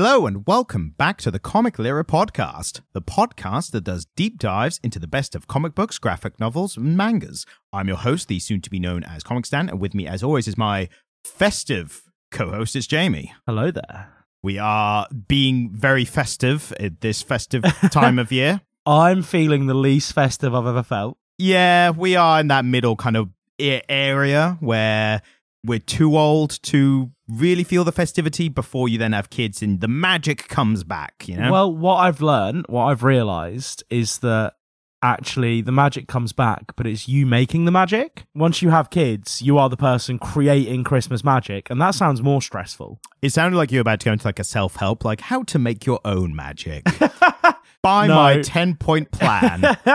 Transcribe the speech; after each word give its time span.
Hello 0.00 0.28
and 0.28 0.46
welcome 0.46 0.94
back 0.96 1.18
to 1.18 1.28
the 1.28 1.40
Comic 1.40 1.76
Literate 1.76 2.06
podcast, 2.06 2.82
the 2.92 3.02
podcast 3.02 3.72
that 3.72 3.82
does 3.82 4.06
deep 4.14 4.38
dives 4.38 4.78
into 4.84 5.00
the 5.00 5.08
best 5.08 5.34
of 5.34 5.48
comic 5.48 5.74
books, 5.74 5.98
graphic 5.98 6.38
novels, 6.38 6.76
and 6.76 6.96
mangas. 6.96 7.44
I'm 7.72 7.88
your 7.88 7.96
host, 7.96 8.28
the 8.28 8.38
soon 8.38 8.60
to 8.60 8.70
be 8.70 8.78
known 8.78 9.02
as 9.02 9.24
Comic 9.24 9.44
Stan, 9.44 9.68
and 9.68 9.80
with 9.80 9.94
me, 9.94 10.06
as 10.06 10.22
always, 10.22 10.46
is 10.46 10.56
my 10.56 10.88
festive 11.24 12.04
co-host, 12.30 12.76
it's 12.76 12.86
Jamie. 12.86 13.34
Hello 13.44 13.72
there. 13.72 14.12
We 14.40 14.56
are 14.56 15.08
being 15.26 15.70
very 15.72 16.04
festive 16.04 16.72
at 16.78 17.00
this 17.00 17.20
festive 17.20 17.64
time 17.90 18.20
of 18.20 18.30
year. 18.30 18.60
I'm 18.86 19.24
feeling 19.24 19.66
the 19.66 19.74
least 19.74 20.12
festive 20.12 20.54
I've 20.54 20.64
ever 20.64 20.84
felt. 20.84 21.18
Yeah, 21.38 21.90
we 21.90 22.14
are 22.14 22.38
in 22.38 22.46
that 22.46 22.64
middle 22.64 22.94
kind 22.94 23.16
of 23.16 23.30
area 23.58 24.58
where 24.60 25.22
we're 25.68 25.78
too 25.78 26.16
old 26.16 26.60
to 26.64 27.10
really 27.28 27.62
feel 27.62 27.84
the 27.84 27.92
festivity 27.92 28.48
before 28.48 28.88
you 28.88 28.98
then 28.98 29.12
have 29.12 29.30
kids 29.30 29.62
and 29.62 29.80
the 29.80 29.88
magic 29.88 30.48
comes 30.48 30.82
back, 30.82 31.28
you 31.28 31.36
know? 31.36 31.52
Well, 31.52 31.72
what 31.72 31.96
I've 31.96 32.20
learned, 32.22 32.66
what 32.68 32.86
I've 32.86 33.04
realized 33.04 33.84
is 33.90 34.18
that 34.18 34.54
actually 35.02 35.60
the 35.60 35.72
magic 35.72 36.08
comes 36.08 36.32
back, 36.32 36.74
but 36.76 36.86
it's 36.86 37.06
you 37.06 37.26
making 37.26 37.66
the 37.66 37.70
magic. 37.70 38.24
Once 38.34 38.62
you 38.62 38.70
have 38.70 38.90
kids, 38.90 39.42
you 39.42 39.58
are 39.58 39.68
the 39.68 39.76
person 39.76 40.18
creating 40.18 40.84
Christmas 40.84 41.22
magic, 41.22 41.70
and 41.70 41.80
that 41.80 41.94
sounds 41.94 42.22
more 42.22 42.42
stressful. 42.42 42.98
it 43.22 43.30
sounded 43.30 43.56
like 43.56 43.70
you 43.70 43.78
were 43.78 43.82
about 43.82 44.00
to 44.00 44.06
go 44.06 44.12
into 44.12 44.26
like 44.26 44.38
a 44.38 44.44
self-help, 44.44 45.04
like 45.04 45.20
how 45.20 45.42
to 45.44 45.58
make 45.58 45.86
your 45.86 46.00
own 46.04 46.34
magic. 46.34 46.84
Buy 47.88 48.06
No. 48.06 48.14
my 48.16 48.36
10-point 48.36 49.10
plan. 49.12 49.64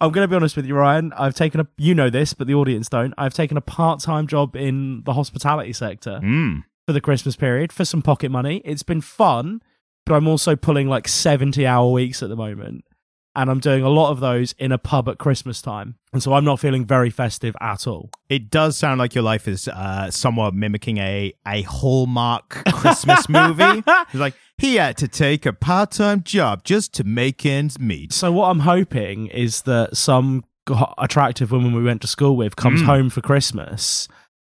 I'm 0.00 0.10
going 0.10 0.24
to 0.24 0.28
be 0.28 0.34
honest 0.34 0.56
with 0.56 0.64
you, 0.64 0.74
Ryan. 0.74 1.12
I've 1.12 1.34
taken 1.34 1.60
a, 1.60 1.68
you 1.76 1.94
know 1.94 2.08
this, 2.08 2.32
but 2.32 2.46
the 2.46 2.54
audience 2.54 2.88
don't. 2.88 3.12
I've 3.18 3.34
taken 3.34 3.58
a 3.58 3.60
part 3.60 4.00
time 4.00 4.26
job 4.26 4.56
in 4.56 5.02
the 5.04 5.12
hospitality 5.12 5.74
sector 5.74 6.18
mm. 6.22 6.64
for 6.86 6.94
the 6.94 7.00
Christmas 7.02 7.36
period 7.36 7.70
for 7.70 7.84
some 7.84 8.00
pocket 8.00 8.30
money. 8.30 8.62
It's 8.64 8.82
been 8.82 9.02
fun, 9.02 9.60
but 10.06 10.14
I'm 10.14 10.26
also 10.26 10.56
pulling 10.56 10.88
like 10.88 11.06
70 11.06 11.66
hour 11.66 11.90
weeks 11.90 12.22
at 12.22 12.30
the 12.30 12.36
moment. 12.36 12.86
And 13.34 13.50
I'm 13.50 13.60
doing 13.60 13.82
a 13.82 13.88
lot 13.88 14.10
of 14.10 14.20
those 14.20 14.52
in 14.58 14.72
a 14.72 14.78
pub 14.78 15.08
at 15.08 15.16
Christmas 15.18 15.62
time. 15.62 15.94
And 16.12 16.22
so 16.22 16.34
I'm 16.34 16.44
not 16.44 16.60
feeling 16.60 16.84
very 16.84 17.08
festive 17.08 17.56
at 17.62 17.86
all. 17.86 18.10
It 18.28 18.50
does 18.50 18.76
sound 18.76 18.98
like 18.98 19.14
your 19.14 19.24
life 19.24 19.48
is 19.48 19.68
uh, 19.68 20.10
somewhat 20.10 20.52
mimicking 20.54 20.98
a, 20.98 21.32
a 21.46 21.62
Hallmark 21.62 22.62
Christmas 22.72 23.28
movie. 23.28 23.82
It's 24.12 24.14
like, 24.14 24.34
he 24.58 24.74
had 24.76 24.98
to 24.98 25.08
take 25.08 25.46
a 25.46 25.52
part-time 25.54 26.22
job 26.24 26.62
just 26.64 26.92
to 26.94 27.04
make 27.04 27.46
ends 27.46 27.78
meet. 27.78 28.12
So 28.12 28.30
what 28.30 28.48
I'm 28.50 28.60
hoping 28.60 29.28
is 29.28 29.62
that 29.62 29.96
some 29.96 30.44
attractive 30.98 31.50
woman 31.50 31.74
we 31.74 31.82
went 31.82 32.02
to 32.02 32.06
school 32.06 32.36
with 32.36 32.54
comes 32.56 32.82
Mm. 32.82 32.86
home 32.86 33.10
for 33.10 33.22
Christmas. 33.22 34.08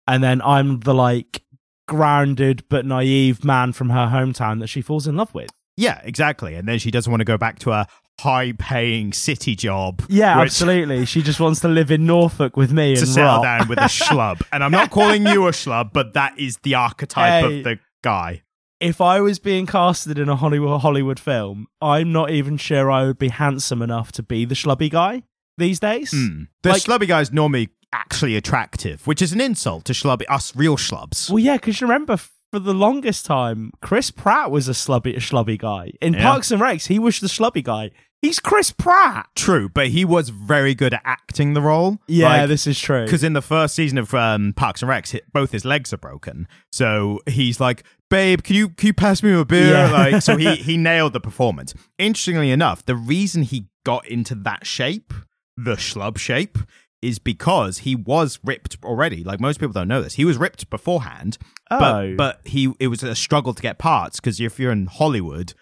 And 0.07 0.23
then 0.23 0.41
I'm 0.41 0.79
the 0.79 0.93
like 0.95 1.43
grounded 1.87 2.63
but 2.69 2.85
naive 2.85 3.43
man 3.45 3.73
from 3.73 3.89
her 3.91 4.07
hometown 4.07 4.59
that 4.61 4.67
she 4.67 4.81
falls 4.81 5.07
in 5.07 5.15
love 5.15 5.33
with. 5.33 5.49
Yeah, 5.77 6.01
exactly. 6.03 6.55
And 6.55 6.67
then 6.67 6.79
she 6.79 6.91
doesn't 6.91 7.09
want 7.11 7.21
to 7.21 7.25
go 7.25 7.37
back 7.37 7.59
to 7.59 7.87
a 8.19 8.21
high-paying 8.21 9.13
city 9.13 9.55
job. 9.55 10.03
Yeah, 10.09 10.37
which- 10.39 10.47
absolutely. 10.47 11.05
She 11.05 11.21
just 11.21 11.39
wants 11.39 11.59
to 11.61 11.67
live 11.67 11.91
in 11.91 12.05
Norfolk 12.05 12.57
with 12.57 12.71
me 12.71 12.95
to 12.95 13.01
and 13.01 13.09
settle 13.09 13.35
rock. 13.35 13.43
down 13.43 13.67
with 13.67 13.77
a 13.79 13.81
schlub. 13.87 14.41
And 14.51 14.63
I'm 14.63 14.71
not 14.71 14.91
calling 14.91 15.25
you 15.25 15.47
a 15.47 15.51
schlub, 15.51 15.91
but 15.93 16.13
that 16.13 16.37
is 16.39 16.57
the 16.63 16.75
archetype 16.75 17.43
Hey. 17.45 17.57
of 17.59 17.63
the 17.63 17.79
guy. 18.03 18.43
if 18.79 18.99
I 18.99 19.21
was 19.21 19.37
being 19.39 19.65
casted 19.67 20.17
in 20.17 20.27
a 20.27 20.35
Hollywood 20.35 20.81
Hollywood 20.81 21.19
film, 21.19 21.67
I'm 21.81 22.11
not 22.11 22.31
even 22.31 22.57
sure 22.57 22.89
I 22.89 23.03
would 23.05 23.19
be 23.19 23.29
handsome 23.29 23.81
enough 23.81 24.11
to 24.13 24.23
be 24.23 24.43
the 24.45 24.55
schlubby 24.55 24.89
guy 24.89 25.21
these 25.57 25.79
days. 25.79 26.11
Mm. 26.11 26.47
The 26.63 26.69
Like- 26.69 26.81
schlubby 26.83 27.07
guy 27.07 27.21
is 27.21 27.31
normally 27.31 27.69
actually 27.93 28.35
attractive, 28.35 29.05
which 29.05 29.21
is 29.21 29.33
an 29.33 29.41
insult 29.41 29.85
to 29.85 29.93
schlubby 29.93 30.23
us 30.29 30.55
real 30.55 30.77
schlubs. 30.77 31.29
Well, 31.29 31.39
yeah, 31.39 31.57
because 31.57 31.79
you 31.81 31.85
remember 31.87 32.17
for 32.51 32.59
the 32.59 32.73
longest 32.73 33.25
time, 33.25 33.71
Chris 33.81 34.11
Pratt 34.11 34.51
was 34.51 34.67
a 34.67 34.73
schlubby, 34.73 35.15
a 35.15 35.19
schlubby 35.19 35.57
guy. 35.57 35.91
In 36.01 36.13
Yeah. 36.13 36.23
Parks 36.23 36.51
and 36.51 36.61
Recs, 36.61 36.87
he 36.87 36.99
was 36.99 37.19
the 37.19 37.27
schlubby 37.27 37.63
guy. 37.63 37.91
He's 38.21 38.39
Chris 38.39 38.69
Pratt. 38.71 39.29
True, 39.35 39.67
but 39.67 39.87
he 39.87 40.05
was 40.05 40.29
very 40.29 40.75
good 40.75 40.93
at 40.93 41.01
acting 41.03 41.55
the 41.55 41.61
role. 41.61 41.97
Yeah, 42.07 42.45
this 42.45 42.67
is 42.67 42.79
true. 42.79 43.03
because 43.05 43.23
in 43.23 43.33
the 43.33 43.41
first 43.41 43.73
season 43.73 43.97
of 43.97 44.13
um, 44.13 44.53
Parks 44.55 44.83
and 44.83 44.91
Recs, 44.91 45.19
both 45.33 45.51
his 45.51 45.65
legs 45.65 45.91
are 45.91 45.97
broken. 45.97 46.47
So 46.71 47.21
he's 47.25 47.59
like, 47.59 47.83
"Babe, 48.11 48.43
can 48.43 48.55
you 48.55 48.69
can 48.69 48.87
you 48.87 48.93
pass 48.93 49.23
me 49.23 49.33
a 49.33 49.43
beer?" 49.43 49.71
Yeah. 49.73 49.91
Like, 49.91 50.21
so 50.21 50.37
he 50.37 50.55
he 50.67 50.77
nailed 50.77 51.13
the 51.13 51.19
performance. 51.19 51.73
Interestingly 51.97 52.51
enough, 52.51 52.85
the 52.85 52.95
reason 52.95 53.41
he 53.41 53.65
got 53.83 54.07
into 54.07 54.35
that 54.35 54.67
shape, 54.67 55.13
the 55.57 55.75
schlub 55.77 56.19
shape, 56.19 56.59
is 57.01 57.19
because 57.19 57.79
he 57.79 57.95
was 57.95 58.39
ripped 58.43 58.77
already. 58.83 59.23
Like 59.23 59.39
most 59.39 59.59
people 59.59 59.73
don't 59.73 59.87
know 59.87 60.01
this, 60.01 60.15
he 60.15 60.25
was 60.25 60.37
ripped 60.37 60.69
beforehand. 60.69 61.37
Oh. 61.69 61.79
But 61.79 62.15
but 62.17 62.41
he 62.45 62.73
it 62.79 62.87
was 62.87 63.03
a 63.03 63.15
struggle 63.15 63.53
to 63.53 63.61
get 63.61 63.77
parts 63.77 64.19
because 64.19 64.39
if 64.39 64.59
you're 64.59 64.71
in 64.71 64.87
Hollywood, 64.87 65.53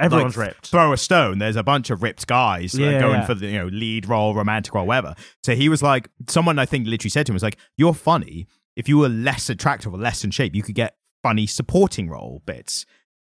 Everyone's 0.00 0.36
like, 0.36 0.48
ripped. 0.48 0.66
Throw 0.68 0.92
a 0.92 0.96
stone. 0.96 1.38
There's 1.38 1.54
a 1.54 1.62
bunch 1.62 1.88
of 1.88 2.02
ripped 2.02 2.26
guys 2.26 2.74
Yeah, 2.74 2.98
going 2.98 3.20
yeah. 3.20 3.26
for 3.26 3.34
the 3.34 3.46
you 3.46 3.58
know 3.58 3.66
lead 3.68 4.08
role, 4.08 4.34
romantic 4.34 4.74
role, 4.74 4.86
whatever. 4.86 5.14
So 5.44 5.54
he 5.54 5.68
was 5.68 5.82
like, 5.82 6.08
someone 6.28 6.58
I 6.58 6.66
think 6.66 6.86
literally 6.88 7.10
said 7.10 7.26
to 7.26 7.32
him 7.32 7.34
was 7.34 7.42
like, 7.42 7.56
"You're 7.76 7.94
funny. 7.94 8.46
If 8.74 8.88
you 8.88 8.98
were 8.98 9.08
less 9.08 9.48
attractive 9.48 9.94
or 9.94 9.98
less 9.98 10.24
in 10.24 10.30
shape, 10.32 10.54
you 10.54 10.62
could 10.62 10.74
get 10.74 10.96
funny 11.22 11.46
supporting 11.46 12.08
role 12.08 12.42
bits." 12.46 12.84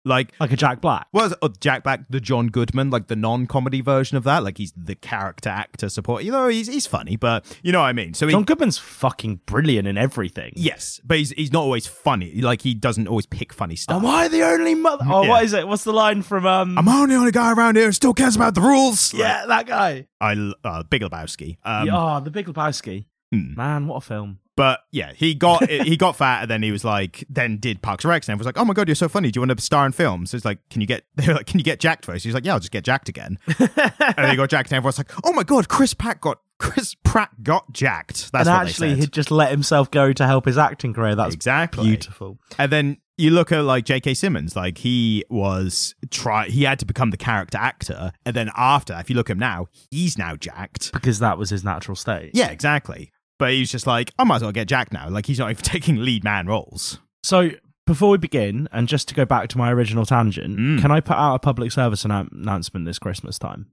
Like, 0.04 0.34
like 0.40 0.52
a 0.52 0.56
Jack 0.56 0.82
Black. 0.82 1.08
was 1.14 1.34
uh, 1.44 1.50
Jack 1.60 1.84
Black 1.84 2.06
the 2.10 2.20
John 2.20 2.48
Goodman, 2.48 2.90
like 2.90 3.08
the 3.08 3.16
non-comedy 3.16 3.82
version 3.82 4.18
of 4.18 4.24
that? 4.24 4.44
Like 4.44 4.58
he's 4.58 4.74
the 4.76 4.96
character 4.96 5.50
actor 5.50 5.90
support. 5.90 6.24
You 6.24 6.32
know, 6.32 6.48
he's 6.48 6.68
he's 6.68 6.88
funny, 6.88 7.18
but 7.18 7.46
you 7.62 7.72
know 7.72 7.82
what 7.82 7.86
I 7.88 7.94
mean. 7.94 8.14
So 8.16 8.26
he, 8.26 8.32
John 8.34 8.44
Goodman's 8.44 8.80
fucking 8.80 9.42
brilliant 9.46 9.88
in 9.88 9.98
everything. 9.98 10.54
yes, 10.56 11.00
but 11.04 11.18
he's 11.20 11.30
he's 11.32 11.52
not 11.54 11.62
always 11.62 11.86
funny. 11.86 12.42
Like 12.42 12.62
he 12.64 12.74
doesn't 12.74 13.08
always 13.08 13.28
pick 13.28 13.54
funny 13.54 13.76
stuff. 13.76 13.98
Am 14.02 14.06
I 14.08 14.28
the 14.28 14.42
only 14.44 14.74
mother? 14.74 15.06
Oh, 15.08 15.22
Yeah. 15.24 15.30
what 15.30 15.44
is 15.44 15.54
it? 15.54 15.68
What's 15.68 15.84
the 15.84 15.94
line 15.94 16.24
from 16.24 16.48
um? 16.48 16.78
I'm 16.80 16.88
only 16.90 17.14
the 17.14 17.20
only 17.20 17.32
guy 17.32 17.52
around 17.54 17.76
here 17.76 17.86
who 17.86 17.92
still 17.92 18.14
cares 18.14 18.36
about 18.36 18.56
the 18.56 18.62
rules. 18.62 19.14
Like, 19.14 19.20
yeah, 19.22 19.46
that 19.46 19.68
guy. 19.68 20.08
I 20.20 20.34
l- 20.34 20.54
uh, 20.64 20.82
Big 20.84 21.04
Lebowski. 21.04 21.58
Um, 21.64 21.86
yeah, 21.88 22.18
oh, 22.18 22.20
the 22.22 22.32
Big 22.32 22.48
Lebowski. 22.48 23.06
hmm. 23.32 23.54
Man, 23.56 23.88
what 23.88 23.98
a 23.98 24.02
film. 24.02 24.40
But 24.62 24.82
yeah, 24.92 25.14
he 25.16 25.34
got 25.34 25.68
he 25.68 25.98
got 25.98 26.16
fat, 26.16 26.44
and 26.44 26.52
then 26.52 26.62
he 26.62 26.72
was 26.72 26.86
like, 26.86 27.26
then 27.28 27.58
did 27.58 27.82
Parks 27.82 28.04
and 28.04 28.10
Rec, 28.10 28.30
and 28.30 28.38
was 28.38 28.46
like, 28.46 28.60
"Oh 28.60 28.64
my 28.64 28.76
god, 28.76 28.88
you're 28.88 28.94
so 28.94 29.10
funny! 29.10 29.32
Do 29.32 29.40
you 29.40 29.42
want 29.42 29.58
to 29.58 29.64
star 29.64 29.88
in 29.88 29.92
films?" 29.92 30.30
So 30.30 30.36
it's 30.38 30.46
like, 30.46 30.60
"Can 30.70 30.82
you 30.82 30.88
get?" 30.88 31.04
They 31.16 31.26
were 31.26 31.34
like, 31.34 31.48
"Can 31.48 31.58
you 31.58 31.64
get 31.64 31.80
jacked 31.80 32.06
first? 32.06 32.24
He's 32.24 32.36
like, 32.36 32.46
"Yeah, 32.46 32.54
I'll 32.54 32.60
just 32.60 32.72
get 32.72 32.84
jacked 32.84 33.10
again." 33.10 33.40
and 33.48 33.72
then 34.18 34.30
he 34.30 34.36
got 34.36 34.52
jacked, 34.52 34.70
and 34.70 34.78
everyone's 34.78 35.00
like, 35.00 35.10
"Oh 35.24 35.34
my 35.34 35.42
god, 35.42 35.68
Chris 35.68 35.96
Pratt 35.96 36.22
got 36.22 36.42
Chris 36.60 36.94
Pratt 37.04 37.42
got 37.42 37.74
jacked." 37.74 38.32
That's 38.32 38.48
and 38.48 38.56
what 38.56 38.68
actually, 38.68 38.90
they 38.90 38.94
said. 38.94 39.04
he'd 39.06 39.14
just 39.14 39.32
let 39.32 39.50
himself 39.50 39.90
go 39.90 40.14
to 40.14 40.28
help 40.28 40.46
his 40.46 40.60
acting 40.60 40.94
career. 40.94 41.16
That's 41.16 41.34
exactly 41.34 41.88
beautiful. 41.88 42.38
And 42.60 42.72
then 42.72 42.98
you 43.18 43.32
look 43.32 43.52
at 43.52 43.64
like 43.64 43.86
J.K. 43.86 44.14
Simmons, 44.14 44.56
like 44.56 44.78
he 44.78 45.26
was 45.28 45.96
try 46.12 46.46
he 46.50 46.66
had 46.66 46.78
to 46.78 46.86
become 46.86 47.10
the 47.10 47.18
character 47.18 47.58
actor, 47.58 48.12
and 48.28 48.36
then 48.36 48.52
after, 48.56 48.96
if 49.00 49.10
you 49.10 49.16
look 49.16 49.32
at 49.32 49.34
him 49.34 49.40
now, 49.40 49.70
he's 49.90 50.20
now 50.20 50.36
jacked. 50.36 50.94
Because 50.94 51.18
that 51.18 51.40
was 51.40 51.50
his 51.50 51.64
natural 51.64 51.96
state. 51.96 52.30
Yeah, 52.36 52.52
exactly. 52.52 53.12
But 53.42 53.52
he's 53.54 53.72
just 53.72 53.88
like, 53.88 54.12
I 54.20 54.24
might 54.24 54.36
as 54.38 54.42
well 54.44 54.52
get 54.52 54.68
Jack 54.68 54.94
now. 54.94 55.10
Like 55.10 55.26
he's 55.26 55.40
not 55.40 55.50
even 55.52 55.64
taking 55.76 55.98
lead 55.98 56.24
man 56.24 56.46
roles. 56.48 57.00
So 57.24 57.50
before 57.88 58.12
we 58.12 58.18
begin, 58.20 58.70
and 58.72 58.88
just 58.88 59.08
to 59.10 59.16
go 59.16 59.26
back 59.26 59.50
to 59.50 59.58
my 59.58 59.72
original 59.72 60.06
tangent, 60.06 60.58
Mm. 60.60 60.80
can 60.82 60.92
I 60.92 61.00
put 61.02 61.18
out 61.18 61.36
a 61.36 61.40
public 61.40 61.72
service 61.72 62.04
annou- 62.04 62.32
announcement 62.32 62.86
this 62.86 63.00
Christmas 63.00 63.38
time? 63.40 63.66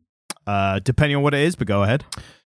Uh, 0.47 0.81
depending 0.83 1.17
on 1.17 1.23
what 1.23 1.35
it 1.35 1.41
is, 1.41 1.55
but 1.55 1.67
go 1.67 1.83
ahead. 1.83 2.05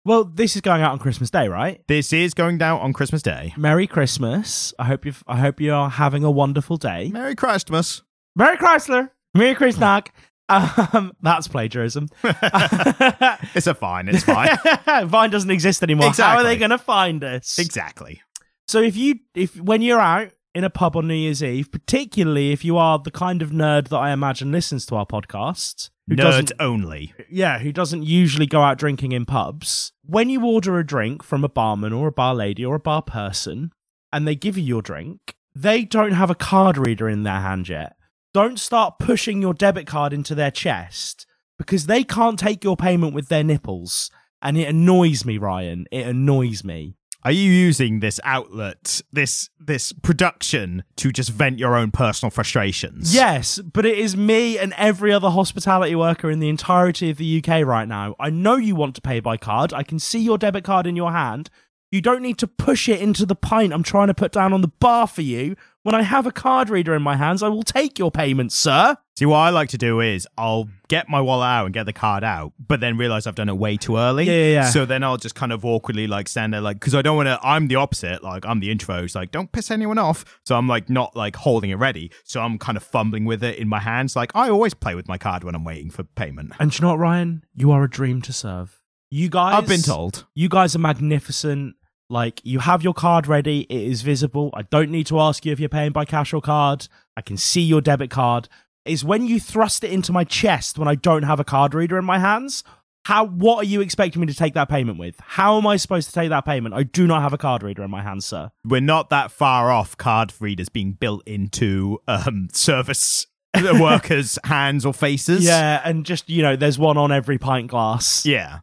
Well, 0.04 0.22
this 0.24 0.54
is 0.54 0.62
going 0.62 0.80
out 0.82 0.92
on 0.92 0.98
Christmas 1.00 1.28
Day, 1.30 1.48
right? 1.48 1.82
This 1.88 2.12
is 2.12 2.32
going 2.32 2.56
down 2.56 2.80
on 2.80 2.92
Christmas 2.92 3.20
Day. 3.22 3.52
Merry 3.56 3.86
Christmas. 3.86 4.72
I 4.78 4.84
hope 4.84 5.04
you 5.04 5.12
I 5.26 5.36
hope 5.38 5.60
you 5.60 5.74
are 5.74 5.90
having 5.90 6.24
a 6.24 6.30
wonderful 6.30 6.76
day. 6.78 7.10
Merry 7.12 7.34
Christmas. 7.34 8.02
Merry 8.36 8.56
Chrysler. 8.56 9.10
Merry 9.34 9.54
Christmas. 9.54 10.04
Um, 10.50 11.12
that's 11.22 11.48
plagiarism. 11.48 12.08
it's 12.24 13.66
a 13.66 13.74
fine. 13.74 14.08
It's 14.08 14.24
fine. 14.24 14.48
Vine 15.06 15.30
doesn't 15.30 15.50
exist 15.50 15.82
anymore. 15.82 16.10
How 16.10 16.38
are 16.38 16.42
they 16.42 16.56
going 16.56 16.70
to 16.70 16.78
find 16.78 17.22
us? 17.22 17.58
exactly. 17.58 18.20
So 18.66 18.80
if 18.80 18.96
you 18.96 19.16
if 19.34 19.56
when 19.60 19.82
you're 19.82 20.00
out 20.00 20.30
in 20.54 20.64
a 20.64 20.70
pub 20.70 20.96
on 20.96 21.08
New 21.08 21.14
Year's 21.14 21.42
Eve, 21.42 21.70
particularly 21.70 22.52
if 22.52 22.64
you 22.64 22.76
are 22.76 22.98
the 22.98 23.10
kind 23.10 23.42
of 23.42 23.50
nerd 23.50 23.88
that 23.88 23.96
I 23.96 24.12
imagine 24.12 24.50
listens 24.52 24.84
to 24.86 24.96
our 24.96 25.06
podcast, 25.06 25.90
who 26.08 26.16
Nerd 26.16 26.22
doesn't 26.22 26.52
only. 26.58 27.14
yeah, 27.30 27.60
who 27.60 27.72
doesn't 27.72 28.02
usually 28.02 28.46
go 28.46 28.62
out 28.62 28.78
drinking 28.78 29.12
in 29.12 29.26
pubs, 29.26 29.92
when 30.02 30.28
you 30.28 30.44
order 30.44 30.78
a 30.78 30.86
drink 30.86 31.22
from 31.22 31.44
a 31.44 31.48
barman 31.48 31.92
or 31.92 32.08
a 32.08 32.12
bar 32.12 32.34
lady 32.34 32.64
or 32.64 32.74
a 32.74 32.80
bar 32.80 33.02
person 33.02 33.70
and 34.12 34.26
they 34.26 34.34
give 34.34 34.58
you 34.58 34.64
your 34.64 34.82
drink, 34.82 35.36
they 35.54 35.84
don't 35.84 36.12
have 36.12 36.30
a 36.30 36.34
card 36.34 36.76
reader 36.76 37.08
in 37.08 37.22
their 37.22 37.40
hand 37.40 37.68
yet. 37.68 37.94
Don't 38.32 38.60
start 38.60 39.00
pushing 39.00 39.42
your 39.42 39.54
debit 39.54 39.88
card 39.88 40.12
into 40.12 40.36
their 40.36 40.52
chest 40.52 41.26
because 41.58 41.86
they 41.86 42.04
can't 42.04 42.38
take 42.38 42.62
your 42.62 42.76
payment 42.76 43.12
with 43.12 43.28
their 43.28 43.42
nipples. 43.42 44.10
And 44.40 44.56
it 44.56 44.68
annoys 44.68 45.24
me, 45.24 45.36
Ryan. 45.36 45.86
It 45.90 46.06
annoys 46.06 46.62
me. 46.62 46.94
Are 47.22 47.32
you 47.32 47.50
using 47.50 48.00
this 48.00 48.18
outlet, 48.24 49.02
this 49.12 49.50
this 49.58 49.92
production, 49.92 50.84
to 50.96 51.10
just 51.10 51.30
vent 51.30 51.58
your 51.58 51.76
own 51.76 51.90
personal 51.90 52.30
frustrations? 52.30 53.14
Yes, 53.14 53.58
but 53.58 53.84
it 53.84 53.98
is 53.98 54.16
me 54.16 54.58
and 54.58 54.72
every 54.78 55.12
other 55.12 55.28
hospitality 55.28 55.94
worker 55.94 56.30
in 56.30 56.38
the 56.38 56.48
entirety 56.48 57.10
of 57.10 57.18
the 57.18 57.42
UK 57.44 57.66
right 57.66 57.86
now. 57.88 58.14
I 58.18 58.30
know 58.30 58.56
you 58.56 58.74
want 58.74 58.94
to 58.94 59.02
pay 59.02 59.20
by 59.20 59.36
card. 59.36 59.74
I 59.74 59.82
can 59.82 59.98
see 59.98 60.20
your 60.20 60.38
debit 60.38 60.64
card 60.64 60.86
in 60.86 60.96
your 60.96 61.12
hand. 61.12 61.50
You 61.90 62.00
don't 62.00 62.22
need 62.22 62.38
to 62.38 62.46
push 62.46 62.88
it 62.88 63.00
into 63.00 63.26
the 63.26 63.34
pint 63.34 63.72
I'm 63.72 63.82
trying 63.82 64.06
to 64.06 64.14
put 64.14 64.32
down 64.32 64.52
on 64.52 64.60
the 64.60 64.68
bar 64.68 65.06
for 65.06 65.22
you 65.22 65.56
When 65.82 65.94
I 65.94 66.02
have 66.02 66.26
a 66.26 66.30
card 66.30 66.68
reader 66.68 66.94
in 66.94 67.00
my 67.00 67.16
hands, 67.16 67.42
I 67.42 67.48
will 67.48 67.62
take 67.62 67.98
your 67.98 68.10
payment, 68.10 68.52
sir. 68.52 68.98
See, 69.18 69.24
what 69.24 69.38
I 69.38 69.48
like 69.48 69.70
to 69.70 69.78
do 69.78 70.00
is 70.00 70.28
I'll 70.36 70.68
get 70.88 71.08
my 71.08 71.22
wallet 71.22 71.46
out 71.46 71.64
and 71.64 71.72
get 71.72 71.86
the 71.86 71.92
card 71.94 72.22
out, 72.22 72.52
but 72.58 72.80
then 72.80 72.98
realize 72.98 73.26
I've 73.26 73.34
done 73.34 73.48
it 73.48 73.56
way 73.56 73.78
too 73.78 73.96
early. 73.96 74.24
Yeah, 74.24 74.32
yeah, 74.32 74.52
yeah. 74.52 74.70
So 74.70 74.84
then 74.84 75.02
I'll 75.02 75.16
just 75.16 75.34
kind 75.34 75.52
of 75.52 75.64
awkwardly 75.64 76.06
like 76.06 76.28
stand 76.28 76.52
there, 76.52 76.60
like, 76.60 76.80
because 76.80 76.94
I 76.94 77.00
don't 77.00 77.16
want 77.16 77.28
to. 77.28 77.38
I'm 77.42 77.68
the 77.68 77.76
opposite. 77.76 78.22
Like, 78.22 78.44
I'm 78.44 78.60
the 78.60 78.70
intro. 78.70 79.04
It's 79.04 79.14
like, 79.14 79.30
don't 79.30 79.50
piss 79.52 79.70
anyone 79.70 79.96
off. 79.96 80.40
So 80.44 80.54
I'm 80.54 80.68
like 80.68 80.90
not 80.90 81.16
like 81.16 81.36
holding 81.36 81.70
it 81.70 81.76
ready. 81.76 82.10
So 82.24 82.42
I'm 82.42 82.58
kind 82.58 82.76
of 82.76 82.82
fumbling 82.82 83.24
with 83.24 83.42
it 83.42 83.58
in 83.58 83.66
my 83.66 83.80
hands. 83.80 84.14
Like, 84.14 84.32
I 84.34 84.50
always 84.50 84.74
play 84.74 84.94
with 84.94 85.08
my 85.08 85.16
card 85.16 85.44
when 85.44 85.54
I'm 85.54 85.64
waiting 85.64 85.88
for 85.88 86.02
payment. 86.02 86.52
And 86.60 86.78
you 86.78 86.82
know 86.82 86.90
what, 86.90 86.98
Ryan? 86.98 87.42
You 87.54 87.72
are 87.72 87.82
a 87.84 87.88
dream 87.88 88.20
to 88.22 88.34
serve. 88.34 88.82
You 89.10 89.30
guys, 89.30 89.54
I've 89.54 89.66
been 89.66 89.80
told. 89.80 90.26
You 90.34 90.50
guys 90.50 90.76
are 90.76 90.78
magnificent. 90.78 91.74
Like, 92.10 92.40
you 92.44 92.58
have 92.58 92.82
your 92.82 92.92
card 92.92 93.28
ready, 93.28 93.60
it 93.70 93.82
is 93.82 94.02
visible. 94.02 94.50
I 94.52 94.62
don't 94.62 94.90
need 94.90 95.06
to 95.06 95.20
ask 95.20 95.46
you 95.46 95.52
if 95.52 95.60
you're 95.60 95.68
paying 95.68 95.92
by 95.92 96.04
cash 96.04 96.32
or 96.32 96.40
card. 96.40 96.88
I 97.16 97.22
can 97.22 97.36
see 97.36 97.62
your 97.62 97.80
debit 97.80 98.10
card. 98.10 98.48
Is 98.84 99.04
when 99.04 99.26
you 99.26 99.38
thrust 99.38 99.84
it 99.84 99.92
into 99.92 100.12
my 100.12 100.24
chest 100.24 100.76
when 100.78 100.88
I 100.88 100.96
don't 100.96 101.22
have 101.22 101.38
a 101.38 101.44
card 101.44 101.74
reader 101.74 101.98
in 101.98 102.04
my 102.04 102.18
hands. 102.18 102.64
How 103.06 103.24
what 103.24 103.58
are 103.58 103.64
you 103.64 103.80
expecting 103.80 104.20
me 104.20 104.26
to 104.26 104.34
take 104.34 104.54
that 104.54 104.68
payment 104.68 104.98
with? 104.98 105.16
How 105.20 105.56
am 105.56 105.66
I 105.66 105.76
supposed 105.76 106.08
to 106.08 106.14
take 106.14 106.28
that 106.30 106.44
payment? 106.44 106.74
I 106.74 106.82
do 106.82 107.06
not 107.06 107.22
have 107.22 107.32
a 107.32 107.38
card 107.38 107.62
reader 107.62 107.82
in 107.82 107.90
my 107.90 108.02
hands, 108.02 108.26
sir. 108.26 108.50
We're 108.64 108.80
not 108.80 109.08
that 109.08 109.30
far 109.30 109.70
off 109.70 109.96
card 109.96 110.32
readers 110.38 110.68
being 110.68 110.92
built 110.92 111.22
into 111.26 111.98
um, 112.06 112.48
service 112.52 113.26
workers' 113.54 114.38
hands 114.44 114.84
or 114.84 114.92
faces. 114.92 115.44
Yeah, 115.44 115.80
and 115.84 116.04
just 116.04 116.28
you 116.28 116.42
know, 116.42 116.56
there's 116.56 116.78
one 116.78 116.96
on 116.96 117.10
every 117.10 117.38
pint 117.38 117.68
glass. 117.68 118.26
Yeah. 118.26 118.60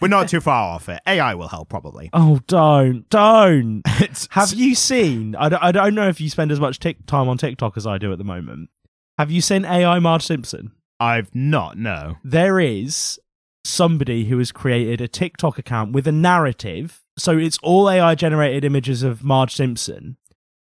We're 0.00 0.08
not 0.08 0.28
too 0.28 0.40
far 0.40 0.74
off 0.74 0.88
it. 0.88 1.00
AI 1.06 1.34
will 1.34 1.48
help 1.48 1.68
probably. 1.68 2.10
Oh, 2.12 2.40
don't, 2.46 3.08
don't. 3.10 3.82
Have 4.30 4.52
you 4.52 4.74
seen? 4.74 5.34
I 5.34 5.48
don't, 5.48 5.62
I 5.62 5.72
don't 5.72 5.94
know 5.94 6.08
if 6.08 6.20
you 6.20 6.30
spend 6.30 6.52
as 6.52 6.60
much 6.60 6.78
tic- 6.78 7.06
time 7.06 7.28
on 7.28 7.38
TikTok 7.38 7.76
as 7.76 7.86
I 7.86 7.98
do 7.98 8.12
at 8.12 8.18
the 8.18 8.24
moment. 8.24 8.70
Have 9.18 9.30
you 9.30 9.40
seen 9.40 9.64
AI 9.64 9.98
Marge 9.98 10.22
Simpson? 10.24 10.72
I've 11.00 11.34
not, 11.34 11.76
no. 11.78 12.16
There 12.22 12.60
is 12.60 13.18
somebody 13.64 14.26
who 14.26 14.38
has 14.38 14.52
created 14.52 15.00
a 15.00 15.08
TikTok 15.08 15.58
account 15.58 15.92
with 15.92 16.06
a 16.06 16.12
narrative. 16.12 17.02
So 17.18 17.36
it's 17.36 17.58
all 17.62 17.90
AI 17.90 18.14
generated 18.14 18.64
images 18.64 19.02
of 19.02 19.24
Marge 19.24 19.54
Simpson, 19.54 20.16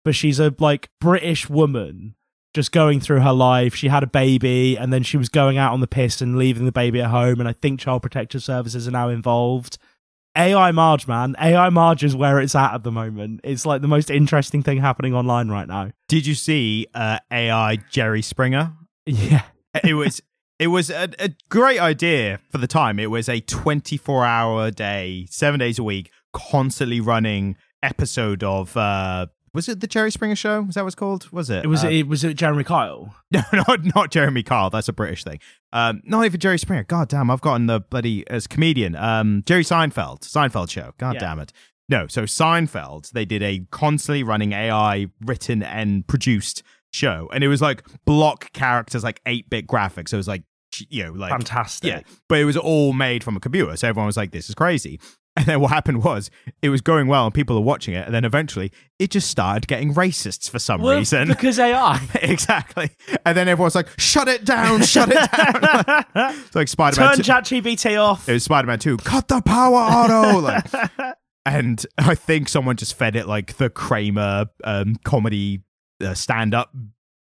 but 0.06 0.16
she's 0.16 0.40
a 0.40 0.54
like 0.60 0.90
British 1.02 1.50
woman 1.50 2.16
just 2.54 2.72
going 2.72 3.00
through 3.00 3.22
her 3.22 3.34
life. 3.34 3.76
She 3.76 3.88
had 3.88 4.04
a 4.04 4.08
baby 4.08 4.78
and 4.78 4.94
then 4.94 5.04
she 5.04 5.18
was 5.18 5.30
going 5.30 5.58
out 5.58 5.74
on 5.74 5.82
the 5.82 5.88
piss 5.88 6.22
and 6.22 6.38
leaving 6.38 6.66
the 6.66 6.72
baby 6.72 7.02
at 7.02 7.10
home. 7.10 7.40
And 7.40 7.50
I 7.50 7.54
think 7.54 7.80
Child 7.80 8.02
Protective 8.02 8.44
Services 8.44 8.88
are 8.88 8.92
now 8.92 9.10
involved. 9.10 9.78
AI 10.36 10.72
Marge, 10.72 11.08
man. 11.08 11.36
AI 11.40 11.70
Marge 11.70 12.04
is 12.04 12.16
where 12.16 12.40
it's 12.40 12.56
at 12.56 12.74
at 12.74 12.84
the 12.84 12.92
moment. 12.92 13.42
It's 13.44 13.66
like 13.66 13.82
the 13.82 13.88
most 13.88 14.10
interesting 14.10 14.64
thing 14.64 14.80
happening 14.80 15.14
online 15.14 15.50
right 15.50 15.68
now. 15.68 15.92
Did 16.08 16.26
you 16.26 16.34
see 16.34 16.88
uh, 16.94 17.20
AI 17.32 17.78
Jerry 17.90 18.22
Springer? 18.22 18.74
Yeah. 19.06 19.44
It 19.84 19.96
was 19.96 20.22
it 20.60 20.68
was 20.68 20.90
a, 20.90 21.10
a 21.20 21.36
great 21.50 21.80
idea 21.80 22.40
for 22.50 22.58
the 22.58 22.68
time. 22.68 23.00
It 23.00 23.10
was 23.10 23.28
a 23.28 23.42
24 23.42 24.24
hour 24.24 24.72
day, 24.72 25.28
7 25.30 25.60
days 25.60 25.78
a 25.78 25.84
week, 25.84 26.10
constantly 26.32 27.02
running 27.02 27.58
episode 27.82 28.44
of 28.44 28.78
uh 28.78 29.26
was 29.54 29.70
it 29.70 29.80
the 29.80 29.88
Jerry 29.88 30.12
Springer 30.12 30.36
show? 30.36 30.62
Was 30.62 30.76
that 30.76 30.82
what 30.84 30.88
it's 30.88 30.96
called? 30.96 31.32
Was 31.32 31.50
it? 31.50 31.64
It 31.64 31.68
was 31.68 31.84
Uh, 31.84 31.90
it 31.90 32.08
was 32.08 32.24
it 32.24 32.36
Jeremy 32.36 32.64
Kyle. 32.64 33.16
No, 33.32 33.42
not 33.54 33.84
not 33.96 34.12
Jeremy 34.12 34.44
Kyle. 34.44 34.70
That's 34.70 34.88
a 34.90 34.94
British 34.94 35.24
thing. 35.24 35.40
Um, 35.72 36.02
not 36.06 36.26
even 36.26 36.40
Jerry 36.40 36.60
Springer. 36.60 36.84
God 36.84 37.10
damn, 37.10 37.32
I've 37.32 37.42
gotten 37.42 37.66
the 37.68 37.80
bloody 37.80 38.28
as 38.30 38.46
comedian. 38.48 38.96
Um, 38.96 39.44
Jerry 39.46 39.64
Seinfeld. 39.64 40.22
Seinfeld 40.22 40.70
show. 40.70 40.94
God 40.98 41.16
Yeah. 41.16 41.20
damn 41.22 41.40
it. 41.40 41.52
No, 41.90 42.08
so 42.08 42.24
Seinfeld. 42.24 43.12
They 43.12 43.26
did 43.26 43.42
a 43.44 43.66
constantly 43.72 44.24
running 44.24 44.54
AI 44.54 45.08
written 45.22 45.62
and 45.64 46.06
produced 46.08 46.64
show, 46.94 47.30
and 47.34 47.44
it 47.44 47.48
was 47.48 47.62
like 47.62 47.84
block 48.06 48.54
characters, 48.54 49.04
like 49.04 49.20
eight 49.26 49.50
bit 49.50 49.68
graphics. 49.68 50.10
So 50.10 50.18
it 50.18 50.20
was 50.20 50.28
like 50.28 50.44
you 50.90 51.04
know, 51.04 51.12
like 51.12 51.32
Fantastic. 51.32 51.88
yeah, 51.90 52.02
but 52.30 52.40
it 52.40 52.46
was 52.46 52.58
all 52.58 52.94
made 52.94 53.24
from 53.24 53.36
a 53.36 53.40
computer. 53.40 53.76
So 53.78 53.88
everyone 53.88 54.08
was 54.08 54.18
like, 54.18 54.32
"This 54.32 54.50
is 54.50 54.56
crazy." 54.56 55.00
And 55.38 55.48
then 55.48 55.62
what 55.62 55.72
happened 55.72 56.04
was 56.04 56.30
it 56.62 56.70
was 56.70 56.82
going 56.82 57.08
well, 57.08 57.26
and 57.26 57.34
people 57.34 57.58
are 57.58 57.62
watching 57.62 57.96
it, 57.96 58.06
and 58.06 58.14
then 58.14 58.24
eventually 58.24 58.72
it 59.00 59.10
just 59.10 59.30
started 59.32 59.68
getting 59.68 59.92
racists 59.94 60.48
for 60.48 60.60
some 60.60 60.82
Well, 60.84 60.96
reason. 60.96 61.28
because 61.28 61.58
AI. 61.58 62.00
exactly. 62.22 62.92
And 63.26 63.36
then 63.36 63.48
everyone's 63.48 63.74
like, 63.74 63.88
shut 63.98 64.28
it 64.28 64.46
down, 64.46 64.84
shut 64.84 65.10
it 65.12 65.16
down. 65.32 66.06
it's 66.46 66.54
like 66.56 66.68
Spider 66.68 67.02
Man 67.02 67.16
Turn 67.16 67.24
2. 67.44 67.62
ChatGPT 67.62 68.00
off. 68.00 68.30
It 68.30 68.34
was 68.34 68.44
Spider 68.44 68.68
Man 68.68 68.78
2. 68.78 68.98
Cut 68.98 69.28
the 69.28 69.42
power 69.42 69.76
auto. 69.76 70.40
Like, 70.40 70.66
and 71.48 71.84
I 71.98 72.14
think 72.14 72.48
someone 72.48 72.78
just 72.78 72.94
fed 72.96 73.16
it 73.16 73.28
like 73.28 73.58
the 73.58 73.72
Kramer 73.72 74.46
um, 74.64 74.98
comedy 75.04 75.64
uh, 76.00 76.14
stand 76.14 76.54
up 76.54 76.72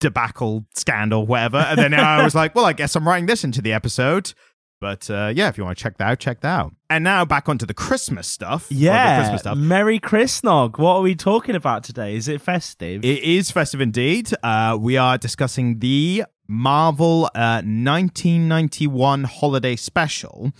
debacle 0.01 0.67
scandal, 0.75 1.27
whatever. 1.27 1.57
And 1.59 1.79
then 1.79 1.95
I 1.95 2.23
was 2.23 2.35
like, 2.35 2.55
well, 2.55 2.67
I 2.67 2.75
guess 2.75 2.95
I'm 2.95 3.09
writing 3.09 3.25
this 3.27 3.43
into 3.43 3.63
the 3.63 3.73
episode. 3.73 4.35
But 4.81 5.09
uh, 5.11 5.33
yeah, 5.35 5.49
if 5.49 5.57
you 5.57 5.65
want 5.65 5.79
to 5.79 5.83
check 5.83 5.97
that 5.99 6.09
out, 6.09 6.19
check 6.19 6.41
that 6.41 6.61
out. 6.61 6.75
And 6.91 7.03
now 7.03 7.25
back 7.25 7.49
onto 7.49 7.65
the 7.67 7.75
Christmas 7.75 8.29
stuff. 8.29 8.67
Yeah. 8.71 9.19
Christmas 9.21 9.41
stuff. 9.41 9.57
Merry 9.57 9.99
Christnog. 9.99 10.79
What 10.79 10.97
are 10.97 11.03
we 11.03 11.15
talking 11.15 11.55
about 11.55 11.83
today? 11.83 12.15
Is 12.15 12.29
it 12.29 12.41
festive? 12.41 13.05
It 13.05 13.23
is 13.23 13.51
festive 13.51 13.81
indeed. 13.81 14.31
Uh, 14.43 14.77
we 14.79 14.97
are 14.97 15.17
discussing 15.17 15.79
the 15.79 16.25
Marvel 16.47 17.31
uh, 17.35 17.63
1991 17.65 19.25
holiday 19.25 19.77
special. 19.77 20.53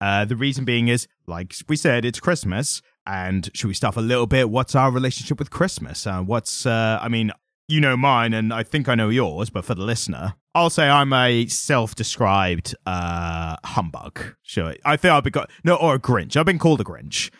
Uh, 0.00 0.24
the 0.24 0.36
reason 0.36 0.64
being 0.64 0.88
is, 0.88 1.06
like 1.26 1.54
we 1.68 1.76
said, 1.76 2.04
it's 2.04 2.20
Christmas. 2.20 2.82
And 3.06 3.50
should 3.54 3.68
we 3.68 3.74
stuff 3.74 3.96
a 3.96 4.00
little 4.00 4.26
bit? 4.26 4.50
What's 4.50 4.74
our 4.74 4.90
relationship 4.90 5.38
with 5.38 5.50
Christmas? 5.50 6.06
Uh, 6.06 6.22
what's, 6.22 6.66
uh, 6.66 6.98
I 7.00 7.08
mean, 7.08 7.32
you 7.68 7.80
know 7.80 7.96
mine, 7.96 8.34
and 8.34 8.52
I 8.52 8.62
think 8.62 8.88
I 8.88 8.94
know 8.94 9.08
yours, 9.08 9.48
but 9.48 9.64
for 9.64 9.74
the 9.74 9.84
listener, 9.84 10.34
I'll 10.54 10.70
say 10.70 10.88
I'm 10.88 11.12
a 11.12 11.46
self-described 11.46 12.74
uh, 12.86 13.56
humbug. 13.64 14.34
Sure, 14.42 14.74
I 14.84 14.96
think 14.96 15.12
I've 15.12 15.24
been 15.24 15.30
got 15.32 15.50
no 15.64 15.76
or 15.76 15.94
a 15.94 15.98
Grinch. 15.98 16.36
I've 16.36 16.46
been 16.46 16.58
called 16.58 16.80
a 16.80 16.84
Grinch. 16.84 17.30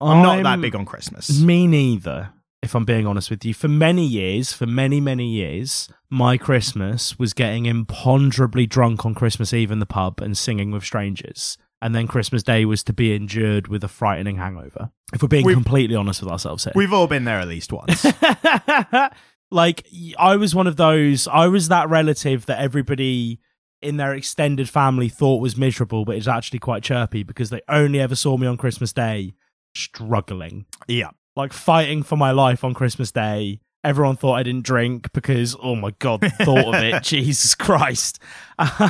I'm, 0.00 0.22
not 0.22 0.42
that 0.44 0.60
big 0.60 0.76
on 0.76 0.84
Christmas. 0.84 1.40
Me 1.40 1.66
neither, 1.66 2.30
if 2.62 2.74
I'm 2.74 2.84
being 2.84 3.06
honest 3.06 3.30
with 3.30 3.44
you. 3.44 3.52
For 3.54 3.68
many 3.68 4.06
years, 4.06 4.52
for 4.52 4.66
many, 4.66 5.00
many 5.00 5.26
years, 5.26 5.88
my 6.10 6.36
Christmas 6.36 7.18
was 7.18 7.32
getting 7.32 7.66
imponderably 7.66 8.66
drunk 8.68 9.04
on 9.04 9.14
Christmas 9.14 9.52
Eve 9.52 9.70
in 9.70 9.80
the 9.80 9.86
pub 9.86 10.20
and 10.20 10.36
singing 10.38 10.70
with 10.70 10.84
strangers. 10.84 11.58
And 11.80 11.94
then 11.94 12.06
Christmas 12.06 12.42
Day 12.42 12.64
was 12.64 12.82
to 12.84 12.92
be 12.92 13.14
endured 13.14 13.68
with 13.68 13.82
a 13.84 13.88
frightening 13.88 14.36
hangover. 14.36 14.90
If 15.12 15.22
we're 15.22 15.28
being 15.28 15.44
We've- 15.46 15.54
completely 15.54 15.96
honest 15.96 16.22
with 16.22 16.30
ourselves 16.30 16.64
here. 16.64 16.72
We've 16.76 16.92
all 16.92 17.06
been 17.06 17.24
there 17.24 17.38
at 17.40 17.48
least 17.48 17.72
once. 17.72 18.04
like 19.50 19.86
I 20.18 20.36
was 20.36 20.54
one 20.54 20.66
of 20.66 20.76
those. 20.76 21.28
I 21.28 21.46
was 21.46 21.68
that 21.68 21.88
relative 21.88 22.46
that 22.46 22.60
everybody 22.60 23.40
in 23.80 23.96
their 23.96 24.14
extended 24.14 24.68
family 24.68 25.08
thought 25.08 25.40
was 25.40 25.56
miserable, 25.56 26.04
but 26.04 26.16
is 26.16 26.28
actually 26.28 26.58
quite 26.58 26.82
chirpy 26.82 27.22
because 27.22 27.50
they 27.50 27.60
only 27.68 28.00
ever 28.00 28.16
saw 28.16 28.36
me 28.36 28.46
on 28.46 28.56
Christmas 28.56 28.92
Day 28.92 29.34
struggling, 29.74 30.66
yeah. 30.88 31.10
like 31.36 31.52
fighting 31.52 32.02
for 32.02 32.16
my 32.16 32.32
life 32.32 32.64
on 32.64 32.74
Christmas 32.74 33.12
Day. 33.12 33.60
Everyone 33.84 34.16
thought 34.16 34.34
I 34.34 34.42
didn't 34.42 34.64
drink 34.64 35.12
because, 35.12 35.56
oh 35.62 35.76
my 35.76 35.92
god, 36.00 36.20
thought 36.42 36.74
of 36.74 36.82
it, 36.82 37.02
Jesus 37.02 37.54
Christ. 37.54 38.18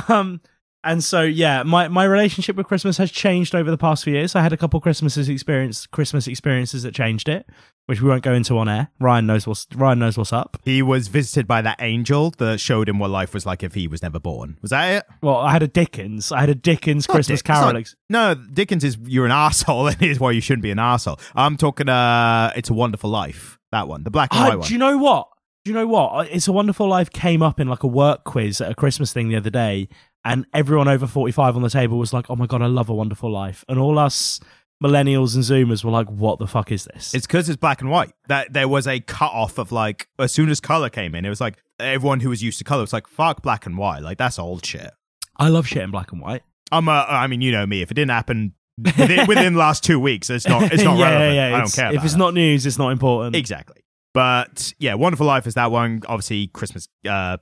Um, 0.07 0.41
and 0.91 1.03
so 1.03 1.21
yeah, 1.21 1.63
my, 1.63 1.87
my 1.87 2.03
relationship 2.03 2.55
with 2.55 2.67
Christmas 2.67 2.97
has 2.97 3.11
changed 3.11 3.53
over 3.55 3.69
the 3.71 3.77
past 3.77 4.03
few 4.03 4.13
years. 4.13 4.35
I 4.35 4.41
had 4.41 4.53
a 4.53 4.57
couple 4.57 4.79
Christmases 4.81 5.29
experience 5.29 5.85
Christmas 5.87 6.27
experiences 6.27 6.83
that 6.83 6.93
changed 6.93 7.29
it, 7.29 7.47
which 7.85 8.01
we 8.01 8.09
won't 8.09 8.23
go 8.23 8.33
into 8.33 8.57
on 8.57 8.67
air. 8.67 8.89
Ryan 8.99 9.25
knows 9.27 9.47
what's 9.47 9.67
Ryan 9.75 9.99
knows 9.99 10.17
what's 10.17 10.33
up. 10.33 10.57
He 10.63 10.81
was 10.81 11.07
visited 11.07 11.47
by 11.47 11.61
that 11.61 11.77
angel 11.81 12.31
that 12.37 12.59
showed 12.59 12.89
him 12.89 12.99
what 12.99 13.09
life 13.09 13.33
was 13.33 13.45
like 13.45 13.63
if 13.63 13.73
he 13.73 13.87
was 13.87 14.01
never 14.01 14.19
born. 14.19 14.57
Was 14.61 14.71
that 14.71 14.89
it? 14.97 15.03
Well, 15.21 15.37
I 15.37 15.51
had 15.51 15.63
a 15.63 15.67
Dickens. 15.67 16.31
I 16.31 16.39
had 16.41 16.49
a 16.49 16.55
Dickens 16.55 17.07
Not 17.07 17.13
Christmas 17.15 17.39
Dick- 17.41 17.45
Carol. 17.45 17.73
not- 17.73 17.93
No, 18.09 18.35
Dickens 18.35 18.83
is 18.83 18.97
you're 19.05 19.25
an 19.25 19.31
asshole, 19.47 19.87
and 19.87 20.01
is 20.01 20.19
why 20.19 20.31
you 20.31 20.41
shouldn't 20.41 20.63
be 20.63 20.71
an 20.71 20.79
asshole. 20.79 21.19
I'm 21.35 21.57
talking. 21.57 21.87
Uh, 21.89 22.51
it's 22.55 22.69
a 22.69 22.73
Wonderful 22.73 23.09
Life. 23.09 23.57
That 23.71 23.87
one, 23.87 24.03
the 24.03 24.11
black 24.11 24.33
and 24.33 24.41
Ah, 24.41 24.43
white 24.47 24.51
do 24.53 24.59
one. 24.59 24.71
you 24.71 24.77
know 24.79 24.97
what? 24.97 25.27
Do 25.65 25.71
you 25.71 25.75
know 25.75 25.87
what? 25.87 26.29
It's 26.31 26.47
a 26.47 26.53
Wonderful 26.53 26.87
Life 26.87 27.11
came 27.11 27.43
up 27.43 27.59
in 27.59 27.67
like 27.67 27.83
a 27.83 27.87
work 27.87 28.23
quiz 28.23 28.61
at 28.61 28.71
a 28.71 28.75
Christmas 28.75 29.11
thing 29.13 29.27
the 29.27 29.35
other 29.35 29.49
day, 29.49 29.89
and 30.25 30.45
everyone 30.53 30.87
over 30.87 31.07
45 31.07 31.55
on 31.55 31.61
the 31.61 31.69
table 31.69 31.97
was 31.97 32.13
like, 32.13 32.29
oh 32.29 32.35
my 32.35 32.45
God, 32.45 32.61
I 32.61 32.67
love 32.67 32.89
A 32.89 32.93
Wonderful 32.93 33.31
Life. 33.31 33.63
And 33.69 33.79
all 33.79 33.97
us 33.99 34.39
millennials 34.83 35.35
and 35.35 35.43
zoomers 35.43 35.83
were 35.83 35.91
like, 35.91 36.07
what 36.09 36.39
the 36.39 36.47
fuck 36.47 36.71
is 36.71 36.85
this? 36.85 37.13
It's 37.13 37.27
because 37.27 37.49
it's 37.49 37.57
black 37.57 37.81
and 37.81 37.89
white. 37.89 38.11
That 38.27 38.53
there 38.53 38.67
was 38.67 38.87
a 38.87 38.99
cut 38.99 39.31
off 39.31 39.57
of 39.57 39.71
like 39.71 40.07
as 40.19 40.31
soon 40.31 40.49
as 40.49 40.59
color 40.59 40.89
came 40.89 41.15
in, 41.15 41.25
it 41.25 41.29
was 41.29 41.41
like 41.41 41.57
everyone 41.79 42.19
who 42.19 42.29
was 42.29 42.41
used 42.43 42.57
to 42.59 42.63
color 42.63 42.81
was 42.81 42.93
like 42.93 43.07
fuck 43.07 43.41
black 43.41 43.65
and 43.65 43.77
white. 43.77 44.01
Like 44.01 44.17
that's 44.17 44.39
old 44.39 44.65
shit. 44.65 44.91
I 45.37 45.47
love 45.49 45.67
shit 45.67 45.83
in 45.83 45.91
black 45.91 46.11
and 46.11 46.21
white. 46.21 46.43
I'm. 46.71 46.87
Uh, 46.89 47.05
I 47.07 47.27
mean, 47.27 47.41
you 47.41 47.51
know 47.51 47.65
me. 47.65 47.81
If 47.81 47.91
it 47.91 47.93
didn't 47.95 48.11
happen 48.11 48.53
within, 48.77 49.25
within 49.27 49.53
the 49.53 49.59
last 49.59 49.83
two 49.83 49.99
weeks, 49.99 50.29
it's 50.29 50.47
not. 50.47 50.71
It's 50.71 50.83
not 50.83 50.97
yeah, 50.99 51.05
relevant. 51.09 51.35
yeah, 51.35 51.47
yeah. 51.49 51.55
I 51.55 51.57
don't 51.59 51.59
It's- 51.61 51.75
care. 51.75 51.93
If 51.93 52.03
it's 52.03 52.13
that. 52.13 52.19
not 52.19 52.33
news, 52.33 52.65
it's 52.65 52.77
not 52.77 52.91
important. 52.91 53.35
Exactly. 53.35 53.81
But 54.13 54.73
yeah, 54.79 54.95
Wonderful 54.95 55.25
Life 55.27 55.45
is 55.47 55.53
that 55.53 55.71
one. 55.71 56.01
Obviously, 56.07 56.47
Christmas 56.47 56.87
uh, 57.07 57.37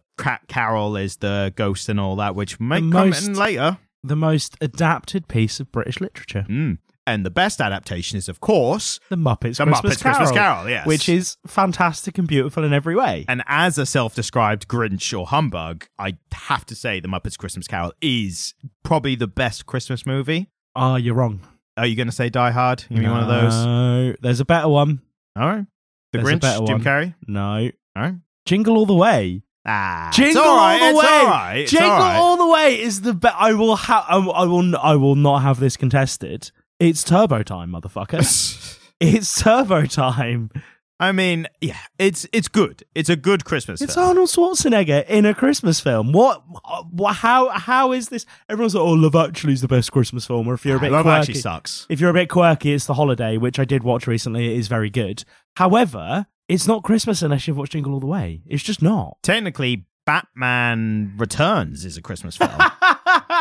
Carol 0.48 0.98
is 0.98 1.18
the 1.18 1.54
ghost 1.56 1.88
and 1.90 2.00
all 2.00 2.16
that, 2.18 2.36
which 2.36 2.60
may 2.60 2.82
The 2.82 2.92
come 2.92 3.10
most- 3.10 3.28
in 3.28 3.34
later. 3.36 3.78
the 4.04 4.16
most 4.16 4.58
adapted 4.62 5.28
piece 5.28 5.60
of 5.60 5.72
British 5.72 6.00
literature. 6.02 6.46
Mm. 6.50 6.80
And 7.06 7.26
the 7.26 7.30
best 7.30 7.62
adaptation 7.62 8.18
is, 8.18 8.28
of 8.28 8.42
course, 8.42 9.00
The 9.10 9.16
Muppets 9.16 9.56
The 9.58 9.64
Christmas 9.64 9.80
Muppets 9.96 10.02
Carol. 10.04 10.18
Christmas 10.18 10.32
Carol, 10.38 10.70
yes. 10.70 10.86
Which 10.86 11.08
is 11.08 11.38
fantastic 11.48 12.18
and 12.18 12.28
beautiful 12.28 12.66
in 12.66 12.74
every 12.74 12.98
way. 12.98 13.24
And 13.30 13.44
as 13.48 13.78
a 13.78 13.86
self 13.86 14.14
described 14.14 14.68
Grinch 14.68 15.18
or 15.18 15.26
humbug, 15.26 15.86
I 15.98 16.18
have 16.34 16.66
to 16.66 16.76
say 16.76 17.00
The 17.00 17.08
Muppets 17.08 17.38
Christmas 17.38 17.66
Carol 17.66 17.94
is 18.02 18.54
probably 18.84 19.16
the 19.16 19.28
best 19.28 19.66
Christmas 19.66 20.06
movie. 20.06 20.50
Ah, 20.76 20.98
you're 20.98 21.16
wrong. 21.16 21.40
Are 21.78 21.86
you 21.86 21.96
going 21.96 22.08
to 22.10 22.12
say 22.14 22.28
Die 22.30 22.52
Hard? 22.52 22.84
You 22.90 22.98
mean 23.02 23.10
one 23.12 23.22
of 23.24 23.30
those? 23.30 23.54
No, 23.66 24.14
there's 24.22 24.42
a 24.42 24.46
better 24.46 24.68
one. 24.68 25.02
All 25.38 25.48
right. 25.48 25.66
The 26.14 26.20
There's 26.20 26.40
Grinch, 26.40 26.68
Jim. 26.68 26.82
Carrey? 26.82 27.16
No. 27.28 27.70
Right. 27.96 28.16
Jingle 28.46 28.78
All 28.78 28.86
the 28.86 28.94
Way. 28.94 29.44
Ah, 29.66 30.10
Jingle 30.14 30.42
all 30.42 30.56
right. 30.56 30.82
all 30.82 30.92
the 30.94 30.98
way. 31.00 31.06
all 31.08 31.26
right. 31.26 31.68
Jingle 31.68 31.90
all 31.92 32.00
right. 32.00 32.16
All 32.18 32.38
the 32.38 32.48
Way 32.48 32.80
is 32.82 33.02
the 33.02 33.14
best. 33.14 33.36
I 33.38 33.54
will 33.54 33.76
ha- 33.76 34.06
I 34.08 34.16
I 34.18 34.46
will 34.46 34.78
I 34.78 34.96
will 34.96 35.16
not 35.16 35.40
have 35.42 35.60
this 35.60 35.76
contested. 35.76 36.52
It's 36.80 37.04
turbo 37.04 37.44
time, 37.44 37.72
motherfucker. 37.72 38.80
it's 39.02 39.42
turbo 39.42 39.86
time. 39.86 40.50
I 41.00 41.12
mean, 41.12 41.48
yeah, 41.62 41.77
it's 42.00 42.25
it's 42.34 42.48
good. 42.48 42.84
It's 42.96 43.10
a 43.10 43.16
good 43.16 43.46
Christmas 43.46 43.80
film. 43.80 43.86
It's 43.86 43.96
film. 43.96 44.08
Arnold 44.08 44.30
Schwarzenegger 44.30 45.06
in 45.08 45.25
a 45.25 45.36
Christmas 45.36 45.80
film. 45.80 46.12
What? 46.12 46.44
what 46.92 47.18
how? 47.18 47.50
How 47.50 47.92
is 47.92 48.10
this? 48.10 48.25
Everyone's 48.50 48.74
like, 48.74 48.84
"Oh, 48.84 48.94
Love 48.94 49.16
Actually 49.16 49.54
is 49.54 49.62
the 49.62 49.68
best 49.68 49.92
Christmas 49.92 50.25
film." 50.25 50.48
Or 50.48 50.56
if 50.56 50.66
you're 50.66 50.75
a 50.75 50.80
ah, 50.80 50.82
bit 50.82 50.92
Love 50.92 51.04
quirky, 51.04 51.20
actually 51.20 51.34
sucks. 51.36 51.86
if 51.89 52.00
you're 52.00 52.10
a 52.10 52.13
bit 52.13 52.30
quirky, 52.30 52.74
it's 52.74 52.86
The 52.86 52.96
Holiday, 52.96 53.38
which 53.38 53.60
I 53.60 53.66
did 53.66 53.84
watch 53.84 54.08
recently. 54.08 54.54
It 54.54 54.58
is 54.58 54.68
very 54.68 54.89
good. 54.89 55.24
However, 55.56 56.25
it's 56.50 56.68
not 56.68 56.84
Christmas 56.84 57.22
unless 57.22 57.48
you've 57.48 57.58
watched 57.58 57.74
Jingle 57.74 57.94
All 57.94 58.00
the 58.00 58.08
Way. 58.08 58.42
It's 58.48 58.63
just 58.63 58.82
not. 58.82 59.18
Technically, 59.22 59.86
Batman 60.08 61.13
Returns 61.18 61.86
is 61.86 61.98
a 61.98 62.01
Christmas 62.01 62.38
film. 62.38 62.50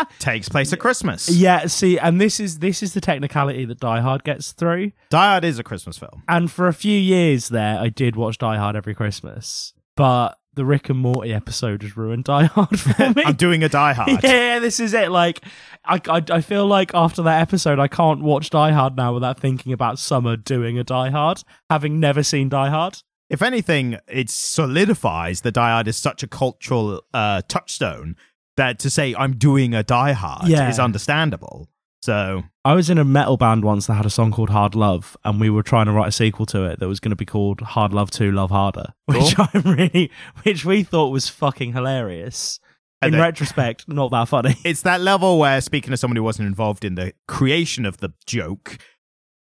Takes 0.19 0.49
place 0.49 0.73
at 0.73 0.79
Christmas. 0.79 1.29
yeah. 1.29 1.67
See, 1.67 1.99
and 1.99 2.21
this 2.21 2.41
is 2.41 2.59
this 2.61 2.83
is 2.83 2.95
the 2.95 3.01
technicality 3.01 3.65
that 3.65 3.81
Die 3.81 4.01
Hard 4.01 4.25
gets 4.25 4.53
through. 4.53 4.93
Die 5.11 5.31
Hard 5.31 5.45
is 5.45 5.59
a 5.59 5.63
Christmas 5.65 5.99
film. 5.99 6.23
And 6.29 6.51
for 6.51 6.67
a 6.69 6.73
few 6.73 6.99
years 6.99 7.49
there, 7.49 7.79
I 7.79 7.89
did 7.89 8.17
watch 8.17 8.39
Die 8.39 8.57
Hard 8.57 8.77
every 8.77 8.95
Christmas, 8.95 9.75
but 9.97 10.39
the 10.55 10.65
Rick 10.65 10.89
and 10.89 10.99
Morty 10.99 11.35
episode 11.35 11.83
has 11.83 11.97
ruined 11.99 12.25
Die 12.25 12.45
Hard 12.45 12.81
for 12.81 13.11
me. 13.15 13.23
I'm 13.27 13.35
doing 13.35 13.63
a 13.63 13.69
Die 13.69 13.93
Hard. 13.93 14.21
yeah, 14.25 14.59
this 14.59 14.81
is 14.81 14.95
it. 14.95 15.11
Like, 15.11 15.45
I, 15.85 16.01
I, 16.09 16.23
I 16.31 16.41
feel 16.41 16.67
like 16.67 16.93
after 16.95 17.21
that 17.25 17.43
episode, 17.43 17.79
I 17.79 17.89
can't 17.89 18.23
watch 18.23 18.49
Die 18.49 18.73
Hard 18.73 18.97
now 18.97 19.13
without 19.13 19.39
thinking 19.39 19.75
about 19.75 19.99
Summer 19.99 20.35
doing 20.37 20.79
a 20.79 20.85
Die 20.85 21.11
Hard, 21.11 21.43
having 21.69 22.01
never 22.01 22.23
seen 22.23 22.49
Die 22.49 22.71
Hard. 22.71 23.03
If 23.29 23.43
anything, 23.43 23.99
it 24.09 24.31
solidifies 24.31 25.43
that 25.43 25.53
Die 25.53 25.71
Hard 25.71 25.89
is 25.89 25.97
such 25.97 26.23
a 26.23 26.27
cultural 26.27 27.03
uh, 27.13 27.43
touchstone 27.49 28.17
that 28.57 28.79
to 28.81 28.91
say 28.91 29.15
I'm 29.15 29.37
doing 29.37 29.75
a 29.75 29.83
Die 29.83 30.13
Hard 30.13 30.49
Yeah. 30.49 30.69
is 30.69 30.79
understandable. 30.79 31.69
So 32.03 32.45
I 32.65 32.75
was 32.75 32.89
in 32.89 32.99
a 32.99 33.05
metal 33.05 33.37
band 33.37 33.65
once 33.65 33.87
that 33.89 33.95
had 33.95 34.07
a 34.07 34.11
song 34.11 34.31
called 34.31 34.51
Hard 34.51 34.75
Love, 34.75 35.17
and 35.25 35.41
we 35.41 35.51
were 35.51 35.63
trying 35.65 35.87
to 35.87 35.93
write 35.93 36.09
a 36.09 36.13
sequel 36.13 36.47
to 36.47 36.65
it 36.65 36.79
that 36.79 36.87
was 36.89 37.01
going 37.01 37.11
to 37.11 37.17
be 37.17 37.25
called 37.27 37.61
Hard 37.61 37.93
Love 37.93 38.11
2 38.11 38.31
Love 38.31 38.51
Harder, 38.51 38.93
which 39.07 39.35
Cool. 39.35 39.47
I 39.55 39.59
really, 39.59 40.11
which 40.45 40.65
we 40.65 40.83
thought 40.85 41.09
was 41.09 41.29
fucking 41.29 41.73
hilarious. 41.73 42.61
And 43.03 43.09
In 43.15 43.19
then- 43.19 43.27
retrospect, 43.29 43.89
not 43.89 44.11
that 44.13 44.29
funny. 44.29 44.55
it's 44.65 44.83
that 44.83 45.01
level 45.01 45.39
where, 45.39 45.61
speaking 45.61 45.93
of 45.93 45.99
someone 45.99 46.17
who 46.17 46.23
wasn't 46.23 46.47
involved 46.49 46.85
in 46.85 46.95
the 46.95 47.13
creation 47.27 47.85
of 47.85 47.99
the 47.99 48.13
joke, 48.25 48.79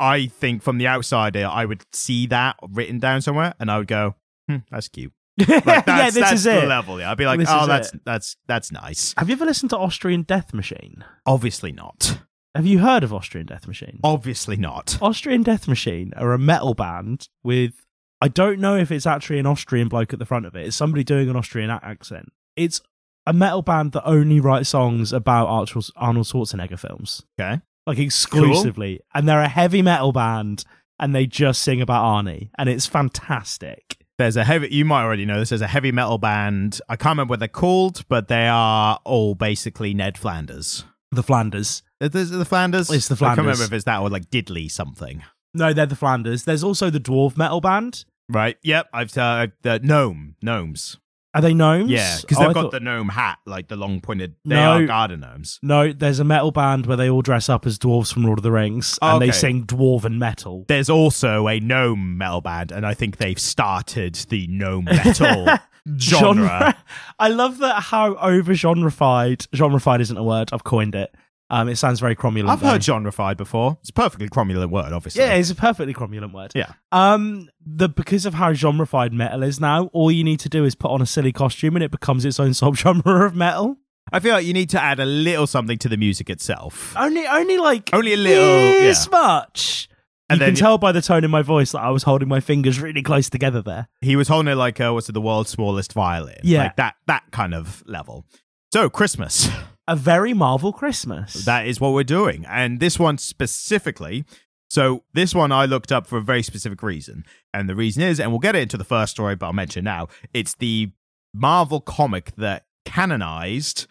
I 0.00 0.26
think 0.26 0.62
from 0.62 0.78
the 0.78 0.88
outsider, 0.88 1.46
I 1.50 1.64
would 1.64 1.85
see 1.92 2.26
that 2.26 2.56
written 2.68 2.99
down 2.99 3.23
somewhere 3.23 3.54
and 3.61 3.70
I 3.70 3.78
would 3.78 3.87
go, 3.87 4.14
hmm, 4.49 4.56
that's 4.70 4.88
cute. 4.88 5.12
Like, 5.38 5.64
that's, 5.64 5.87
yeah, 5.87 6.11
this 6.11 6.33
is 6.33 6.45
the 6.45 6.62
it. 6.64 6.69
level. 6.69 6.99
Yeah, 6.99 7.11
I'd 7.11 7.19
be 7.19 7.26
like, 7.26 7.38
This 7.38 7.49
oh, 7.50 7.62
is 7.62 7.66
that's 7.69 7.95
it. 7.95 8.00
that's 8.05 8.37
that's 8.47 8.73
nice. 8.73 9.14
Have 9.19 9.28
you 9.28 9.35
ever 9.35 9.45
listened 9.45 9.71
to 9.71 9.78
Austrian 9.78 10.23
Death 10.23 10.55
Machine? 10.55 11.05
Obviously 11.26 11.73
not. 11.73 12.19
Have 12.55 12.64
you 12.66 12.78
heard 12.78 13.05
of 13.05 13.12
Austrian 13.12 13.47
Death 13.47 13.66
Machine? 13.69 14.00
Obviously 14.02 14.57
not. 14.57 14.99
Austrian 15.02 15.43
Death 15.43 15.69
Machine 15.69 16.12
are 16.16 16.33
a 16.33 16.38
metal 16.38 16.73
band 16.75 17.28
with 17.43 17.75
I 18.23 18.28
don't 18.28 18.61
know 18.61 18.76
if 18.76 18.90
it's 18.90 19.07
actually 19.07 19.38
an 19.38 19.47
Austrian 19.47 19.88
bloke 19.88 20.14
at 20.14 20.19
the 20.19 20.25
front 20.25 20.47
of 20.47 20.57
it. 20.57 20.66
It's 20.66 20.76
somebody 20.76 21.05
doing 21.05 21.28
an 21.28 21.37
Austrian 21.37 21.69
a- 21.69 21.81
accent. 21.83 22.33
It's 22.57 22.81
a 23.26 23.35
metal 23.35 23.61
band 23.61 23.93
that 23.93 24.05
only 24.07 24.40
write 24.40 24.66
songs 24.66 25.12
about 25.12 25.49
Arch- 25.49 25.90
Arnold 25.97 26.26
Schwarzenegger 26.26 26.78
films, 26.78 27.25
Okay. 27.38 27.61
like 27.87 27.99
exclusively. 27.99 29.00
And 29.14 29.28
they're 29.28 29.43
a 29.43 29.49
heavy 29.49 29.83
metal 29.83 30.12
band, 30.12 30.64
and 30.99 31.14
they 31.14 31.26
just 31.26 31.61
sing 31.61 31.83
about 31.83 32.05
Arnie, 32.05 32.49
and 32.57 32.71
it's 32.71 32.87
fantastic. 32.87 33.99
There's 34.18 34.37
a 34.37 34.44
heavy. 34.44 34.68
You 34.70 34.85
might 34.85 35.02
already 35.02 35.26
know 35.26 35.38
this. 35.40 35.50
There's 35.50 35.61
a 35.61 35.66
heavy 35.66 35.92
metal 35.92 36.18
band. 36.18 36.80
I 36.88 36.96
can't 36.96 37.12
remember 37.12 37.32
what 37.32 37.40
they're 37.40 37.49
called, 37.49 38.04
but 38.08 38.28
they 38.28 38.46
are 38.49 38.99
all 39.04 39.35
basically 39.35 39.92
Ned 39.92 40.16
Flanders. 40.16 40.85
The 41.12 41.23
Flanders. 41.23 41.82
Is 42.00 42.30
the 42.30 42.44
Flanders? 42.44 42.90
It's 42.90 43.08
the 43.08 43.16
flanders 43.16 43.32
I 43.32 43.37
can't 43.37 43.46
remember 43.46 43.64
if 43.64 43.73
it's 43.73 43.85
that 43.85 44.00
or 44.00 44.11
like 44.11 44.30
Diddley 44.30 44.70
something. 44.70 45.23
No, 45.54 45.73
they're 45.73 45.87
the 45.87 45.96
Flanders. 45.96 46.44
There's 46.44 46.64
also 46.64 46.90
the 46.90 47.00
dwarf 47.00 47.37
metal 47.37 47.61
band. 47.61 48.04
Right. 48.28 48.56
Yep. 48.62 48.88
I've 48.92 49.16
uh, 49.16 49.49
the 49.62 49.78
gnome 49.80 50.37
gnomes. 50.42 50.99
Are 51.37 51.43
they 51.43 51.55
gnomes? 51.55 51.90
Yeah, 51.90 52.16
because 52.21 52.38
Oh, 52.38 52.40
they've 52.40 52.50
I 52.50 52.52
got 52.52 52.62
thought- 52.62 52.73
the 52.73 52.81
gnome 52.81 53.11
hat, 53.11 53.38
like 53.47 53.69
the 53.69 53.76
long 53.76 54.00
pointed. 54.00 54.35
They 54.45 54.55
No. 54.57 54.73
are 54.73 54.87
garden 54.87 55.21
gnomes. 55.21 55.59
No, 55.62 55.93
there's 55.93 56.19
a 56.19 56.25
metal 56.25 56.50
band 56.50 56.87
where 56.87 56.97
they 56.97 57.09
all 57.11 57.23
dress 57.23 57.49
up 57.49 57.66
as 57.66 57.78
dwarves 57.78 58.12
from 58.12 58.25
Lord 58.25 58.38
of 58.38 58.43
the 58.43 58.50
Rings, 58.50 58.99
Oh, 59.02 59.12
and 59.14 59.23
they 59.23 59.31
sing 59.31 59.64
dwarven 59.66 60.19
metal. 60.19 60.64
There's 60.69 60.88
also 60.90 61.47
a 61.49 61.61
gnome 61.61 62.16
metal 62.19 62.40
band, 62.40 62.73
and 62.73 62.87
I 62.87 62.95
think 62.95 63.19
they've 63.19 63.38
started 63.38 64.14
the 64.28 64.47
gnome 64.49 64.85
metal 64.87 65.47
genre. 65.99 66.76
I 67.19 67.28
love 67.28 67.59
that 67.59 67.83
how 67.85 68.16
over 68.16 68.52
genreified. 68.52 69.47
Genreified 69.49 70.00
isn't 70.00 70.16
a 70.16 70.23
word. 70.25 70.50
I've 70.52 70.64
coined 70.64 70.95
it. 70.95 71.14
Um, 71.49 71.69
it 71.69 71.76
sounds 71.76 72.00
very 72.00 72.17
cromulent. 72.17 72.49
I've 72.49 72.61
though. 72.61 72.71
heard 72.71 72.81
genrefied 72.81 73.37
before. 73.37 73.79
It's 73.81 73.91
a 73.91 73.93
perfectly 73.93 74.29
cromulent 74.29 74.71
word, 74.71 74.93
obviously. 74.93 75.23
Yeah, 75.23 75.35
it's 75.35 75.50
a 75.50 75.55
perfectly 75.55 75.95
cromulent 75.95 76.33
word. 76.33 76.53
Yeah. 76.55 76.73
Um, 76.91 77.49
the 77.65 77.88
because 77.88 78.26
of 78.26 78.35
how 78.35 78.53
genrefied 78.53 79.12
metal 79.12 79.43
is 79.43 79.61
now, 79.61 79.87
all 79.93 80.11
you 80.11 80.25
need 80.25 80.41
to 80.41 80.49
do 80.49 80.65
is 80.65 80.75
put 80.75 80.91
on 80.91 81.00
a 81.00 81.07
silly 81.07 81.33
costume, 81.33 81.76
and 81.76 81.85
it 81.85 81.91
becomes 81.91 82.25
its 82.25 82.41
own 82.41 82.50
subgenre 82.50 83.26
of 83.26 83.37
metal. 83.37 83.76
I 84.12 84.21
feel 84.21 84.35
like 84.35 84.47
you 84.47 84.53
need 84.53 84.71
to 84.71 84.81
add 84.81 85.00
a 85.00 85.05
little 85.05 85.47
something 85.49 85.79
to 85.79 85.88
the 85.88 85.97
music 85.97 86.31
itself. 86.31 86.95
Only, 86.97 87.26
only 87.26 87.59
like 87.59 87.91
Only 87.93 88.12
a 88.12 88.17
little, 88.17 88.45
this 88.81 89.07
yeah. 89.07 89.19
much. 89.19 89.88
And 90.29 90.41
you 90.41 90.47
can 90.47 90.55
tell 90.55 90.79
by 90.79 90.93
the 90.93 91.03
tone 91.03 91.25
in 91.25 91.31
my 91.31 91.43
voice 91.43 91.73
that 91.73 91.81
I 91.81 91.91
was 91.91 92.05
holding 92.05 92.29
my 92.29 92.38
fingers 92.41 92.81
really 92.81 93.03
close 93.03 93.29
together 93.29 93.62
there. 93.62 93.88
He 94.00 94.15
was 94.17 94.29
holding 94.29 94.53
it 94.53 94.57
like, 94.57 94.81
uh, 94.81 94.91
what's 94.93 95.09
it, 95.09 95.12
the 95.12 95.21
world's 95.21 95.50
smallest 95.50 95.93
violin? 95.93 96.38
Yeah. 96.43 96.65
Like 96.65 96.76
that, 96.76 96.95
that 97.07 97.25
kind 97.33 97.55
of 97.55 97.83
level. 97.87 98.25
So, 98.73 98.88
Christmas. 98.91 99.49
A 99.88 99.97
very 99.97 100.35
Marvel 100.35 100.73
Christmas. 100.73 101.45
That 101.45 101.66
is 101.66 101.81
what 101.81 101.93
we're 101.93 102.05
doing. 102.05 102.45
And 102.49 102.81
this 102.81 102.99
one 102.99 103.19
specifically. 103.19 104.25
So, 104.69 105.05
this 105.14 105.33
one 105.33 105.52
I 105.52 105.64
looked 105.64 105.93
up 105.93 106.09
for 106.09 106.19
a 106.19 106.23
very 106.23 106.43
specific 106.43 106.83
reason. 106.83 107.25
And 107.55 107.69
the 107.69 107.76
reason 107.76 108.02
is, 108.02 108.19
and 108.19 108.31
we'll 108.31 108.40
get 108.40 108.57
into 108.57 108.76
the 108.76 108.85
first 108.85 109.12
story, 109.12 109.37
but 109.37 109.47
I'll 109.47 109.52
mention 109.52 109.85
now, 109.85 110.09
it's 110.35 110.55
the 110.55 110.90
Marvel 111.33 111.81
comic 111.81 112.33
that 112.37 112.66
canonized 112.85 113.87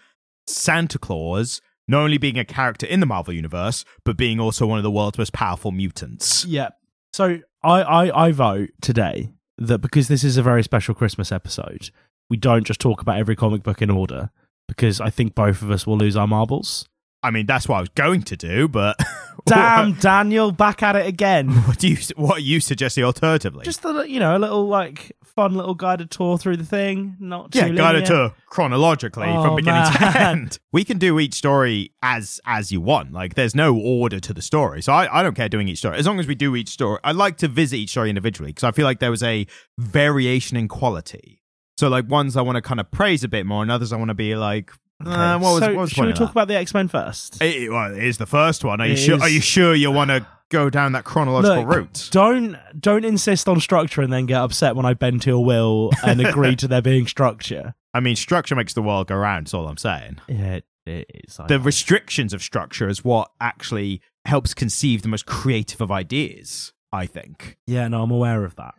Santa 0.47 0.99
Claus 0.99 1.61
not 1.87 2.01
only 2.01 2.17
being 2.17 2.37
a 2.37 2.45
character 2.45 2.85
in 2.85 2.99
the 2.99 3.05
Marvel 3.05 3.33
universe, 3.33 3.85
but 4.03 4.17
being 4.17 4.39
also 4.39 4.65
one 4.65 4.77
of 4.77 4.83
the 4.83 4.91
world's 4.91 5.17
most 5.17 5.33
powerful 5.33 5.71
mutants. 5.71 6.43
Yeah. 6.45 6.69
So 7.13 7.39
I, 7.63 7.81
I, 7.81 8.25
I 8.25 8.31
vote 8.31 8.71
today 8.81 9.31
that 9.57 9.79
because 9.79 10.07
this 10.07 10.23
is 10.23 10.37
a 10.37 10.43
very 10.43 10.63
special 10.63 10.95
Christmas 10.95 11.31
episode, 11.31 11.91
we 12.29 12.37
don't 12.37 12.65
just 12.65 12.81
talk 12.81 13.01
about 13.01 13.17
every 13.19 13.35
comic 13.35 13.63
book 13.63 13.81
in 13.81 13.89
order 13.89 14.31
because 14.67 14.99
I 15.01 15.09
think 15.09 15.35
both 15.35 15.61
of 15.61 15.71
us 15.71 15.85
will 15.85 15.97
lose 15.97 16.15
our 16.15 16.27
marbles. 16.27 16.87
I 17.23 17.31
mean, 17.31 17.47
that's 17.47 17.67
what 17.67 17.77
I 17.77 17.79
was 17.79 17.89
going 17.89 18.21
to 18.23 18.37
do, 18.37 18.67
but 18.67 18.99
Damn, 19.47 19.93
Daniel, 19.93 20.51
back 20.51 20.83
at 20.83 20.95
it 20.95 21.07
again. 21.07 21.49
what 21.65 21.79
do 21.79 21.87
you 21.87 21.97
what 22.15 22.37
are 22.37 22.41
you 22.41 22.59
suggesting 22.59 23.03
alternatively? 23.03 23.65
Just 23.65 23.83
a, 23.83 24.05
you 24.07 24.19
know, 24.19 24.37
a 24.37 24.39
little 24.39 24.67
like 24.67 25.11
fun 25.23 25.55
little 25.55 25.73
guided 25.73 26.11
tour 26.11 26.37
through 26.37 26.57
the 26.57 26.65
thing. 26.65 27.17
Not 27.19 27.51
too 27.51 27.59
yeah, 27.59 27.69
guided 27.69 28.07
linear. 28.09 28.29
to 28.29 28.35
chronologically 28.45 29.27
Oh, 29.27 29.43
from 29.43 29.55
beginning 29.55 29.91
to 29.91 30.19
end. 30.19 30.59
We 30.71 30.83
can 30.83 30.99
do 30.99 31.19
each 31.19 31.33
story 31.33 31.91
as 32.03 32.39
as 32.45 32.71
you 32.71 32.79
want. 32.79 33.11
Like 33.11 33.33
there's 33.33 33.55
no 33.55 33.75
order 33.75 34.19
to 34.19 34.33
the 34.33 34.43
story. 34.43 34.83
So 34.83 34.93
I, 34.93 35.19
I 35.19 35.23
don't 35.23 35.33
care 35.35 35.49
doing 35.49 35.67
each 35.67 35.79
story. 35.79 35.97
As 35.97 36.05
long 36.05 36.19
as 36.19 36.27
we 36.27 36.35
do 36.35 36.55
each 36.55 36.69
story. 36.69 36.99
I 37.03 37.11
like 37.11 37.37
to 37.37 37.47
visit 37.47 37.77
each 37.77 37.89
story 37.89 38.09
individually 38.09 38.51
because 38.51 38.63
I 38.63 38.71
feel 38.71 38.85
like 38.85 38.99
there 38.99 39.11
was 39.11 39.23
a 39.23 39.47
variation 39.79 40.57
in 40.57 40.67
quality. 40.67 41.41
So 41.77 41.89
like 41.89 42.09
ones 42.09 42.37
I 42.37 42.41
want 42.41 42.55
to 42.55 42.61
kind 42.61 42.79
of 42.79 42.89
praise 42.91 43.23
a 43.23 43.27
bit 43.27 43.45
more 43.45 43.61
and 43.61 43.71
others 43.71 43.91
I 43.91 43.97
want 43.97 44.09
to 44.09 44.15
be 44.15 44.35
like 44.35 44.71
Okay, 45.01 45.11
uh, 45.11 45.37
what 45.39 45.53
was, 45.55 45.59
so 45.59 45.67
what 45.73 45.81
was 45.81 45.91
should 45.91 46.05
we 46.05 46.13
talk 46.13 46.27
that? 46.27 46.31
about 46.31 46.47
the 46.47 46.55
X 46.55 46.73
Men 46.73 46.87
first? 46.87 47.41
It, 47.41 47.69
well, 47.69 47.93
it 47.93 48.01
is 48.01 48.17
the 48.17 48.25
first 48.25 48.63
one. 48.63 48.79
Are 48.79 48.87
you 48.87 48.93
It 48.93 48.97
sure? 48.97 49.19
Are 49.19 49.27
you 49.27 49.41
sure 49.41 49.75
you 49.75 49.91
want 49.91 50.09
to 50.09 50.25
go 50.49 50.69
down 50.69 50.93
that 50.93 51.03
chronological 51.03 51.65
Look, 51.65 51.75
route? 51.75 52.07
Don't 52.11 52.57
don't 52.79 53.03
insist 53.03 53.49
on 53.49 53.59
structure 53.59 54.01
and 54.01 54.11
then 54.13 54.25
get 54.25 54.37
upset 54.37 54.75
when 54.75 54.85
I 54.85 54.93
bend 54.93 55.21
to 55.23 55.31
your 55.31 55.43
will 55.43 55.91
and 56.05 56.21
agree 56.21 56.55
to 56.57 56.67
there 56.69 56.81
being 56.81 57.07
structure. 57.07 57.75
I 57.93 57.99
mean, 57.99 58.15
structure 58.15 58.55
makes 58.55 58.73
the 58.73 58.81
world 58.81 59.07
go 59.07 59.15
round. 59.15 59.47
That's 59.47 59.53
all 59.53 59.67
I'm 59.67 59.77
saying. 59.77 60.21
Yeah, 60.29 60.55
it, 60.55 60.65
it 60.85 61.11
is. 61.27 61.39
I 61.41 61.47
the 61.47 61.57
know. 61.57 61.63
restrictions 61.65 62.33
of 62.33 62.41
structure 62.41 62.87
is 62.87 63.03
what 63.03 63.31
actually 63.41 64.01
helps 64.23 64.53
conceive 64.53 65.01
the 65.01 65.09
most 65.09 65.25
creative 65.25 65.81
of 65.81 65.91
ideas. 65.91 66.71
I 66.95 67.05
think. 67.05 67.57
Yeah, 67.67 67.87
no, 67.87 68.01
I'm 68.03 68.11
aware 68.11 68.45
of 68.45 68.55
that. 68.55 68.73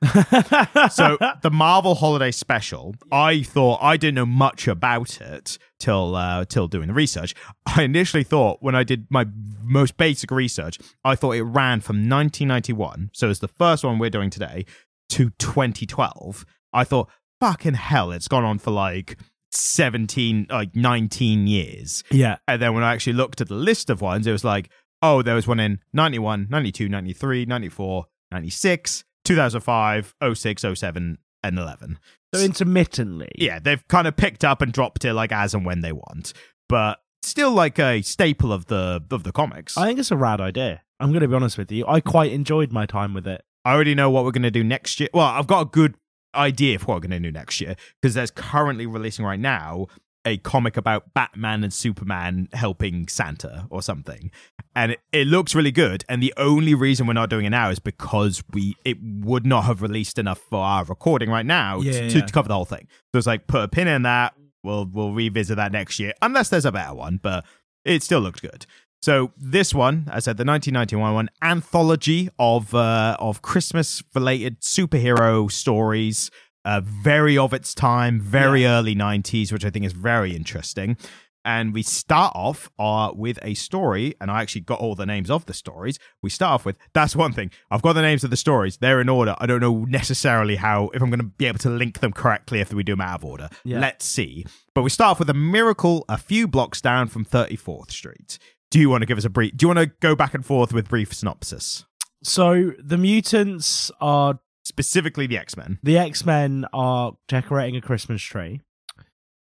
So 0.92 1.18
the 1.42 1.50
Marvel 1.50 1.94
Holiday 1.94 2.30
Special, 2.30 2.94
I 3.10 3.42
thought 3.42 3.80
I 3.82 3.96
didn't 3.96 4.14
know 4.14 4.26
much 4.26 4.68
about 4.68 5.20
it 5.20 5.58
till 5.78 6.14
uh, 6.14 6.44
till 6.44 6.68
doing 6.68 6.88
the 6.88 6.94
research. 6.94 7.34
I 7.66 7.82
initially 7.82 8.22
thought 8.24 8.58
when 8.60 8.74
I 8.74 8.84
did 8.84 9.06
my 9.10 9.26
most 9.62 9.96
basic 9.96 10.30
research, 10.30 10.78
I 11.04 11.14
thought 11.16 11.32
it 11.32 11.42
ran 11.42 11.80
from 11.80 11.96
1991, 11.96 13.10
so 13.12 13.28
it's 13.28 13.40
the 13.40 13.48
first 13.48 13.84
one 13.84 13.98
we're 13.98 14.10
doing 14.10 14.30
today, 14.30 14.64
to 15.10 15.30
2012. 15.38 16.44
I 16.72 16.84
thought, 16.84 17.08
fucking 17.40 17.74
hell, 17.74 18.12
it's 18.12 18.28
gone 18.28 18.44
on 18.44 18.58
for 18.58 18.70
like 18.70 19.18
17, 19.52 20.46
like 20.50 20.74
19 20.76 21.46
years. 21.46 22.04
yeah, 22.10 22.36
And 22.46 22.60
then 22.60 22.74
when 22.74 22.82
I 22.84 22.92
actually 22.92 23.14
looked 23.14 23.40
at 23.40 23.48
the 23.48 23.54
list 23.54 23.90
of 23.90 24.00
ones, 24.00 24.26
it 24.26 24.32
was 24.32 24.44
like, 24.44 24.70
oh, 25.06 25.22
there 25.22 25.34
was 25.34 25.46
one 25.46 25.60
in 25.60 25.80
91, 25.92 26.48
92, 26.50 26.88
93, 26.88 27.46
94, 27.46 28.06
96, 28.32 29.04
2005, 29.24 30.14
06, 30.34 30.64
07, 30.74 31.18
and 31.42 31.58
11. 31.58 31.98
so 32.34 32.40
intermittently. 32.40 33.30
Yeah, 33.36 33.58
they've 33.58 33.86
kind 33.88 34.06
of 34.06 34.16
picked 34.16 34.44
up 34.44 34.60
and 34.62 34.72
dropped 34.72 35.04
it 35.04 35.14
like 35.14 35.32
as 35.32 35.54
and 35.54 35.64
when 35.64 35.80
they 35.80 35.92
want, 35.92 36.32
but 36.68 36.98
still 37.22 37.52
like 37.52 37.78
a 37.78 38.02
staple 38.02 38.52
of 38.52 38.66
the 38.66 39.02
of 39.10 39.22
the 39.22 39.32
comics. 39.32 39.76
I 39.76 39.86
think 39.86 39.98
it's 39.98 40.10
a 40.10 40.16
rad 40.16 40.40
idea. 40.40 40.82
I'm 40.98 41.10
going 41.10 41.22
to 41.22 41.28
be 41.28 41.34
honest 41.34 41.58
with 41.58 41.70
you. 41.70 41.84
I 41.86 42.00
quite 42.00 42.32
enjoyed 42.32 42.72
my 42.72 42.86
time 42.86 43.14
with 43.14 43.26
it. 43.26 43.42
I 43.64 43.74
already 43.74 43.94
know 43.94 44.10
what 44.10 44.24
we're 44.24 44.30
going 44.30 44.42
to 44.44 44.50
do 44.50 44.64
next 44.64 44.98
year. 45.00 45.08
Well, 45.12 45.26
I've 45.26 45.46
got 45.46 45.60
a 45.60 45.66
good 45.66 45.96
idea 46.34 46.78
for 46.78 46.86
what 46.86 46.94
we're 46.96 47.08
going 47.08 47.22
to 47.22 47.28
do 47.28 47.32
next 47.32 47.60
year 47.60 47.76
because 48.00 48.14
there's 48.14 48.30
currently 48.30 48.86
releasing 48.86 49.24
right 49.24 49.40
now 49.40 49.86
a 50.26 50.36
comic 50.38 50.76
about 50.76 51.14
Batman 51.14 51.62
and 51.64 51.72
Superman 51.72 52.48
helping 52.52 53.08
Santa 53.08 53.66
or 53.70 53.80
something. 53.80 54.30
And 54.74 54.92
it, 54.92 55.00
it 55.12 55.26
looks 55.28 55.54
really 55.54 55.70
good. 55.72 56.04
And 56.08 56.22
the 56.22 56.34
only 56.36 56.74
reason 56.74 57.06
we're 57.06 57.12
not 57.14 57.30
doing 57.30 57.46
it 57.46 57.50
now 57.50 57.70
is 57.70 57.78
because 57.78 58.42
we 58.52 58.74
it 58.84 58.98
would 59.02 59.46
not 59.46 59.64
have 59.64 59.80
released 59.80 60.18
enough 60.18 60.38
for 60.50 60.58
our 60.58 60.84
recording 60.84 61.30
right 61.30 61.46
now 61.46 61.80
Yeah, 61.80 61.92
to, 61.92 62.18
yeah. 62.18 62.26
to 62.26 62.32
cover 62.32 62.48
the 62.48 62.54
whole 62.54 62.64
thing. 62.66 62.88
So 63.14 63.18
it's 63.18 63.26
like 63.26 63.46
put 63.46 63.62
a 63.62 63.68
pin 63.68 63.88
in 63.88 64.02
that. 64.02 64.34
We'll 64.62 64.84
we'll 64.84 65.12
revisit 65.12 65.56
that 65.56 65.70
next 65.72 65.98
year 66.00 66.12
unless 66.20 66.48
there's 66.48 66.64
a 66.66 66.72
better 66.72 66.92
one, 66.94 67.20
but 67.22 67.44
it 67.84 68.02
still 68.02 68.20
looked 68.20 68.42
good. 68.42 68.66
So 69.02 69.30
this 69.36 69.72
one, 69.72 70.08
as 70.10 70.24
I 70.26 70.30
said, 70.32 70.36
the 70.38 70.44
1991 70.44 71.14
one, 71.14 71.30
anthology 71.42 72.28
of 72.38 72.74
uh, 72.74 73.16
of 73.20 73.42
Christmas 73.42 74.02
related 74.14 74.60
superhero 74.60 75.50
stories, 75.52 76.30
uh, 76.66 76.80
very 76.84 77.38
of 77.38 77.54
its 77.54 77.74
time, 77.74 78.20
very 78.20 78.66
early 78.66 78.94
90s, 78.94 79.52
which 79.52 79.64
I 79.64 79.70
think 79.70 79.86
is 79.86 79.92
very 79.92 80.34
interesting. 80.34 80.96
And 81.44 81.72
we 81.72 81.84
start 81.84 82.32
off 82.34 82.68
uh, 82.76 83.12
with 83.14 83.38
a 83.40 83.54
story, 83.54 84.16
and 84.20 84.32
I 84.32 84.42
actually 84.42 84.62
got 84.62 84.80
all 84.80 84.96
the 84.96 85.06
names 85.06 85.30
of 85.30 85.46
the 85.46 85.54
stories. 85.54 85.96
We 86.20 86.28
start 86.28 86.54
off 86.54 86.64
with 86.64 86.76
that's 86.92 87.14
one 87.14 87.32
thing. 87.32 87.52
I've 87.70 87.82
got 87.82 87.92
the 87.92 88.02
names 88.02 88.24
of 88.24 88.30
the 88.30 88.36
stories; 88.36 88.78
they're 88.78 89.00
in 89.00 89.08
order. 89.08 89.36
I 89.38 89.46
don't 89.46 89.60
know 89.60 89.84
necessarily 89.84 90.56
how 90.56 90.90
if 90.92 91.00
I'm 91.00 91.08
going 91.08 91.20
to 91.20 91.26
be 91.26 91.46
able 91.46 91.60
to 91.60 91.70
link 91.70 92.00
them 92.00 92.12
correctly 92.12 92.58
if 92.58 92.74
we 92.74 92.82
do 92.82 92.94
them 92.94 93.00
out 93.00 93.20
of 93.20 93.24
order. 93.24 93.48
Yeah. 93.62 93.78
Let's 93.78 94.04
see. 94.04 94.44
But 94.74 94.82
we 94.82 94.90
start 94.90 95.12
off 95.12 95.18
with 95.20 95.30
a 95.30 95.34
miracle 95.34 96.04
a 96.08 96.18
few 96.18 96.48
blocks 96.48 96.80
down 96.80 97.06
from 97.06 97.24
34th 97.24 97.92
Street. 97.92 98.40
Do 98.72 98.80
you 98.80 98.90
want 98.90 99.02
to 99.02 99.06
give 99.06 99.16
us 99.16 99.24
a 99.24 99.30
brief? 99.30 99.56
Do 99.56 99.62
you 99.62 99.68
want 99.68 99.78
to 99.78 99.92
go 100.00 100.16
back 100.16 100.34
and 100.34 100.44
forth 100.44 100.72
with 100.72 100.88
brief 100.88 101.14
synopsis? 101.14 101.84
So 102.24 102.72
the 102.82 102.98
mutants 102.98 103.92
are 104.00 104.40
Specifically, 104.66 105.26
the 105.26 105.38
X 105.38 105.56
Men. 105.56 105.78
the 105.82 105.96
X 105.96 106.26
Men 106.26 106.66
are 106.72 107.12
decorating 107.28 107.76
a 107.76 107.80
Christmas 107.80 108.20
tree, 108.22 108.60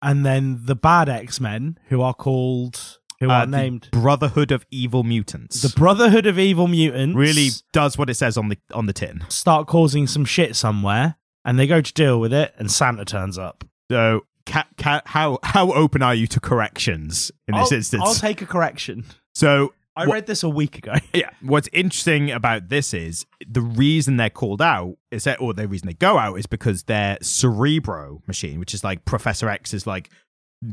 and 0.02 0.24
then 0.24 0.60
the 0.64 0.76
bad 0.76 1.08
X 1.08 1.40
Men, 1.40 1.78
who 1.88 2.00
are 2.00 2.14
called 2.14 2.98
who 3.18 3.28
Uh, 3.28 3.34
are 3.40 3.46
named 3.46 3.88
Brotherhood 3.92 4.50
of 4.50 4.64
Evil 4.70 5.02
Mutants. 5.02 5.60
the 5.60 5.68
Brotherhood 5.68 6.26
of 6.26 6.38
Evil 6.38 6.68
Mutants, 6.68 7.16
really 7.16 7.50
does 7.72 7.98
what 7.98 8.08
it 8.08 8.14
says 8.14 8.38
on 8.38 8.48
the 8.48 8.58
on 8.72 8.86
the 8.86 8.92
tin. 8.94 9.24
start 9.28 9.66
causing 9.66 10.06
some 10.06 10.24
shit 10.24 10.56
somewhere, 10.56 11.16
and 11.44 11.58
they 11.58 11.66
go 11.66 11.80
to 11.80 11.92
deal 11.92 12.18
with 12.20 12.32
it, 12.32 12.54
and 12.56 12.70
Santa 12.70 13.04
turns 13.04 13.36
up. 13.36 13.64
So, 13.90 14.26
ca- 14.46 14.68
ca- 14.78 15.02
how 15.06 15.38
how 15.42 15.72
open 15.72 16.02
are 16.02 16.14
you 16.14 16.26
to 16.28 16.40
corrections 16.40 17.30
in 17.48 17.56
this 17.56 17.72
I'll, 17.72 17.76
instance? 17.76 18.02
I'll 18.06 18.14
take 18.14 18.40
a 18.40 18.46
correction. 18.46 19.04
so, 19.34 19.74
I 20.00 20.06
What- 20.06 20.14
read 20.14 20.26
this 20.26 20.42
a 20.42 20.48
week 20.48 20.78
ago. 20.78 20.94
yeah, 21.12 21.30
what's 21.42 21.68
interesting 21.72 22.30
about 22.30 22.68
this 22.68 22.94
is 22.94 23.26
the 23.46 23.60
reason 23.60 24.16
they're 24.16 24.30
called 24.30 24.62
out 24.62 24.96
is 25.10 25.24
that, 25.24 25.40
or 25.40 25.52
the 25.54 25.68
reason 25.68 25.86
they 25.88 25.94
go 25.94 26.18
out 26.18 26.38
is 26.38 26.46
because 26.46 26.84
their 26.84 27.18
Cerebro 27.22 28.22
machine, 28.26 28.58
which 28.58 28.72
is 28.74 28.82
like 28.82 29.04
Professor 29.04 29.48
X's 29.48 29.86
like 29.86 30.10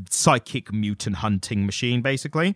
psychic 0.10 0.74
mutant 0.74 1.18
hunting 1.18 1.66
machine, 1.66 2.02
basically, 2.02 2.56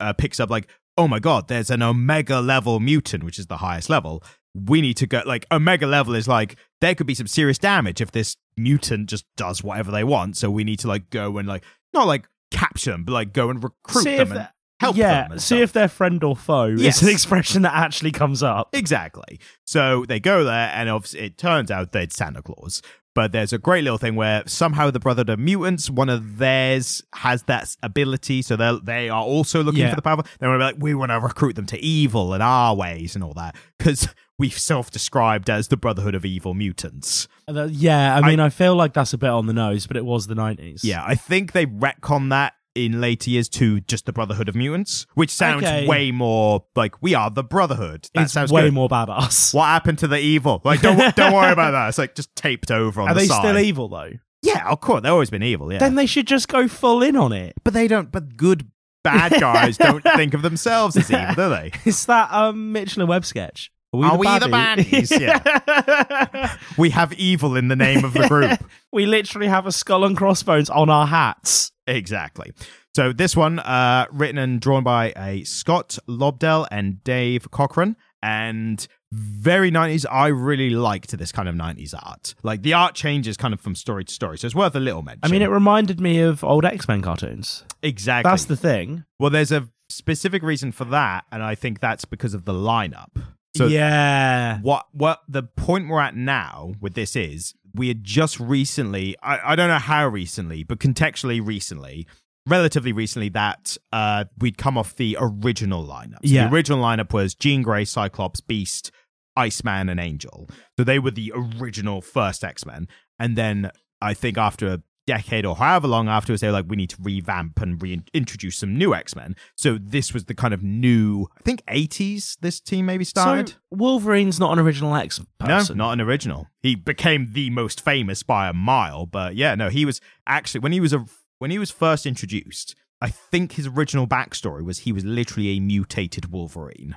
uh, 0.00 0.12
picks 0.12 0.40
up 0.40 0.50
like, 0.50 0.68
oh 0.98 1.08
my 1.08 1.18
god, 1.18 1.48
there's 1.48 1.70
an 1.70 1.82
Omega 1.82 2.40
level 2.40 2.80
mutant, 2.80 3.24
which 3.24 3.38
is 3.38 3.46
the 3.46 3.58
highest 3.58 3.88
level. 3.88 4.22
We 4.54 4.80
need 4.82 4.98
to 4.98 5.06
go 5.06 5.22
like 5.24 5.46
Omega 5.50 5.86
level 5.86 6.14
is 6.14 6.28
like 6.28 6.56
there 6.80 6.94
could 6.94 7.06
be 7.06 7.14
some 7.14 7.26
serious 7.26 7.56
damage 7.58 8.00
if 8.02 8.12
this 8.12 8.36
mutant 8.56 9.08
just 9.08 9.24
does 9.36 9.64
whatever 9.64 9.90
they 9.90 10.04
want. 10.04 10.36
So 10.36 10.50
we 10.50 10.62
need 10.64 10.78
to 10.80 10.88
like 10.88 11.08
go 11.08 11.38
and 11.38 11.48
like 11.48 11.64
not 11.94 12.06
like 12.06 12.28
capture 12.50 12.90
them, 12.90 13.04
but 13.04 13.12
like 13.12 13.32
go 13.32 13.48
and 13.48 13.62
recruit 13.64 14.02
See 14.02 14.16
them 14.16 14.32
and 14.32 14.48
help 14.82 14.96
yeah, 14.96 15.28
them. 15.28 15.38
see 15.38 15.56
stuff. 15.56 15.60
if 15.60 15.72
they're 15.72 15.88
friend 15.88 16.22
or 16.22 16.36
foe. 16.36 16.66
Yes. 16.66 16.96
It's 16.96 17.02
an 17.02 17.08
expression 17.08 17.62
that 17.62 17.74
actually 17.74 18.12
comes 18.12 18.42
up. 18.42 18.68
Exactly. 18.74 19.40
So 19.64 20.04
they 20.06 20.20
go 20.20 20.44
there, 20.44 20.70
and 20.74 20.88
obviously 20.90 21.20
it 21.20 21.38
turns 21.38 21.70
out 21.70 21.92
that 21.92 22.02
it's 22.02 22.16
Santa 22.16 22.42
Claus. 22.42 22.82
But 23.14 23.32
there's 23.32 23.52
a 23.52 23.58
great 23.58 23.84
little 23.84 23.98
thing 23.98 24.14
where 24.16 24.42
somehow 24.46 24.90
the 24.90 24.98
Brotherhood 24.98 25.28
of 25.28 25.38
Mutants, 25.38 25.90
one 25.90 26.08
of 26.08 26.38
theirs 26.38 27.02
has 27.14 27.42
that 27.42 27.76
ability, 27.82 28.40
so 28.40 28.56
they 28.56 28.78
they 28.82 29.08
are 29.10 29.22
also 29.22 29.62
looking 29.62 29.80
Yeah. 29.82 29.90
for 29.90 29.96
the 29.96 30.02
power. 30.02 30.22
They 30.38 30.46
want 30.46 30.56
to 30.56 30.58
be 30.60 30.72
like, 30.72 30.76
we 30.82 30.94
want 30.94 31.10
to 31.12 31.20
recruit 31.20 31.54
them 31.54 31.66
to 31.66 31.78
evil 31.84 32.32
and 32.32 32.42
our 32.42 32.74
ways 32.74 33.14
and 33.14 33.22
all 33.22 33.34
that 33.34 33.54
because 33.78 34.08
we've 34.38 34.58
self-described 34.58 35.50
as 35.50 35.68
the 35.68 35.76
Brotherhood 35.76 36.14
of 36.14 36.24
Evil 36.24 36.54
Mutants. 36.54 37.28
Uh, 37.46 37.68
yeah, 37.70 38.16
I 38.16 38.26
mean, 38.26 38.40
I, 38.40 38.48
feel 38.48 38.74
like 38.74 38.94
that's 38.94 39.12
a 39.12 39.18
bit 39.18 39.28
on 39.28 39.46
the 39.46 39.52
nose, 39.52 39.86
but 39.86 39.98
it 39.98 40.06
was 40.06 40.26
the 40.26 40.34
nineties. 40.34 40.82
Yeah, 40.82 41.04
I 41.06 41.14
think 41.14 41.52
they 41.52 41.66
retcon 41.66 42.30
that 42.30 42.54
in 42.74 43.00
later 43.00 43.28
years 43.30 43.48
to 43.50 43.80
just 43.82 44.06
the 44.06 44.12
Brotherhood 44.12 44.48
of 44.48 44.54
Mutants, 44.54 45.06
which 45.14 45.30
sounds 45.30 45.62
Okay. 45.64 45.86
way 45.86 46.10
more 46.10 46.64
like 46.74 47.02
we 47.02 47.14
are 47.14 47.30
the 47.30 47.44
Brotherhood. 47.44 48.08
That 48.14 48.22
it's 48.24 48.32
sounds 48.32 48.50
way 48.52 48.62
good. 48.62 48.74
more 48.74 48.88
badass. 48.88 49.52
What 49.54 49.66
happened 49.66 49.98
to 49.98 50.08
the 50.08 50.18
evil? 50.18 50.60
Like, 50.64 50.80
don't 50.80 51.14
don't 51.16 51.32
worry 51.34 51.52
about 51.52 51.72
that. 51.72 51.88
It's 51.88 51.98
like 51.98 52.14
just 52.14 52.34
taped 52.34 52.70
over 52.70 53.00
on 53.02 53.08
Are 53.08 53.14
the 53.14 53.20
they 53.20 53.26
side. 53.26 53.38
still 53.40 53.58
evil 53.58 53.88
though? 53.88 54.12
Yeah, 54.42 54.68
of 54.70 54.80
course. 54.80 55.02
They've 55.02 55.12
always 55.12 55.30
been 55.30 55.42
evil. 55.42 55.72
Yeah, 55.72 55.78
Then 55.78 55.94
they 55.94 56.06
should 56.06 56.26
just 56.26 56.48
go 56.48 56.66
full 56.66 57.02
in 57.02 57.14
on 57.16 57.32
it. 57.32 57.54
but 57.62 57.74
they 57.74 57.86
don't. 57.88 58.10
But 58.10 58.36
good 58.36 58.68
bad 59.04 59.32
guys 59.40 59.76
don't 59.78 60.02
think 60.16 60.32
of 60.34 60.42
themselves 60.42 60.96
as 60.96 61.10
evil, 61.10 61.34
do 61.34 61.48
they? 61.50 61.72
It's 61.84 62.04
that 62.06 62.32
um 62.32 62.72
Mitchell 62.72 63.02
and 63.02 63.08
Webb 63.08 63.24
sketch? 63.24 63.70
Are 63.94 64.16
we 64.16 64.26
the 64.26 64.46
baddies? 64.46 65.20
yeah. 65.20 66.56
We 66.78 66.90
have 66.90 67.12
evil 67.14 67.56
in 67.56 67.68
the 67.68 67.76
name 67.76 68.04
of 68.04 68.14
the 68.14 68.26
group. 68.28 68.58
we 68.92 69.04
literally 69.04 69.48
have 69.48 69.66
a 69.66 69.72
skull 69.72 70.04
and 70.04 70.16
crossbones 70.16 70.70
on 70.70 70.88
our 70.88 71.06
hats. 71.06 71.70
exactly. 71.86 72.52
So 72.94 73.12
this 73.12 73.36
one, 73.36 73.58
uh, 73.58 74.06
written 74.10 74.38
and 74.38 74.60
drawn 74.60 74.82
by 74.82 75.12
a 75.16 75.44
Scott 75.44 75.98
Lobdell 76.08 76.66
and 76.70 77.02
Dave 77.04 77.50
Cockrum, 77.50 77.96
and 78.22 78.86
very 79.12 79.70
90s. 79.70 80.06
I 80.10 80.28
really 80.28 80.70
liked 80.70 81.16
this 81.16 81.32
kind 81.32 81.48
of 81.48 81.54
90s 81.54 81.94
art. 81.94 82.34
Like 82.42 82.62
the 82.62 82.72
art 82.72 82.94
changes 82.94 83.36
kind 83.36 83.52
of 83.52 83.60
from 83.60 83.74
story 83.74 84.04
to 84.04 84.12
story, 84.12 84.38
so 84.38 84.46
it's 84.46 84.54
worth 84.54 84.74
a 84.74 84.80
little 84.80 85.02
mention. 85.02 85.20
I 85.22 85.28
mean, 85.28 85.42
it 85.42 85.50
reminded 85.50 86.00
me 86.00 86.20
of 86.20 86.42
old 86.42 86.64
X 86.64 86.88
Men 86.88 87.02
cartoons. 87.02 87.64
exactly. 87.82 88.30
That's 88.30 88.46
the 88.46 88.56
thing. 88.56 89.04
Well, 89.18 89.30
there's 89.30 89.52
a 89.52 89.68
specific 89.90 90.42
reason 90.42 90.72
for 90.72 90.84
that, 90.86 91.24
and 91.30 91.42
I 91.42 91.54
think 91.54 91.80
that's 91.80 92.04
because 92.06 92.32
of 92.32 92.44
the 92.46 92.54
lineup. 92.54 93.10
So 93.54 93.66
yeah. 93.66 94.58
what 94.60 94.86
what 94.92 95.20
the 95.28 95.42
point 95.42 95.88
we're 95.88 96.00
at 96.00 96.16
now 96.16 96.72
with 96.80 96.94
this 96.94 97.14
is 97.14 97.54
we 97.74 97.88
had 97.88 98.02
just 98.04 98.40
recently 98.40 99.16
I, 99.22 99.52
I 99.52 99.56
don't 99.56 99.68
know 99.68 99.78
how 99.78 100.06
recently, 100.08 100.64
but 100.64 100.78
contextually 100.78 101.44
recently, 101.44 102.06
relatively 102.46 102.92
recently, 102.92 103.28
that 103.30 103.76
uh 103.92 104.24
we'd 104.38 104.58
come 104.58 104.78
off 104.78 104.96
the 104.96 105.16
original 105.20 105.86
lineup. 105.86 106.14
So 106.24 106.32
Yeah. 106.32 106.48
The 106.48 106.54
original 106.54 106.82
lineup 106.82 107.12
was 107.12 107.34
Jean 107.34 107.62
Grey, 107.62 107.84
Cyclops, 107.84 108.40
Beast, 108.40 108.90
Iceman, 109.36 109.88
and 109.88 110.00
Angel. 110.00 110.48
So 110.78 110.84
they 110.84 110.98
were 110.98 111.10
the 111.10 111.32
original 111.34 112.00
first 112.00 112.44
X-Men. 112.44 112.88
And 113.18 113.36
then 113.36 113.70
I 114.00 114.14
think 114.14 114.38
after 114.38 114.66
a 114.68 114.82
decade 115.06 115.44
or 115.44 115.56
however 115.56 115.88
long 115.88 116.08
afterwards, 116.08 116.40
they 116.40 116.46
were 116.48 116.52
like, 116.52 116.66
we 116.68 116.76
need 116.76 116.90
to 116.90 116.96
revamp 117.02 117.60
and 117.60 117.80
reintroduce 117.82 118.56
some 118.56 118.76
new 118.76 118.94
X-Men. 118.94 119.34
So 119.56 119.78
this 119.80 120.12
was 120.14 120.26
the 120.26 120.34
kind 120.34 120.54
of 120.54 120.62
new, 120.62 121.26
I 121.38 121.42
think 121.42 121.64
80s 121.66 122.36
this 122.40 122.60
team 122.60 122.86
maybe 122.86 123.04
started. 123.04 123.50
So 123.50 123.54
Wolverine's 123.70 124.38
not 124.38 124.52
an 124.52 124.58
original 124.58 124.94
X 124.94 125.20
person. 125.38 125.76
No, 125.76 125.86
not 125.86 125.92
an 125.94 126.00
original. 126.00 126.46
He 126.60 126.74
became 126.74 127.28
the 127.32 127.50
most 127.50 127.80
famous 127.84 128.22
by 128.22 128.48
a 128.48 128.52
mile, 128.52 129.06
but 129.06 129.34
yeah, 129.34 129.54
no, 129.54 129.68
he 129.68 129.84
was 129.84 130.00
actually 130.26 130.60
when 130.60 130.72
he 130.72 130.80
was 130.80 130.92
a 130.92 131.04
when 131.38 131.50
he 131.50 131.58
was 131.58 131.70
first 131.70 132.06
introduced. 132.06 132.74
I 133.00 133.08
think 133.08 133.52
his 133.52 133.66
original 133.66 134.06
backstory 134.06 134.64
was 134.64 134.78
he 134.80 134.92
was 134.92 135.04
literally 135.04 135.56
a 135.56 135.60
mutated 135.60 136.30
Wolverine. 136.30 136.94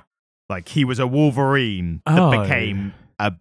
Like 0.48 0.68
he 0.68 0.84
was 0.84 1.00
a 1.00 1.06
Wolverine 1.08 2.00
that 2.06 2.16
Oh. 2.18 2.42
became 2.42 2.94
a 3.18 3.32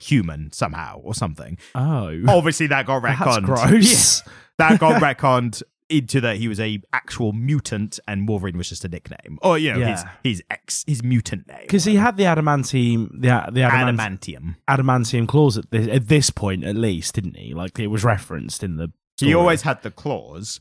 human 0.00 0.52
somehow 0.52 0.98
or 0.98 1.14
something. 1.14 1.58
Oh. 1.74 2.16
Obviously, 2.28 2.66
that 2.68 2.86
got 2.86 3.02
That's 3.02 3.20
retconned. 3.20 3.44
gross. 3.44 4.22
Yeah, 4.26 4.32
that 4.58 4.80
got 4.80 5.00
retconned 5.02 5.62
into 5.88 6.22
that 6.22 6.36
he 6.36 6.48
was 6.48 6.58
a 6.58 6.80
actual 6.94 7.32
mutant 7.34 8.00
and 8.08 8.26
Wolverine 8.26 8.56
was 8.56 8.68
just 8.70 8.84
a 8.84 8.88
nickname. 8.88 9.38
Or 9.42 9.58
you 9.58 9.72
know, 9.74 9.80
Yeah. 9.80 10.08
his 10.22 10.42
ex 10.50 10.84
his 10.86 11.02
mutant 11.02 11.46
name. 11.48 11.58
Because 11.62 11.84
he 11.84 11.96
had 11.96 12.16
the 12.16 12.24
adamantium, 12.24 13.10
the 13.12 13.50
the 13.52 13.62
adamant, 13.62 14.20
adamantium. 14.22 14.56
adamantium 14.68 15.28
claws 15.28 15.58
at 15.58 15.70
this, 15.70 15.88
at 15.88 16.08
this 16.08 16.30
point, 16.30 16.64
at 16.64 16.76
least, 16.76 17.14
didn't 17.14 17.36
he? 17.36 17.52
Like 17.52 17.78
it 17.78 17.88
was 17.88 18.04
referenced 18.04 18.62
in 18.62 18.76
the. 18.76 18.90
He 19.20 19.34
always 19.34 19.62
had 19.62 19.82
the 19.82 19.90
claws. 19.90 20.58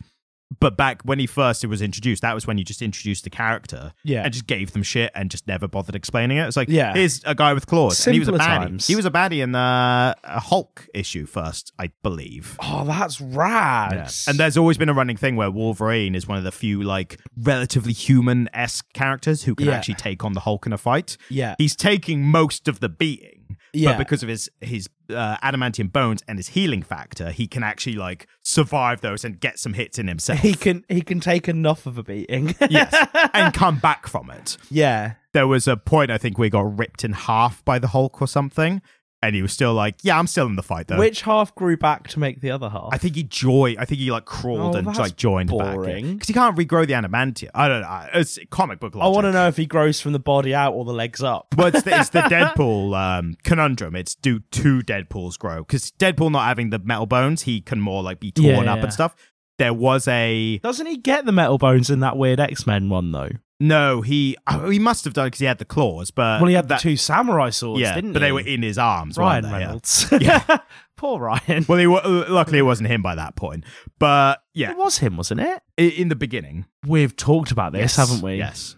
But 0.59 0.75
back 0.77 1.01
when 1.03 1.17
he 1.19 1.27
first 1.27 1.65
was 1.65 1.81
introduced, 1.81 2.21
that 2.23 2.33
was 2.35 2.45
when 2.45 2.57
you 2.57 2.63
just 2.65 2.81
introduced 2.81 3.23
the 3.23 3.29
character 3.29 3.93
Yeah. 4.03 4.23
and 4.23 4.33
just 4.33 4.47
gave 4.47 4.73
them 4.73 4.83
shit 4.83 5.11
and 5.15 5.31
just 5.31 5.47
never 5.47 5.67
bothered 5.67 5.95
explaining 5.95 6.37
it. 6.37 6.45
It's 6.47 6.57
like, 6.57 6.67
Yeah. 6.69 6.93
here's 6.93 7.23
a 7.23 7.33
guy 7.33 7.53
with 7.53 7.67
claws. 7.67 8.05
and 8.05 8.13
he 8.13 8.19
was 8.19 8.27
a 8.27 8.33
baddie. 8.33 8.37
times. 8.37 8.87
He 8.87 8.95
was 8.95 9.05
a 9.05 9.11
baddie 9.11 9.41
in 9.41 9.53
the 9.53 9.57
uh, 9.59 10.39
Hulk 10.39 10.87
issue 10.93 11.25
first, 11.25 11.71
I 11.79 11.91
believe. 12.03 12.57
Oh, 12.61 12.83
that's 12.85 13.21
rad. 13.21 13.93
Yeah. 13.93 14.09
And 14.27 14.37
there's 14.37 14.57
always 14.57 14.77
been 14.77 14.89
a 14.89 14.93
running 14.93 15.17
thing 15.17 15.35
where 15.37 15.49
Wolverine 15.49 16.15
is 16.15 16.27
one 16.27 16.37
of 16.37 16.43
the 16.43 16.51
few 16.51 16.81
like 16.83 17.19
relatively 17.37 17.93
human 17.93 18.49
esque 18.53 18.91
characters 18.93 19.43
who 19.43 19.55
can 19.55 19.67
Yeah. 19.67 19.73
actually 19.75 19.95
take 19.95 20.23
on 20.25 20.33
the 20.33 20.41
Hulk 20.41 20.65
in 20.65 20.73
a 20.73 20.77
fight. 20.77 21.17
yeah, 21.29 21.55
He's 21.57 21.75
taking 21.75 22.23
most 22.23 22.67
of 22.67 22.79
the 22.81 22.89
beating, 22.89 23.40
Yeah. 23.73 23.91
but 23.91 23.99
because 23.99 24.21
of 24.23 24.29
his 24.29 24.49
his 24.61 24.89
uh, 25.09 25.37
adamantium 25.37 25.91
bones 25.91 26.21
and 26.27 26.37
his 26.37 26.49
healing 26.49 26.81
factor, 26.83 27.31
he 27.31 27.47
can 27.47 27.63
actually 27.63 27.95
like 27.95 28.27
survive 28.43 29.01
those 29.01 29.23
and 29.25 29.39
get 29.39 29.59
some 29.59 29.73
hits 29.73 29.97
in 29.99 30.07
himself. 30.07 30.39
he 30.39 30.53
can 30.53 30.83
he 30.89 31.01
can 31.01 31.19
take 31.19 31.47
enough 31.47 31.85
of 31.85 31.97
a 31.97 32.03
beating. 32.03 32.55
yes, 32.69 32.93
and 33.33 33.53
come 33.53 33.77
back 33.79 34.07
from 34.07 34.29
it. 34.29 34.57
yeah, 34.69 35.13
There 35.33 35.47
was 35.47 35.67
a 35.67 35.77
point 35.77 36.11
I 36.11 36.17
think 36.17 36.37
we 36.37 36.49
got 36.49 36.77
ripped 36.77 37.03
in 37.03 37.13
half 37.13 37.63
by 37.65 37.79
the 37.79 37.87
Hulk 37.87 38.21
or 38.21 38.27
something, 38.27 38.81
and 39.23 39.35
he 39.35 39.41
was 39.41 39.51
still 39.53 39.73
like, 39.73 39.95
"Yeah, 40.03 40.17
I'm 40.17 40.27
still 40.27 40.47
in 40.47 40.55
the 40.55 40.63
fight 40.63 40.87
though." 40.87 40.97
which 40.97 41.21
half 41.21 41.53
grew 41.55 41.77
back 41.77 42.07
to 42.09 42.19
make 42.19 42.41
the 42.41 42.51
other 42.51 42.69
half? 42.69 42.89
I 42.91 42.97
think 42.97 43.15
he 43.15 43.23
joined. 43.23 43.77
I 43.79 43.85
think 43.85 43.99
he 44.01 44.11
like 44.11 44.25
crawled 44.25 44.75
Oh, 44.75 44.79
and 44.79 44.87
like 44.87 45.15
joined 45.15 45.49
boring. 45.49 46.05
back 46.05 46.13
because 46.13 46.27
he 46.27 46.33
can't 46.33 46.57
regrow 46.57 46.87
the 46.87 46.93
adamantium. 46.93 47.49
I 47.53 47.67
don't 47.67 47.81
know. 47.81 48.07
It's 48.13 48.39
comic 48.49 48.79
book. 48.79 48.95
I 48.95 49.07
want 49.07 49.25
to 49.25 49.31
know 49.31 49.47
if 49.47 49.57
he 49.57 49.65
grows 49.65 50.01
from 50.01 50.13
the 50.13 50.19
body 50.19 50.53
out 50.55 50.73
or 50.73 50.85
the 50.85 50.93
legs 50.93 51.21
up. 51.21 51.53
Well, 51.57 51.67
it's 51.67 51.83
the, 51.83 51.99
it's 51.99 52.09
the 52.09 52.21
Deadpool 52.21 52.97
um, 52.97 53.35
conundrum. 53.43 53.95
It's 53.95 54.15
do 54.15 54.39
two 54.51 54.79
Deadpools 54.79 55.37
grow? 55.37 55.59
Because 55.59 55.91
Deadpool 55.91 56.31
not 56.31 56.45
having 56.47 56.69
the 56.71 56.79
metal 56.79 57.05
bones, 57.05 57.43
he 57.43 57.61
can 57.61 57.79
more 57.79 58.01
like 58.03 58.19
be 58.19 58.31
torn 58.31 58.47
Yeah, 58.65 58.71
up 58.73 58.77
yeah. 58.77 58.83
and 58.83 58.93
stuff. 58.93 59.15
There 59.59 59.73
was 59.73 60.07
a 60.07 60.57
Doesn't 60.59 60.87
he 60.87 60.97
get 60.97 61.25
the 61.25 61.31
metal 61.31 61.59
bones 61.59 61.91
in 61.91 61.99
that 61.99 62.17
weird 62.17 62.39
X 62.39 62.65
Men 62.65 62.89
one 62.89 63.11
though? 63.11 63.29
No. 63.61 64.01
He 64.01 64.35
oh, 64.47 64.69
he 64.69 64.79
must 64.79 65.05
have 65.05 65.13
done 65.13 65.27
because 65.27 65.39
he 65.39 65.45
had 65.45 65.57
the 65.59 65.65
claws, 65.65 66.11
but 66.11 66.41
well, 66.41 66.47
he 66.49 66.55
had 66.55 66.67
that, 66.67 66.79
the 66.79 66.89
two 66.89 66.97
samurai 66.97 67.49
swords, 67.51 67.81
yeah, 67.81 67.95
didn't 67.95 68.13
but 68.13 68.21
he? 68.21 68.27
they 68.27 68.31
were 68.31 68.41
in 68.41 68.61
his 68.63 68.77
arms. 68.77 69.17
Ryan 69.17 69.43
they? 69.43 69.49
Yeah. 69.49 69.57
Reynolds. 69.57 70.13
Yeah. 70.19 70.57
Poor 70.97 71.19
Ryan. 71.19 71.65
Well, 71.67 71.79
he 71.79 71.87
luckily 71.87 72.59
it 72.59 72.63
wasn't 72.63 72.89
him 72.89 73.01
by 73.01 73.15
that 73.15 73.35
point, 73.35 73.63
but 73.97 74.43
yeah, 74.53 74.69
It 74.71 74.77
was 74.77 74.99
him, 74.99 75.17
wasn't 75.17 75.41
it? 75.41 75.63
in 75.77 76.09
the 76.09 76.15
beginning, 76.15 76.65
We've 76.85 77.15
talked 77.15 77.51
about 77.51 77.71
this, 77.73 77.81
Yes, 77.81 77.95
haven't 77.95 78.21
we? 78.21 78.35
Yes. 78.35 78.75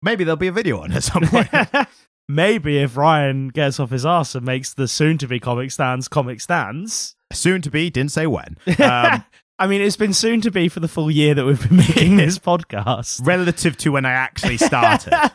Maybe 0.00 0.22
there'll 0.22 0.36
be 0.36 0.46
a 0.46 0.52
video 0.52 0.78
on 0.82 0.92
it 0.92 0.96
at 0.96 1.02
some 1.02 1.24
point. 1.26 1.48
Maybe 2.28 2.78
if 2.78 2.96
Ryan 2.96 3.48
gets 3.48 3.80
off 3.80 3.90
his 3.90 4.06
ass 4.06 4.36
and 4.36 4.44
makes 4.46 4.74
the 4.74 4.86
soon 4.86 5.18
to 5.18 5.26
be 5.26 5.40
comic 5.40 5.72
stands 5.72 6.06
comic 6.06 6.40
stands. 6.40 7.16
Soon 7.32 7.62
to 7.62 7.70
be, 7.70 7.90
didn't 7.90 8.12
say 8.12 8.28
when. 8.28 8.56
Um, 8.80 9.24
I 9.58 9.66
mean, 9.66 9.80
it's 9.80 9.96
been 9.96 10.12
soon 10.12 10.40
to 10.42 10.50
be 10.50 10.68
for 10.68 10.80
the 10.80 10.88
full 10.88 11.10
year 11.10 11.34
that 11.34 11.44
we've 11.46 11.66
been 11.68 11.78
making 11.78 12.16
this 12.18 12.38
podcast. 12.38 13.26
relative 13.26 13.76
to 13.78 13.90
when 13.90 14.04
I 14.04 14.10
actually 14.12 14.58
started. 14.58 15.12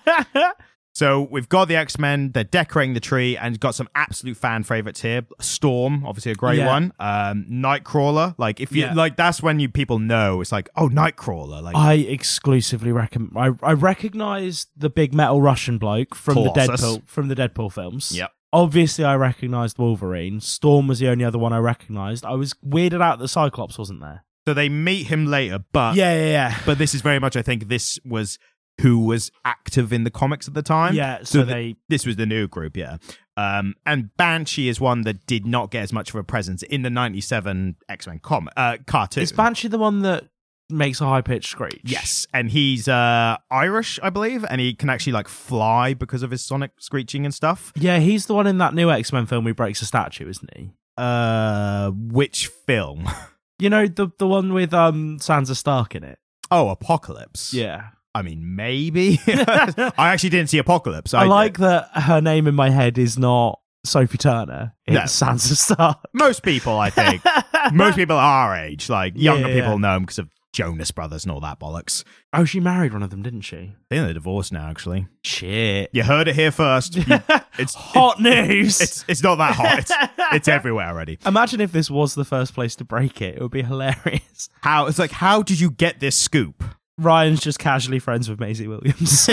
So 0.93 1.25
we've 1.31 1.47
got 1.47 1.69
the 1.69 1.77
X 1.77 1.97
Men. 1.97 2.31
They're 2.33 2.43
decorating 2.43 2.93
the 2.95 2.99
tree, 2.99 3.37
and 3.37 3.57
got 3.57 3.75
some 3.75 3.87
absolute 3.95 4.35
fan 4.35 4.63
favorites 4.63 5.01
here. 5.01 5.21
Storm, 5.39 6.05
obviously 6.05 6.33
a 6.33 6.35
great 6.35 6.57
Yeah. 6.57 6.65
one. 6.67 6.93
Um, 6.99 7.45
Nightcrawler, 7.49 8.35
like 8.37 8.59
if 8.59 8.73
you 8.73 8.81
Yeah. 8.83 8.93
like, 8.93 9.15
that's 9.15 9.41
when 9.41 9.61
you 9.61 9.69
people 9.69 9.99
know 9.99 10.41
it's 10.41 10.51
like, 10.51 10.67
oh, 10.75 10.89
Nightcrawler. 10.89 11.61
Like, 11.63 11.77
I 11.77 11.93
exclusively 11.93 12.91
reckon 12.91 13.31
I, 13.37 13.51
I 13.63 13.71
recognize 13.71 14.67
the 14.75 14.89
big 14.89 15.13
metal 15.13 15.41
Russian 15.41 15.77
bloke 15.77 16.13
from 16.13 16.33
Colossus. 16.33 16.67
the 16.81 16.87
Deadpool 16.87 17.07
from 17.07 17.27
the 17.29 17.35
Deadpool 17.35 17.71
films. 17.71 18.11
Yep. 18.13 18.31
Obviously, 18.53 19.05
I 19.05 19.15
recognized 19.15 19.77
Wolverine. 19.77 20.39
Storm 20.41 20.87
was 20.87 20.99
the 20.99 21.07
only 21.07 21.23
other 21.23 21.37
one 21.39 21.53
I 21.53 21.59
recognized. 21.59 22.25
I 22.25 22.33
was 22.33 22.53
weirded 22.55 23.01
out 23.01 23.19
that 23.19 23.27
Cyclops 23.29 23.77
wasn't 23.77 24.01
there. 24.01 24.23
so 24.47 24.53
they 24.53 24.67
meet 24.69 25.07
him 25.07 25.25
later, 25.25 25.59
but 25.71 25.95
yeah, 25.95 26.13
yeah, 26.15 26.29
yeah. 26.29 26.59
but 26.65 26.77
this 26.77 26.93
is 26.93 27.01
very 27.01 27.19
much, 27.19 27.35
I 27.35 27.41
think, 27.41 27.67
this 27.69 27.99
was 28.03 28.37
who 28.81 28.99
was 28.99 29.31
active 29.45 29.93
in 29.93 30.03
the 30.03 30.09
comics 30.09 30.47
at 30.47 30.53
the 30.53 30.61
time. 30.63 30.95
Yeah, 30.95 31.19
so, 31.23 31.45
th- 31.45 31.47
they 31.47 31.75
this 31.87 32.05
was 32.05 32.15
the 32.15 32.25
new 32.25 32.47
group, 32.47 32.75
yeah. 32.75 32.97
Um, 33.37 33.75
and 33.85 34.15
Banshee 34.17 34.67
is 34.67 34.81
one 34.81 35.03
that 35.03 35.25
did 35.25 35.45
not 35.45 35.71
get 35.71 35.83
as 35.83 35.93
much 35.93 36.09
of 36.09 36.15
a 36.15 36.23
presence 36.23 36.63
in 36.63 36.81
the 36.81 36.89
'97 36.89 37.75
X 37.87 38.07
Men 38.07 38.19
comic 38.19 38.53
uh, 38.57 38.77
cartoon. 38.85 39.23
is 39.23 39.31
Banshee 39.31 39.67
the 39.67 39.77
one 39.77 40.01
that 40.01 40.25
makes 40.71 41.01
a 41.01 41.05
high 41.05 41.21
pitched 41.21 41.49
screech? 41.49 41.81
Yes, 41.83 42.27
and 42.33 42.49
he's 42.51 42.87
uh 42.87 43.37
Irish, 43.49 43.99
I 44.01 44.09
believe, 44.09 44.45
and 44.49 44.59
he 44.61 44.73
can 44.73 44.89
actually 44.89 45.13
like 45.13 45.27
fly 45.27 45.93
because 45.93 46.23
of 46.23 46.31
his 46.31 46.43
sonic 46.43 46.71
screeching 46.79 47.25
and 47.25 47.33
stuff. 47.33 47.71
Yeah, 47.75 47.99
he's 47.99 48.25
the 48.25 48.33
one 48.33 48.47
in 48.47 48.57
that 48.59 48.73
new 48.73 48.89
X 48.91 49.11
Men 49.13 49.25
film 49.25 49.45
who 49.45 49.53
breaks 49.53 49.81
a 49.81 49.85
statue, 49.85 50.27
isn't 50.29 50.49
he? 50.55 50.71
Uh 50.97 51.91
which 51.91 52.47
film? 52.47 53.07
You 53.59 53.69
know 53.69 53.85
the 53.85 54.07
the 54.17 54.25
one 54.27 54.53
with 54.53 54.73
um 54.73 55.19
Sansa 55.19 55.55
Stark 55.55 55.93
in 55.93 56.03
it. 56.03 56.17
Oh, 56.49 56.69
Apocalypse. 56.69 57.53
Yeah, 57.53 57.89
I 58.15 58.23
mean, 58.23 58.55
maybe. 58.55 59.19
I 59.27 59.91
actually 60.09 60.31
didn't 60.31 60.49
see 60.49 60.57
Apocalypse. 60.57 61.13
I, 61.13 61.25
like 61.25 61.59
that 61.59 61.89
her 61.93 62.21
name 62.21 62.47
in 62.47 62.55
my 62.55 62.71
head 62.71 62.97
is 62.97 63.19
not 63.19 63.59
Sophie 63.85 64.17
Turner. 64.17 64.73
It's 64.87 65.21
No. 65.21 65.27
Sansa 65.27 65.55
Stark. 65.55 65.99
most 66.11 66.41
people, 66.41 66.79
I 66.79 66.89
think. 66.89 67.21
most 67.71 67.97
people 67.97 68.17
our 68.17 68.55
age, 68.55 68.89
like 68.89 69.13
Yeah, 69.15 69.33
younger 69.33 69.49
yeah, 69.49 69.53
people 69.61 69.71
yeah. 69.73 69.77
know 69.77 69.95
him 69.97 70.01
because 70.03 70.17
of 70.17 70.29
Jonas 70.53 70.91
Brothers 70.91 71.23
and 71.23 71.31
all 71.31 71.39
that 71.41 71.59
bollocks. 71.59 72.03
Oh, 72.33 72.43
she 72.45 72.59
married 72.59 72.93
one 72.93 73.03
of 73.03 73.09
them, 73.09 73.21
didn't 73.21 73.41
she? 73.41 73.55
I 73.57 73.59
think 73.61 73.75
they're 74.05 74.13
divorced 74.13 74.51
now, 74.51 74.67
actually. 74.69 75.07
Shit. 75.23 75.89
You 75.93 76.03
heard 76.03 76.27
it 76.27 76.35
here 76.35 76.51
first. 76.51 76.95
You- 76.95 77.03
it's 77.57 77.73
Hot 77.75 78.19
news. 78.21 78.81
It's 78.81 79.05
it's 79.07 79.23
not 79.23 79.35
that 79.35 79.55
hot. 79.55 79.79
It's, 79.79 79.91
it's 80.33 80.47
everywhere 80.47 80.87
already. 80.87 81.19
Imagine 81.25 81.61
if 81.61 81.71
this 81.71 81.89
was 81.89 82.15
the 82.15 82.25
first 82.25 82.53
place 82.53 82.75
to 82.77 82.83
break 82.85 83.21
it. 83.21 83.35
It 83.35 83.41
would 83.41 83.51
be 83.51 83.63
hilarious. 83.63 84.49
How 84.61 84.87
it's 84.87 84.99
like, 84.99 85.11
how 85.11 85.41
did 85.41 85.59
you 85.59 85.71
get 85.71 85.99
this 85.99 86.17
scoop? 86.17 86.63
Ryan's 86.97 87.39
just 87.41 87.57
casually 87.57 87.99
friends 87.99 88.29
with 88.29 88.39
Maisie 88.39 88.67
Williams. 88.67 89.29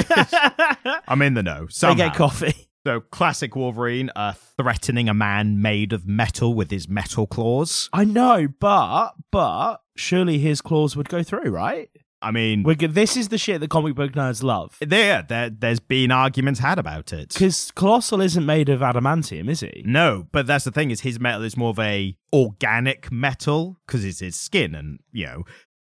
I'm 1.07 1.21
in 1.23 1.35
the 1.35 1.43
know. 1.43 1.63
they 1.67 1.71
Somehow. 1.73 2.09
get 2.09 2.15
coffee. 2.17 2.69
So 2.87 3.01
classic 3.01 3.55
Wolverine, 3.55 4.11
uh, 4.17 4.33
threatening 4.57 5.09
a 5.11 5.15
man 5.15 5.61
made 5.61 5.93
of 5.93 6.07
metal 6.07 6.55
with 6.55 6.71
his 6.71 6.89
metal 6.89 7.27
claws. 7.27 7.91
I 7.93 8.05
know, 8.05 8.49
but 8.61 9.13
but 9.31 9.83
surely 9.99 10.39
his 10.39 10.61
claws 10.61 10.97
would 10.97 11.09
go 11.09 11.23
through, 11.23 11.51
right? 11.51 11.91
I 12.21 12.33
mean, 12.33 12.65
We're 12.65 12.75
good. 12.75 12.95
This 12.95 13.17
is 13.17 13.29
the 13.29 13.39
shit 13.39 13.61
that 13.61 13.71
comic 13.71 13.95
book 13.95 14.13
nerds 14.13 14.43
love. 14.43 14.77
there, 14.81 15.23
there, 15.23 15.51
there's 15.51 15.79
been 15.79 16.11
arguments 16.11 16.59
had 16.61 16.79
about 16.79 17.13
it. 17.13 17.29
Because 17.33 17.71
Colossus 17.77 18.21
isn't 18.21 18.45
made 18.45 18.69
of 18.69 18.81
adamantium, 18.81 19.49
is 19.49 19.61
he? 19.61 19.83
No, 19.87 20.27
but 20.33 20.47
that's 20.47 20.65
the 20.65 20.73
thing 20.73 20.91
is 20.91 21.03
his 21.03 21.21
metal 21.21 21.45
is 21.45 21.57
more 21.57 21.71
of 21.71 21.79
a 21.79 22.17
organic 22.33 23.13
metal 23.13 23.77
because 23.87 24.05
it's 24.05 24.19
his 24.19 24.35
skin, 24.35 24.75
and 24.75 24.99
you 25.13 25.27
know, 25.27 25.45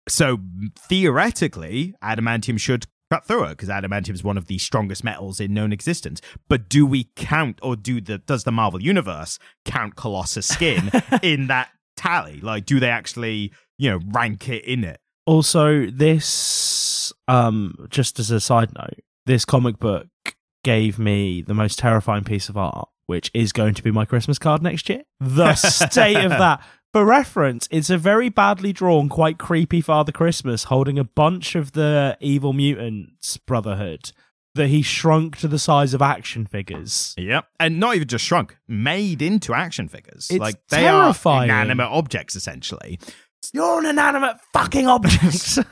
so 0.07 0.39
theoretically, 0.79 1.93
adamantium 2.01 2.59
should 2.59 2.85
cut 3.11 3.25
through 3.25 3.43
it 3.43 3.49
because 3.49 3.69
adamantium 3.69 4.13
is 4.13 4.23
one 4.23 4.37
of 4.37 4.47
the 4.47 4.57
strongest 4.57 5.03
metals 5.03 5.39
in 5.39 5.53
known 5.53 5.71
existence. 5.73 6.21
But 6.47 6.69
do 6.69 6.85
we 6.85 7.09
count, 7.15 7.59
or 7.61 7.75
do 7.75 7.99
the 7.99 8.19
does 8.19 8.43
the 8.43 8.51
Marvel 8.51 8.81
universe 8.81 9.39
count 9.65 9.95
Colossus 9.95 10.47
skin 10.47 10.89
in 11.21 11.47
that 11.47 11.69
tally? 12.03 12.39
Like, 12.41 12.65
do 12.65 12.79
they 12.79 12.89
actually, 12.89 13.51
you 13.77 13.89
know, 13.91 13.99
rank 14.11 14.49
it 14.49 14.65
in 14.65 14.83
it? 14.83 14.99
Also, 15.25 15.85
this, 15.87 17.13
um, 17.27 17.87
just 17.89 18.19
as 18.19 18.29
a 18.29 18.39
side 18.39 18.73
note, 18.77 18.99
this 19.25 19.45
comic 19.45 19.79
book 19.79 20.07
gave 20.63 20.99
me 20.99 21.41
the 21.41 21.53
most 21.53 21.79
terrifying 21.79 22.23
piece 22.23 22.49
of 22.49 22.57
art, 22.57 22.89
which 23.05 23.31
is 23.33 23.53
going 23.53 23.73
to 23.73 23.83
be 23.83 23.91
my 23.91 24.05
Christmas 24.05 24.37
card 24.37 24.61
next 24.61 24.89
year. 24.89 25.03
The 25.19 25.55
state 25.55 26.23
of 26.23 26.31
that. 26.31 26.61
For 26.93 27.05
reference, 27.05 27.67
it's 27.71 27.89
a 27.89 27.97
very 27.97 28.29
badly 28.29 28.71
drawn, 28.71 29.09
quite 29.09 29.39
creepy 29.39 29.81
Father 29.81 30.11
Christmas 30.11 30.65
holding 30.65 30.99
a 30.99 31.03
bunch 31.03 31.55
of 31.55 31.71
the 31.71 32.15
evil 32.19 32.53
mutants 32.53 33.37
brotherhood 33.37 34.11
that 34.55 34.67
he 34.67 34.81
shrunk 34.81 35.37
to 35.37 35.47
the 35.47 35.59
size 35.59 35.93
of 35.93 36.01
action 36.01 36.45
figures. 36.45 37.13
Yep, 37.17 37.47
and 37.59 37.79
not 37.79 37.95
even 37.95 38.07
just 38.07 38.25
shrunk, 38.25 38.57
made 38.67 39.21
into 39.21 39.53
action 39.53 39.87
figures. 39.87 40.27
It's 40.29 40.39
like 40.39 40.55
they 40.69 40.81
terrifying. 40.81 41.49
are 41.49 41.55
inanimate 41.55 41.89
objects 41.89 42.35
essentially. 42.35 42.99
You're 43.51 43.79
an 43.79 43.85
inanimate 43.85 44.37
fucking 44.53 44.87
object. 44.87 45.59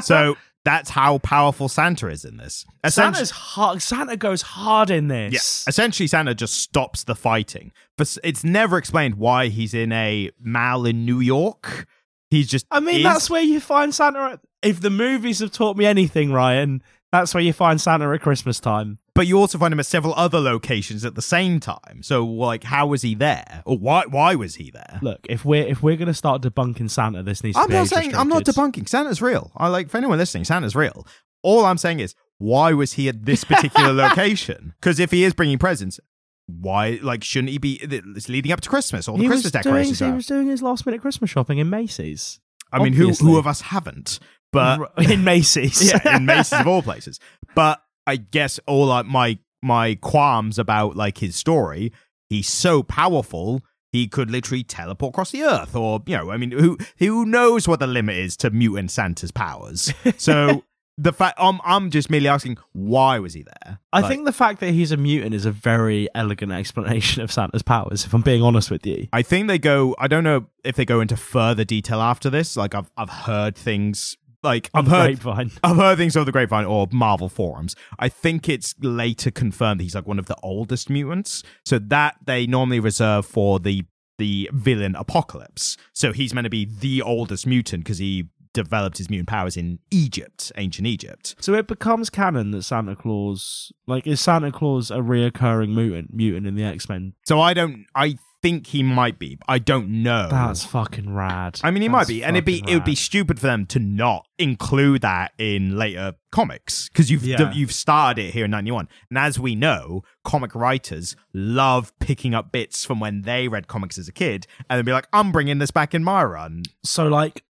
So 0.02 0.36
that's 0.64 0.90
how 0.90 1.18
powerful 1.18 1.68
Santa 1.68 2.08
is 2.08 2.24
in 2.24 2.36
this. 2.36 2.66
Essentially, 2.84 3.14
Santa's 3.14 3.30
hard. 3.30 3.82
Santa 3.82 4.16
goes 4.16 4.42
hard 4.42 4.90
in 4.90 5.08
yeah, 5.08 5.30
this. 5.30 5.64
essentially 5.66 6.06
Santa 6.06 6.34
just 6.34 6.54
stops 6.54 7.04
the 7.04 7.14
fighting. 7.14 7.72
But 7.96 8.16
it's 8.22 8.44
never 8.44 8.76
explained 8.76 9.14
why 9.14 9.48
he's 9.48 9.72
in 9.72 9.92
a 9.92 10.30
mall 10.40 10.84
in 10.84 11.04
New 11.06 11.20
York. 11.20 11.86
He's 12.30 12.48
just. 12.48 12.66
I 12.70 12.80
mean, 12.80 12.98
is. 12.98 13.02
that's 13.02 13.30
where 13.30 13.42
you 13.42 13.60
find 13.60 13.94
Santa. 13.94 14.40
If 14.62 14.80
the 14.80 14.90
movies 14.90 15.38
have 15.38 15.52
taught 15.52 15.76
me 15.76 15.86
anything, 15.86 16.32
Ryan, 16.32 16.82
That's 17.12 17.34
where 17.34 17.42
you 17.42 17.52
find 17.52 17.80
Santa 17.80 18.12
at 18.12 18.20
Christmas 18.20 18.60
time. 18.60 18.98
But 19.14 19.26
you 19.26 19.36
also 19.38 19.58
find 19.58 19.72
him 19.72 19.80
at 19.80 19.86
several 19.86 20.14
other 20.14 20.38
locations 20.38 21.04
at 21.04 21.14
the 21.16 21.22
same 21.22 21.58
time. 21.58 22.02
So, 22.02 22.24
like, 22.24 22.62
how 22.64 22.86
was 22.86 23.02
he 23.02 23.14
there, 23.16 23.62
or 23.66 23.76
why? 23.76 24.04
Why 24.06 24.34
was 24.36 24.54
he 24.54 24.70
there? 24.70 25.00
Look, 25.02 25.20
if 25.28 25.44
we're 25.44 25.66
if 25.66 25.82
we're 25.82 25.96
gonna 25.96 26.14
start 26.14 26.42
debunking 26.42 26.88
Santa, 26.90 27.22
this 27.22 27.42
needs 27.42 27.56
to 27.56 27.62
I'm 27.62 27.68
be 27.68 27.74
not 27.74 27.82
age 27.82 27.88
saying 27.88 28.14
I'm 28.14 28.28
not 28.28 28.46
restricted. 28.46 28.84
debunking. 28.84 28.88
Santa's 28.88 29.20
real. 29.20 29.50
I 29.56 29.68
like 29.68 29.90
for 29.90 29.96
anyone 29.98 30.18
listening, 30.18 30.44
Santa's 30.44 30.76
real. 30.76 31.06
All 31.42 31.64
I'm 31.64 31.78
saying 31.78 32.00
is, 32.00 32.14
why 32.38 32.72
was 32.72 32.92
he 32.92 33.08
at 33.08 33.24
this 33.24 33.44
particular 33.44 33.92
location? 34.08 34.74
Because 34.80 35.00
if 35.00 35.10
he 35.10 35.24
is 35.24 35.34
bringing 35.34 35.58
presents, 35.58 35.98
why 36.46 36.98
like 37.02 37.24
shouldn't 37.24 37.50
he 37.50 37.58
be? 37.58 37.80
It's 37.82 38.28
leading 38.28 38.52
up 38.52 38.60
to 38.62 38.68
Christmas. 38.68 39.08
All 39.08 39.16
the 39.16 39.22
He 39.24 39.28
was 39.28 39.42
Christmas 39.42 39.52
doing, 39.52 39.62
decorations. 39.74 39.98
he 39.98 40.04
are. 40.06 40.14
was 40.14 40.26
doing 40.26 40.46
his 40.46 40.62
last 40.62 40.86
minute 40.86 41.00
Christmas 41.00 41.28
shopping 41.30 41.58
in 41.58 41.68
Macy's. 41.68 42.38
I 42.72 42.78
mean, 42.82 42.92
who 42.92 43.04
obviously. 43.06 43.26
who 43.26 43.36
of 43.38 43.46
us 43.48 43.60
haven't? 43.62 44.20
But 44.52 44.92
in 44.98 45.24
Macy's. 45.24 45.92
yeah, 46.04 46.16
in 46.16 46.24
Macy's 46.24 46.60
of 46.60 46.66
all 46.66 46.82
places. 46.90 47.18
But 47.54 47.82
I 48.06 48.16
guess 48.16 48.58
all 48.66 48.86
like 48.86 49.06
my 49.06 49.38
my 49.62 49.94
qualms 49.96 50.58
about 50.58 50.96
like 50.96 51.18
his 51.18 51.36
story, 51.36 51.92
he's 52.28 52.48
so 52.48 52.82
powerful 52.82 53.62
he 53.92 54.06
could 54.06 54.30
literally 54.30 54.62
teleport 54.62 55.12
across 55.14 55.32
the 55.32 55.42
earth, 55.42 55.74
or 55.74 56.00
you 56.06 56.16
know, 56.16 56.30
I 56.30 56.36
mean, 56.36 56.52
who 56.52 56.78
who 56.98 57.26
knows 57.26 57.66
what 57.66 57.80
the 57.80 57.86
limit 57.88 58.16
is 58.16 58.36
to 58.38 58.50
mutant 58.50 58.90
Santa's 58.90 59.32
powers? 59.32 59.92
So 60.16 60.64
the 60.96 61.12
fact 61.12 61.36
I'm 61.40 61.60
I'm 61.64 61.90
just 61.90 62.08
merely 62.08 62.28
asking 62.28 62.58
why 62.72 63.18
was 63.18 63.34
he 63.34 63.42
there? 63.42 63.80
I 63.92 64.00
Like, 64.00 64.10
think 64.10 64.26
the 64.26 64.32
fact 64.32 64.60
that 64.60 64.70
he's 64.70 64.92
a 64.92 64.96
mutant 64.96 65.34
is 65.34 65.44
a 65.44 65.50
very 65.50 66.08
elegant 66.14 66.52
explanation 66.52 67.22
of 67.22 67.32
Santa's 67.32 67.62
powers, 67.62 68.04
if 68.04 68.14
I'm 68.14 68.22
being 68.22 68.42
honest 68.42 68.70
with 68.70 68.86
you. 68.86 69.08
I 69.12 69.22
think 69.22 69.48
they 69.48 69.58
go. 69.58 69.96
I 69.98 70.06
don't 70.06 70.24
know 70.24 70.46
if 70.62 70.76
they 70.76 70.84
go 70.84 71.00
into 71.00 71.16
further 71.16 71.64
detail 71.64 72.00
after 72.00 72.30
this. 72.30 72.56
Like 72.56 72.74
I've 72.76 72.90
I've 72.96 73.10
heard 73.10 73.56
things 73.56 74.16
like 74.42 74.70
On 74.74 74.84
I've 74.84 74.90
heard 74.90 75.20
grapevine. 75.20 75.50
I've 75.62 75.76
heard 75.76 75.98
things 75.98 76.16
over 76.16 76.24
the 76.24 76.32
grapevine 76.32 76.64
or 76.64 76.88
Marvel 76.90 77.28
forums. 77.28 77.76
I 77.98 78.08
think 78.08 78.48
it's 78.48 78.74
later 78.80 79.30
confirmed 79.30 79.80
that 79.80 79.84
he's 79.84 79.94
like 79.94 80.06
one 80.06 80.18
of 80.18 80.26
the 80.26 80.36
oldest 80.42 80.90
mutants. 80.90 81.42
So 81.64 81.78
that 81.78 82.16
they 82.24 82.46
normally 82.46 82.80
reserve 82.80 83.26
for 83.26 83.58
the 83.58 83.84
the 84.18 84.50
villain 84.52 84.94
Apocalypse. 84.96 85.76
So 85.94 86.12
he's 86.12 86.34
meant 86.34 86.44
to 86.44 86.50
be 86.50 86.66
the 86.66 87.00
oldest 87.02 87.46
mutant 87.46 87.84
because 87.84 87.98
he 87.98 88.28
developed 88.52 88.98
his 88.98 89.08
mutant 89.08 89.28
powers 89.28 89.56
in 89.56 89.78
Egypt, 89.90 90.52
ancient 90.56 90.86
Egypt. 90.86 91.34
So 91.40 91.54
it 91.54 91.66
becomes 91.66 92.10
canon 92.10 92.50
that 92.50 92.64
Santa 92.64 92.96
Claus, 92.96 93.72
like, 93.86 94.06
is 94.06 94.20
Santa 94.20 94.52
Claus 94.52 94.90
a 94.90 94.96
reoccurring 94.96 95.74
mutant, 95.74 96.12
mutant 96.12 96.46
in 96.46 96.54
the 96.54 96.64
X 96.64 96.88
Men? 96.88 97.14
So 97.26 97.40
I 97.40 97.54
don't. 97.54 97.86
I 97.94 98.16
think 98.42 98.68
he 98.68 98.82
might 98.82 99.18
be. 99.18 99.38
I 99.48 99.58
don't 99.58 100.02
know. 100.02 100.28
That's 100.30 100.64
fucking 100.64 101.12
rad. 101.14 101.60
I 101.62 101.70
mean, 101.70 101.82
he 101.82 101.88
might 101.88 102.08
be, 102.08 102.22
and 102.24 102.36
it'd 102.36 102.44
be 102.44 102.60
fucking 102.60 102.72
it 102.72 102.74
would 102.76 102.84
be 102.84 102.94
stupid 102.94 103.38
for 103.38 103.46
them 103.46 103.66
to 103.66 103.78
not 103.78 104.26
include 104.38 105.02
that 105.02 105.32
in 105.38 105.76
later 105.76 106.14
comics 106.32 106.88
because 106.88 107.10
you've 107.10 107.24
Yeah. 107.24 107.52
you've 107.52 107.72
started 107.72 108.26
it 108.26 108.34
here 108.34 108.44
in 108.46 108.50
'91, 108.50 108.88
and 109.10 109.18
as 109.18 109.38
we 109.38 109.54
know, 109.54 110.02
comic 110.24 110.54
writers 110.54 111.16
love 111.34 111.92
picking 111.98 112.34
up 112.34 112.52
bits 112.52 112.84
from 112.84 113.00
when 113.00 113.22
they 113.22 113.48
read 113.48 113.68
comics 113.68 113.98
as 113.98 114.08
a 114.08 114.12
kid, 114.12 114.46
and 114.68 114.78
then 114.78 114.84
be 114.84 114.92
like, 114.92 115.08
"I'm 115.12 115.32
bringing 115.32 115.58
this 115.58 115.70
back 115.70 115.94
in 115.94 116.02
my 116.04 116.22
run." 116.24 116.62
so 116.84 117.08
like 117.08 117.44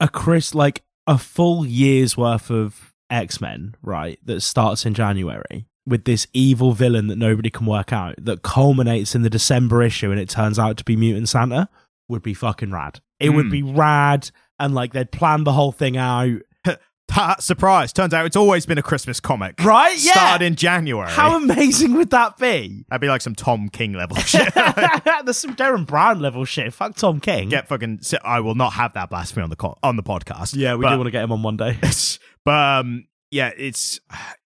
a 0.00 0.08
Chris, 0.08 0.54
like 0.54 0.82
a 1.06 1.16
full 1.18 1.64
year's 1.64 2.16
worth 2.16 2.50
of 2.50 2.92
X 3.08 3.40
Men, 3.40 3.74
right? 3.82 4.18
That 4.24 4.40
starts 4.42 4.84
in 4.84 4.92
January 4.94 5.66
with 5.86 6.04
this 6.04 6.26
evil 6.32 6.72
villain 6.72 7.06
that 7.06 7.16
nobody 7.16 7.48
can 7.50 7.64
work 7.66 7.92
out 7.92 8.14
that 8.18 8.42
culminates 8.42 9.14
in 9.14 9.22
the 9.22 9.30
December 9.30 9.82
issue, 9.82 10.10
and 10.10 10.18
it 10.20 10.28
turns 10.28 10.58
out 10.58 10.76
to 10.78 10.84
be 10.84 10.96
Mutant 10.96 11.28
Santa 11.28 11.68
would 12.08 12.22
be 12.22 12.34
fucking 12.34 12.70
rad. 12.72 13.00
It 13.20 13.30
would 13.30 13.46
Hmm. 13.46 13.50
be 13.52 13.62
rad, 13.62 14.30
and 14.58 14.74
like 14.74 14.92
they'd 14.92 15.10
plan 15.12 15.44
the 15.44 15.52
whole 15.52 15.72
thing 15.72 15.96
out, 15.96 16.40
surprise! 17.38 17.92
Turns 17.92 18.12
out 18.12 18.26
it's 18.26 18.36
always 18.36 18.66
been 18.66 18.78
a 18.78 18.82
Christmas 18.82 19.20
comic, 19.20 19.62
right? 19.64 19.96
Yeah. 19.98 20.12
Started 20.12 20.44
in 20.44 20.54
January. 20.56 21.08
How 21.10 21.36
amazing 21.36 21.94
would 21.94 22.10
that 22.10 22.36
be? 22.36 22.84
That'd 22.90 23.00
be 23.00 23.08
like 23.08 23.22
some 23.22 23.34
Tom 23.34 23.68
King 23.68 23.92
level 23.92 24.16
shit. 24.20 24.52
There's 25.24 25.38
some 25.38 25.54
Derren 25.56 25.86
Brown 25.86 26.20
level 26.20 26.44
shit. 26.44 26.74
Fuck 26.74 26.96
Tom 26.96 27.20
King. 27.20 27.48
Get 27.48 27.68
fucking. 27.68 28.00
I 28.24 28.40
will 28.40 28.54
not 28.56 28.72
have 28.74 28.92
that 28.94 29.08
blasphemy 29.08 29.44
on 29.44 29.50
the 29.50 29.56
co- 29.56 29.78
on 29.82 29.96
the 29.96 30.02
podcast. 30.02 30.54
Yeah, 30.56 30.74
we 30.74 30.82
But- 30.82 30.90
do 30.90 30.96
want 30.98 31.06
to 31.06 31.10
get 31.12 31.22
him 31.24 31.32
on 31.32 31.42
one 31.42 31.56
day. 31.56 31.78
but 32.44 32.80
um, 32.80 33.06
yeah, 33.30 33.50
it's 33.56 34.00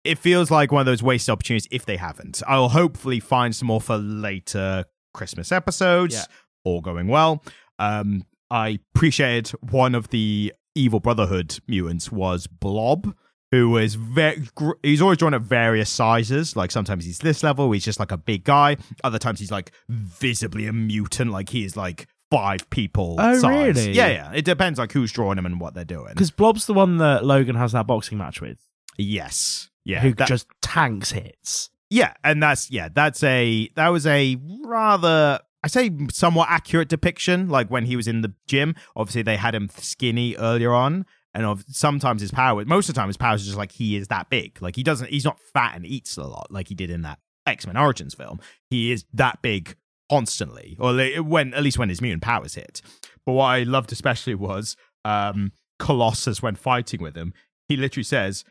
it 0.04 0.18
feels 0.18 0.50
like 0.50 0.72
one 0.72 0.80
of 0.82 0.86
those 0.86 1.04
wasted 1.04 1.32
opportunities 1.34 1.68
if 1.72 1.86
they 1.86 1.98
haven't. 1.98 2.42
I'll 2.48 2.70
hopefully 2.70 3.20
find 3.20 3.56
some 3.56 3.68
more 3.68 3.82
for 3.82 3.98
later 3.98 4.86
Christmas 5.14 5.52
episodes. 5.52 6.16
Yeah. 6.16 6.24
All 6.64 6.82
going 6.82 7.08
well. 7.08 7.44
Um, 7.80 8.26
I 8.52 8.80
appreciated 8.96 9.50
one 9.72 9.96
of 9.96 10.10
the 10.10 10.54
evil 10.76 11.00
Brotherhood 11.00 11.60
mutants 11.68 12.12
was 12.12 12.48
Blob. 12.48 13.14
Who 13.52 13.78
is 13.78 13.96
very? 13.96 14.44
He's 14.84 15.02
always 15.02 15.18
drawn 15.18 15.34
at 15.34 15.42
various 15.42 15.90
sizes. 15.90 16.56
Like 16.56 16.70
sometimes 16.70 17.04
he's 17.06 17.18
this 17.18 17.42
level, 17.42 17.72
he's 17.72 17.84
just 17.84 18.00
like 18.00 18.12
a 18.12 18.18
big 18.18 18.44
guy. 18.44 18.78
Other 19.04 19.18
times 19.18 19.40
he's 19.40 19.52
like 19.52 19.72
visibly 19.90 20.68
a 20.68 20.74
mutant. 20.74 21.32
Like 21.32 21.50
he 21.50 21.66
is 21.66 21.76
like 21.76 22.08
five 22.30 22.70
people. 22.70 23.16
Oh, 23.18 23.40
size. 23.40 23.76
really? 23.76 23.92
Yeah, 23.94 24.08
yeah. 24.10 24.32
It 24.34 24.46
depends 24.46 24.78
like 24.78 24.92
who's 24.92 25.12
drawing 25.12 25.40
him 25.40 25.48
and 25.48 25.60
what 25.60 25.74
they're 25.74 25.84
doing. 25.84 26.10
Because 26.14 26.30
Blob's 26.30 26.68
the 26.68 26.76
one 26.76 26.98
that 26.98 27.26
Logan 27.26 27.56
has 27.56 27.72
that 27.72 27.88
boxing 27.88 28.20
match 28.20 28.40
with, 28.40 28.60
Yes. 28.98 29.68
Yeah. 29.89 29.99
who 30.02 30.13
that- 30.13 30.28
just 30.28 30.47
tanks 30.62 31.12
hits. 31.12 31.69
yeah, 31.89 32.13
and 32.23 32.41
that's 32.41 32.69
yeah, 32.71 32.89
that's 32.93 33.23
a 33.23 33.69
that 33.75 33.89
was 33.89 34.06
a 34.06 34.38
rather 34.63 35.39
I 35.63 35.67
say 35.67 35.91
somewhat 36.12 36.47
accurate 36.49 36.88
depiction. 36.89 37.49
Like 37.49 37.69
when 37.69 37.86
he 37.86 37.95
was 37.95 38.08
in 38.08 38.21
the 38.21 38.34
gym, 38.47 38.75
obviously 38.95 39.23
they 39.23 39.36
had 39.38 39.54
him 39.56 39.69
skinny 39.78 40.36
earlier 40.38 40.73
on, 40.73 41.06
and 41.34 41.45
of 41.45 41.65
sometimes 41.67 42.21
his 42.21 42.32
power, 42.32 42.63
most 42.65 42.88
of 42.89 42.95
the 42.95 42.99
time 42.99 43.10
his 43.10 43.17
powers 43.17 43.41
are 43.41 43.45
just 43.45 43.58
like 43.58 43.71
he 43.73 43.95
is 43.97 44.08
that 44.08 44.30
big. 44.30 44.62
Like 44.62 44.75
he 44.75 44.84
doesn't, 44.84 45.10
he's 45.10 45.25
not 45.25 45.39
fat 45.54 45.75
and 45.75 45.86
eats 45.86 46.15
a 46.17 46.23
lot 46.23 46.47
like 46.52 46.69
he 46.69 46.75
did 46.75 46.89
in 46.89 47.02
that 47.02 47.19
X 47.45 47.65
Men 47.67 47.75
Origins 47.78 48.13
film. 48.13 48.39
He 48.69 48.91
is 48.91 49.06
that 49.13 49.41
big 49.41 49.75
constantly, 50.10 50.78
or 50.80 50.95
when 51.23 51.54
at 51.54 51.63
least 51.63 51.78
when 51.78 51.89
his 51.89 52.02
mutant 52.02 52.23
powers 52.23 52.56
hit. 52.56 52.82
But 53.25 53.34
what 53.34 53.45
I 53.45 53.63
loved 53.63 53.91
especially 53.91 54.36
was 54.36 54.75
um 55.06 55.52
Colossus 55.80 56.41
when 56.41 56.56
fighting 56.56 57.02
with 57.02 57.15
him. 57.15 57.34
He 57.67 57.78
literally 57.78 58.04
says 58.04 58.43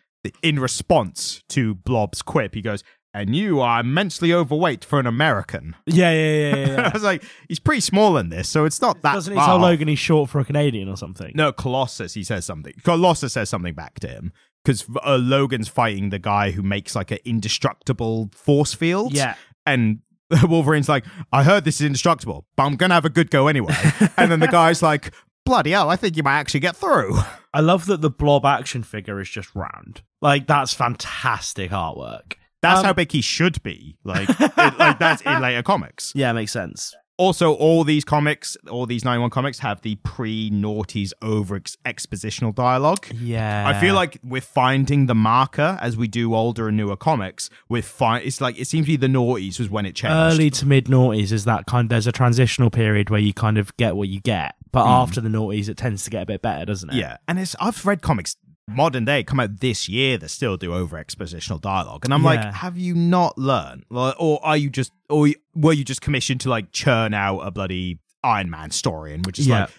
in 0.43 0.59
response 0.59 1.43
to 1.51 1.75
Blob's 1.75 2.23
quip, 2.23 2.55
he 2.55 2.63
goes, 2.63 2.83
"And 3.15 3.35
you 3.35 3.61
are 3.61 3.81
immensely 3.81 4.33
overweight 4.33 4.85
for 4.85 4.99
an 5.01 5.07
American." 5.07 5.77
Yeah, 5.87 6.11
yeah, 6.13 6.35
yeah, 6.35 6.67
yeah. 6.67 6.83
I 6.89 6.91
was 6.93 7.03
like, 7.03 7.23
he's 7.49 7.59
pretty 7.61 7.81
small 7.81 8.17
in 8.19 8.29
this, 8.29 8.49
so 8.49 8.65
it's 8.65 8.81
not 8.81 9.03
that. 9.03 9.15
Doesn't 9.15 9.33
he 9.35 9.39
tell. 9.39 9.59
Logan 9.59 9.89
he's 9.89 9.99
short 9.99 10.31
for 10.31 10.41
a 10.41 10.45
Canadian 10.45 10.89
or 10.89 10.97
something? 10.97 11.33
No, 11.35 11.53
Colossus. 11.53 12.15
He 12.15 12.25
says 12.25 12.45
something. 12.45 12.75
Colossus 12.85 13.33
says 13.33 13.49
something 13.49 13.75
back 13.75 14.01
to 14.01 14.09
him 14.09 14.33
because 14.65 14.85
uh, 15.05 15.17
Logan's 15.17 15.69
fighting 15.69 16.11
the 16.11 16.19
guy 16.19 16.51
who 16.51 16.63
makes 16.63 16.95
like 16.95 17.11
an 17.11 17.19
indestructible 17.25 18.31
force 18.35 18.75
field. 18.75 19.15
Yeah. 19.15 19.35
and 19.67 20.01
Wolverine's 20.43 20.89
like, 20.91 21.05
"I 21.33 21.43
heard 21.43 21.65
this 21.65 21.81
is 21.81 21.87
indestructible, 21.87 22.45
but 22.57 22.65
I'm 22.65 22.77
gonna 22.77 22.95
have 22.95 23.07
a 23.07 23.11
good 23.11 23.31
go 23.31 23.47
anyway." 23.49 23.75
and 24.17 24.31
then 24.31 24.41
the 24.41 24.49
guy's 24.53 24.83
like, 24.83 25.15
"Bloody 25.49 25.71
hell! 25.73 25.91
I 25.91 25.97
think 25.97 26.17
you 26.17 26.23
might 26.23 26.39
actually 26.39 26.61
get 26.61 26.77
through." 26.77 27.19
I 27.55 27.61
love 27.61 27.87
that 27.87 28.01
the 28.03 28.11
Blob 28.11 28.45
action 28.45 28.83
figure 28.83 29.21
is 29.21 29.29
just 29.29 29.55
round. 29.55 30.03
Like 30.21 30.47
that's 30.47 30.75
fantastic 30.75 31.71
artwork. 31.71 32.35
That's 32.63 32.81
Um, 32.81 32.85
how 32.87 32.93
big 32.93 33.11
he 33.13 33.21
should 33.21 33.63
be. 33.63 33.97
Like, 34.05 34.29
it- 34.41 34.79
like 34.79 34.99
that's 34.99 35.23
in 35.23 35.41
later 35.41 35.63
comics. 35.63 36.13
Yeah, 36.15 36.33
makes 36.33 36.53
sense. 36.53 36.95
Also, 37.17 37.53
all 37.55 37.83
these 37.83 38.05
comics, 38.05 38.57
all 38.71 38.87
these 38.87 39.05
91 39.05 39.31
comics 39.31 39.59
have 39.59 39.81
the 39.83 39.97
pre-noughties 40.05 41.11
over 41.21 41.57
ex- 41.57 41.77
expositional 41.85 42.55
dialogue. 42.55 43.07
Yeah, 43.13 43.67
I 43.67 43.81
feel 43.81 43.95
like 43.97 44.19
we're 44.23 44.41
finding 44.41 45.07
the 45.07 45.17
marker 45.17 45.79
as 45.81 45.97
we 45.97 46.07
do 46.07 46.35
older 46.35 46.69
and 46.69 46.77
newer 46.77 46.97
comics. 46.97 47.51
We're 47.69 47.83
fi- 47.83 48.19
It's 48.21 48.41
like 48.41 48.57
it 48.59 48.67
seems 48.67 48.87
to 48.87 48.93
be 48.93 48.97
the 48.97 49.09
noughties 49.09 49.59
was 49.59 49.69
when 49.69 49.85
it 49.87 49.95
changed. 49.97 50.15
early 50.15 50.51
to 50.51 50.67
mid 50.67 50.85
noughties 50.87 51.33
is 51.33 51.45
that 51.45 51.67
kind. 51.67 51.91
There's 51.91 52.07
a 52.07 52.13
transitional 52.13 52.71
period 52.71 53.11
where 53.11 53.21
you 53.21 53.33
kind 53.35 53.59
of 53.59 53.77
get 53.79 53.97
what 53.97 54.09
you 54.09 54.21
get, 54.21 54.55
but 54.73 54.87
after 54.87 55.21
the 55.21 55.29
noughties, 55.29 55.69
it 55.69 55.77
tends 55.77 56.05
to 56.05 56.11
get 56.11 56.23
a 56.23 56.27
bit 56.27 56.43
better, 56.43 56.65
doesn't 56.65 56.91
it? 56.91 56.97
yeah, 56.97 57.17
and 57.27 57.39
it's 57.39 57.55
I've 57.61 57.85
read 57.87 58.03
comics 58.03 58.37
modern 58.69 59.07
day 59.07 59.25
come 59.25 59.41
out 59.41 59.61
this 59.61 59.89
year 59.89 60.19
that 60.19 60.29
still 60.29 60.57
do 60.59 60.75
over 60.75 61.03
expositional 61.03 61.61
dialogue, 61.61 62.05
and 62.05 62.13
I'm 62.13 62.23
like, 62.23 62.43
have 62.55 62.77
you 62.77 62.95
not 62.95 63.39
learned, 63.39 63.85
Like, 63.91 64.15
or 64.19 64.45
are 64.45 64.57
you 64.57 64.69
just, 64.71 64.93
or 65.09 65.29
were 65.55 65.73
you 65.73 65.85
just 65.85 66.01
commissioned 66.03 66.41
to 66.43 66.51
like 66.51 66.71
churn 66.73 67.15
out 67.15 67.41
a 67.41 67.51
bloody 67.51 67.99
Iron 68.23 68.51
Man 68.51 68.71
story, 68.71 69.15
and 69.15 69.25
which 69.25 69.39
is 69.39 69.47
Yeah. 69.47 69.61
like, 69.61 69.71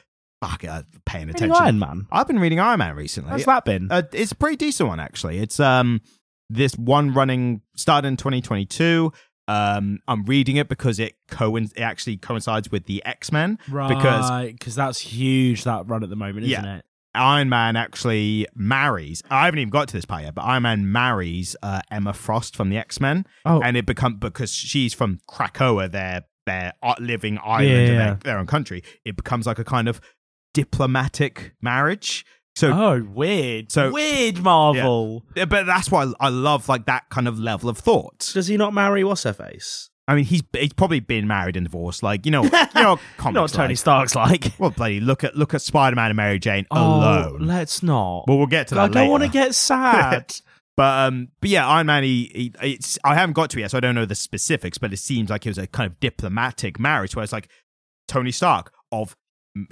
fuck, 0.41 0.63
uh, 0.63 0.84
paying 1.06 1.28
Reading 1.28 1.43
attention. 1.52 1.63
Iron 1.65 1.80
Man. 1.80 2.08
I've 2.12 2.25
been 2.28 2.39
reading 2.39 2.60
Iron 2.60 2.80
Man 2.80 2.95
recently. 2.95 3.30
How's 3.32 3.45
that 3.45 3.65
been? 3.65 3.91
Uh, 3.91 4.04
it's 4.13 4.32
a 4.32 4.36
pretty 4.36 4.56
decent 4.56 4.88
one 4.89 4.99
actually. 4.99 5.38
It's 5.39 5.60
um 5.60 6.02
this 6.49 6.73
one 6.75 7.13
running 7.13 7.62
started 7.75 8.08
in 8.08 8.17
2022. 8.17 9.12
Um, 9.50 10.00
I'm 10.08 10.24
reading 10.26 10.58
it 10.58 10.70
because 10.70 11.00
it 11.00 11.16
co- 11.30 11.56
it 11.56 11.80
actually 11.80 12.18
coincides 12.18 12.72
with 12.72 12.86
the 12.86 13.04
X 13.06 13.32
Men 13.32 13.58
because 13.66 13.72
Right, 13.74 13.88
because 13.90 14.52
because 14.54 14.76
that's 14.76 15.00
huge. 15.00 15.64
That 15.64 15.88
run 15.88 16.04
at 16.04 16.10
the 16.10 16.16
moment, 16.16 16.46
isn't 16.46 16.64
Yeah. 16.64 16.76
it? 16.78 16.86
Iron 17.16 17.50
Man 17.50 17.76
actually 17.76 18.46
marries. 18.54 19.24
I 19.32 19.46
haven't 19.46 19.60
even 19.60 19.72
got 19.72 19.88
to 19.88 19.94
this 19.98 20.06
part 20.06 20.22
yet, 20.24 20.36
but 20.36 20.44
Iron 20.44 20.62
Man 20.64 20.92
marries 20.92 21.56
uh, 21.64 21.82
Emma 21.90 22.14
Frost 22.14 22.56
from 22.56 22.70
the 22.70 22.78
X 22.78 23.00
Men, 23.02 23.26
Oh, 23.46 23.60
and 23.62 23.76
it 23.76 23.88
become 23.88 24.18
because 24.18 24.52
she's 24.54 24.94
from 24.94 25.20
Krakoa, 25.28 25.92
their 25.92 26.26
their 26.46 26.74
living 27.00 27.40
island 27.44 27.70
Yeah, 27.70 27.78
yeah. 27.80 27.98
their, 27.98 28.14
their 28.24 28.38
own 28.40 28.46
country. 28.48 28.84
It 29.06 29.16
becomes 29.16 29.48
like 29.48 29.58
a 29.60 29.64
kind 29.64 29.88
of 29.90 30.00
diplomatic 30.54 31.54
marriage. 31.62 32.26
So 32.60 32.72
Oh, 32.74 33.02
weird. 33.04 33.72
So- 33.72 33.91
weird, 33.91 34.39
Marvel. 34.39 35.24
Yeah, 35.36 35.45
but 35.45 35.65
that's 35.65 35.89
why 35.89 36.12
I 36.19 36.28
love 36.30 36.67
like 36.67 36.86
that 36.88 37.10
kind 37.10 37.28
of 37.28 37.39
level 37.39 37.69
of 37.69 37.78
thought. 37.78 38.32
Does 38.34 38.48
he 38.48 38.58
not 38.58 38.74
marry 38.74 39.04
what's 39.04 39.24
her 39.24 39.32
face? 39.34 39.89
I 40.10 40.15
mean, 40.15 40.26
he's 40.26 40.41
he's 40.58 40.74
probably 40.74 41.00
been 41.00 41.28
married 41.28 41.56
and 41.56 41.65
divorced, 41.65 42.02
like 42.04 42.26
you 42.26 42.32
know, 42.32 42.43
you 42.43 42.50
know, 42.76 43.00
You 43.26 43.32
know 43.32 43.41
what. 43.43 43.52
Tony 43.52 43.69
like. 43.69 43.78
Stark's 43.78 44.15
like. 44.15 44.52
Well, 44.58 44.72
bloody 44.72 45.00
look 45.00 45.24
at 45.24 45.36
look 45.36 45.54
at 45.54 45.62
Spider 45.62 45.95
Man 45.95 46.08
and 46.10 46.17
Mary 46.17 46.39
Jane 46.39 46.65
Oh, 46.72 46.98
alone. 46.98 47.39
let's 47.41 47.82
not. 47.84 48.26
well, 48.28 48.38
we'll 48.39 48.48
get 48.48 48.67
to 48.69 48.76
that. 48.76 48.82
I 48.82 48.88
don't 48.88 49.10
want 49.10 49.24
to 49.24 49.30
get 49.30 49.56
sad. 49.56 50.34
But 50.76 51.08
um, 51.08 51.28
but 51.41 51.50
yeah, 51.50 51.67
Iron 51.67 51.88
Man. 51.88 52.04
He, 52.04 52.32
he 52.62 52.69
it's 52.74 52.98
I 53.04 53.13
haven't 53.13 53.34
got 53.34 53.50
to 53.50 53.58
it 53.58 53.63
yet, 53.63 53.72
so 53.72 53.78
I 53.78 53.82
don't 53.82 53.95
know 53.95 54.06
the 54.06 54.15
specifics. 54.15 54.78
But 54.78 54.93
it 54.93 54.98
seems 54.98 55.30
like 55.30 55.45
it 55.45 55.50
was 55.50 55.58
a 55.58 55.67
kind 55.67 55.91
of 55.91 56.00
diplomatic 56.00 56.80
marriage, 56.80 57.17
where 57.17 57.24
it's 57.24 57.34
like 57.34 57.50
Tony 58.08 58.32
Stark 58.32 58.72
of 58.89 59.17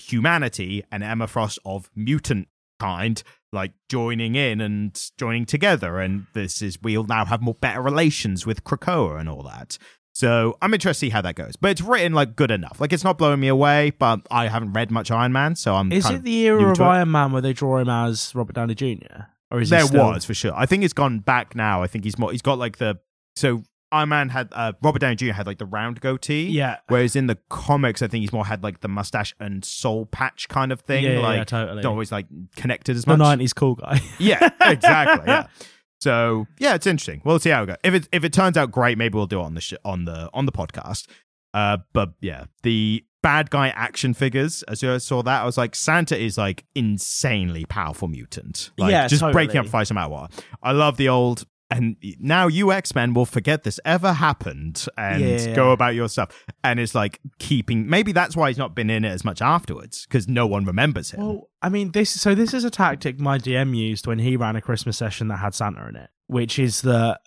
humanity 0.01 0.83
and 0.91 1.03
Emma 1.03 1.27
Frost 1.27 1.59
of 1.65 1.89
mutant 1.95 2.47
kind, 2.79 3.21
like 3.51 3.73
joining 3.89 4.35
in 4.35 4.61
and 4.61 4.99
joining 5.17 5.45
together. 5.45 5.99
And 5.99 6.27
this 6.33 6.61
is 6.61 6.81
we'll 6.81 7.05
now 7.05 7.25
have 7.25 7.41
more 7.41 7.55
better 7.55 7.81
relations 7.81 8.45
with 8.45 8.63
Krakoa 8.63 9.19
and 9.19 9.27
all 9.29 9.43
that. 9.43 9.77
So 10.13 10.57
I'm 10.63 10.73
interested 10.73 11.05
to 11.05 11.05
see 11.07 11.09
how 11.11 11.21
that 11.21 11.35
goes. 11.35 11.55
But 11.57 11.71
it's 11.71 11.81
written 11.81 12.13
like 12.13 12.35
good 12.35 12.49
enough. 12.49 12.81
Like 12.81 12.91
it's 12.91 13.03
not 13.03 13.17
blowing 13.19 13.39
me 13.39 13.47
away, 13.49 13.91
but 13.99 14.21
I 14.31 14.47
haven't 14.47 14.73
read 14.73 14.89
much 14.89 15.11
Iron 15.11 15.31
Man, 15.31 15.55
so 15.55 15.75
I'm. 15.75 15.91
Is 15.91 16.09
it 16.09 16.23
the 16.23 16.37
era 16.47 16.71
of 16.71 16.77
to 16.77 16.83
it. 16.83 16.87
Iron 16.87 17.11
Man 17.11 17.31
where 17.31 17.41
they 17.41 17.53
draw 17.53 17.77
him 17.77 17.89
as 17.89 18.33
Robert 18.33 18.53
Downey 18.55 18.73
Jr.? 18.73 19.25
Or 19.51 19.61
is 19.61 19.69
he 19.69 19.75
there 19.75 19.85
still- 19.85 20.05
was 20.05 20.25
for 20.25 20.33
sure. 20.33 20.53
I 20.55 20.65
think 20.65 20.83
it's 20.83 20.93
gone 20.93 21.19
back 21.19 21.55
now. 21.55 21.83
I 21.83 21.87
think 21.87 22.03
he's 22.03 22.17
more. 22.17 22.31
He's 22.31 22.41
got 22.41 22.57
like 22.57 22.77
the 22.77 22.99
so 23.35 23.63
Iron 23.91 24.09
Man 24.09 24.29
had 24.29 24.49
uh, 24.51 24.73
Robert 24.81 24.99
Downey 24.99 25.15
Jr. 25.15 25.31
had 25.31 25.47
like 25.47 25.57
the 25.59 25.65
round 25.65 26.01
goatee. 26.01 26.47
Yeah. 26.49 26.77
Whereas 26.87 27.15
in 27.15 27.27
the 27.27 27.37
comics, 27.49 28.01
I 28.01 28.07
think 28.07 28.21
he's 28.21 28.33
more 28.33 28.45
had 28.45 28.63
like 28.63 28.81
the 28.81 28.87
mustache 28.87 29.33
and 29.39 29.63
soul 29.63 30.05
patch 30.07 30.49
kind 30.49 30.71
of 30.71 30.81
thing. 30.81 31.03
Yeah, 31.05 31.19
like 31.19 31.37
yeah, 31.37 31.43
totally. 31.45 31.81
don't 31.81 31.93
always 31.93 32.11
like 32.11 32.27
connected 32.55 32.95
as 32.97 33.07
much. 33.07 33.17
The 33.17 33.23
90s 33.23 33.55
cool 33.55 33.75
guy. 33.75 33.99
Yeah, 34.19 34.49
exactly. 34.61 35.25
yeah. 35.27 35.47
So 35.99 36.45
yeah, 36.59 36.75
it's 36.75 36.85
interesting. 36.85 37.23
We'll 37.25 37.39
see 37.39 37.49
how 37.49 37.63
it 37.63 37.65
goes. 37.65 37.77
If 37.83 37.93
it 37.95 38.07
if 38.11 38.23
it 38.23 38.31
turns 38.31 38.55
out 38.55 38.69
great, 38.71 38.99
maybe 38.99 39.15
we'll 39.15 39.25
do 39.25 39.39
it 39.39 39.43
on 39.43 39.55
the 39.55 39.61
sh- 39.61 39.73
on 39.83 40.05
the 40.05 40.29
on 40.31 40.45
the 40.45 40.51
podcast. 40.51 41.07
Uh, 41.55 41.77
but 41.91 42.11
yeah, 42.21 42.45
the 42.61 43.03
bad 43.23 43.49
guy 43.49 43.69
action 43.69 44.13
figures. 44.13 44.61
As 44.67 44.83
I 44.83 44.99
saw 44.99 45.23
that, 45.23 45.41
I 45.41 45.45
was 45.45 45.57
like, 45.57 45.73
Santa 45.73 46.15
is 46.15 46.37
like 46.37 46.65
insanely 46.75 47.65
powerful 47.65 48.07
mutant. 48.07 48.69
Like, 48.77 48.91
Yeah, 48.91 49.07
just 49.07 49.23
breaking 49.31 49.57
up 49.57 49.67
fights 49.67 49.89
no 49.89 49.95
matter 49.95 50.09
what. 50.09 50.31
I 50.61 50.71
love 50.71 50.97
the 50.97 51.09
old. 51.09 51.45
And 51.69 51.97
now 52.19 52.47
you 52.47 52.71
X 52.71 52.95
Men 52.95 53.13
will 53.13 53.25
forget 53.25 53.63
this 53.63 53.77
ever 53.83 54.13
happened 54.13 54.85
and 54.97 55.21
Yeah. 55.21 55.53
go 55.53 55.71
about 55.71 55.95
your 55.95 56.07
stuff. 56.07 56.29
And 56.63 56.79
it's 56.79 56.95
like 56.95 57.19
keeping. 57.39 57.89
Maybe 57.89 58.13
that's 58.13 58.37
why 58.37 58.49
he's 58.49 58.57
not 58.57 58.73
been 58.73 58.89
in 58.89 59.03
it 59.03 59.09
as 59.09 59.25
much 59.25 59.41
afterwards 59.41 60.05
because 60.05 60.29
no 60.29 60.47
one 60.47 60.63
remembers 60.63 61.11
him. 61.11 61.19
Well, 61.19 61.49
I 61.61 61.67
mean, 61.69 61.91
this 61.91 62.09
so 62.09 62.33
this 62.33 62.53
is 62.53 62.63
a 62.63 62.69
tactic 62.69 63.19
my 63.19 63.37
DM 63.37 63.75
used 63.75 64.07
when 64.07 64.19
he 64.19 64.37
ran 64.37 64.55
a 64.55 64.61
Christmas 64.61 64.95
session 64.97 65.27
that 65.27 65.37
had 65.37 65.53
Santa 65.53 65.87
in 65.89 65.97
it, 65.97 66.09
which 66.27 66.57
is 66.57 66.81
that 66.83 67.19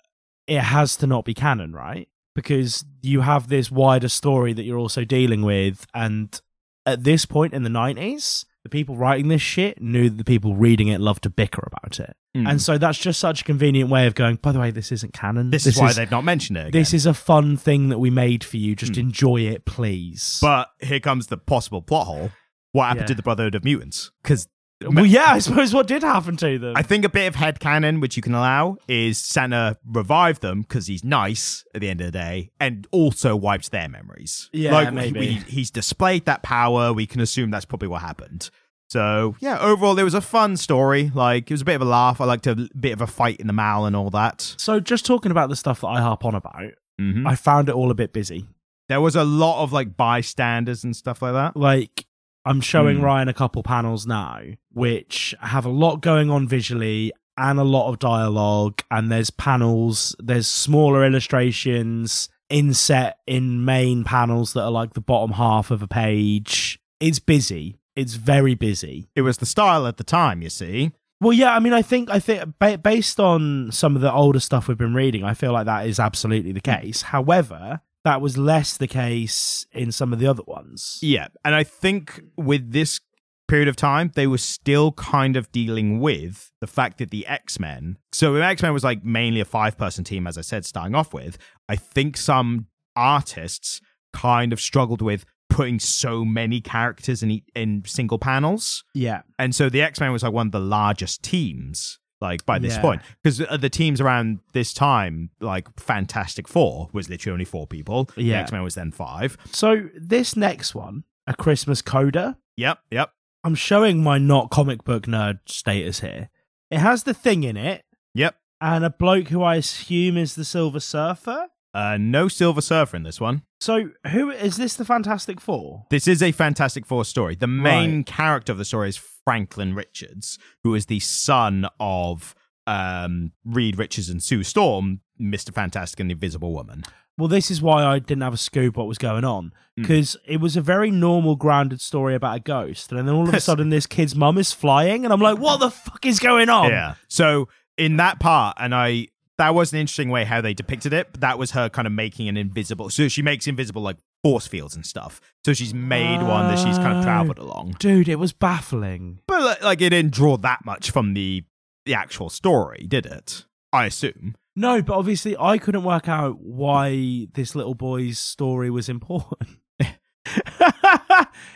it 0.47 0.61
has 0.61 0.95
to 0.97 1.07
not 1.07 1.23
be 1.23 1.35
canon, 1.35 1.73
right? 1.73 2.07
Because 2.33 2.83
you 3.03 3.21
have 3.21 3.47
this 3.47 3.69
wider 3.69 4.09
story 4.09 4.53
that 4.53 4.63
you're 4.63 4.79
also 4.79 5.05
dealing 5.05 5.43
with, 5.43 5.85
and 5.93 6.41
at 6.85 7.03
this 7.03 7.25
point 7.25 7.53
in 7.53 7.61
the 7.61 7.69
'90s, 7.69 8.45
the 8.63 8.69
people 8.69 8.95
writing 8.95 9.27
this 9.27 9.41
shit 9.41 9.81
knew 9.81 10.09
that 10.09 10.17
the 10.17 10.23
people 10.23 10.55
reading 10.55 10.87
it 10.87 11.01
loved 11.01 11.23
to 11.23 11.29
bicker 11.29 11.63
about 11.65 11.99
it, 11.99 12.15
Mm. 12.37 12.49
and 12.49 12.61
so 12.61 12.77
that's 12.77 12.97
just 12.97 13.19
such 13.19 13.41
a 13.41 13.43
convenient 13.43 13.89
way 13.89 14.07
of 14.07 14.15
going. 14.15 14.35
By 14.37 14.51
the 14.53 14.59
way, 14.59 14.71
this 14.71 14.91
isn't 14.91 15.13
canon. 15.13 15.49
this, 15.49 15.65
is 15.67 15.77
why 15.77 15.91
they've 15.93 16.09
not 16.11 16.23
mentioned 16.23 16.57
it. 16.57 16.67
Again. 16.67 16.79
this 16.81 16.93
is 16.93 17.05
a 17.05 17.13
fun 17.13 17.57
thing 17.57 17.89
that 17.89 17.99
we 17.99 18.09
made 18.09 18.43
for 18.43 18.57
you. 18.57 18.75
Just 18.75 18.97
enjoy 18.97 19.41
it, 19.41 19.65
please. 19.65 20.37
But 20.41 20.69
here 20.79 20.99
comes 20.99 21.27
the 21.27 21.37
possible 21.37 21.81
plot 21.81 22.07
hole. 22.07 22.31
What 22.71 22.85
happened 22.85 23.01
Yeah. 23.01 23.07
to 23.07 23.15
the 23.15 23.23
Brotherhood 23.23 23.55
of 23.55 23.63
Mutants? 23.65 24.11
Because 24.23 24.47
well, 24.89 25.05
yeah, 25.05 25.27
I 25.31 25.39
suppose 25.39 25.73
what 25.73 25.87
did 25.87 26.03
happen 26.03 26.37
to 26.37 26.57
them? 26.59 26.73
I 26.75 26.81
think 26.81 27.05
a 27.05 27.09
bit 27.09 27.27
of 27.27 27.35
head 27.35 27.59
headcanon, 27.59 28.01
which 28.01 28.15
you 28.15 28.21
can 28.23 28.33
allow, 28.33 28.77
is 28.87 29.17
Santa 29.17 29.77
revived 29.85 30.41
them 30.41 30.61
because 30.61 30.87
he's 30.87 31.03
nice 31.03 31.63
at 31.75 31.81
the 31.81 31.89
end 31.89 32.01
of 32.01 32.07
the 32.07 32.11
day 32.11 32.51
and 32.59 32.87
also 32.91 33.35
wiped 33.35 33.71
their 33.71 33.87
memories. 33.89 34.49
Yeah, 34.53 34.73
like, 34.73 34.93
maybe. 34.93 35.19
we- 35.19 35.25
he's 35.47 35.71
displayed 35.71 36.25
that 36.25 36.43
power. 36.43 36.93
We 36.93 37.05
can 37.05 37.21
assume 37.21 37.51
that's 37.51 37.65
probably 37.65 37.87
what 37.89 38.01
happened. 38.01 38.49
So, 38.89 39.35
yeah, 39.39 39.57
overall, 39.59 39.97
it 39.97 40.03
was 40.03 40.13
a 40.13 40.19
fun 40.21 40.57
story. 40.57 41.11
Like, 41.15 41.49
it 41.49 41.53
was 41.53 41.61
a 41.61 41.65
bit 41.65 41.75
of 41.75 41.81
a 41.81 41.85
laugh. 41.85 42.19
I 42.19 42.25
liked 42.25 42.45
a 42.47 42.67
bit 42.77 42.91
of 42.91 42.99
a 43.01 43.07
fight 43.07 43.37
in 43.39 43.47
the 43.47 43.53
mall 43.53 43.85
and 43.85 43.95
all 43.95 44.09
that. 44.09 44.55
So, 44.57 44.79
just 44.81 45.05
talking 45.05 45.31
about 45.31 45.49
the 45.49 45.55
stuff 45.55 45.79
that 45.81 45.87
I 45.87 46.01
harp 46.01 46.25
on 46.25 46.35
about, 46.35 46.71
Mhm. 46.99 47.25
I 47.25 47.35
found 47.35 47.69
it 47.69 47.75
all 47.75 47.89
a 47.89 47.95
bit 47.95 48.11
busy. 48.11 48.47
There 48.89 48.99
was 48.99 49.15
a 49.15 49.23
lot 49.23 49.63
of, 49.63 49.71
like, 49.71 49.95
bystanders 49.95 50.83
and 50.83 50.93
stuff 50.93 51.21
like 51.21 51.31
that. 51.31 51.55
Like, 51.55 52.05
I'm 52.45 52.61
showing 52.61 52.97
Hmm. 52.97 53.03
Ryan 53.03 53.27
a 53.27 53.33
couple 53.33 53.63
panels 53.63 54.07
now, 54.07 54.41
which 54.71 55.35
have 55.41 55.65
a 55.65 55.69
lot 55.69 56.01
going 56.01 56.29
on 56.29 56.47
visually 56.47 57.11
and 57.37 57.59
a 57.59 57.63
lot 57.63 57.89
of 57.89 57.99
dialogue. 57.99 58.81
And 58.89 59.11
there's 59.11 59.29
panels, 59.29 60.15
there's 60.19 60.47
smaller 60.47 61.05
illustrations 61.05 62.29
inset 62.49 63.17
in 63.27 63.63
main 63.63 64.03
panels 64.03 64.53
that 64.53 64.63
are 64.63 64.71
like 64.71 64.93
the 64.93 65.01
bottom 65.01 65.31
half 65.33 65.71
of 65.71 65.81
a 65.81 65.87
page. 65.87 66.79
It's 66.99 67.19
busy. 67.19 67.77
It's 67.95 68.15
very 68.15 68.55
busy. 68.55 69.09
It 69.15 69.21
was 69.21 69.37
the 69.37 69.45
style 69.45 69.85
at 69.87 69.97
the 69.97 70.03
time, 70.03 70.41
you 70.41 70.49
see. 70.49 70.91
Well, 71.19 71.33
yeah, 71.33 71.53
I 71.55 71.59
mean, 71.59 71.73
I 71.73 71.81
think 71.83 72.09
I 72.09 72.19
think 72.19 72.53
ba- 72.59 72.77
based 72.79 73.19
on 73.19 73.71
some 73.71 73.95
of 73.95 74.01
the 74.01 74.11
older 74.11 74.39
stuff 74.39 74.67
we've 74.67 74.77
been 74.77 74.95
reading, 74.95 75.23
I 75.23 75.33
feel 75.35 75.51
like 75.53 75.65
that 75.67 75.85
is 75.85 75.99
absolutely 75.99 76.51
the 76.51 76.61
case. 76.61 77.03
However, 77.03 77.81
that 78.03 78.21
was 78.21 78.37
less 78.37 78.77
the 78.77 78.87
case 78.87 79.65
in 79.71 79.91
some 79.91 80.13
of 80.13 80.19
the 80.19 80.27
other 80.27 80.43
ones. 80.47 80.99
Yeah, 81.01 81.27
and 81.45 81.53
I 81.55 81.63
think 81.63 82.21
with 82.37 82.71
this 82.71 82.99
period 83.47 83.67
of 83.67 83.75
time, 83.75 84.11
they 84.15 84.27
were 84.27 84.37
still 84.37 84.93
kind 84.93 85.35
of 85.35 85.51
dealing 85.51 85.99
with 85.99 86.51
the 86.61 86.67
fact 86.67 86.99
that 86.99 87.11
the 87.11 87.27
X 87.27 87.59
Men. 87.59 87.97
So 88.11 88.33
the 88.33 88.43
X 88.43 88.61
Men 88.61 88.73
was 88.73 88.83
like 88.83 89.03
mainly 89.03 89.39
a 89.39 89.45
five 89.45 89.77
person 89.77 90.03
team, 90.03 90.25
as 90.25 90.37
I 90.37 90.41
said, 90.41 90.65
starting 90.65 90.95
off 90.95 91.13
with. 91.13 91.37
I 91.67 91.75
think 91.75 92.17
some 92.17 92.67
artists 92.95 93.81
kind 94.13 94.51
of 94.53 94.59
struggled 94.59 95.01
with 95.01 95.25
putting 95.49 95.79
so 95.79 96.23
many 96.23 96.61
characters 96.61 97.21
in 97.21 97.41
in 97.53 97.83
single 97.85 98.17
panels, 98.19 98.83
Yeah, 98.93 99.21
and 99.37 99.53
so 99.53 99.69
the 99.69 99.81
X 99.81 99.99
Men 99.99 100.11
was 100.11 100.23
like 100.23 100.33
one 100.33 100.47
of 100.47 100.51
the 100.53 100.59
largest 100.59 101.21
teams. 101.23 101.99
Like 102.21 102.45
by 102.45 102.59
this 102.59 102.75
Yeah. 102.75 102.81
point, 102.81 103.01
because 103.23 103.41
uh, 103.41 103.57
the 103.57 103.69
teams 103.69 103.99
around 103.99 104.39
this 104.53 104.73
time, 104.73 105.31
like 105.39 105.67
Fantastic 105.79 106.47
Four, 106.47 106.89
was 106.93 107.09
literally 107.09 107.33
only 107.33 107.45
four 107.45 107.65
people. 107.65 108.09
Yeah. 108.15 108.41
X 108.41 108.51
Men 108.51 108.61
was 108.63 108.75
then 108.75 108.91
five. 108.91 109.37
So 109.51 109.89
this 109.95 110.35
next 110.37 110.75
one, 110.75 111.03
a 111.25 111.33
Christmas 111.33 111.81
coda. 111.81 112.37
Yep, 112.57 112.77
yep, 112.91 113.11
I'm 113.43 113.55
showing 113.55 114.03
my 114.03 114.19
not 114.19 114.51
comic 114.51 114.83
book 114.83 115.07
nerd 115.07 115.39
status 115.47 116.01
here. 116.01 116.29
It 116.69 116.77
has 116.77 117.03
the 117.03 117.13
thing 117.13 117.43
in 117.43 117.57
it, 117.57 117.83
yep. 118.13 118.35
and 118.61 118.85
a 118.85 118.89
bloke 118.91 119.29
who 119.29 119.41
I 119.41 119.55
assume 119.55 120.15
is 120.15 120.35
the 120.35 120.45
Silver 120.45 120.79
Surfer. 120.79 121.47
Uh, 121.73 121.97
no 121.99 122.27
Silver 122.27 122.61
Surfer 122.61 122.97
in 122.97 123.03
this 123.03 123.21
one. 123.21 123.43
So 123.59 123.91
who 124.11 124.29
is 124.29 124.57
this? 124.57 124.75
The 124.75 124.85
Fantastic 124.85 125.39
Four? 125.39 125.85
This 125.89 126.07
is 126.07 126.21
a 126.21 126.31
Fantastic 126.31 126.85
Four 126.85 127.05
story. 127.05 127.35
The 127.35 127.47
main 127.47 127.97
Right. 127.97 128.05
character 128.05 128.51
of 128.51 128.57
the 128.57 128.65
story 128.65 128.89
is 128.89 128.97
Franklin 129.23 129.73
Richards, 129.73 130.37
who 130.63 130.75
is 130.75 130.87
the 130.87 130.99
son 130.99 131.67
of 131.79 132.35
um, 132.67 133.31
Reed 133.45 133.77
Richards 133.77 134.09
and 134.09 134.21
Sue 134.21 134.43
Storm, 134.43 135.01
Mister 135.17 135.51
Fantastic 135.51 135.99
and 135.99 136.09
the 136.09 136.13
Invisible 136.13 136.53
Woman. 136.53 136.83
Well, 137.17 137.27
this 137.27 137.49
is 137.51 137.61
why 137.61 137.83
I 137.83 137.99
didn't 137.99 138.21
have 138.21 138.33
a 138.33 138.37
scoop 138.37 138.77
what 138.77 138.87
was 138.87 138.97
going 138.97 139.23
on 139.25 139.51
Hmm. 139.77 139.81
because 139.83 140.15
it 140.25 140.37
was 140.41 140.55
a 140.57 140.61
very 140.61 140.91
normal, 140.91 141.35
grounded 141.35 141.81
story 141.81 142.15
about 142.15 142.37
a 142.37 142.39
ghost, 142.39 142.91
and 142.91 143.07
then 143.07 143.15
all 143.15 143.27
of 143.27 143.33
a 143.33 143.39
sudden, 143.41 143.69
this 143.69 143.87
kid's 143.87 144.15
mum 144.15 144.37
is 144.37 144.51
flying, 144.53 145.03
and 145.05 145.13
I'm 145.13 145.19
like, 145.21 145.37
"What 145.39 145.59
the 145.59 145.71
fuck 145.71 146.05
is 146.05 146.19
going 146.19 146.49
on?" 146.49 146.69
Yeah. 146.69 146.95
So 147.07 147.47
in 147.77 147.97
that 147.97 148.19
part, 148.19 148.57
and 148.59 148.73
I 148.75 149.07
that 149.37 149.55
was 149.55 149.73
an 149.73 149.79
interesting 149.79 150.09
way 150.09 150.23
how 150.25 150.41
they 150.41 150.53
depicted 150.53 150.93
it. 150.93 151.19
That 151.19 151.39
was 151.39 151.51
her 151.51 151.69
kind 151.69 151.85
of 151.87 151.91
making 151.93 152.27
an 152.27 152.37
invisible. 152.37 152.89
So 152.89 153.07
she 153.07 153.21
makes 153.21 153.47
invisible 153.47 153.81
like 153.81 153.97
force 154.23 154.45
fields 154.47 154.75
and 154.75 154.85
stuff. 154.85 155.19
So 155.45 155.53
she's 155.53 155.73
made 155.73 156.21
one 156.21 156.47
that 156.47 156.59
she's 156.59 156.77
kind 156.77 156.93
of 156.93 156.99
Oh. 156.99 157.03
traveled 157.03 157.39
along. 157.39 157.75
dude, 157.79 158.07
it 158.09 158.17
was 158.19 158.33
baffling. 158.33 159.19
But 159.27 159.41
like, 159.41 159.63
like 159.63 159.81
it 159.81 159.89
didn't 159.89 160.13
draw 160.13 160.37
that 160.37 160.63
much 160.65 160.91
from 160.91 161.13
the 161.13 161.43
the 161.85 161.95
actual 161.95 162.29
story, 162.29 162.85
did 162.87 163.07
it? 163.07 163.45
I 163.73 163.85
assume. 163.85 164.35
No, 164.55 164.81
but 164.83 164.95
obviously, 164.95 165.35
I 165.37 165.57
couldn't 165.57 165.83
work 165.83 166.07
out 166.09 166.39
why 166.41 167.27
this 167.33 167.55
little 167.55 167.73
boy's 167.73 168.19
story 168.19 168.69
was 168.69 168.89
important. 168.89 169.57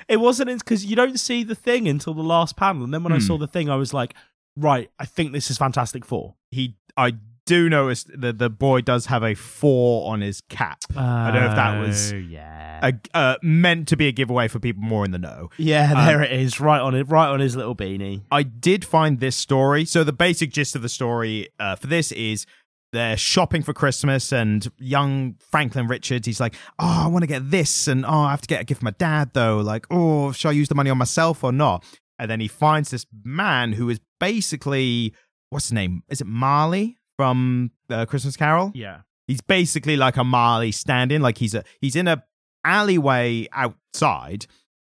it 0.07 0.17
wasn't 0.19 0.49
because 0.59 0.85
you 0.85 0.95
don't 0.95 1.19
see 1.19 1.43
the 1.43 1.55
thing 1.55 1.87
until 1.87 2.13
the 2.13 2.23
last 2.23 2.55
panel, 2.55 2.83
and 2.83 2.93
then 2.93 3.03
when 3.03 3.13
I 3.13 3.17
Hmm. 3.17 3.25
saw 3.27 3.37
the 3.37 3.47
thing, 3.47 3.69
I 3.69 3.75
was 3.75 3.93
like, 3.93 4.13
"Right, 4.55 4.89
I 4.99 5.05
think 5.05 5.31
this 5.33 5.51
is 5.51 5.57
Fantastic 5.57 6.05
Four. 6.05 6.35
he 6.51 6.77
I 6.97 7.13
do 7.45 7.69
notice 7.69 8.05
that 8.15 8.37
the 8.39 8.49
boy 8.49 8.81
does 8.81 9.05
have 9.07 9.23
a 9.23 9.35
four 9.35 10.11
on 10.11 10.21
his 10.21 10.41
cap. 10.49 10.79
I 10.95 11.31
don't 11.31 11.41
know 11.41 11.49
if 11.49 11.55
that 11.55 11.79
was 11.79 12.13
Oh, 12.13 12.17
yeah, 12.17 12.79
a, 12.87 13.17
uh, 13.17 13.35
meant 13.43 13.87
to 13.89 13.97
be 13.97 14.07
a 14.07 14.11
giveaway 14.11 14.47
for 14.47 14.59
people 14.59 14.83
more 14.83 15.05
in 15.05 15.11
the 15.11 15.17
know. 15.19 15.49
yeah. 15.57 15.93
um, 15.95 16.05
There 16.05 16.21
it 16.23 16.31
is, 16.31 16.59
right 16.59 16.79
on 16.79 16.95
it, 16.95 17.03
right 17.09 17.27
on 17.27 17.39
his 17.39 17.55
little 17.55 17.75
beanie. 17.75 18.23
I 18.31 18.43
did 18.43 18.83
find 18.85 19.19
this 19.19 19.35
story. 19.35 19.85
So 19.85 20.03
the 20.03 20.13
basic 20.13 20.51
gist 20.51 20.75
of 20.75 20.81
the 20.81 20.89
story 20.89 21.49
uh, 21.59 21.75
for 21.75 21.87
this 21.87 22.11
is 22.11 22.45
they're 22.93 23.17
shopping 23.17 23.61
for 23.61 23.73
Christmas, 23.73 24.31
and 24.31 24.71
young 24.77 25.35
Franklin 25.51 25.87
Richards, 25.87 26.25
he's 26.25 26.39
like, 26.39 26.55
"Oh, 26.79 27.03
I 27.05 27.07
want 27.07 27.23
to 27.23 27.27
get 27.27 27.51
this, 27.51 27.87
and 27.87 28.05
oh, 28.05 28.09
I 28.09 28.31
have 28.31 28.41
to 28.41 28.47
get 28.47 28.61
a 28.61 28.63
gift 28.63 28.79
for 28.79 28.85
my 28.85 28.91
dad, 28.91 29.31
though. 29.33 29.57
Like, 29.57 29.85
oh, 29.91 30.31
should 30.31 30.47
I 30.49 30.51
use 30.53 30.69
the 30.69 30.75
money 30.75 30.89
on 30.89 30.97
myself 30.97 31.43
or 31.43 31.51
not?" 31.51 31.83
and 32.17 32.31
then 32.31 32.39
he 32.39 32.47
finds 32.47 32.91
this 32.91 33.05
man 33.25 33.73
who 33.73 33.89
is 33.89 33.99
basically 34.21 35.13
what's 35.49 35.65
his 35.65 35.73
name? 35.73 36.01
Is 36.09 36.21
it 36.21 36.27
Marley 36.27 36.97
from 37.17 37.71
uh, 37.89 38.05
Christmas 38.05 38.35
Carol? 38.37 38.71
Yeah. 38.75 39.01
He's 39.27 39.41
basically 39.41 39.97
like 39.97 40.17
a 40.17 40.23
Marley 40.23 40.71
stand-in. 40.71 41.21
Like 41.21 41.37
he's 41.39 41.55
a 41.55 41.63
he's 41.81 41.95
in 41.95 42.07
a 42.07 42.23
alleyway 42.63 43.47
outside, 43.53 44.45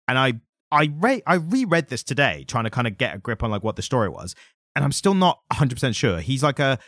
and 0.07 0.19
I 0.19 0.35
I 0.71 0.91
re- 0.99 1.23
I 1.27 1.35
reread 1.35 1.89
this 1.89 2.03
today, 2.03 2.45
trying 2.47 2.65
to 2.65 2.71
kind 2.71 2.87
of 2.87 2.99
get 2.99 3.15
a 3.15 3.19
grip 3.19 3.43
on 3.43 3.51
like 3.51 3.63
what 3.65 3.77
the 3.77 3.83
story 3.83 4.09
was, 4.09 4.35
and 4.77 4.85
I'm 4.85 4.93
still 4.93 5.15
not 5.15 5.41
100 5.51 5.75
percent 5.77 5.95
sure. 5.97 6.21
He's 6.21 6.43
like 6.43 6.59
a 6.59 6.79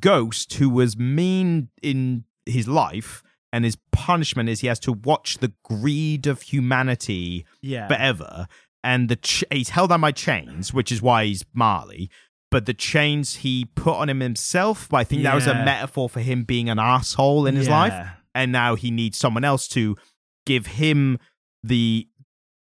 ghost 0.00 0.54
who 0.54 0.68
was 0.70 0.96
mean 0.96 1.68
in 1.82 2.24
his 2.46 2.66
life, 2.66 3.22
and 3.52 3.64
his 3.64 3.76
punishment 3.92 4.48
is 4.48 4.60
he 4.60 4.66
has 4.66 4.80
to 4.80 4.92
watch 4.92 5.38
the 5.38 5.52
greed 5.64 6.26
of 6.26 6.42
humanity 6.42 7.44
Yeah. 7.62 7.86
forever. 7.88 8.48
And 8.84 9.08
the 9.08 9.16
ch- 9.16 9.44
he's 9.52 9.70
held 9.70 9.90
on 9.92 10.00
by 10.00 10.12
chains, 10.12 10.72
which 10.72 10.90
is 10.92 11.02
why 11.02 11.24
he's 11.26 11.44
Marley. 11.52 12.10
But 12.50 12.66
the 12.66 12.74
chains 12.74 13.36
he 13.36 13.66
put 13.74 13.96
on 13.96 14.08
him 14.08 14.20
himself, 14.20 14.92
I 14.92 15.04
think 15.04 15.22
that 15.22 15.34
was 15.34 15.46
a 15.46 15.54
metaphor 15.54 16.08
for 16.08 16.20
him 16.20 16.44
being 16.44 16.70
an 16.70 16.78
asshole 16.78 17.46
in 17.46 17.56
his 17.56 17.68
life. 17.68 18.08
And 18.34 18.52
now 18.52 18.74
he 18.74 18.90
needs 18.90 19.18
someone 19.18 19.44
else 19.44 19.68
to 19.68 19.96
give 20.46 20.66
him 20.66 21.18
the 21.62 22.08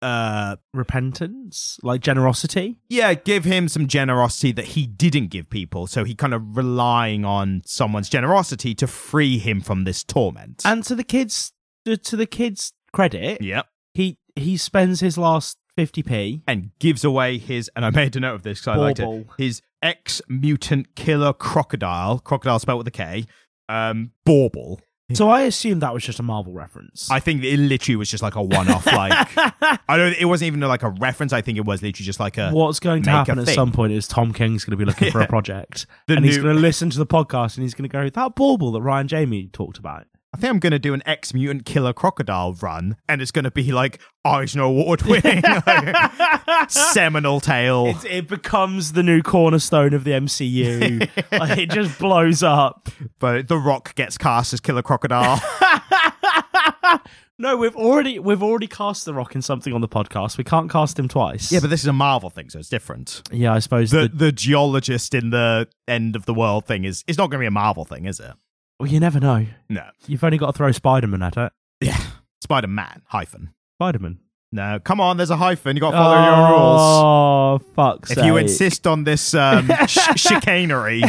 uh 0.02 0.56
Repentance, 0.72 1.78
like 1.82 2.00
generosity. 2.00 2.78
yeah, 2.88 3.12
give 3.14 3.44
him 3.44 3.68
some 3.68 3.86
generosity 3.86 4.52
that 4.52 4.64
he 4.64 4.86
didn't 4.86 5.28
give 5.28 5.50
people. 5.50 5.86
So 5.86 6.04
he 6.04 6.14
kind 6.14 6.32
of 6.32 6.56
relying 6.56 7.24
on 7.24 7.62
someone's 7.66 8.08
generosity 8.08 8.74
to 8.76 8.86
free 8.86 9.38
him 9.38 9.60
from 9.60 9.84
this 9.84 10.02
torment. 10.02 10.62
And 10.64 10.82
to 10.84 10.94
the 10.94 11.04
kids, 11.04 11.52
to 11.84 11.96
to 11.96 12.16
the 12.16 12.26
kids' 12.26 12.72
credit, 12.92 13.42
yep. 13.42 13.66
he 13.94 14.18
he 14.36 14.56
spends 14.56 15.00
his 15.00 15.18
last 15.18 15.58
fifty 15.76 16.02
p. 16.02 16.42
And 16.46 16.70
gives 16.78 17.04
away 17.04 17.38
his, 17.38 17.70
and 17.76 17.84
I 17.84 17.90
made 17.90 18.16
a 18.16 18.20
note 18.20 18.36
of 18.36 18.42
this 18.42 18.60
because 18.60 18.78
I 18.78 18.80
liked 18.80 19.00
it. 19.00 19.26
His 19.36 19.60
ex 19.82 20.20
mutant 20.28 20.94
killer 20.94 21.32
crocodile, 21.32 22.18
crocodile 22.18 22.58
spelled 22.58 22.78
with 22.78 22.88
a 22.88 22.90
K, 22.92 23.26
um, 23.68 24.12
Bauble. 24.24 24.80
So 25.12 25.28
I 25.28 25.40
assumed 25.40 25.82
that 25.82 25.92
was 25.92 26.04
just 26.04 26.20
a 26.20 26.22
Marvel 26.22 26.52
reference. 26.52 27.10
I 27.10 27.18
think 27.18 27.42
it 27.42 27.56
literally 27.58 27.96
was 27.96 28.08
just 28.08 28.22
like 28.22 28.36
a 28.36 28.42
one 28.42 28.70
off, 28.70 28.86
like, 28.86 29.12
I 29.36 29.96
don't, 29.96 30.14
it 30.16 30.26
wasn't 30.26 30.46
even 30.46 30.60
like 30.60 30.84
a 30.84 30.90
reference. 30.90 31.32
I 31.32 31.40
think 31.40 31.58
it 31.58 31.64
was 31.64 31.82
literally 31.82 32.04
just 32.06 32.20
like 32.20 32.38
a, 32.38 32.52
What's 32.52 32.78
going 32.78 33.02
to 33.02 33.08
make 33.10 33.14
a 33.14 33.18
happen 33.18 33.38
at 33.40 33.46
thing. 33.46 33.54
some 33.56 33.72
point 33.72 33.92
is 33.92 34.06
Tom 34.06 34.32
King's 34.32 34.64
going 34.64 34.70
to 34.70 34.76
be 34.76 34.84
looking 34.84 35.10
for 35.10 35.18
Yeah. 35.20 35.24
a 35.24 35.28
project, 35.28 35.86
The 36.06 36.14
and 36.14 36.24
he's 36.24 36.36
new- 36.36 36.44
going 36.44 36.54
to 36.54 36.62
listen 36.62 36.90
to 36.90 36.98
the 36.98 37.06
podcast, 37.08 37.56
and 37.56 37.64
he's 37.64 37.74
going 37.74 37.88
to 37.90 37.92
go 37.92 38.08
that 38.08 38.36
bauble 38.36 38.70
that 38.70 38.82
Ryan 38.82 39.08
Jamie 39.08 39.48
talked 39.52 39.78
about. 39.78 40.06
I 40.32 40.36
think 40.36 40.50
I'm 40.52 40.58
going 40.60 40.70
to 40.72 40.78
do 40.78 40.94
an 40.94 41.02
ex 41.06 41.34
mutant 41.34 41.64
killer 41.66 41.92
crocodile 41.92 42.54
run, 42.54 42.96
and 43.08 43.20
it's 43.20 43.32
going 43.32 43.44
to 43.46 43.50
be 43.50 43.72
like 43.72 44.00
Eisner 44.24 44.62
Award 44.62 45.02
winning, 45.02 45.42
like, 45.66 46.70
seminal 46.70 47.40
tale. 47.40 47.86
It, 47.86 48.04
it 48.04 48.28
becomes 48.28 48.92
the 48.92 49.02
new 49.02 49.22
cornerstone 49.22 49.92
of 49.92 50.04
the 50.04 50.12
MCU. 50.12 51.00
like, 51.38 51.58
it 51.58 51.70
just 51.70 51.98
blows 51.98 52.44
up. 52.44 52.88
but 53.18 53.48
The 53.48 53.58
Rock 53.58 53.94
gets 53.96 54.16
cast 54.16 54.52
as 54.52 54.60
killer 54.60 54.82
crocodile. 54.82 55.40
No, 57.38 57.56
we've 57.56 57.74
already 57.74 58.18
we've 58.18 58.42
already 58.42 58.66
cast 58.66 59.06
The 59.06 59.14
Rock 59.14 59.34
in 59.34 59.40
something 59.40 59.72
on 59.72 59.80
the 59.80 59.88
podcast. 59.88 60.36
We 60.36 60.44
can't 60.44 60.70
cast 60.70 60.98
him 60.98 61.08
twice. 61.08 61.50
yeah, 61.50 61.60
but 61.60 61.70
this 61.70 61.80
is 61.80 61.86
a 61.86 61.92
Marvel 61.92 62.28
thing, 62.28 62.50
so 62.50 62.58
it's 62.58 62.68
different. 62.68 63.22
yeah, 63.32 63.54
I 63.54 63.60
suppose 63.60 63.90
The 63.90 64.02
the, 64.02 64.08
the 64.26 64.32
geologist 64.32 65.14
in 65.14 65.30
the 65.30 65.66
end 65.88 66.16
of 66.16 66.26
the 66.26 66.34
world 66.34 66.66
thing 66.66 66.84
is 66.84 67.02
it's 67.06 67.16
not 67.16 67.30
going 67.30 67.38
to 67.38 67.42
be 67.42 67.46
a 67.46 67.50
Marvel 67.50 67.86
thing, 67.86 68.04
is 68.04 68.20
it? 68.20 68.32
Well, 68.80 68.88
you 68.88 68.98
never 68.98 69.20
know. 69.20 69.46
No. 69.68 69.84
You've 70.06 70.24
only 70.24 70.38
got 70.38 70.46
to 70.46 70.52
throw 70.54 70.72
Spider 70.72 71.06
Man 71.06 71.22
at 71.22 71.36
it. 71.36 71.52
Yeah. 71.82 72.00
Spider 72.40 72.66
Man 72.66 73.02
hyphen. 73.06 73.52
Spider 73.76 73.98
Man. 73.98 74.18
No, 74.52 74.80
come 74.82 75.00
on. 75.00 75.16
There's 75.16 75.30
a 75.30 75.36
hyphen. 75.36 75.76
You 75.76 75.80
got 75.80 75.92
to 75.92 75.96
follow 75.96 76.24
your 76.24 76.48
rules. 76.50 76.80
Oh, 76.82 77.58
fuck's 77.76 78.10
If 78.10 78.24
you 78.24 78.36
insist 78.36 78.84
on 78.86 79.04
this 79.04 79.32
um, 79.32 79.70
sh- 79.86 79.98
chicanery, 80.16 81.02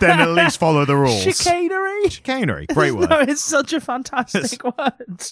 then 0.00 0.20
at 0.20 0.30
least 0.30 0.58
follow 0.58 0.86
the 0.86 0.96
rules. 0.96 1.20
chicanery. 1.22 2.08
chicanery, 2.08 2.66
great 2.72 2.92
word. 2.92 3.10
No, 3.10 3.20
it's 3.20 3.42
such 3.44 3.74
a 3.74 3.80
fantastic 3.80 4.64
word. 4.78 5.22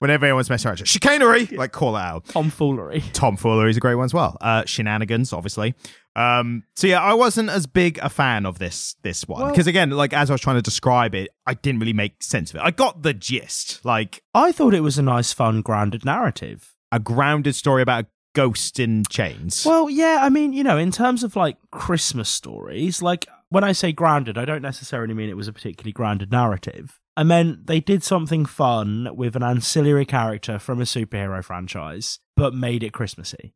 Whenever 0.00 0.26
anyone's 0.26 0.50
messing 0.50 0.68
around, 0.68 0.86
chicanery, 0.86 1.46
like 1.46 1.72
call 1.72 1.96
it 1.96 2.00
out. 2.00 2.26
Tomfoolery. 2.26 3.02
Tomfoolery 3.14 3.70
is 3.70 3.78
a 3.78 3.80
great 3.80 3.94
one 3.94 4.04
as 4.04 4.12
well. 4.12 4.36
Uh, 4.42 4.64
shenanigans, 4.66 5.32
obviously. 5.32 5.74
Um, 6.14 6.64
so 6.74 6.88
yeah, 6.88 7.00
I 7.00 7.14
wasn't 7.14 7.48
as 7.48 7.66
big 7.66 7.98
a 8.02 8.10
fan 8.10 8.44
of 8.44 8.58
this 8.58 8.96
this 9.02 9.26
one 9.26 9.40
Well- 9.42 9.50
because 9.50 9.66
again, 9.66 9.90
like 9.90 10.12
as 10.12 10.30
I 10.30 10.34
was 10.34 10.40
trying 10.42 10.56
to 10.56 10.62
describe 10.62 11.14
it, 11.14 11.30
I 11.46 11.54
didn't 11.54 11.80
really 11.80 11.92
make 11.94 12.22
sense 12.22 12.50
of 12.50 12.56
it. 12.56 12.62
I 12.62 12.70
got 12.70 13.02
the 13.02 13.14
gist, 13.14 13.82
like 13.84 14.22
I 14.34 14.52
thought 14.52 14.74
it 14.74 14.80
was 14.82 14.98
a 14.98 15.02
nice, 15.02 15.32
fun, 15.32 15.62
grounded 15.62 16.04
narrative. 16.04 16.74
A 16.92 16.98
grounded 17.00 17.54
story 17.54 17.82
about 17.82 18.04
a 18.04 18.08
ghost 18.34 18.78
in 18.78 19.04
chains. 19.10 19.64
Well, 19.64 19.88
yeah, 19.90 20.18
I 20.22 20.28
mean, 20.28 20.52
you 20.52 20.62
know, 20.62 20.78
in 20.78 20.90
terms 20.92 21.22
of 21.24 21.36
like 21.36 21.56
Christmas 21.72 22.28
stories, 22.28 23.02
like 23.02 23.26
when 23.50 23.64
I 23.64 23.72
say 23.72 23.92
grounded, 23.92 24.36
I 24.38 24.44
don't 24.44 24.62
necessarily 24.62 25.14
mean 25.14 25.28
it 25.28 25.36
was 25.36 25.48
a 25.48 25.52
particularly 25.52 25.92
grounded 25.92 26.30
narrative. 26.30 26.98
I 27.16 27.24
meant 27.24 27.66
they 27.66 27.80
did 27.80 28.04
something 28.04 28.46
fun 28.46 29.08
with 29.16 29.34
an 29.34 29.42
ancillary 29.42 30.04
character 30.06 30.58
from 30.60 30.80
a 30.80 30.84
superhero 30.84 31.42
franchise, 31.42 32.20
but 32.36 32.54
made 32.54 32.82
it 32.84 32.92
Christmassy. 32.92 33.54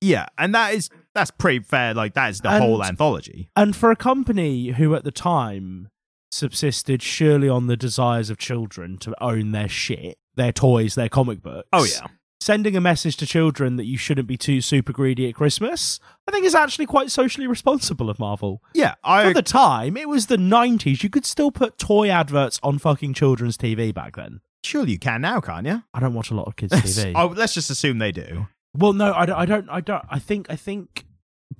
yeah, 0.00 0.26
and 0.38 0.54
that 0.54 0.72
is 0.74 0.88
that's 1.14 1.30
pretty 1.30 1.60
fair. 1.60 1.92
Like 1.94 2.14
that 2.14 2.30
is 2.30 2.40
the 2.40 2.50
And- 2.50 2.64
whole 2.64 2.82
anthology. 2.84 3.50
And 3.54 3.76
for 3.76 3.90
a 3.90 3.96
company 3.96 4.68
who 4.70 4.94
at 4.94 5.04
the 5.04 5.10
time 5.12 5.88
subsisted 6.30 7.02
surely 7.02 7.48
on 7.48 7.66
the 7.66 7.76
desires 7.76 8.30
of 8.30 8.38
children 8.38 8.96
to 8.98 9.14
own 9.22 9.52
their 9.52 9.68
shit, 9.68 10.16
their 10.34 10.52
toys, 10.52 10.94
their 10.94 11.08
comic 11.10 11.42
books. 11.42 11.68
Oh 11.72 11.84
yeah, 11.84 12.06
Sending 12.42 12.76
a 12.76 12.80
message 12.80 13.16
to 13.18 13.24
children 13.24 13.76
that 13.76 13.84
you 13.84 13.96
shouldn't 13.96 14.26
be 14.26 14.36
too 14.36 14.60
super 14.60 14.92
greedy 14.92 15.28
at 15.28 15.34
Christmas, 15.36 16.00
I 16.26 16.32
think 16.32 16.44
is 16.44 16.56
actually 16.56 16.86
quite 16.86 17.08
socially 17.08 17.46
responsible 17.46 18.10
of 18.10 18.18
Marvel. 18.18 18.60
yeah. 18.74 18.96
For 19.04 19.32
the 19.32 19.42
time, 19.42 19.96
it 19.96 20.08
was 20.08 20.26
the 20.26 20.38
90s. 20.38 21.04
You 21.04 21.08
could 21.08 21.24
still 21.24 21.52
put 21.52 21.78
toy 21.78 22.08
adverts 22.08 22.58
on 22.64 22.80
fucking 22.80 23.14
children's 23.14 23.56
TV 23.56 23.94
back 23.94 24.16
then. 24.16 24.40
surely 24.64 24.90
you 24.90 24.98
can 24.98 25.20
now, 25.20 25.40
can't 25.40 25.68
you? 25.68 25.84
I 25.94 26.00
don't 26.00 26.14
watch 26.14 26.32
a 26.32 26.34
lot 26.34 26.48
of 26.48 26.56
kids' 26.56 26.72
TV. 26.72 27.12
Oh, 27.16 27.26
let's 27.28 27.54
just 27.54 27.70
assume 27.70 27.98
they 27.98 28.10
do. 28.10 28.48
Well, 28.76 28.92
no, 28.92 29.12
I 29.12 29.24
don't, 29.24 29.38
I 29.38 29.46
don't. 29.46 29.68
I 29.70 29.80
don't. 29.80 30.04
I 30.10 30.18
think. 30.18 30.48
I 30.50 30.56
think 30.56 31.04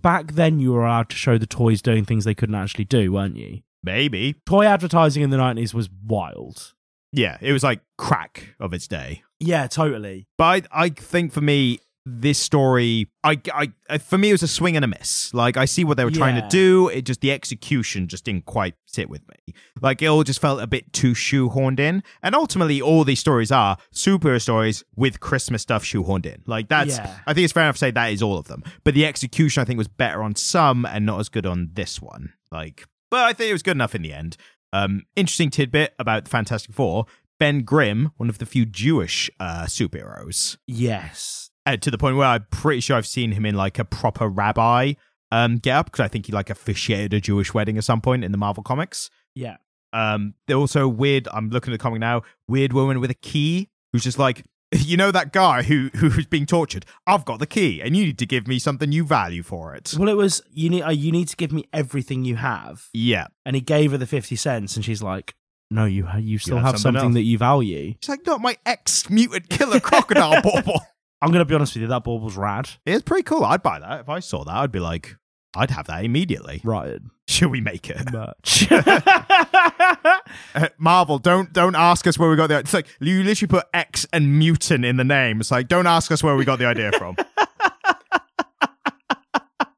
back 0.01 0.33
then 0.33 0.59
you 0.59 0.73
were 0.73 0.85
allowed 0.85 1.11
to 1.11 1.17
show 1.17 1.39
the 1.39 1.47
toys 1.47 1.81
doing 1.81 2.05
things 2.05 2.25
they 2.25 2.35
couldn't 2.35 2.57
actually 2.57 2.87
do, 2.87 3.13
weren't 3.13 3.37
you? 3.37 3.61
Maybe. 3.85 4.35
Toy 4.47 4.65
advertising 4.65 5.23
in 5.23 5.31
the 5.31 5.37
90s 5.37 5.73
was 5.75 5.89
wild. 6.05 6.75
Yeah, 7.13 7.37
it 7.41 7.53
was 7.53 7.63
like 7.63 7.83
crack 7.99 8.55
of 8.59 8.73
its 8.73 8.89
day. 8.89 9.23
Yeah, 9.43 9.67
totally. 9.67 10.27
But 10.39 10.67
I, 10.73 10.85
I 10.85 10.89
think 10.91 11.33
for 11.33 11.41
me, 11.41 11.79
this 12.05 12.39
story, 12.39 13.09
I, 13.23 13.41
I, 13.89 13.99
for 13.99 14.19
me, 14.19 14.31
it 14.31 14.33
was 14.33 14.43
a 14.43 14.49
swing 14.49 14.75
and 14.75 14.85
a 14.85 14.89
miss. 14.89 15.33
Like 15.33 15.57
I 15.57 15.67
see 15.67 15.85
what 15.85 15.97
they 15.97 16.05
were 16.05 16.11
trying 16.11 16.35
to 16.35 16.49
do. 16.49 16.89
It 16.89 17.03
just 17.03 17.21
the 17.21 17.31
execution 17.31 18.09
just 18.09 18.25
didn't 18.25 18.45
quite 18.45 18.75
sit 18.87 19.09
with 19.09 19.23
me. 19.29 19.55
Like 19.81 20.03
it 20.03 20.07
all 20.07 20.25
just 20.25 20.41
felt 20.41 20.61
a 20.61 20.67
bit 20.67 20.93
too 20.93 21.13
shoehorned 21.13 21.79
in. 21.79 22.03
And 22.21 22.35
ultimately, 22.35 22.83
all 22.83 23.05
these 23.05 23.21
stories 23.21 23.53
are 23.53 23.77
superhero 23.95 24.43
stories 24.43 24.83
with 24.97 25.21
Christmas 25.21 25.63
stuff 25.63 25.85
shoehorned 25.85 26.27
in. 26.27 26.43
Like 26.45 26.69
that's, 26.69 26.97
Yeah. 26.97 27.19
I 27.25 27.35
think 27.35 27.45
it's 27.45 27.53
fair 27.53 27.63
enough 27.65 27.77
to 27.77 27.81
say 27.81 27.93
that 27.93 28.13
is 28.13 28.21
all 28.21 28.37
of 28.37 28.49
them. 28.49 28.65
But 28.83 28.95
the 28.95 29.07
execution, 29.07 29.61
I 29.61 29.65
think, 29.65 29.79
was 29.79 29.87
better 29.89 30.25
on 30.25 30.35
some 30.35 30.85
and 30.85 31.07
not 31.07 31.21
as 31.21 31.29
good 31.29 31.47
on 31.47 31.71
this 31.73 32.03
one. 32.03 32.33
Like, 32.51 32.85
but 33.13 33.21
I 33.21 33.33
think 33.33 33.51
it 33.51 33.53
was 33.53 33.63
good 33.63 33.77
enough 33.77 33.95
in 33.95 34.03
the 34.03 34.13
end. 34.13 34.37
Um, 34.73 35.03
interesting 35.17 35.51
tidbit 35.51 35.95
about 35.99 36.25
the 36.25 36.31
Fantastic 36.31 36.75
Four. 36.75 37.05
Ben 37.43 37.63
Grimm, 37.63 38.13
one 38.19 38.29
of 38.29 38.39
the 38.39 38.47
few 38.47 38.65
Jewish 38.65 39.29
uh, 39.41 39.65
superheroes, 39.65 40.59
Yes. 40.69 41.51
uh, 41.67 41.77
to 41.77 41.91
the 41.91 41.99
point 41.99 42.17
where 42.17 42.29
I'm 42.29 42.47
pretty 42.53 42.79
sure 42.79 42.97
I've 42.97 43.05
seen 43.05 43.33
him 43.33 43.45
in 43.45 43.57
like 43.57 43.81
a 43.81 43.85
proper 43.85 44.29
rabbi 44.29 44.93
um, 45.33 45.57
get 45.57 45.75
up 45.75 45.87
because 45.87 45.99
I 46.05 46.07
think 46.07 46.27
he 46.27 46.33
like 46.33 46.51
officiated 46.51 47.13
a 47.15 47.21
Jewish 47.21 47.53
wedding 47.53 47.77
at 47.77 47.83
some 47.83 48.01
point 48.01 48.23
in 48.23 48.31
the 48.31 48.39
Marvel 48.39 48.63
comics. 48.63 49.11
Yeah. 49.35 49.57
Um, 49.93 50.35
they're 50.47 50.57
also 50.57 50.87
weird. 50.87 51.27
I'm 51.33 51.51
looking 51.51 51.73
at 51.75 51.81
the 51.81 51.83
comic 51.83 51.99
now. 51.99 52.23
Weird 52.47 52.73
woman 52.73 53.01
with 53.01 53.11
a 53.11 53.15
key 53.15 53.71
who's 53.93 54.05
just 54.05 54.21
like, 54.21 54.45
you 54.71 54.97
know, 54.97 55.11
that 55.11 55.33
guy 55.33 55.63
who 55.65 55.91
who's 55.97 56.27
being 56.27 56.47
tortured. 56.47 56.87
I've 57.09 57.25
got 57.25 57.41
the 57.41 57.47
key, 57.49 57.83
and 57.83 57.97
you 57.97 58.05
need 58.05 58.19
to 58.21 58.27
give 58.27 58.47
me 58.47 58.61
something 58.61 58.93
you 58.93 59.05
value 59.05 59.43
for 59.43 59.75
it. 59.75 59.97
Well, 59.99 60.09
it 60.09 60.17
was 60.17 60.43
you 60.53 60.71
need 60.71 60.83
uh, 60.83 60.91
you 60.91 61.11
need 61.11 61.27
to 61.27 61.37
give 61.37 61.51
me 61.51 61.65
everything 61.73 62.25
you 62.25 62.37
have, 62.37 62.89
Yeah, 62.95 63.27
and 63.45 63.57
he 63.57 63.61
gave 63.63 63.91
her 63.91 63.99
the 63.99 64.07
fifty 64.07 64.37
cents, 64.37 64.77
and 64.77 64.85
she's 64.85 65.03
like, 65.03 65.35
"No, 65.73 65.85
you 65.85 66.07
ha- 66.07 66.19
you 66.19 66.39
still 66.39 66.57
have 66.57 66.67
have, 66.67 66.79
something 66.79 67.01
something, 67.01 67.15
that 67.15 67.23
you 67.23 67.39
value." 67.39 67.95
she's 68.01 68.09
like, 68.09 68.27
not 68.27 68.41
my 68.41 68.57
ex 68.67 69.09
mutant 69.11 69.49
killer 69.49 69.81
crocodile 69.81 70.41
bauble. 70.43 70.81
I'm 71.21 71.31
gonna 71.33 71.45
be 71.45 71.55
honest 71.55 71.75
with 71.75 71.83
you, 71.83 71.89
that 71.89 72.05
bauble 72.05 72.25
was 72.27 72.37
rad. 72.37 72.69
It's 72.87 73.03
pretty 73.03 73.23
cool. 73.25 73.45
I'd 73.45 73.63
buy 73.63 73.79
that 73.81 74.01
if 74.01 74.09
I 74.09 74.21
saw 74.21 74.45
that. 74.45 74.55
I'd 74.55 74.73
be 74.73 74.81
like, 74.81 75.17
I'd 75.55 75.71
have 75.71 75.87
that 75.87 76.05
immediately. 76.05 76.61
Right, 76.65 76.99
Should 77.29 77.51
we 77.51 77.61
make 77.61 77.89
it? 77.91 78.13
much. 78.13 78.69
Uh, 80.55 80.69
Marvel, 80.79 81.19
don't 81.19 81.53
don't 81.53 81.75
ask 81.75 82.07
us 82.07 82.19
where 82.19 82.29
we 82.31 82.37
got 82.37 82.47
the. 82.49 82.59
It's 82.59 82.73
like 82.75 82.87
you 83.01 83.23
literally 83.23 83.49
put 83.49 83.67
X 83.75 84.07
and 84.13 84.39
mutant 84.39 84.85
in 84.85 84.97
the 84.97 85.05
name. 85.05 85.41
It's 85.41 85.51
like 85.51 85.69
don't 85.69 85.87
ask 85.87 86.11
us 86.11 86.23
where 86.23 86.37
we 86.37 86.45
got 86.45 86.59
the 86.59 86.67
idea 86.67 86.91
from. 86.93 87.17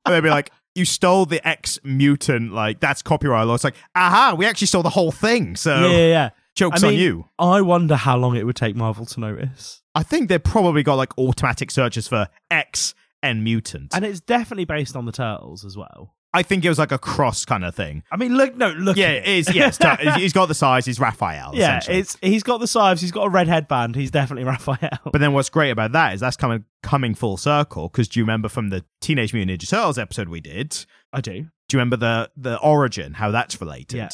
and 0.07 0.15
they'd 0.15 0.21
be 0.21 0.31
like, 0.31 0.51
you 0.75 0.85
stole 0.85 1.27
the 1.27 1.47
X 1.47 1.79
mutant. 1.85 2.53
Like 2.53 2.81
that's 2.81 3.03
copyright 3.03 3.47
law. 3.47 3.55
It's 3.55 3.65
like, 3.65 3.77
aha, 3.95 4.35
we 4.37 4.47
actually 4.47 4.67
stole 4.67 4.83
the 4.83 4.91
whole 4.91 5.13
thing. 5.13 5.57
So 5.57 5.75
yeah, 5.75 5.97
yeah, 5.97 6.07
yeah. 6.07 6.31
jokes 6.55 6.83
I 6.83 6.89
on 6.89 6.95
you. 6.95 7.29
I 7.39 7.61
wonder 7.61 7.97
how 7.97 8.17
long 8.17 8.37
it 8.37 8.45
would 8.45 8.57
take 8.57 8.77
Marvel 8.77 9.07
to 9.07 9.21
notice. 9.21 9.83
I 9.95 10.03
think 10.03 10.29
they've 10.29 10.43
probably 10.43 10.83
got 10.83 10.95
like 10.95 11.17
automatic 11.19 11.71
searches 11.71 12.09
for 12.09 12.29
X 12.51 12.95
and 13.23 13.43
mutant. 13.43 13.95
and 13.95 14.05
it's 14.05 14.21
definitely 14.21 14.67
based 14.67 14.97
on 14.97 15.07
the 15.07 15.13
turtles 15.13 15.65
as 15.65 15.77
well. 15.77 16.15
I 16.35 16.43
think 16.43 16.65
it 16.65 16.69
was 16.69 16.79
like 16.81 16.91
a 16.93 16.99
cross 16.99 17.45
kind 17.45 17.65
of 17.65 17.75
thing. 17.75 18.03
I 18.11 18.17
mean, 18.17 18.37
look, 18.37 18.57
no, 18.57 18.71
look. 18.71 18.97
Yeah, 18.97 19.11
it 19.13 19.27
is. 19.27 19.55
Yes, 19.55 19.79
he's 20.17 20.33
got 20.33 20.47
the 20.47 20.55
size. 20.55 20.85
He's 20.85 20.99
Raphael. 20.99 21.53
yeah. 21.55 21.81
It's 21.89 22.19
he's 22.21 22.43
got 22.43 22.59
the 22.59 22.67
size. 22.67 23.01
He's 23.01 23.13
got 23.13 23.27
a 23.27 23.29
red 23.31 23.47
headband. 23.47 23.95
He's 23.95 24.11
definitely 24.11 24.45
Raphael. 24.53 24.99
But 25.05 25.21
then 25.21 25.33
what's 25.33 25.49
great 25.49 25.71
about 25.71 25.93
that 25.93 26.15
is 26.15 26.21
that's 26.21 26.37
coming 26.37 26.65
coming 26.83 27.15
full 27.15 27.37
circle 27.37 27.89
because 27.89 28.09
do 28.09 28.19
you 28.19 28.25
remember 28.25 28.49
from 28.49 28.69
the 28.71 28.85
Teenage 29.01 29.33
Mutant 29.33 29.61
Ninja 29.61 29.69
Turtles 29.69 29.97
episode 29.97 30.29
we 30.29 30.41
did? 30.41 30.85
I 31.13 31.21
do 31.21 31.31
do. 31.33 31.39
you 31.39 31.49
remember 31.79 31.97
the 31.97 32.31
the 32.37 32.59
origin, 32.59 33.15
how 33.15 33.31
that's 33.31 33.61
related? 33.61 33.97
Yeah. 33.97 34.09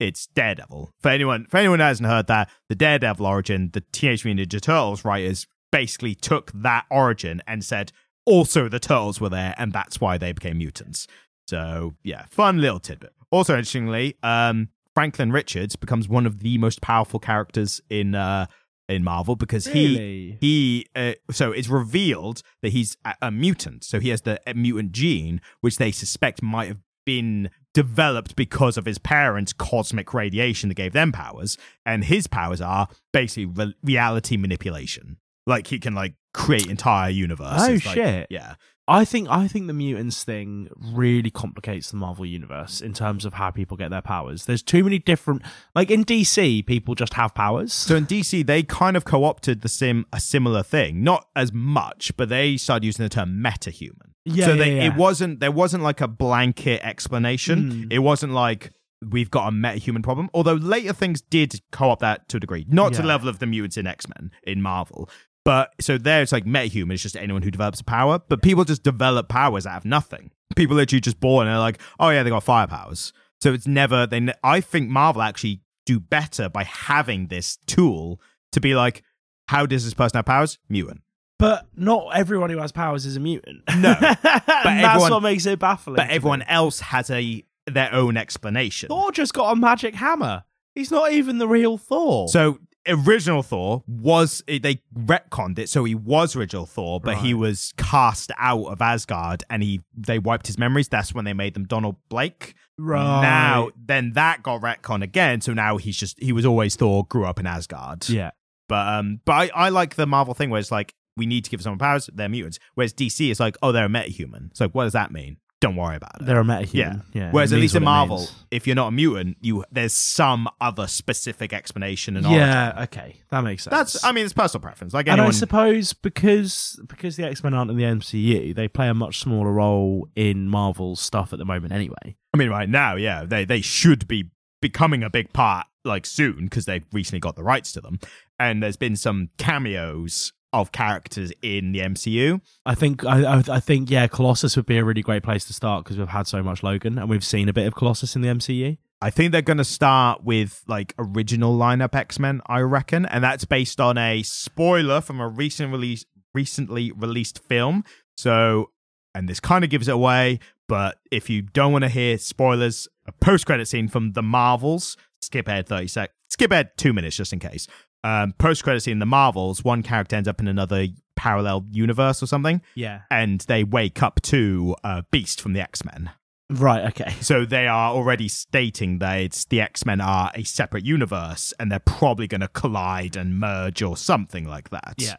It's 0.00 0.26
Daredevil. 0.28 0.90
For 1.00 1.10
anyone 1.10 1.46
for 1.48 1.58
anyone 1.58 1.78
who 1.78 1.84
hasn't 1.84 2.08
heard 2.08 2.26
that, 2.26 2.50
the 2.68 2.74
Daredevil 2.74 3.24
origin, 3.24 3.70
the 3.72 3.84
Teenage 3.92 4.24
Mutant 4.24 4.48
Ninja 4.48 4.60
Turtles 4.60 5.04
writers 5.04 5.46
basically 5.70 6.16
took 6.16 6.50
that 6.52 6.84
origin 6.90 7.42
and 7.46 7.64
said 7.64 7.92
also 8.26 8.68
the 8.68 8.80
turtles 8.80 9.20
were 9.20 9.28
there 9.28 9.54
and 9.56 9.72
that's 9.72 10.00
why 10.00 10.18
they 10.18 10.32
became 10.32 10.58
mutants. 10.58 11.06
So 11.50 11.94
yeah, 12.04 12.24
fun 12.30 12.60
little 12.60 12.80
tidbit. 12.80 13.12
Also 13.30 13.52
interestingly, 13.54 14.16
um, 14.22 14.68
Franklin 14.94 15.30
Richards 15.32 15.76
becomes 15.76 16.08
one 16.08 16.26
of 16.26 16.40
the 16.40 16.58
most 16.58 16.80
powerful 16.80 17.20
characters 17.20 17.80
in 17.90 18.14
uh 18.14 18.46
in 18.88 19.04
Marvel 19.04 19.36
because 19.36 19.66
he 19.66 19.86
Really? 19.96 20.38
he 20.40 20.86
uh, 20.96 21.12
so 21.30 21.52
it's 21.52 21.68
revealed 21.68 22.42
that 22.62 22.70
he's 22.72 22.96
a, 23.04 23.14
a 23.22 23.30
mutant 23.30 23.84
so 23.84 24.00
he 24.00 24.08
has 24.08 24.22
the 24.22 24.40
mutant 24.56 24.90
gene 24.90 25.40
which 25.60 25.76
they 25.76 25.92
suspect 25.92 26.42
might 26.42 26.66
have 26.66 26.78
been 27.06 27.50
developed 27.72 28.34
because 28.34 28.76
of 28.76 28.86
his 28.86 28.98
parents 28.98 29.52
cosmic 29.52 30.12
radiation 30.12 30.68
that 30.70 30.74
gave 30.74 30.92
them 30.92 31.12
powers 31.12 31.56
and 31.86 32.02
his 32.04 32.26
powers 32.26 32.60
are 32.60 32.88
basically 33.12 33.46
re- 33.46 33.74
reality 33.84 34.36
manipulation 34.36 35.18
like 35.46 35.68
he 35.68 35.78
can 35.78 35.94
like 35.94 36.14
create 36.34 36.66
entire 36.66 37.10
universes 37.10 37.68
Oh, 37.68 37.72
like- 37.88 37.94
shit. 37.96 38.26
yeah 38.28 38.54
I 38.90 39.04
think 39.04 39.28
I 39.30 39.46
think 39.46 39.68
the 39.68 39.72
mutants 39.72 40.24
thing 40.24 40.68
really 40.92 41.30
complicates 41.30 41.90
the 41.90 41.96
Marvel 41.96 42.26
universe 42.26 42.80
in 42.80 42.92
terms 42.92 43.24
of 43.24 43.34
how 43.34 43.50
people 43.50 43.76
get 43.76 43.90
their 43.90 44.02
powers. 44.02 44.46
There's 44.46 44.62
too 44.62 44.82
many 44.82 44.98
different 44.98 45.42
like 45.74 45.90
in 45.90 46.04
DC, 46.04 46.66
people 46.66 46.94
just 46.96 47.14
have 47.14 47.32
powers. 47.34 47.72
so 47.72 47.94
in 47.96 48.06
dc 48.06 48.46
they 48.46 48.62
kind 48.62 48.96
of 48.96 49.04
co-opted 49.04 49.60
the 49.62 49.68
sim 49.68 50.04
a 50.12 50.18
similar 50.20 50.62
thing 50.62 51.04
not 51.04 51.28
as 51.36 51.52
much 51.52 52.16
but 52.16 52.28
they 52.28 52.56
started 52.56 52.84
using 52.84 53.04
the 53.04 53.08
term 53.08 53.42
metahuman 53.42 54.10
Yeah, 54.24 54.46
so 54.46 54.52
yeah, 54.52 54.56
they, 54.56 54.76
yeah. 54.76 54.86
it 54.88 54.96
wasn't 54.96 55.40
there 55.40 55.52
wasn't 55.52 55.82
like 55.82 56.00
a 56.00 56.08
blanket 56.08 56.80
explanation. 56.84 57.58
Mm. 57.70 57.92
It 57.92 58.00
wasn't 58.00 58.32
like 58.32 58.72
we've 59.08 59.30
got 59.30 59.48
a 59.48 59.50
metahuman 59.52 60.02
problem. 60.02 60.28
Although 60.34 60.54
later 60.54 60.92
things 60.92 61.20
did 61.22 61.60
co-opt 61.72 62.00
that 62.00 62.28
to 62.28 62.36
a 62.36 62.40
degree, 62.40 62.66
not 62.68 62.92
to 62.94 63.02
the 63.02 63.08
level 63.08 63.28
of 63.28 63.38
the 63.38 63.46
mutants 63.46 63.76
in 63.76 63.86
X 63.86 64.06
Men 64.08 64.30
in 64.42 64.60
Marvel. 64.60 65.08
But 65.44 65.72
so 65.80 65.96
there, 65.98 66.22
it's 66.22 66.32
like 66.32 66.44
metahuman 66.44 66.92
is 66.92 67.02
just 67.02 67.16
anyone 67.16 67.42
who 67.42 67.50
develops 67.50 67.80
a 67.80 67.84
power. 67.84 68.20
But 68.28 68.42
people 68.42 68.64
just 68.64 68.82
develop 68.82 69.28
powers 69.28 69.66
out 69.66 69.78
of 69.78 69.84
nothing. 69.84 70.30
People 70.56 70.76
literally 70.76 71.00
just 71.00 71.20
born 71.20 71.46
and 71.46 71.54
they're 71.54 71.60
like, 71.60 71.80
oh 71.98 72.10
yeah, 72.10 72.22
they 72.22 72.30
got 72.30 72.42
fire 72.42 72.66
powers. 72.66 73.12
So 73.40 73.52
it's 73.52 73.66
never. 73.66 74.06
They. 74.06 74.20
ne- 74.20 74.34
I 74.44 74.60
think 74.60 74.90
Marvel 74.90 75.22
actually 75.22 75.62
do 75.86 75.98
better 75.98 76.48
by 76.48 76.64
having 76.64 77.28
this 77.28 77.56
tool 77.66 78.20
to 78.52 78.60
be 78.60 78.74
like, 78.74 79.02
how 79.48 79.64
does 79.66 79.84
this 79.84 79.94
person 79.94 80.18
have 80.18 80.26
powers? 80.26 80.58
Mutant. 80.68 81.00
But 81.38 81.66
not 81.74 82.14
everyone 82.14 82.50
who 82.50 82.58
has 82.58 82.70
powers 82.70 83.06
is 83.06 83.16
a 83.16 83.20
mutant. 83.20 83.62
No. 83.78 83.96
but 83.98 84.18
that's 84.22 84.56
everyone- 84.66 85.10
what 85.10 85.22
makes 85.22 85.46
it 85.46 85.58
baffling. 85.58 85.96
But 85.96 86.02
to 86.02 86.08
me. 86.08 86.14
everyone 86.16 86.42
else 86.42 86.80
has 86.80 87.08
a 87.10 87.42
their 87.66 87.92
own 87.94 88.16
explanation. 88.18 88.88
Thor 88.88 89.10
just 89.12 89.32
got 89.32 89.52
a 89.52 89.56
magic 89.56 89.94
hammer. 89.94 90.44
He's 90.74 90.90
not 90.90 91.12
even 91.12 91.38
the 91.38 91.48
real 91.48 91.78
Thor. 91.78 92.28
So 92.28 92.58
original 92.88 93.42
Thor 93.42 93.82
was 93.86 94.42
they 94.46 94.80
retconned 94.96 95.58
it, 95.58 95.68
so 95.68 95.84
he 95.84 95.94
was 95.94 96.34
original 96.36 96.66
Thor, 96.66 97.00
but 97.00 97.18
he 97.18 97.34
was 97.34 97.72
cast 97.76 98.30
out 98.38 98.66
of 98.66 98.80
Asgard, 98.80 99.44
and 99.50 99.62
he 99.62 99.82
they 99.96 100.18
wiped 100.18 100.46
his 100.46 100.58
memories. 100.58 100.88
That's 100.88 101.14
when 101.14 101.24
they 101.24 101.32
made 101.32 101.54
them 101.54 101.64
Donald 101.64 101.96
Blake. 102.08 102.54
right 102.78 103.20
Now, 103.22 103.70
then 103.76 104.12
that 104.12 104.42
got 104.42 104.60
retconned 104.62 105.02
again, 105.02 105.40
so 105.40 105.52
now 105.52 105.76
he's 105.76 105.96
just 105.96 106.18
he 106.20 106.32
was 106.32 106.46
always 106.46 106.76
Thor, 106.76 107.04
grew 107.04 107.24
up 107.24 107.38
in 107.38 107.46
Asgard. 107.46 108.08
yeah, 108.08 108.30
But 108.68 108.86
um, 108.86 109.20
but 109.24 109.32
I, 109.32 109.50
I 109.54 109.68
like 109.68 109.96
the 109.96 110.06
Marvel 110.06 110.34
thing 110.34 110.50
where 110.50 110.60
it's 110.60 110.72
like 110.72 110.94
we 111.16 111.26
need 111.26 111.44
to 111.44 111.50
give 111.50 111.62
someone 111.62 111.78
powers, 111.78 112.08
they're 112.12 112.28
mutants. 112.28 112.58
Whereas 112.74 112.94
DC 112.94 113.30
is 113.30 113.40
like, 113.40 113.56
oh, 113.62 113.72
they're 113.72 113.86
a 113.86 113.88
metahuman. 113.88 114.50
It's 114.50 114.60
like, 114.60 114.74
what 114.74 114.84
does 114.84 114.94
that 114.94 115.12
mean? 115.12 115.36
Don't 115.60 115.76
worry 115.76 115.96
about 115.96 116.12
it. 116.20 116.24
they're 116.24 116.40
a 116.40 116.44
metahuman. 116.44 117.02
Yeah. 117.12 117.30
Whereas 117.32 117.52
at 117.52 117.58
least 117.58 117.74
in 117.74 117.84
Marvel, 117.84 118.18
means. 118.18 118.34
if 118.50 118.66
you're 118.66 118.76
not 118.76 118.88
a 118.88 118.92
mutant, 118.92 119.36
you 119.42 119.64
there's 119.70 119.92
some 119.92 120.48
other 120.60 120.86
specific 120.86 121.52
explanation 121.52 122.16
and 122.16 122.24
origin. 122.24 122.40
yeah, 122.40 122.82
okay, 122.84 123.16
that 123.30 123.42
makes 123.42 123.64
sense. 123.64 123.72
That's 123.72 124.04
I 124.04 124.12
mean 124.12 124.24
it's 124.24 124.32
personal 124.32 124.62
preference. 124.62 124.94
Like 124.94 125.08
and 125.08 125.20
I 125.20 125.30
suppose 125.30 125.92
because 125.92 126.80
because 126.88 127.16
the 127.16 127.26
X 127.26 127.44
Men 127.44 127.52
aren't 127.52 127.70
in 127.70 127.76
the 127.76 127.84
MCU, 127.84 128.54
they 128.54 128.68
play 128.68 128.88
a 128.88 128.94
much 128.94 129.20
smaller 129.20 129.52
role 129.52 130.08
in 130.16 130.48
Marvel's 130.48 131.00
stuff 131.00 131.32
at 131.34 131.38
the 131.38 131.44
moment. 131.44 131.72
Anyway, 131.72 132.16
I 132.32 132.38
mean 132.38 132.48
right 132.48 132.68
now, 132.68 132.96
yeah, 132.96 133.24
they 133.24 133.44
they 133.44 133.60
should 133.60 134.08
be 134.08 134.30
becoming 134.62 135.02
a 135.02 135.10
big 135.10 135.32
part 135.32 135.66
like 135.84 136.06
soon 136.06 136.44
because 136.44 136.64
they've 136.64 136.84
recently 136.92 137.20
got 137.20 137.36
the 137.36 137.42
rights 137.44 137.72
to 137.72 137.80
them. 137.80 137.98
And 138.38 138.62
there's 138.62 138.76
been 138.76 138.96
some 138.96 139.28
cameos 139.36 140.32
of 140.52 140.72
characters 140.72 141.32
in 141.42 141.72
the 141.72 141.80
MCU. 141.80 142.40
I 142.66 142.74
think 142.74 143.04
I 143.04 143.42
I, 143.48 143.60
think 143.60 143.90
yeah, 143.90 144.06
Colossus 144.08 144.56
would 144.56 144.66
be 144.66 144.78
a 144.78 144.84
really 144.84 145.02
great 145.02 145.22
place 145.22 145.44
to 145.46 145.52
start 145.52 145.84
because 145.84 145.98
we've 145.98 146.08
had 146.08 146.26
so 146.26 146.42
much 146.42 146.62
Logan 146.62 146.98
and 146.98 147.08
we've 147.08 147.24
seen 147.24 147.48
a 147.48 147.52
bit 147.52 147.66
of 147.66 147.74
Colossus 147.74 148.16
in 148.16 148.22
the 148.22 148.28
MCU. 148.28 148.76
I 149.02 149.10
think 149.10 149.32
they're 149.32 149.42
going 149.42 149.58
to 149.58 149.64
start 149.64 150.24
with 150.24 150.62
like 150.66 150.94
original 150.98 151.56
lineup 151.56 151.94
X 151.94 152.18
Men, 152.18 152.42
I 152.46 152.60
reckon, 152.60 153.06
and 153.06 153.24
that's 153.24 153.44
based 153.44 153.80
on 153.80 153.96
a 153.96 154.22
spoiler 154.22 155.00
from 155.00 155.20
a 155.20 155.28
recent 155.28 155.72
release, 155.72 156.04
recently 156.34 156.92
released 156.92 157.38
film. 157.38 157.84
So, 158.18 158.70
and 159.14 159.28
this 159.28 159.40
kind 159.40 159.64
of 159.64 159.70
gives 159.70 159.88
it 159.88 159.94
away. 159.94 160.40
But 160.68 160.98
if 161.10 161.30
you 161.30 161.42
don't 161.42 161.72
want 161.72 161.82
to 161.82 161.88
hear 161.88 162.18
spoilers, 162.18 162.88
a 163.06 163.12
post 163.12 163.46
credit 163.46 163.66
scene 163.66 163.88
from 163.88 164.12
the 164.12 164.22
Marvels, 164.22 164.96
skip 165.22 165.48
ahead 165.48 165.66
thirty 165.66 165.88
sec, 165.88 166.10
skip 166.28 166.50
ahead 166.50 166.70
two 166.76 166.92
minutes 166.92 167.16
just 167.16 167.32
in 167.32 167.38
case. 167.38 167.66
Um, 168.02 168.32
post 168.38 168.64
credit 168.64 168.80
scene 168.80 168.92
in 168.92 168.98
the 168.98 169.06
Marvels, 169.06 169.62
one 169.64 169.82
character 169.82 170.16
ends 170.16 170.28
up 170.28 170.40
in 170.40 170.48
another 170.48 170.86
parallel 171.16 171.66
universe 171.70 172.22
or 172.22 172.26
something, 172.26 172.62
Yeah. 172.74 173.02
and 173.10 173.40
they 173.42 173.62
wake 173.64 174.02
up 174.02 174.22
to 174.22 174.74
uh, 174.84 175.02
Beast 175.10 175.40
from 175.40 175.52
the 175.52 175.60
X 175.60 175.84
Men. 175.84 176.10
Right. 176.48 176.86
Okay. 176.86 177.14
So 177.20 177.44
they 177.44 177.68
are 177.68 177.92
already 177.92 178.26
stating 178.26 178.98
that 178.98 179.20
it's 179.20 179.44
the 179.44 179.60
X 179.60 179.84
Men 179.86 180.00
are 180.00 180.32
a 180.34 180.42
separate 180.44 180.84
universe 180.84 181.52
and 181.60 181.70
they're 181.70 181.78
probably 181.78 182.26
going 182.26 182.40
to 182.40 182.48
collide 182.48 183.16
and 183.16 183.38
merge 183.38 183.82
or 183.82 183.96
something 183.96 184.48
like 184.48 184.70
that. 184.70 184.94
Yeah. 184.98 185.16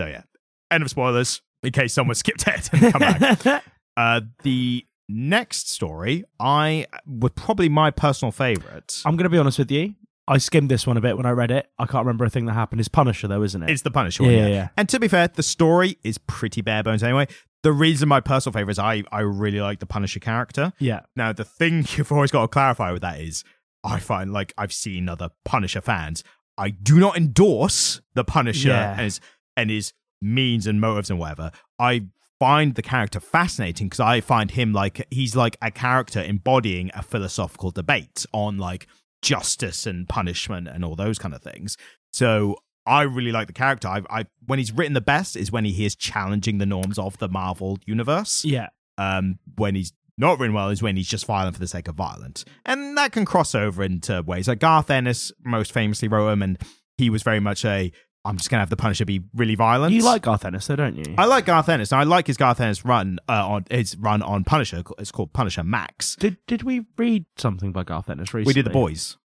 So 0.00 0.06
yeah, 0.06 0.22
end 0.70 0.82
of 0.82 0.90
spoilers 0.90 1.42
in 1.62 1.70
case 1.72 1.92
someone 1.92 2.14
skipped 2.16 2.46
ahead 2.46 2.68
and 2.72 2.92
come 2.92 3.00
back. 3.00 3.64
Uh, 3.96 4.22
the 4.42 4.84
next 5.08 5.70
story, 5.70 6.24
I 6.40 6.86
would 7.06 7.36
probably 7.36 7.68
my 7.68 7.92
personal 7.92 8.32
favorite. 8.32 9.00
I'm 9.06 9.14
going 9.16 9.22
to 9.22 9.30
be 9.30 9.38
honest 9.38 9.60
with 9.60 9.70
you. 9.70 9.94
I 10.26 10.38
skimmed 10.38 10.70
this 10.70 10.86
one 10.86 10.96
a 10.96 11.00
bit 11.00 11.16
when 11.16 11.26
I 11.26 11.30
read 11.32 11.50
it. 11.50 11.66
I 11.78 11.86
can't 11.86 12.06
remember 12.06 12.24
a 12.24 12.30
thing 12.30 12.46
that 12.46 12.54
happened. 12.54 12.80
It's 12.80 12.88
Punisher, 12.88 13.28
though, 13.28 13.42
isn't 13.42 13.62
it? 13.62 13.68
It's 13.70 13.82
the 13.82 13.90
Punisher 13.90 14.22
yeah, 14.22 14.28
one. 14.28 14.38
yeah, 14.38 14.46
Yeah. 14.46 14.54
yeah. 14.54 14.68
And 14.76 14.88
to 14.88 14.98
be 14.98 15.08
fair, 15.08 15.28
the 15.28 15.42
story 15.42 15.98
is 16.02 16.16
pretty 16.18 16.60
bare 16.62 16.82
bones 16.82 17.02
anyway. 17.02 17.26
The 17.62 17.72
reason 17.72 18.08
my 18.08 18.20
personal 18.20 18.52
favorite 18.52 18.72
is 18.72 18.78
I 18.78 19.02
I 19.12 19.20
really 19.20 19.60
like 19.60 19.80
the 19.80 19.86
Punisher 19.86 20.20
character. 20.20 20.72
Yeah. 20.78 21.00
Now, 21.16 21.32
the 21.32 21.44
thing 21.44 21.86
you've 21.96 22.12
always 22.12 22.30
got 22.30 22.42
to 22.42 22.48
clarify 22.48 22.92
with 22.92 23.02
that 23.02 23.20
is 23.20 23.44
I 23.82 23.98
find 24.00 24.32
like 24.32 24.52
I've 24.56 24.72
seen 24.72 25.08
other 25.08 25.30
Punisher 25.44 25.80
fans. 25.80 26.24
I 26.56 26.70
do 26.70 26.98
not 26.98 27.16
endorse 27.16 28.00
the 28.14 28.24
Punisher 28.24 28.68
Yeah. 28.68 28.92
and 28.92 29.00
his 29.00 29.20
and 29.56 29.70
his 29.70 29.92
means 30.22 30.66
and 30.66 30.80
motives 30.80 31.10
and 31.10 31.18
whatever. 31.18 31.50
I 31.78 32.06
find 32.38 32.74
the 32.74 32.82
character 32.82 33.20
fascinating 33.20 33.86
because 33.88 34.00
I 34.00 34.20
find 34.20 34.50
him 34.50 34.72
like 34.72 35.06
he's 35.10 35.36
like 35.36 35.56
a 35.62 35.70
character 35.70 36.22
embodying 36.22 36.90
a 36.94 37.02
philosophical 37.02 37.70
debate 37.70 38.24
on 38.32 38.56
like 38.58 38.86
justice 39.24 39.86
and 39.86 40.08
punishment 40.08 40.68
and 40.68 40.84
all 40.84 40.94
those 40.94 41.18
kind 41.18 41.34
of 41.34 41.42
things. 41.42 41.76
So 42.12 42.56
I 42.86 43.02
really 43.02 43.32
like 43.32 43.46
the 43.46 43.52
character. 43.54 43.88
I, 43.88 44.02
I 44.10 44.26
when 44.46 44.58
he's 44.58 44.70
written 44.70 44.92
the 44.92 45.00
best 45.00 45.34
is 45.36 45.50
when 45.50 45.64
he 45.64 45.84
is 45.86 45.96
challenging 45.96 46.58
the 46.58 46.66
norms 46.66 46.98
of 46.98 47.16
the 47.18 47.28
Marvel 47.28 47.78
universe 47.86 48.44
Yeah. 48.44 48.68
um, 48.98 49.38
when 49.56 49.74
he's 49.74 49.92
not 50.18 50.38
written 50.38 50.54
well 50.54 50.68
is 50.68 50.82
when 50.82 50.96
he's 50.96 51.08
just 51.08 51.24
violent 51.26 51.56
for 51.56 51.60
the 51.60 51.66
sake 51.66 51.88
of 51.88 51.94
violent. 51.96 52.44
And 52.66 52.96
that 52.98 53.10
can 53.12 53.24
cross 53.24 53.54
over 53.54 53.82
into 53.82 54.22
ways. 54.22 54.46
Like 54.46 54.60
Garth 54.60 54.90
Ennis 54.90 55.32
most 55.44 55.72
famously 55.72 56.06
wrote 56.06 56.28
him, 56.30 56.42
and 56.42 56.58
he 56.98 57.10
was 57.10 57.22
very 57.24 57.40
much 57.40 57.64
a 57.64 57.90
I'm 58.24 58.38
just 58.38 58.48
going 58.48 58.58
to 58.58 58.62
have 58.62 58.70
the 58.70 58.76
Punisher 58.76 59.04
be 59.04 59.22
really 59.34 59.54
violent. 59.54 59.92
You 59.92 60.02
like 60.02 60.22
Garth 60.22 60.44
Ennis, 60.46 60.66
though, 60.66 60.76
don't 60.76 60.96
you? 60.96 61.14
I 61.18 61.26
like 61.26 61.44
Garth 61.44 61.68
Ennis. 61.68 61.92
I 61.92 62.04
like 62.04 62.26
his 62.26 62.38
Garth 62.38 62.60
Ennis 62.60 62.84
run 62.84 63.18
uh, 63.28 63.46
on 63.46 63.66
his 63.70 63.96
run 63.98 64.22
on 64.22 64.44
Punisher. 64.44 64.82
It's 64.98 65.10
called 65.12 65.32
Punisher 65.34 65.62
Max. 65.62 66.16
did 66.16 66.38
Did 66.46 66.62
we 66.62 66.86
read 66.96 67.26
something 67.36 67.72
by 67.72 67.84
Garth 67.84 68.08
Ennis 68.08 68.32
recently? 68.32 68.50
We 68.50 68.54
did 68.54 68.64
the 68.64 68.70
boys, 68.70 69.18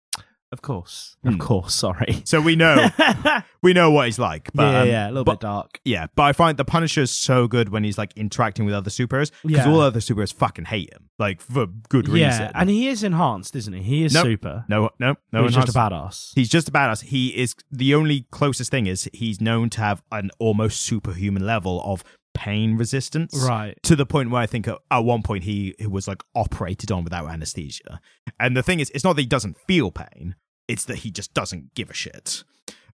Of 0.50 0.62
course. 0.62 1.16
Hmm. 1.22 1.28
Of 1.30 1.38
course. 1.38 1.74
Sorry. 1.88 2.22
so 2.24 2.40
we 2.40 2.56
know 2.56 2.88
we 3.62 3.72
know 3.74 3.90
what 3.90 4.06
he's 4.06 4.18
like. 4.18 4.50
But 4.54 4.72
yeah, 4.72 4.80
um, 4.80 4.88
yeah, 4.88 5.06
a 5.06 5.10
little 5.10 5.24
but- 5.24 5.40
bit 5.40 5.46
dark. 5.46 5.80
Yeah, 5.84 6.06
but 6.14 6.22
I 6.22 6.32
find 6.32 6.56
the 6.56 6.64
Punisher 6.64 7.02
is 7.02 7.10
so 7.10 7.46
good 7.48 7.68
when 7.68 7.84
he's 7.84 7.98
like 7.98 8.12
interacting 8.16 8.64
with 8.64 8.74
other 8.74 8.90
superheroes 8.90 9.30
because 9.44 9.66
Yeah. 9.66 9.70
all 9.72 9.80
other 9.80 10.00
superheroes 10.00 10.32
fucking 10.32 10.64
hate 10.66 10.92
him, 10.92 11.10
like 11.18 11.40
for 11.42 11.66
good 11.88 12.08
reason. 12.08 12.42
Yeah, 12.42 12.52
and 12.54 12.70
he 12.70 12.88
is 12.88 13.02
enhanced, 13.04 13.54
isn't 13.56 13.72
he? 13.74 13.82
He 13.82 14.04
is 14.04 14.14
Nope. 14.14 14.24
super. 14.24 14.64
no, 14.68 14.90
no, 14.98 15.16
no. 15.32 15.42
he's 15.44 15.56
one 15.56 15.66
just 15.66 15.76
a 15.76 15.78
badass. 15.78 16.32
He's 16.34 16.48
just 16.48 16.68
a 16.68 16.72
badass. 16.72 17.02
He 17.02 17.28
is 17.36 17.54
the 17.70 17.94
only 17.94 18.26
closest 18.30 18.70
thing 18.70 18.86
is 18.86 19.08
he's 19.12 19.40
known 19.40 19.68
to 19.70 19.80
have 19.80 20.02
an 20.12 20.30
almost 20.38 20.80
superhuman 20.80 21.44
level 21.44 21.82
of 21.84 22.02
pain 22.38 22.76
resistance. 22.76 23.34
Right. 23.46 23.76
To 23.82 23.96
the 23.96 24.06
point 24.06 24.30
where 24.30 24.40
I 24.40 24.46
think 24.46 24.68
at, 24.68 24.78
at 24.90 24.98
one 25.00 25.22
point 25.22 25.42
he, 25.44 25.74
he 25.78 25.86
was 25.88 26.06
like 26.06 26.22
operated 26.34 26.92
on 26.92 27.02
without 27.04 27.28
anesthesia. 27.28 28.00
And 28.38 28.56
the 28.56 28.62
thing 28.62 28.78
is, 28.80 28.90
it's 28.94 29.02
not 29.04 29.16
that 29.16 29.22
he 29.22 29.26
doesn't 29.26 29.56
feel 29.66 29.90
pain, 29.90 30.36
it's 30.68 30.84
that 30.84 30.98
he 30.98 31.10
just 31.10 31.34
doesn't 31.34 31.74
give 31.74 31.90
a 31.90 31.94
shit. 31.94 32.44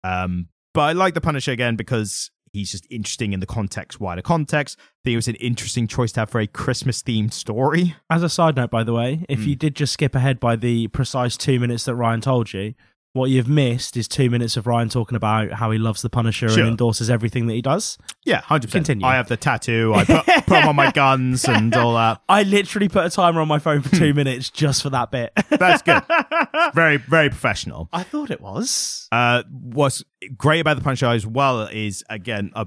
Um, 0.03 0.49
but 0.73 0.81
I 0.81 0.91
like 0.91 1.13
the 1.13 1.21
Punisher 1.21 1.51
again 1.51 1.75
because 1.75 2.31
he's 2.51 2.71
just 2.71 2.85
interesting 2.89 3.31
in 3.33 3.39
the 3.39 3.45
context, 3.45 3.99
wider 3.99 4.21
context. 4.21 4.77
I 4.79 4.83
think 5.03 5.13
it 5.13 5.17
was 5.17 5.27
an 5.27 5.35
interesting 5.35 5.87
choice 5.87 6.11
to 6.13 6.21
have 6.21 6.29
for 6.29 6.41
a 6.41 6.47
Christmas 6.47 7.01
themed 7.01 7.31
story. 7.33 7.95
As 8.09 8.23
a 8.23 8.29
side 8.29 8.55
note, 8.55 8.71
by 8.71 8.83
the 8.83 8.93
way, 8.93 9.25
if 9.29 9.39
Mm. 9.39 9.47
you 9.47 9.55
did 9.55 9.75
just 9.75 9.93
skip 9.93 10.15
ahead 10.15 10.39
by 10.39 10.55
the 10.55 10.87
precise 10.89 11.37
two 11.37 11.59
minutes 11.59 11.85
that 11.85 11.95
Ryan 11.95 12.21
told 12.21 12.51
you, 12.53 12.73
what 13.13 13.29
you've 13.31 13.47
missed 13.49 13.97
is 13.97 14.07
two 14.07 14.29
minutes 14.29 14.55
of 14.55 14.67
Ryan 14.67 14.87
talking 14.89 15.15
about 15.15 15.51
how 15.51 15.71
he 15.71 15.79
loves 15.79 16.01
the 16.03 16.09
Punisher 16.09 16.47
Sure. 16.49 16.59
and 16.59 16.67
endorses 16.69 17.09
everything 17.09 17.47
that 17.47 17.53
he 17.55 17.61
does. 17.61 17.97
Yeah, 18.23 18.41
100%. 18.41 18.71
Continue. 18.71 19.05
I 19.05 19.15
have 19.15 19.27
the 19.27 19.37
tattoo, 19.37 19.93
I 19.95 20.05
put, 20.05 20.25
put 20.25 20.45
them 20.47 20.67
on 20.69 20.75
my 20.75 20.91
guns 20.91 21.45
and 21.45 21.73
all 21.75 21.95
that. 21.95 22.21
I 22.29 22.43
literally 22.43 22.87
put 22.87 23.05
a 23.05 23.09
timer 23.09 23.41
on 23.41 23.47
my 23.47 23.57
phone 23.59 23.81
for 23.81 23.89
Hmm. 23.89 23.97
two 23.97 24.13
minutes 24.13 24.49
just 24.51 24.83
for 24.83 24.91
that 24.91 25.09
bit. 25.09 25.31
That's 25.49 25.81
good. 25.81 26.03
very, 26.75 26.97
very 26.97 27.29
professional. 27.29 27.89
I 27.91 28.03
thought 28.03 28.29
it 28.29 28.41
was. 28.41 29.07
Uh, 29.11 29.41
what's 29.49 30.03
great 30.37 30.59
about 30.59 30.77
the 30.77 30.83
Punisher 30.83 31.07
as 31.07 31.25
well 31.25 31.63
is 31.63 32.03
again, 32.09 32.51
uh, 32.55 32.65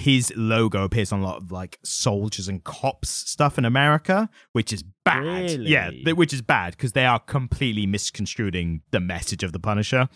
his 0.00 0.32
logo 0.34 0.82
appears 0.82 1.12
on 1.12 1.20
a 1.20 1.22
lot 1.22 1.36
of 1.36 1.52
like 1.52 1.78
soldiers 1.84 2.48
and 2.48 2.64
cops 2.64 3.10
stuff 3.10 3.58
in 3.58 3.64
America, 3.64 4.28
which 4.52 4.72
is 4.72 4.82
bad. 5.04 5.42
Really? 5.42 5.68
Yeah, 5.70 5.90
th- 5.90 6.16
which 6.16 6.32
is 6.32 6.42
bad 6.42 6.72
because 6.72 6.92
they 6.92 7.04
are 7.04 7.18
completely 7.18 7.86
misconstruing 7.86 8.80
the 8.90 9.00
message 9.00 9.42
of 9.42 9.52
the 9.52 9.60
Punisher. 9.60 10.08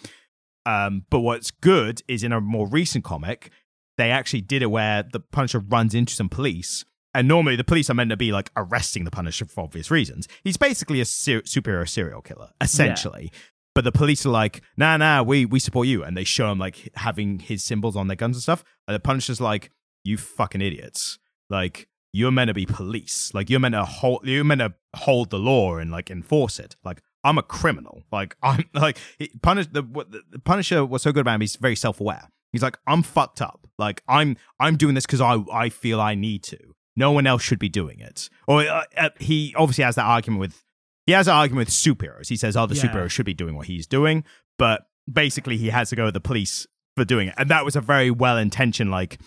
Um, 0.66 1.05
but 1.11 1.20
what's 1.20 1.51
good 1.51 2.03
is 2.09 2.24
in 2.24 2.32
a 2.32 2.41
more 2.41 2.66
recent 2.66 3.05
comic, 3.05 3.51
they 3.99 4.11
actually 4.11 4.41
did 4.41 4.62
it 4.62 4.70
where 4.70 5.03
the 5.03 5.20
Punisher 5.20 5.59
runs 5.59 5.95
into 5.95 6.14
some 6.14 6.28
police. 6.28 6.85
And 7.16 7.28
normally 7.28 7.55
the 7.55 7.62
police 7.62 7.89
are 7.91 7.95
meant 7.95 8.11
to 8.11 8.16
be 8.16 8.32
like 8.32 8.51
arresting 8.57 9.05
the 9.05 9.11
Punisher 9.11 9.45
for 9.45 9.64
obvious 9.64 9.91
reasons. 9.91 10.26
He's 10.43 10.57
basically 10.57 11.01
a 11.01 11.05
ser- 11.05 11.43
superhero 11.43 11.89
serial 11.89 12.22
killer, 12.22 12.51
essentially. 12.61 13.30
But 13.75 13.85
the 13.85 13.93
police 13.93 14.25
are 14.25 14.31
like, 14.31 14.62
nah, 14.77 14.97
nah, 14.97 15.22
we, 15.22 15.45
we 15.45 15.59
support 15.59 15.89
you. 15.89 16.05
And 16.05 16.16
they 16.16 16.25
show 16.25 16.51
him 16.51 16.59
like 16.59 16.91
having 16.95 17.41
his 17.41 17.64
symbols 17.64 17.97
on 17.97 18.07
their 18.07 18.16
guns 18.16 18.37
and 18.37 18.43
stuff. 18.43 18.64
And 18.87 18.95
the 18.95 19.01
Punisher's 19.01 19.41
like, 19.41 19.70
you 20.05 20.16
fucking 20.16 20.61
idiots. 20.61 21.18
Like, 21.51 21.89
you're 22.12 22.31
meant 22.31 22.49
to 22.49 22.55
be 22.55 22.66
police. 22.66 23.33
Like, 23.35 23.51
you're 23.51 23.61
meant 23.61 23.75
to 23.75 23.85
hold, 23.85 24.25
you're 24.25 24.45
meant 24.45 24.61
to 24.61 24.75
hold 24.95 25.31
the 25.31 25.39
law 25.39 25.77
and 25.77 25.91
like 25.91 26.11
enforce 26.11 26.61
it. 26.61 26.77
Like, 26.85 27.03
I'm 27.25 27.39
a 27.39 27.43
criminal. 27.43 28.05
Like, 28.12 28.37
I'm 28.43 28.64
like, 28.75 28.99
Punish, 29.43 29.66
the, 29.66 29.83
the, 29.83 30.39
Punisher, 30.39 30.85
what's 30.85 31.03
so 31.03 31.11
good 31.11 31.22
about 31.22 31.37
him, 31.37 31.41
he's 31.41 31.57
very 31.57 31.77
self 31.77 32.01
aware. 32.01 32.29
He's 32.53 32.62
like, 32.62 32.79
I'm 32.87 33.03
fucked 33.03 33.43
up. 33.43 33.66
Like, 33.79 34.05
I'm, 34.07 34.37
I'm 34.61 34.77
doing 34.77 34.95
this 34.95 35.05
because 35.05 35.20
I, 35.20 35.43
I 35.53 35.68
feel 35.70 36.01
I 36.01 36.14
need 36.14 36.45
to. 36.45 36.59
No 36.95 37.11
one 37.11 37.27
else 37.27 37.43
should 37.43 37.59
be 37.59 37.68
doing 37.68 37.99
it. 37.99 38.31
Or 38.47 38.61
uh, 38.62 38.85
uh, 38.97 39.11
he 39.18 39.53
obviously 39.57 39.83
has 39.83 39.97
that 39.97 40.05
argument 40.05 40.41
with 40.41 40.62
he 41.07 41.12
has 41.12 41.28
an 41.28 41.34
argument 41.34 41.66
with 41.66 41.74
superheroes. 41.74 42.28
He 42.28 42.36
says 42.36 42.57
oh, 42.57 42.62
other 42.62 42.74
Yeah. 42.74 42.82
superheroes 42.82 43.11
should 43.11 43.26
be 43.26 43.34
doing 43.34 43.55
what 43.55 43.66
he's 43.66 43.86
doing, 43.86 44.24
but 44.59 44.86
basically 45.12 45.57
he 45.57 45.68
has 45.70 45.90
to 45.90 45.96
go 45.96 46.07
to 46.07 46.12
the 46.12 46.20
police 46.20 46.66
for 46.96 47.05
doing 47.05 47.28
it. 47.28 47.34
And 47.36 47.48
that 47.50 47.64
was 47.64 47.76
a 47.76 47.80
very 47.80 48.11
well 48.11 48.38
intentioned 48.38 48.90
like 48.90 49.18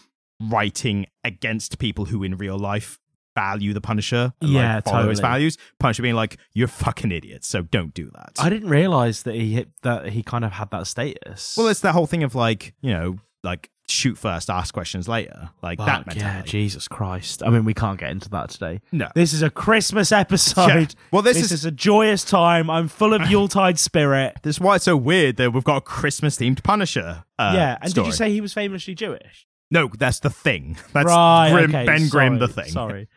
writing 0.41 1.07
against 1.23 1.80
people 1.80 2.05
who 2.05 2.23
in 2.23 2.38
real 2.38 2.57
life 2.57 2.99
value 3.36 3.73
the 3.73 3.82
Punisher 3.82 4.34
and 4.41 4.49
Yeah, 4.51 4.75
like, 4.75 4.86
follow 4.86 5.09
his 5.09 5.19
values. 5.19 5.57
Punisher 5.80 6.01
being 6.01 6.15
like, 6.15 6.38
You're 6.53 6.67
fucking 6.67 7.11
idiots, 7.11 7.47
so 7.47 7.61
don't 7.63 7.93
do 7.93 8.09
that. 8.15 8.34
I 8.39 8.49
didn't 8.49 8.69
realize 8.69 9.23
that 9.23 9.36
he 9.36 9.53
hit, 9.53 9.69
that 9.84 10.09
he 10.09 10.23
kind 10.23 10.43
of 10.43 10.53
had 10.53 10.71
that 10.71 10.88
status. 10.88 11.55
well, 11.57 11.67
it's 11.67 11.82
the 11.82 11.91
whole 11.91 12.07
thing 12.07 12.23
of 12.23 12.34
like, 12.36 12.73
you 12.82 12.91
know, 12.91 13.17
like 13.43 13.69
shoot 13.89 14.17
first, 14.17 14.49
ask 14.49 14.73
questions 14.73 15.07
later. 15.07 15.49
Like 15.61 15.79
that 15.79 16.05
Fuck, 16.05 16.15
yeah. 16.15 16.41
Jesus 16.43 16.88
Christ. 16.88 17.41
I 17.43 17.49
mean, 17.49 17.65
we 17.65 17.73
can't 17.73 17.99
get 17.99 18.11
into 18.11 18.29
that 18.29 18.49
today. 18.49 18.81
no. 18.91 19.09
This 19.15 19.33
is 19.33 19.41
a 19.41 19.49
Christmas 19.49 20.11
episode. 20.11 20.67
Yeah. 20.67 20.85
Well, 21.11 21.21
this, 21.21 21.38
This, 21.38 21.45
is 21.47 21.51
is, 21.51 21.65
a 21.65 21.71
joyous 21.71 22.23
time. 22.23 22.69
I'm 22.69 22.88
full 22.88 23.13
of 23.13 23.21
Yuletide 23.29 23.79
spirit. 23.79 24.38
this 24.43 24.57
is 24.57 24.59
why 24.59 24.75
it's 24.75 24.85
so 24.85 24.97
weird 24.97 25.38
that 25.38 25.53
we've 25.53 25.63
got 25.63 25.77
a 25.77 25.81
Christmas 25.81 26.38
themed 26.38 26.63
Punisher. 26.63 27.23
Uh, 27.39 27.51
yeah, 27.55 27.77
and 27.81 27.91
story. 27.91 28.05
did 28.05 28.11
you 28.11 28.15
say 28.15 28.31
he 28.31 28.41
was 28.41 28.53
famously 28.53 28.95
Jewish? 28.95 29.47
No, 29.69 29.89
that's 29.97 30.19
the 30.19 30.29
thing. 30.29 30.77
That's 30.93 31.07
right, 31.07 31.51
Grimm, 31.51 31.75
okay, 31.75 31.85
Ben 31.85 32.07
Grimm, 32.07 32.39
the 32.39 32.47
thing. 32.47 32.69
Sorry, 32.69 33.09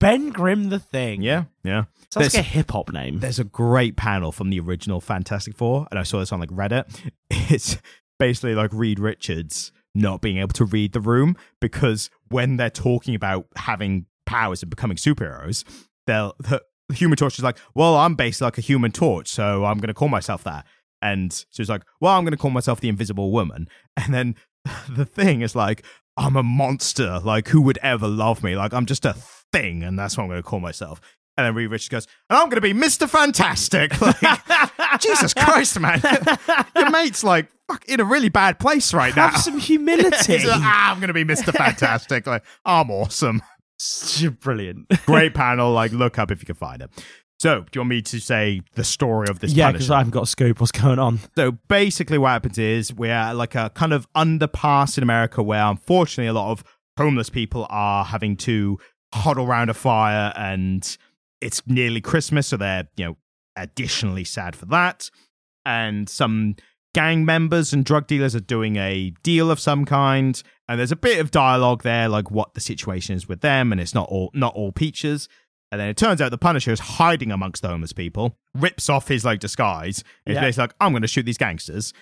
Ben 0.00 0.30
Grimm, 0.30 0.70
the 0.70 0.78
thing. 0.78 1.20
Yeah, 1.20 1.44
yeah. 1.62 1.84
sounds 2.10 2.34
like 2.34 2.42
a 2.42 2.48
hip 2.48 2.70
hop 2.70 2.90
name. 2.90 3.18
There's 3.18 3.38
a 3.38 3.44
great 3.44 3.94
panel 3.96 4.32
from 4.32 4.48
the 4.48 4.58
original 4.58 5.02
Fantastic 5.02 5.54
Four, 5.54 5.86
and 5.90 6.00
I 6.00 6.04
saw 6.04 6.20
this 6.20 6.32
on 6.32 6.40
like 6.40 6.50
Reddit. 6.50 7.12
It's 7.50 7.78
basically 8.18 8.54
like 8.54 8.72
Reed 8.72 8.98
Richards 8.98 9.72
not 9.98 10.20
being 10.20 10.38
able 10.38 10.52
to 10.54 10.64
read 10.64 10.92
the 10.92 11.00
room 11.00 11.36
because 11.60 12.10
when 12.28 12.56
they're 12.56 12.70
talking 12.70 13.14
about 13.14 13.46
having 13.56 14.06
powers 14.26 14.62
and 14.62 14.70
becoming 14.70 14.96
superheroes, 14.96 15.64
they'll 16.06 16.34
the 16.38 16.62
Human 16.94 17.16
Torch 17.16 17.38
is 17.38 17.44
like, 17.44 17.58
"Well, 17.74 17.96
I'm 17.96 18.14
basically 18.14 18.46
like 18.46 18.58
a 18.58 18.62
Human 18.62 18.92
Torch, 18.92 19.28
so 19.28 19.64
I'm 19.64 19.78
going 19.78 19.88
to 19.88 19.94
call 19.94 20.08
myself 20.08 20.44
that." 20.44 20.64
And 21.02 21.32
so 21.32 21.44
he's 21.52 21.68
like, 21.68 21.82
"Well, 22.00 22.16
I'm 22.16 22.24
going 22.24 22.32
to 22.32 22.38
call 22.38 22.50
myself 22.50 22.80
the 22.80 22.88
Invisible 22.88 23.30
Woman." 23.30 23.68
And 23.96 24.14
then 24.14 24.36
the 24.88 25.04
thing 25.04 25.42
is 25.42 25.54
like, 25.54 25.84
"I'm 26.16 26.36
a 26.36 26.42
monster. 26.42 27.18
Like, 27.18 27.48
who 27.48 27.60
would 27.62 27.78
ever 27.82 28.08
love 28.08 28.42
me? 28.42 28.56
Like, 28.56 28.72
I'm 28.72 28.86
just 28.86 29.04
a 29.04 29.14
thing, 29.52 29.82
and 29.82 29.98
that's 29.98 30.16
what 30.16 30.24
I'm 30.24 30.30
going 30.30 30.42
to 30.42 30.48
call 30.48 30.60
myself." 30.60 31.00
And 31.38 31.46
then 31.46 31.54
Reed 31.54 31.70
Richards 31.70 31.88
goes, 31.88 32.06
"And 32.28 32.36
I'm 32.36 32.46
going 32.46 32.56
to 32.56 32.60
be 32.60 32.72
Mister 32.72 33.06
Fantastic." 33.06 33.92
Like, 34.00 34.20
Jesus 35.00 35.32
Christ, 35.32 35.78
man, 35.78 36.02
your 36.76 36.90
mate's 36.90 37.22
like 37.22 37.48
fuck, 37.68 37.84
in 37.86 38.00
a 38.00 38.04
really 38.04 38.28
bad 38.28 38.58
place 38.58 38.92
right 38.92 39.14
now. 39.14 39.28
Have 39.28 39.40
some 39.40 39.58
humility. 39.58 40.38
Like, 40.38 40.60
ah, 40.60 40.90
I'm 40.90 40.98
going 40.98 41.08
to 41.08 41.14
be 41.14 41.24
Mister 41.24 41.52
Fantastic. 41.52 42.26
Like, 42.26 42.44
I'm 42.64 42.90
awesome. 42.90 43.42
Brilliant. 44.40 44.88
Great 45.06 45.34
panel. 45.34 45.72
Like, 45.72 45.92
look 45.92 46.18
up 46.18 46.32
if 46.32 46.40
you 46.40 46.46
can 46.46 46.56
find 46.56 46.82
it. 46.82 46.90
So, 47.38 47.60
do 47.60 47.66
you 47.74 47.80
want 47.82 47.90
me 47.90 48.02
to 48.02 48.20
say 48.20 48.62
the 48.74 48.82
story 48.82 49.28
of 49.28 49.38
this? 49.38 49.52
yeah, 49.52 49.70
because 49.70 49.92
I 49.92 49.98
haven't 49.98 50.10
got 50.10 50.24
a 50.24 50.26
scoop. 50.26 50.60
What's 50.60 50.72
going 50.72 50.98
on? 50.98 51.20
So 51.36 51.52
basically, 51.68 52.18
what 52.18 52.30
happens 52.30 52.58
is 52.58 52.92
we're 52.92 53.32
like 53.32 53.54
a 53.54 53.70
kind 53.74 53.92
of 53.92 54.12
underpass 54.14 54.96
in 54.98 55.04
America 55.04 55.40
where, 55.42 55.64
unfortunately, 55.64 56.26
a 56.26 56.32
lot 56.32 56.50
of 56.50 56.64
homeless 56.96 57.30
people 57.30 57.66
are 57.70 58.04
having 58.04 58.36
to 58.38 58.78
huddle 59.14 59.46
around 59.46 59.70
a 59.70 59.74
fire, 59.74 60.32
and 60.36 60.98
it's 61.40 61.62
nearly 61.66 62.00
Christmas, 62.00 62.48
so 62.48 62.56
they're 62.56 62.88
you 62.96 63.04
know 63.06 63.16
additionally 63.56 64.24
sad 64.24 64.54
for 64.56 64.66
that. 64.66 65.10
And 65.64 66.08
some 66.08 66.56
gang 66.94 67.24
members 67.24 67.72
and 67.72 67.84
drug 67.84 68.06
dealers 68.06 68.34
are 68.34 68.40
doing 68.40 68.76
a 68.76 69.10
deal 69.22 69.50
of 69.50 69.60
some 69.60 69.84
kind, 69.84 70.42
and 70.68 70.78
there's 70.78 70.92
a 70.92 70.96
bit 70.96 71.18
of 71.20 71.30
dialogue 71.30 71.82
there, 71.82 72.08
like 72.08 72.30
what 72.30 72.54
the 72.54 72.60
situation 72.60 73.14
is 73.14 73.28
with 73.28 73.40
them, 73.40 73.72
and 73.72 73.80
it's 73.80 73.94
not 73.94 74.08
all 74.08 74.30
not 74.34 74.54
all 74.54 74.72
peaches. 74.72 75.28
And 75.70 75.78
then 75.78 75.88
it 75.90 75.98
turns 75.98 76.22
out 76.22 76.30
the 76.30 76.38
Punisher 76.38 76.72
is 76.72 76.80
hiding 76.80 77.30
amongst 77.30 77.60
the 77.60 77.68
homeless 77.68 77.92
people, 77.92 78.38
rips 78.54 78.88
off 78.88 79.08
his 79.08 79.22
like 79.26 79.38
disguise. 79.38 80.02
and 80.24 80.32
He's 80.32 80.34
Yeah. 80.36 80.40
basically 80.40 80.62
like, 80.62 80.74
I'm 80.80 80.92
going 80.92 81.02
to 81.02 81.08
shoot 81.08 81.24
these 81.26 81.36
gangsters. 81.36 81.92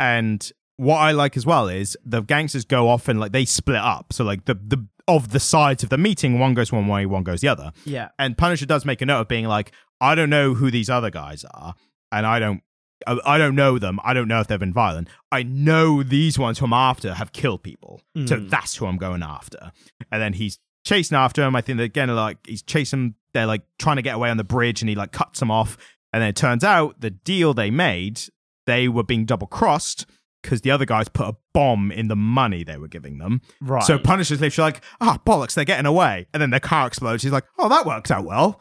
And 0.00 0.50
what 0.76 0.96
I 0.96 1.12
like 1.12 1.36
as 1.36 1.46
well 1.46 1.68
is 1.68 1.96
the 2.04 2.22
gangsters 2.22 2.64
go 2.64 2.88
off 2.88 3.06
and 3.06 3.20
like 3.20 3.30
they 3.30 3.44
split 3.44 3.76
up. 3.76 4.12
So 4.12 4.24
like 4.24 4.46
the 4.46 4.54
the 4.54 4.84
of 5.08 5.30
the 5.32 5.40
sides 5.40 5.82
of 5.82 5.88
the 5.90 5.98
meeting, 5.98 6.38
one 6.38 6.54
goes 6.54 6.72
one 6.72 6.86
way, 6.88 7.06
one 7.06 7.22
goes 7.22 7.40
the 7.40 7.48
other. 7.48 7.72
Yeah. 7.84 8.08
And 8.18 8.36
Punisher 8.38 8.66
does 8.66 8.84
make 8.84 9.00
a 9.02 9.06
note 9.06 9.20
of 9.22 9.28
being 9.28 9.46
like, 9.46 9.72
I 10.00 10.14
don't 10.14 10.30
know 10.30 10.54
who 10.54 10.70
these 10.70 10.88
other 10.90 11.10
guys 11.10 11.44
are, 11.52 11.74
and 12.10 12.26
I 12.26 12.38
don't. 12.38 12.62
I 13.06 13.18
I 13.24 13.38
don't 13.38 13.54
know 13.56 13.78
them. 13.78 13.98
I 14.04 14.14
don't 14.14 14.28
know 14.28 14.40
if 14.40 14.46
they've 14.46 14.58
been 14.60 14.72
violent. 14.72 15.08
I 15.32 15.42
know 15.42 16.02
these 16.04 16.38
ones 16.38 16.58
who 16.60 16.66
I'm 16.66 16.72
after 16.72 17.14
have 17.14 17.32
killed 17.32 17.62
people. 17.64 18.00
So 18.26 18.36
Mm. 18.36 18.48
that's 18.50 18.76
who 18.76 18.86
I'm 18.86 18.96
going 18.96 19.22
after. 19.24 19.72
And 20.10 20.22
then 20.22 20.32
he's 20.34 20.58
chasing 20.86 21.16
after 21.16 21.42
him. 21.42 21.54
I 21.56 21.60
think 21.62 21.78
that 21.78 21.84
again, 21.84 22.08
like 22.14 22.38
he's 22.46 22.62
chasing. 22.62 23.14
They're 23.34 23.46
like 23.46 23.62
trying 23.78 23.96
to 23.96 24.02
get 24.02 24.14
away 24.14 24.30
on 24.30 24.36
the 24.36 24.44
bridge, 24.44 24.82
and 24.82 24.88
he 24.88 24.94
like 24.94 25.10
cuts 25.12 25.40
them 25.40 25.50
off. 25.50 25.76
And 26.12 26.22
then 26.22 26.28
it 26.28 26.36
turns 26.36 26.62
out 26.62 27.00
the 27.00 27.10
deal 27.10 27.54
they 27.54 27.70
made, 27.70 28.20
they 28.66 28.86
were 28.88 29.02
being 29.02 29.24
double 29.24 29.46
crossed 29.46 30.06
because 30.42 30.62
the 30.62 30.70
other 30.70 30.84
guys 30.84 31.08
put 31.08 31.28
a 31.28 31.36
bomb 31.54 31.92
in 31.92 32.08
the 32.08 32.16
money 32.16 32.64
they 32.64 32.76
were 32.76 32.88
giving 32.88 33.18
them. 33.18 33.40
Right. 33.60 33.82
So 33.82 33.98
Punisher's 33.98 34.40
literally 34.40 34.72
like, 34.72 34.84
ah, 35.00 35.18
bollocks, 35.24 35.54
they're 35.54 35.64
getting 35.64 35.86
away. 35.86 36.26
And 36.34 36.40
then 36.42 36.50
their 36.50 36.60
car 36.60 36.86
explodes. 36.86 37.22
He's 37.22 37.32
like, 37.32 37.44
oh, 37.58 37.68
that 37.68 37.86
works 37.86 38.10
out 38.10 38.24
well. 38.24 38.60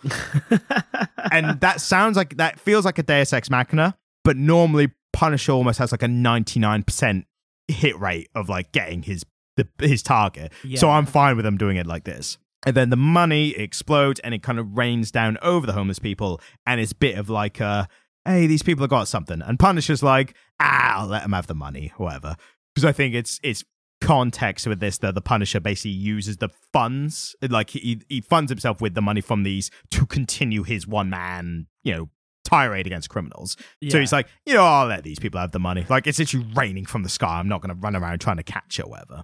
and 1.32 1.60
that 1.62 1.82
sounds 1.82 2.18
like, 2.18 2.38
that 2.38 2.60
feels 2.60 2.86
like 2.86 3.00
a 3.00 3.04
Deus 3.04 3.34
Ex 3.34 3.50
Machina, 3.50 3.98
but 4.24 4.38
normally 4.38 4.92
Punisher 5.14 5.52
almost 5.52 5.80
has 5.80 5.92
like 5.92 6.04
a 6.04 6.08
99% 6.08 7.26
hit 7.68 8.00
rate 8.00 8.30
of 8.36 8.50
like 8.50 8.72
getting 8.72 9.04
his 9.04 9.24
the, 9.58 9.68
his 9.80 10.02
target. 10.02 10.52
So 10.78 10.90
I'm 10.90 11.06
fine 11.06 11.36
with 11.36 11.46
them 11.46 11.58
doing 11.58 11.78
it 11.78 11.86
like 11.86 12.04
this. 12.06 12.38
And 12.66 12.76
then 12.76 12.90
the 12.92 12.96
money 12.98 13.52
explodes 13.52 14.20
and 14.20 14.34
it 14.34 14.44
kind 14.44 14.60
of 14.60 14.78
rains 14.78 15.12
down 15.12 15.38
over 15.42 15.66
the 15.66 15.74
homeless 15.74 16.00
people. 16.00 16.40
And 16.66 16.80
it's 16.80 16.92
a 16.92 16.96
bit 16.96 17.18
of 17.18 17.30
like 17.30 17.60
a, 17.60 17.88
hey, 18.26 18.47
these 18.47 18.63
people 18.63 18.84
have 18.84 18.89
got 18.89 19.07
something. 19.07 19.41
And 19.41 19.59
Punisher's 19.59 20.03
like, 20.03 20.36
ah, 20.59 20.99
I'll 20.99 21.07
let 21.07 21.24
them 21.24 21.34
have 21.34 21.47
the 21.47 21.55
money, 21.55 21.91
whatever. 21.97 22.36
Because 22.74 22.86
I 22.86 22.91
think 22.91 23.15
it's 23.15 23.39
it's 23.43 23.63
context 23.99 24.65
with 24.65 24.80
this 24.80 24.97
that 24.99 25.15
the 25.15 25.22
Punisher 25.22 25.59
basically 25.59 25.91
uses 25.91 26.38
the 26.38 26.49
funds, 26.74 27.36
like 27.49 27.69
he 27.69 28.01
he 28.09 28.22
funds 28.22 28.51
himself 28.51 28.82
with 28.82 28.93
the 28.95 29.01
money 29.01 29.22
from 29.22 29.43
these 29.43 29.69
to 29.91 30.05
continue 30.05 30.63
his 30.63 30.88
one 30.88 31.09
man, 31.09 31.67
you 31.84 31.93
know, 31.93 32.09
tirade 32.43 32.88
against 32.88 33.09
criminals. 33.09 33.55
So 33.89 33.99
he's 33.99 34.11
like, 34.11 34.28
you 34.45 34.53
know, 34.53 34.63
I'll 34.63 34.88
let 34.88 35.03
these 35.03 35.19
people 35.19 35.39
have 35.39 35.51
the 35.51 35.59
money. 35.59 35.86
Like 35.89 36.07
it's 36.07 36.19
literally 36.19 36.47
raining 36.55 36.86
from 36.86 37.03
the 37.03 37.09
sky. 37.09 37.39
I'm 37.39 37.47
not 37.47 37.61
going 37.61 37.74
to 37.74 37.80
run 37.80 37.95
around 37.95 38.19
trying 38.19 38.38
to 38.38 38.43
catch 38.43 38.80
it 38.80 38.86
or 38.86 38.89
whatever. 38.89 39.24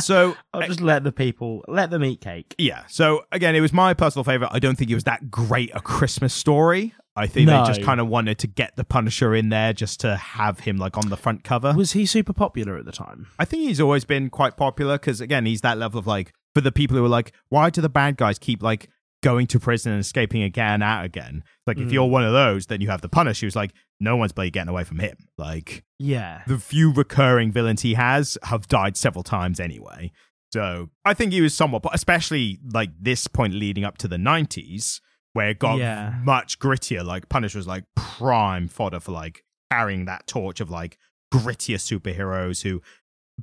so 0.00 0.34
I'll 0.52 0.66
just 0.66 0.80
let 0.80 1.04
the 1.04 1.12
people 1.12 1.64
let 1.68 1.90
them 1.90 2.04
eat 2.04 2.20
cake. 2.20 2.54
yeah. 2.58 2.84
So 2.88 3.24
again, 3.30 3.54
it 3.54 3.60
was 3.60 3.72
my 3.72 3.94
personal 3.94 4.24
favorite. 4.24 4.50
I 4.52 4.58
don't 4.58 4.76
think 4.76 4.90
it 4.90 4.94
was 4.94 5.04
that 5.04 5.30
great 5.30 5.70
a 5.74 5.80
Christmas 5.80 6.34
story. 6.34 6.94
I 7.14 7.26
think 7.26 7.46
No. 7.46 7.62
they 7.62 7.68
just 7.68 7.82
kind 7.82 8.00
of 8.00 8.08
wanted 8.08 8.38
to 8.38 8.46
get 8.46 8.74
the 8.76 8.84
Punisher 8.84 9.34
in 9.34 9.50
there 9.50 9.72
just 9.72 10.00
to 10.00 10.16
have 10.16 10.60
him 10.60 10.78
like 10.78 10.96
on 10.96 11.08
the 11.10 11.16
front 11.16 11.44
cover. 11.44 11.74
Was 11.76 11.92
he 11.92 12.06
super 12.06 12.32
popular 12.32 12.76
at 12.78 12.84
the 12.86 12.92
time? 12.92 13.26
I 13.38 13.44
think 13.44 13.64
he's 13.64 13.80
always 13.80 14.04
been 14.04 14.30
quite 14.30 14.56
popular 14.56 14.94
because 14.98 15.20
again, 15.20 15.44
he's 15.44 15.60
that 15.60 15.76
level 15.78 15.98
of 15.98 16.06
like 16.06 16.32
for 16.54 16.60
the 16.62 16.72
people 16.72 16.96
who 16.96 17.04
are 17.04 17.08
like, 17.10 17.32
why 17.50 17.68
do 17.70 17.80
the 17.82 17.88
bad 17.90 18.16
guys 18.16 18.38
keep 18.38 18.62
like 18.62 18.88
going 19.22 19.46
to 19.48 19.60
prison 19.60 19.92
and 19.92 20.00
escaping 20.00 20.42
again 20.42 20.74
and 20.74 20.82
out 20.82 21.04
again? 21.04 21.44
Like 21.66 21.78
if 21.78 21.88
Mm. 21.88 21.92
you're 21.92 22.06
one 22.06 22.24
of 22.24 22.32
those, 22.32 22.66
then 22.66 22.80
you 22.80 22.88
have 22.88 23.02
the 23.02 23.08
Punisher 23.10 23.44
who's 23.46 23.56
like, 23.56 23.72
no 24.00 24.16
one's 24.16 24.32
bloody 24.32 24.50
getting 24.50 24.70
away 24.70 24.84
from 24.84 24.98
him. 24.98 25.16
Like 25.36 25.84
Yeah. 25.98 26.42
the 26.46 26.58
few 26.58 26.92
recurring 26.94 27.52
villains 27.52 27.82
he 27.82 27.92
has 27.94 28.38
have 28.44 28.68
died 28.68 28.96
several 28.96 29.22
times 29.22 29.60
anyway. 29.60 30.12
So 30.52 30.88
I 31.04 31.12
think 31.14 31.32
he 31.32 31.40
was 31.42 31.54
somewhat, 31.54 31.82
especially 31.92 32.58
like 32.72 32.90
this 33.00 33.26
point 33.26 33.54
leading 33.54 33.84
up 33.84 33.96
to 33.98 34.08
the 34.08 34.16
90s, 34.18 35.00
where 35.32 35.48
it 35.50 35.58
got 35.58 35.78
Yeah. 35.78 36.14
much 36.24 36.58
grittier. 36.58 37.04
Like 37.04 37.28
Punisher 37.28 37.58
was 37.58 37.66
like 37.66 37.84
prime 37.96 38.68
fodder 38.68 39.00
for 39.00 39.12
like 39.12 39.44
carrying 39.70 40.04
that 40.06 40.26
torch 40.26 40.60
of 40.60 40.70
like 40.70 40.98
grittier 41.32 41.76
superheroes 41.76 42.62
who 42.62 42.82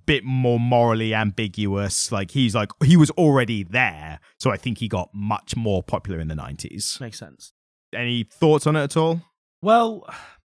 bit 0.06 0.24
more 0.24 0.60
morally 0.60 1.14
ambiguous. 1.14 2.12
Like 2.12 2.32
he's 2.32 2.54
like 2.56 2.72
he 2.84 2.96
was 2.98 3.10
already 3.12 3.64
there, 3.64 4.20
so 4.40 4.52
I 4.52 4.58
think 4.58 4.78
he 4.78 4.88
got 4.88 5.10
much 5.14 5.56
more 5.56 5.82
popular 5.84 6.20
in 6.20 6.28
the 6.28 6.36
90s. 6.36 7.02
Makes 7.02 7.20
sense. 7.20 7.54
Any 7.94 8.24
thoughts 8.24 8.68
on 8.68 8.76
it 8.76 8.84
at 8.84 8.96
all? 8.98 9.22
Well, 9.64 10.08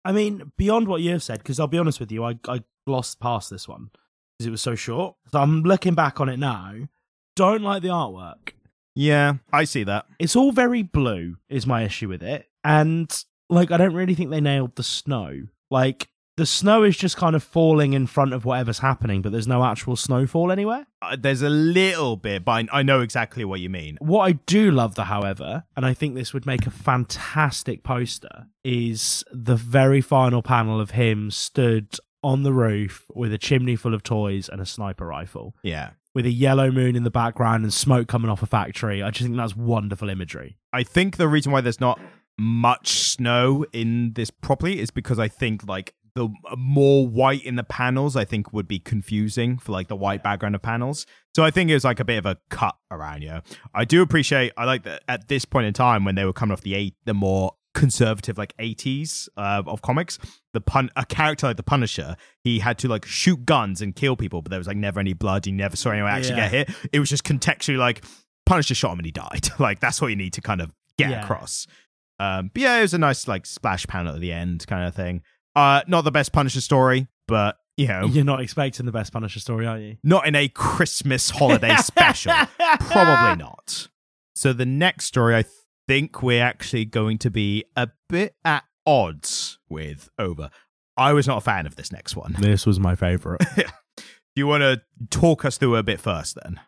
I 0.04 0.12
mean, 0.12 0.50
beyond 0.58 0.88
what 0.88 1.00
you've 1.00 1.22
said, 1.22 1.38
because 1.38 1.60
I'll 1.60 1.68
be 1.68 1.78
honest 1.78 2.00
with 2.00 2.10
you, 2.10 2.24
I, 2.24 2.38
I 2.48 2.64
glossed 2.86 3.20
past 3.20 3.50
this 3.50 3.68
one 3.68 3.90
because 4.38 4.48
it 4.48 4.50
was 4.50 4.62
so 4.62 4.74
short. 4.74 5.14
So 5.30 5.38
I'm 5.40 5.62
looking 5.62 5.94
back 5.94 6.20
on 6.20 6.28
it 6.28 6.38
now. 6.38 6.74
Don't 7.36 7.62
like 7.62 7.82
the 7.82 7.88
artwork. 7.88 8.50
Yeah, 9.00 9.34
I 9.50 9.64
see 9.64 9.84
that. 9.84 10.04
It's 10.18 10.36
all 10.36 10.52
very 10.52 10.82
blue, 10.82 11.36
is 11.48 11.66
my 11.66 11.84
issue 11.84 12.08
with 12.08 12.22
it. 12.22 12.46
And, 12.62 13.10
like, 13.48 13.70
I 13.70 13.78
don't 13.78 13.94
really 13.94 14.14
think 14.14 14.28
they 14.28 14.42
nailed 14.42 14.76
the 14.76 14.82
snow. 14.82 15.44
Like, 15.70 16.10
the 16.36 16.44
snow 16.44 16.82
is 16.82 16.98
just 16.98 17.16
kind 17.16 17.34
of 17.34 17.42
falling 17.42 17.94
in 17.94 18.06
front 18.06 18.34
of 18.34 18.44
whatever's 18.44 18.80
happening, 18.80 19.22
but 19.22 19.32
there's 19.32 19.48
no 19.48 19.64
actual 19.64 19.96
snowfall 19.96 20.52
anywhere. 20.52 20.86
Uh, 21.00 21.16
there's 21.18 21.40
a 21.40 21.48
little 21.48 22.16
bit, 22.16 22.44
but 22.44 22.68
I, 22.72 22.80
I 22.80 22.82
know 22.82 23.00
exactly 23.00 23.42
what 23.44 23.60
you 23.60 23.70
mean. 23.70 23.96
What 24.00 24.20
I 24.24 24.32
do 24.32 24.70
love, 24.70 24.96
though, 24.96 25.04
however, 25.04 25.64
and 25.76 25.86
I 25.86 25.94
think 25.94 26.14
this 26.14 26.34
would 26.34 26.44
make 26.44 26.66
a 26.66 26.70
fantastic 26.70 27.82
poster, 27.82 28.48
is 28.64 29.24
the 29.32 29.56
very 29.56 30.02
final 30.02 30.42
panel 30.42 30.78
of 30.78 30.90
him 30.90 31.30
stood 31.30 31.96
on 32.22 32.42
the 32.42 32.52
roof 32.52 33.06
with 33.14 33.32
a 33.32 33.38
chimney 33.38 33.76
full 33.76 33.94
of 33.94 34.02
toys 34.02 34.50
and 34.50 34.60
a 34.60 34.66
sniper 34.66 35.06
rifle, 35.06 35.54
Yeah. 35.62 35.92
With 36.14 36.26
a 36.26 36.30
yellow 36.30 36.70
moon 36.70 36.96
in 36.96 37.04
the 37.04 37.10
background 37.10 37.62
and 37.62 37.72
smoke 37.72 38.08
coming 38.08 38.30
off 38.30 38.42
a 38.42 38.46
factory. 38.46 39.02
I 39.02 39.10
just 39.10 39.24
think 39.24 39.36
that's 39.36 39.56
wonderful 39.56 40.08
imagery. 40.08 40.56
I 40.72 40.82
think 40.82 41.16
the 41.16 41.28
reason 41.28 41.52
why 41.52 41.60
there's 41.60 41.80
not 41.80 42.00
much 42.38 42.88
snow 42.88 43.64
in 43.72 44.12
this 44.14 44.30
properly 44.30 44.80
is 44.80 44.90
because 44.90 45.18
I 45.18 45.28
think 45.28 45.66
like 45.66 45.94
the 46.14 46.28
more 46.56 47.06
white 47.06 47.44
in 47.44 47.56
the 47.56 47.62
panels 47.62 48.16
I 48.16 48.24
think 48.24 48.52
would 48.52 48.66
be 48.66 48.78
confusing 48.78 49.58
for 49.58 49.72
like 49.72 49.88
the 49.88 49.96
white 49.96 50.22
background 50.22 50.54
of 50.54 50.62
panels. 50.62 51.06
So 51.34 51.44
I 51.44 51.50
think 51.50 51.70
it 51.70 51.74
was 51.74 51.84
like 51.84 52.00
a 52.00 52.04
bit 52.04 52.18
of 52.18 52.26
a 52.26 52.38
cut 52.48 52.76
around 52.90 53.22
you. 53.22 53.40
I 53.74 53.84
do 53.84 54.02
appreciate 54.02 54.52
I 54.56 54.64
like 54.64 54.82
that 54.84 55.02
at 55.06 55.28
this 55.28 55.44
point 55.44 55.66
in 55.66 55.74
time 55.74 56.04
when 56.04 56.14
they 56.14 56.24
were 56.24 56.32
coming 56.32 56.52
off 56.52 56.62
the 56.62 56.74
eight 56.74 56.94
the 57.04 57.14
more 57.14 57.52
conservative 57.80 58.38
like 58.38 58.56
80s 58.58 59.28
uh, 59.36 59.62
of 59.66 59.82
comics 59.82 60.18
the 60.52 60.60
pun 60.60 60.90
a 60.96 61.04
character 61.06 61.46
like 61.48 61.56
the 61.56 61.62
punisher 61.62 62.16
he 62.44 62.58
had 62.60 62.78
to 62.78 62.88
like 62.88 63.04
shoot 63.04 63.44
guns 63.44 63.80
and 63.82 63.96
kill 63.96 64.14
people 64.16 64.42
but 64.42 64.50
there 64.50 64.58
was 64.60 64.66
like 64.68 64.76
never 64.76 65.00
any 65.00 65.12
blood 65.14 65.44
he 65.46 65.52
never 65.52 65.76
saw 65.76 65.90
anyone 65.90 66.10
actually 66.10 66.36
Yeah. 66.36 66.48
get 66.50 66.68
hit 66.68 66.76
it 66.92 67.00
was 67.00 67.08
just 67.08 67.24
contextually 67.24 67.78
like 67.78 68.04
punisher 68.46 68.74
shot 68.74 68.92
him 68.92 68.98
and 69.00 69.06
he 69.06 69.12
died 69.12 69.48
like 69.58 69.80
that's 69.80 70.00
what 70.00 70.08
you 70.08 70.16
need 70.16 70.34
to 70.34 70.40
kind 70.40 70.60
of 70.60 70.72
get 70.98 71.10
Yeah. 71.10 71.24
across 71.24 71.66
um, 72.18 72.50
but 72.52 72.60
yeah, 72.60 72.76
it 72.76 72.82
was 72.82 72.92
a 72.92 72.98
nice 72.98 73.26
like 73.26 73.46
splash 73.46 73.86
panel 73.86 74.14
at 74.14 74.20
the 74.20 74.30
end 74.30 74.66
kind 74.66 74.86
of 74.86 74.94
thing. 74.94 75.22
Uh, 75.56 75.80
not 75.86 76.02
the 76.04 76.10
best 76.10 76.34
Punisher 76.34 76.60
story, 76.60 77.08
but 77.26 77.56
you 77.78 77.88
know, 77.88 78.04
You're 78.04 78.26
not 78.26 78.42
expecting 78.42 78.84
the 78.84 78.92
best 78.92 79.10
Punisher 79.10 79.40
story, 79.40 79.66
are 79.66 79.78
you? 79.78 79.96
not 80.04 80.26
in 80.26 80.34
a 80.34 80.46
Christmas 80.48 81.30
holiday 81.30 81.74
special. 81.82 82.34
Probably 82.78 83.36
not. 83.42 83.88
So 84.34 84.52
the 84.52 84.66
next 84.66 85.06
story, 85.06 85.34
I 85.34 85.44
think 85.90 86.22
we're 86.22 86.42
actually 86.42 86.84
going 86.84 87.18
to 87.18 87.30
be 87.32 87.64
a 87.74 87.88
bit 88.08 88.36
at 88.44 88.62
odds 88.86 89.58
with 89.68 90.08
over. 90.20 90.48
I 90.96 91.12
was 91.12 91.26
not 91.26 91.38
a 91.38 91.40
fan 91.40 91.66
of 91.66 91.74
this 91.74 91.90
next 91.90 92.14
one. 92.14 92.36
This 92.38 92.64
was 92.64 92.78
my 92.78 92.94
favorite. 92.94 93.42
Do 93.56 94.04
you 94.36 94.46
want 94.46 94.62
to 94.62 94.82
talk 95.10 95.44
us 95.44 95.58
through 95.58 95.74
a 95.74 95.82
bit 95.82 95.98
first 95.98 96.38
then? 96.40 96.60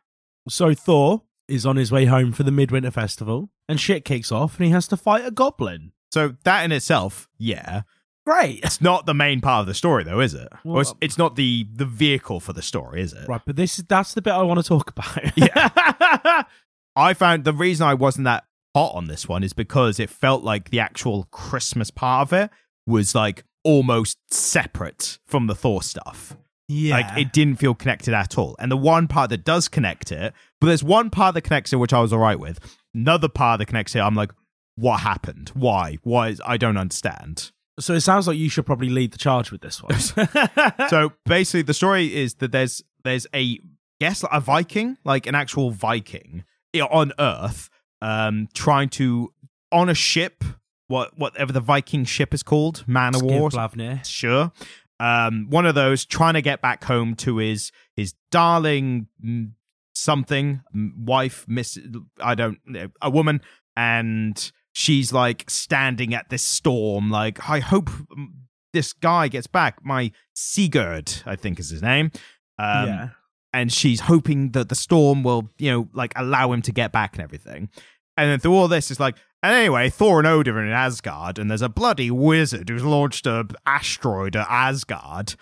so 0.49 0.75
Thor 0.75 1.23
is 1.47 1.65
on 1.65 1.77
his 1.77 1.93
way 1.93 2.07
home 2.07 2.33
for 2.33 2.43
the 2.43 2.51
Midwinter 2.51 2.91
Festival, 2.91 3.51
and 3.69 3.79
shit 3.79 4.05
kicks 4.05 4.33
off, 4.33 4.57
and 4.57 4.67
he 4.67 4.73
has 4.73 4.89
to 4.89 4.97
fight 4.97 5.25
a 5.25 5.31
goblin. 5.31 5.93
So 6.11 6.35
that 6.43 6.65
in 6.65 6.73
itself, 6.73 7.29
yeah, 7.39 7.83
Great. 8.27 8.65
it's 8.65 8.81
not 8.81 9.07
the 9.07 9.15
main 9.15 9.41
part 9.41 9.61
of 9.61 9.67
the 9.69 9.75
story, 9.75 10.03
though, 10.03 10.19
is 10.19 10.35
it? 10.35 10.49
Well, 10.65 10.81
it's, 10.81 10.95
it's 11.01 11.19
not 11.19 11.37
the 11.37 11.69
the 11.73 11.85
vehicle 11.85 12.41
for 12.41 12.53
the 12.53 12.63
story, 12.63 13.03
is 13.03 13.13
it? 13.13 13.29
Right, 13.29 13.41
but 13.47 13.55
this 13.55 13.79
is 13.79 13.85
that's 13.85 14.15
the 14.15 14.23
bit 14.23 14.33
I 14.33 14.43
want 14.43 14.59
to 14.59 14.67
talk 14.67 14.91
about. 14.91 15.37
Yeah. 15.37 16.43
I 16.97 17.15
found 17.15 17.45
the 17.45 17.55
reason 17.55 17.87
I 17.87 17.95
wasn't 17.95 18.25
that 18.25 18.45
hot 18.75 18.95
on 18.95 19.07
this 19.07 19.29
one 19.29 19.43
is 19.43 19.53
because 19.53 20.01
it 20.01 20.11
felt 20.11 20.43
like 20.43 20.71
the 20.71 20.81
actual 20.81 21.29
Christmas 21.31 21.91
part 21.91 22.29
of 22.29 22.33
it 22.33 22.51
was 22.87 23.15
like 23.15 23.45
almost 23.65 24.19
separate 24.31 25.19
from 25.27 25.47
the 25.47 25.55
Thor 25.55 25.83
stuff. 25.83 26.37
yeah. 26.69 26.97
Like 26.97 27.19
it 27.19 27.33
didn't 27.33 27.57
feel 27.57 27.75
connected 27.75 28.15
at 28.15 28.39
all. 28.39 28.57
And 28.59 28.71
the 28.71 28.77
one 28.77 29.09
part 29.09 29.31
that 29.31 29.45
does 29.45 29.69
connect 29.69 30.11
it, 30.11 30.33
but 30.61 30.67
there's 30.67 30.83
one 30.83 31.11
part 31.11 31.35
that 31.35 31.43
connects 31.43 31.73
it 31.73 31.77
which 31.77 31.93
I 31.93 32.01
was 32.01 32.13
all 32.13 32.19
right 32.19 32.39
with. 32.39 32.59
Another 32.95 33.29
part 33.29 33.59
that 33.59 33.67
connects 33.67 33.95
it, 33.95 34.01
I'm 34.01 34.15
like, 34.15 34.33
what 34.77 35.01
happened? 35.01 35.51
Why? 35.55 35.99
Why? 36.03 36.29
Is, 36.29 36.41
I 36.45 36.57
don't 36.57 36.77
understand. 36.77 37.53
so 37.79 37.95
it 37.95 38.01
sounds 38.01 38.27
like 38.27 38.39
you 38.39 38.49
should 38.49 38.67
probably 38.67 38.89
lead 38.89 39.13
the 39.13 39.19
charge 39.19 39.51
with 39.53 39.61
this 39.61 39.83
one. 39.83 39.99
so 40.89 41.13
basically 41.27 41.63
the 41.63 41.75
story 41.75 42.15
is 42.15 42.35
that 42.35 42.53
there's 42.53 42.83
there's 43.05 43.27
a 43.35 43.59
guess 44.01 44.25
a 44.31 44.41
Viking, 44.41 44.97
like 45.05 45.27
an 45.27 45.35
actual 45.35 45.71
Viking 45.71 46.45
on 46.91 47.13
Earth, 47.19 47.69
um, 48.03 48.49
trying 48.53 48.89
to 48.91 49.33
on 49.71 49.89
a 49.89 49.95
ship, 49.95 50.45
what 50.89 51.17
whatever 51.17 51.53
the 51.53 51.61
Viking 51.61 52.05
ship 52.05 52.35
is 52.35 52.43
called, 52.43 52.85
man 52.87 53.15
of 53.15 53.23
war, 53.23 53.51
sure. 54.03 54.53
Um, 55.01 55.47
one 55.49 55.65
of 55.65 55.75
those 55.75 56.05
trying 56.05 56.35
to 56.35 56.43
get 56.43 56.61
back 56.61 56.85
home 56.85 57.15
to 57.17 57.39
his 57.39 57.73
his 57.97 58.15
darling 58.31 59.07
mm, 59.25 59.53
something 59.95 60.61
mm, 60.75 60.91
wife, 60.99 61.45
miss 61.49 61.79
I 62.21 62.35
don't 62.35 62.59
know, 62.67 62.89
a 63.01 63.09
woman, 63.09 63.41
and 63.77 64.53
she's 64.73 65.13
like 65.13 65.49
standing 65.49 66.13
at 66.13 66.29
this 66.29 66.43
storm, 66.43 67.11
like 67.11 67.49
I 67.49 67.61
hope 67.61 67.89
mm, 67.89 68.27
this 68.73 68.93
guy 68.93 69.29
gets 69.29 69.47
back. 69.47 69.85
My 69.85 70.11
Sigurd, 70.35 71.23
I 71.25 71.37
think 71.37 71.61
is 71.61 71.71
his 71.71 71.83
name. 71.83 72.11
Um, 72.59 72.89
yeah. 72.89 73.09
And 73.53 73.73
she's 73.73 74.01
hoping 74.01 74.51
that 74.53 74.69
the 74.69 74.75
storm 74.75 75.23
will, 75.23 75.51
you 75.59 75.71
know, 75.71 75.89
like 75.93 76.13
allow 76.17 76.53
him 76.53 76.63
to 76.63 76.73
get 76.73 76.93
back 76.93 77.15
and 77.15 77.23
everything. 77.23 77.69
And 78.17 78.31
then 78.31 78.39
through 78.41 78.55
all 78.55 78.69
this, 78.69 78.91
it's 78.91 79.01
like, 79.01 79.17
and 79.43 79.55
anyway, 79.55 79.89
Thor 79.91 80.19
and 80.19 80.27
Odin 80.27 80.55
are 80.55 80.65
in 80.65 80.71
Asgard, 80.73 81.39
and 81.39 81.51
there's 81.51 81.63
a 81.63 81.69
bloody 81.69 82.11
wizard 82.11 82.69
who's 82.69 82.85
launched 82.85 83.27
a 83.27 83.47
asteroid 83.67 84.37
at 84.37 84.47
Asgard. 84.49 85.35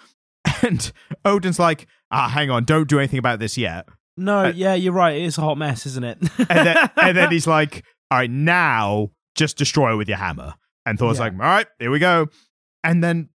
And 0.62 0.90
Odin's 1.24 1.58
like, 1.58 1.86
ah, 2.10 2.28
hang 2.28 2.50
on, 2.50 2.64
don't 2.64 2.88
do 2.88 2.98
anything 2.98 3.18
about 3.18 3.38
this 3.40 3.56
yet. 3.58 3.86
No, 4.16 4.44
Uh, 4.46 4.52
yeah, 4.54 4.74
you're 4.74 4.92
right. 4.92 5.16
It 5.16 5.22
is 5.24 5.36
a 5.38 5.42
hot 5.42 5.56
mess, 5.58 5.84
isn't 5.86 6.04
it? 6.04 6.18
And 6.38 6.66
then, 6.66 6.90
and 6.96 7.16
then 7.16 7.30
he's 7.30 7.46
like, 7.58 7.84
all 8.10 8.18
right, 8.18 8.30
now 8.30 9.10
just 9.34 9.56
destroy 9.58 9.92
it 9.92 9.96
with 9.96 10.08
your 10.08 10.16
hammer. 10.18 10.54
And 10.86 10.98
Thor's 10.98 11.18
Yeah. 11.18 11.24
like, 11.24 11.32
all 11.34 11.38
right, 11.40 11.66
here 11.78 11.90
we 11.90 11.98
go. 11.98 12.28
And 12.84 13.04
then 13.04 13.28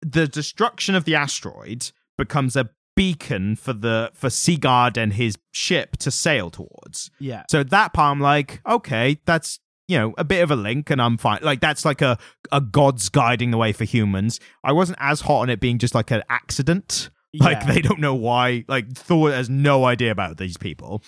the 0.00 0.26
destruction 0.28 0.94
of 0.94 1.04
the 1.04 1.14
asteroid 1.16 1.90
becomes 2.16 2.56
a 2.56 2.70
beacon 2.98 3.54
for 3.54 3.72
the 3.72 4.10
for 4.12 4.28
Sigurd 4.28 4.96
and 4.96 5.12
his 5.12 5.38
ship 5.52 5.96
to 5.98 6.10
sail 6.10 6.50
towards. 6.50 7.10
yeah. 7.20 7.44
So 7.48 7.62
that 7.62 7.92
part, 7.92 8.10
I'm 8.10 8.20
like, 8.20 8.60
okay, 8.68 9.18
that's 9.24 9.60
you 9.86 9.96
know 9.96 10.14
a 10.18 10.24
bit 10.24 10.42
of 10.42 10.50
a 10.50 10.56
link, 10.56 10.90
and 10.90 11.00
I'm 11.00 11.16
fine. 11.16 11.38
Like 11.42 11.60
that's 11.60 11.84
like 11.84 12.02
a 12.02 12.18
a 12.50 12.60
god's 12.60 13.08
guiding 13.08 13.52
the 13.52 13.56
way 13.56 13.72
for 13.72 13.84
humans. 13.84 14.40
I 14.64 14.72
wasn't 14.72 14.98
as 15.00 15.20
hot 15.22 15.42
on 15.42 15.50
it 15.50 15.60
being 15.60 15.78
just 15.78 15.94
like 15.94 16.10
an 16.10 16.22
accident. 16.28 17.10
Like 17.38 17.66
they 17.66 17.82
don't 17.82 18.00
know 18.00 18.14
why. 18.14 18.64
Like 18.68 18.90
Thor 18.94 19.30
has 19.30 19.50
no 19.50 19.84
idea 19.84 20.10
about 20.10 20.38
these 20.38 20.56
people. 20.56 21.02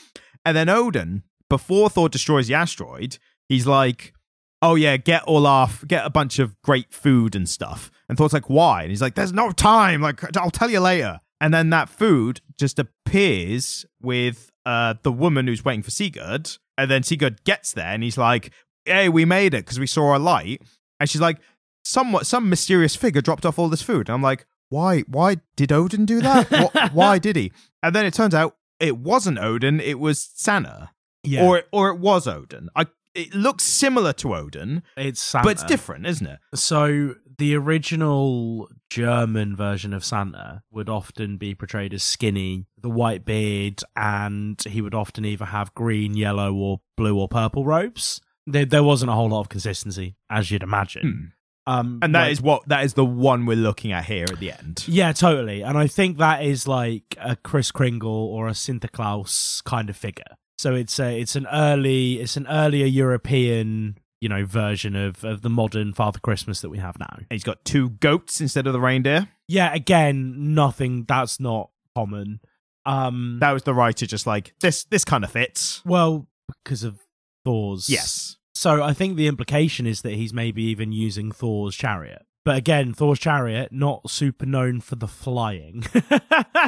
And 0.44 0.54
then 0.54 0.68
Odin, 0.68 1.22
before 1.48 1.88
Thor 1.88 2.10
destroys 2.10 2.46
the 2.46 2.54
asteroid, 2.54 3.16
he's 3.48 3.66
like, 3.66 4.12
"Oh 4.60 4.74
yeah, 4.74 4.98
get 4.98 5.22
all 5.24 5.46
off, 5.46 5.82
get 5.88 6.04
a 6.04 6.10
bunch 6.10 6.38
of 6.38 6.60
great 6.62 6.92
food 6.92 7.34
and 7.34 7.48
stuff." 7.48 7.90
And 8.06 8.18
Thor's 8.18 8.34
like, 8.34 8.50
"Why?" 8.50 8.82
And 8.82 8.90
he's 8.90 9.00
like, 9.00 9.14
"There's 9.14 9.32
no 9.32 9.50
time. 9.50 10.02
Like 10.02 10.36
I'll 10.36 10.50
tell 10.50 10.70
you 10.70 10.80
later." 10.80 11.20
And 11.40 11.52
then 11.54 11.70
that 11.70 11.88
food 11.88 12.40
just 12.58 12.78
appears 12.78 13.86
with 14.00 14.50
uh 14.66 14.94
the 15.02 15.12
woman 15.12 15.46
who's 15.46 15.64
waiting 15.64 15.82
for 15.82 15.90
Sigurd, 15.90 16.58
and 16.76 16.90
then 16.90 17.02
Sigurd 17.02 17.44
gets 17.44 17.72
there 17.72 17.86
and 17.88 18.02
he's 18.02 18.18
like. 18.18 18.52
"Hey, 18.86 19.10
we 19.10 19.26
made 19.26 19.52
it 19.52 19.64
because 19.66 19.78
we 19.78 19.86
saw 19.86 20.16
a 20.16 20.18
light." 20.18 20.62
And 20.98 21.08
she's 21.08 21.20
like, 21.20 21.38
"Somewhat, 21.84 22.26
some 22.26 22.48
mysterious 22.48 22.96
figure 22.96 23.20
dropped 23.20 23.44
off 23.44 23.58
all 23.58 23.68
this 23.68 23.82
food." 23.82 24.08
And 24.08 24.14
I'm 24.14 24.22
like, 24.22 24.46
"Why? 24.70 25.00
Why 25.02 25.36
did 25.54 25.70
Odin 25.70 26.06
do 26.06 26.20
that? 26.22 26.46
Wh- 26.74 26.94
why 26.96 27.18
did 27.18 27.36
he?" 27.36 27.52
And 27.82 27.94
then 27.94 28.06
it 28.06 28.14
turns 28.14 28.34
out 28.34 28.56
it 28.80 28.96
wasn't 28.96 29.38
Odin; 29.38 29.80
it 29.80 29.98
was 30.00 30.30
Santa, 30.34 30.90
Yeah, 31.22 31.44
or 31.46 31.64
or 31.70 31.90
it 31.90 31.98
was 32.00 32.26
Odin. 32.26 32.70
I. 32.74 32.86
It 33.14 33.34
looks 33.34 33.64
similar 33.64 34.12
to 34.14 34.34
Odin, 34.36 34.82
it's 34.96 35.20
Santa. 35.20 35.44
but 35.44 35.50
it's 35.52 35.64
different, 35.64 36.06
isn't 36.06 36.26
it? 36.26 36.38
So 36.54 37.14
the 37.38 37.56
original 37.56 38.68
German 38.88 39.56
version 39.56 39.92
of 39.92 40.04
Santa 40.04 40.62
would 40.70 40.88
often 40.88 41.36
be 41.36 41.54
portrayed 41.54 41.92
as 41.94 42.02
skinny, 42.02 42.66
the 42.80 42.90
white 42.90 43.24
beard, 43.24 43.82
and 43.96 44.60
he 44.62 44.80
would 44.80 44.94
often 44.94 45.24
either 45.24 45.46
have 45.46 45.74
green, 45.74 46.16
yellow, 46.16 46.52
or 46.54 46.80
blue 46.96 47.18
or 47.18 47.28
purple 47.28 47.64
robes. 47.64 48.20
There, 48.46 48.64
there 48.64 48.82
wasn't 48.84 49.10
a 49.10 49.14
whole 49.14 49.28
lot 49.30 49.40
of 49.40 49.48
consistency, 49.48 50.16
as 50.28 50.50
you'd 50.50 50.62
imagine. 50.62 51.32
Um, 51.66 51.98
And 52.02 52.14
that 52.14 52.22
like- 52.22 52.32
is 52.32 52.40
what 52.42 52.66
that 52.68 52.84
is 52.84 52.94
the 52.94 53.04
one 53.04 53.44
we're 53.46 53.56
looking 53.56 53.92
at 53.92 54.04
here 54.06 54.24
at 54.30 54.38
the 54.40 54.52
end. 54.52 54.84
yeah, 54.88 55.12
totally. 55.12 55.62
And 55.62 55.76
I 55.78 55.86
think 55.86 56.18
that 56.18 56.42
is 56.44 56.66
like 56.66 57.16
a 57.20 57.36
Kris 57.36 57.70
Kringle 57.70 58.10
or 58.10 58.48
a 58.48 58.52
Sinterklaas 58.52 59.62
kind 59.64 59.88
of 59.90 59.96
figure. 59.96 60.24
So 60.60 60.74
it's 60.74 61.00
a, 61.00 61.18
it's 61.18 61.36
an 61.36 61.46
early, 61.50 62.20
it's 62.20 62.36
an 62.36 62.46
earlier 62.46 62.84
European, 62.84 63.96
you 64.20 64.28
know, 64.28 64.44
version 64.44 64.94
of, 64.94 65.24
of 65.24 65.40
the 65.40 65.48
modern 65.48 65.94
Father 65.94 66.18
Christmas 66.18 66.60
that 66.60 66.68
we 66.68 66.76
have 66.76 66.98
now. 66.98 67.16
He's 67.30 67.44
got 67.44 67.64
two 67.64 67.88
goats 67.88 68.42
instead 68.42 68.66
of 68.66 68.74
the 68.74 68.80
reindeer. 68.80 69.28
Yeah, 69.48 69.72
again, 69.72 70.52
nothing 70.54 71.06
that's 71.08 71.40
not 71.40 71.70
common. 71.96 72.40
Um 72.84 73.38
That 73.40 73.52
was 73.52 73.62
the 73.62 73.72
writer 73.72 74.04
just 74.04 74.26
like 74.26 74.52
this. 74.60 74.84
This 74.84 75.02
kind 75.02 75.24
of 75.24 75.30
fits. 75.32 75.82
well, 75.86 76.28
because 76.62 76.84
of 76.84 76.98
Thor's. 77.42 77.88
Yes. 77.88 78.36
So 78.54 78.82
I 78.82 78.92
think 78.92 79.16
the 79.16 79.28
implication 79.28 79.86
is 79.86 80.02
that 80.02 80.12
he's 80.12 80.34
maybe 80.34 80.62
even 80.64 80.92
using 80.92 81.32
Thor's 81.32 81.74
chariot. 81.74 82.26
But 82.44 82.58
again, 82.58 82.92
Thor's 82.92 83.18
chariot 83.18 83.72
not 83.72 84.10
super 84.10 84.44
known 84.44 84.82
for 84.82 84.96
the 84.96 85.08
flying. 85.08 85.84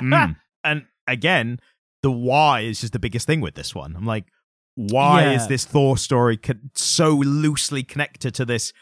Mm. 0.00 0.36
And 0.64 0.86
again, 1.06 1.60
the 2.02 2.10
why 2.10 2.60
is 2.60 2.80
just 2.80 2.92
the 2.92 2.98
biggest 2.98 3.26
thing 3.26 3.40
with 3.40 3.54
this 3.54 3.74
one. 3.74 3.94
I'm 3.96 4.06
like, 4.06 4.24
why 4.74 5.22
Yeah. 5.24 5.32
is 5.36 5.46
this 5.48 5.64
Thor 5.64 5.96
story 5.96 6.36
co- 6.36 6.54
so 6.74 7.10
loosely 7.10 7.82
connected 7.82 8.34
to 8.36 8.44
this 8.44 8.72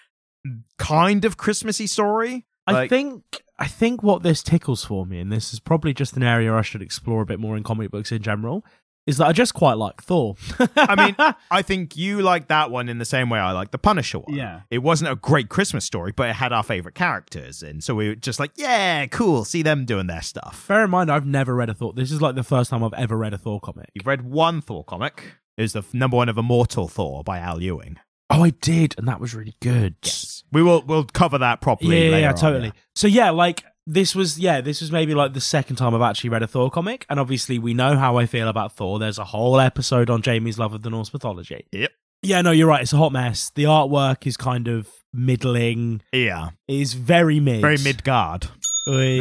kind 0.79 1.25
of 1.25 1.37
Christmassy 1.37 1.87
story? 1.87 2.47
I 2.66 2.73
Like- 2.73 2.91
think 2.91 3.23
I 3.59 3.66
think 3.66 4.03
what 4.03 4.23
this 4.23 4.43
tickles 4.43 4.85
for 4.87 5.05
me, 5.05 5.21
and 5.21 5.31
this 5.31 5.53
is 5.53 5.61
probably 5.61 5.93
just 5.93 6.16
an 6.16 6.23
area 6.23 6.55
I 6.55 6.62
should 6.62 6.81
explore 6.81 7.21
a 7.21 7.27
bit 7.27 7.39
more 7.39 7.59
in 7.59 7.62
comic 7.62 7.91
books 7.91 8.11
in 8.11 8.23
general, 8.23 8.64
is 9.11 9.19
that 9.19 9.27
I 9.27 9.33
just 9.33 9.53
quite 9.53 9.75
like 9.75 10.03
Thor. 10.03 10.37
I 10.77 10.95
mean, 11.05 11.17
I 11.51 11.63
think 11.63 11.97
you 11.97 12.23
like 12.23 12.49
that 12.49 12.71
one 12.71 12.89
in 12.89 12.99
the 12.99 13.05
same 13.05 13.29
way 13.29 13.39
I 13.39 13.53
like 13.53 13.71
the 13.73 13.79
Punisher 13.79 14.21
one. 14.21 14.35
Yeah. 14.37 14.63
It 14.71 14.79
wasn't 14.79 15.11
a 15.11 15.17
great 15.17 15.49
Christmas 15.49 15.85
story, 15.85 16.13
but 16.13 16.31
it 16.31 16.35
had 16.37 16.53
our 16.53 16.63
favorite 16.63 16.95
characters. 16.95 17.63
And 17.63 17.85
so 17.85 17.95
we 17.95 18.09
were 18.09 18.15
just 18.15 18.41
like, 18.41 18.53
yeah, 18.57 19.07
cool. 19.07 19.45
See 19.45 19.63
them 19.63 19.85
doing 19.85 20.07
their 20.07 20.23
stuff. 20.23 20.67
bear 20.69 20.85
in 20.85 20.91
mind 20.91 21.11
I've 21.11 21.27
never 21.27 21.55
read 21.55 21.69
a 21.69 21.75
Thor. 21.75 21.93
This 21.93 22.11
is 22.11 22.23
like 22.23 22.35
the 22.37 22.43
first 22.43 22.71
time 22.71 22.83
I've 22.83 22.95
ever 22.95 23.17
read 23.17 23.35
a 23.35 23.39
Thor 23.39 23.61
comic. 23.61 23.91
You've 23.95 24.07
read 24.07 24.23
one 24.23 24.61
Thor 24.63 24.85
comic. 24.85 25.35
It 25.59 25.63
was 25.63 25.73
the 25.75 25.81
f- 25.81 25.93
number 25.93 26.17
one 26.17 26.29
of 26.31 26.39
Immortal 26.39 26.89
Thor 26.89 27.23
by 27.23 27.39
Al 27.39 27.61
Ewing. 27.61 27.99
Oh, 28.31 28.45
I 28.45 28.51
did, 28.51 28.95
and 28.97 29.09
that 29.09 29.21
was 29.21 29.35
really 29.35 29.57
good. 29.61 29.97
We 30.53 30.63
will 30.63 30.83
we'll 30.87 31.05
cover 31.05 31.37
that 31.39 31.61
properly. 31.61 32.05
Yeah, 32.05 32.11
yeah, 32.11 32.17
yeah, 32.19 32.29
on, 32.31 32.37
totally. 32.37 32.73
So 32.95 33.09
yeah, 33.09 33.31
like 33.31 33.65
this 33.91 34.14
was 34.14 34.38
yeah, 34.38 34.61
this 34.61 34.80
was 34.80 34.93
maybe 34.93 35.14
like 35.14 35.34
the 35.34 35.41
second 35.41 35.76
time 35.76 35.95
I've 35.95 36.01
actually 36.01 36.30
read 36.30 36.45
a 36.45 36.47
Thor 36.47 36.70
comic, 36.70 37.05
and 37.11 37.18
obviously 37.18 37.59
we 37.59 37.74
know 37.74 37.97
how 37.97 38.16
I 38.18 38.26
feel 38.26 38.49
about 38.49 38.76
Thor. 38.76 39.01
There's 39.01 39.18
a 39.18 39.24
whole 39.24 39.59
episode 39.59 40.09
on 40.09 40.22
Jamie's 40.22 40.59
love 40.59 40.72
of 40.72 40.82
the 40.82 40.91
Norse 40.91 41.12
mythology. 41.12 41.66
Yep. 41.72 41.91
Yeah, 42.22 42.43
no, 42.43 42.53
you're 42.53 42.68
right. 42.68 42.82
It's 42.82 42.93
a 42.93 42.99
hot 42.99 43.12
mess. 43.12 43.51
The 43.55 43.64
artwork 43.64 44.26
is 44.26 44.36
kind 44.36 44.68
of 44.68 44.88
middling. 45.13 46.03
Yeah. 46.13 46.51
Is 46.69 46.95
very 46.95 47.41
mid. 47.41 47.61
Very 47.61 47.79
Midgard. 47.79 48.49
Oi. 48.89 49.21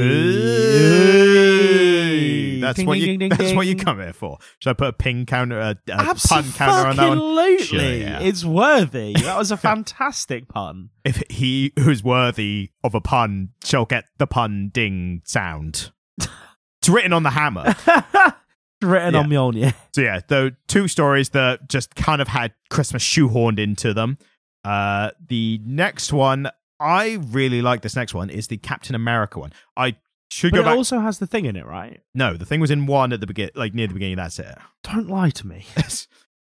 Ooh. 1.60 2.60
That's 2.62 2.78
Ding, 2.78 2.86
what 2.88 3.00
you 3.00 3.06
ding, 3.08 3.20
ding, 3.20 3.30
that's 3.30 3.54
what 3.54 3.66
you 3.68 3.76
come 3.76 4.00
here 4.00 4.14
for. 4.14 4.38
Should 4.60 4.70
I 4.72 4.74
put 4.74 4.88
a 4.90 4.94
ping 4.94 5.26
counter 5.26 5.60
a, 5.60 5.76
a 5.92 6.16
pun 6.16 6.44
counter 6.54 6.88
on 6.90 6.96
that 6.98 7.10
one? 7.10 7.60
Sure, 7.60 7.80
yeah. 7.82 8.20
it's 8.20 8.44
worthy. 8.46 9.14
That 9.14 9.38
was 9.38 9.52
a 9.52 9.58
fantastic 9.70 10.48
pun. 10.50 10.90
If 11.06 11.24
he 11.30 11.72
who's 11.80 12.04
worthy 12.04 12.72
of 12.84 12.94
a 12.96 13.02
pun 13.02 13.50
shall 13.64 13.86
get 13.86 14.06
the 14.18 14.28
pun 14.28 14.70
ding 14.74 15.22
sound. 15.26 15.92
it's 16.20 16.90
written 16.90 17.14
on 17.14 17.24
the 17.24 17.32
hammer. 17.32 17.64
It's 17.68 18.36
Written 18.82 19.14
Yeah. 19.14 19.20
on 19.20 19.30
Mjolnir. 19.30 19.74
So 19.94 20.02
yeah, 20.02 20.20
the 20.28 20.56
two 20.68 20.88
stories 20.88 21.30
that 21.30 21.68
just 21.70 21.96
kind 21.96 22.22
of 22.22 22.28
had 22.30 22.54
Christmas 22.70 23.04
shoehorned 23.04 23.60
into 23.60 23.94
them. 23.94 24.18
Uh, 24.64 25.12
the 25.28 25.60
next 25.66 26.12
one, 26.14 26.49
I 26.80 27.20
really 27.28 27.62
like. 27.62 27.82
This 27.82 27.95
next 27.95 28.14
one 28.14 28.30
is 28.30 28.47
the 28.47 28.57
Captain 28.57 28.95
America 28.95 29.39
one. 29.39 29.53
I 29.78 29.95
should 30.32 30.51
go 30.53 30.60
But 30.60 30.64
go 30.64 30.70
it 30.70 30.72
back. 30.74 30.78
also 30.78 30.99
has 30.99 31.20
the 31.20 31.28
thing 31.28 31.45
in 31.45 31.55
it, 31.55 31.66
right? 31.66 32.01
no, 32.14 32.36
the 32.36 32.45
thing 32.45 32.60
was 32.60 32.72
in 32.72 32.86
one 32.86 33.12
at 33.14 33.20
the 33.20 33.28
begin, 33.28 33.49
like 33.55 33.74
near 33.74 33.88
the 33.88 33.93
beginning. 33.93 34.18
That's 34.18 34.38
it. 34.39 34.57
Don't 34.84 35.10
lie 35.10 35.30
to 35.32 35.47
me. 35.47 35.66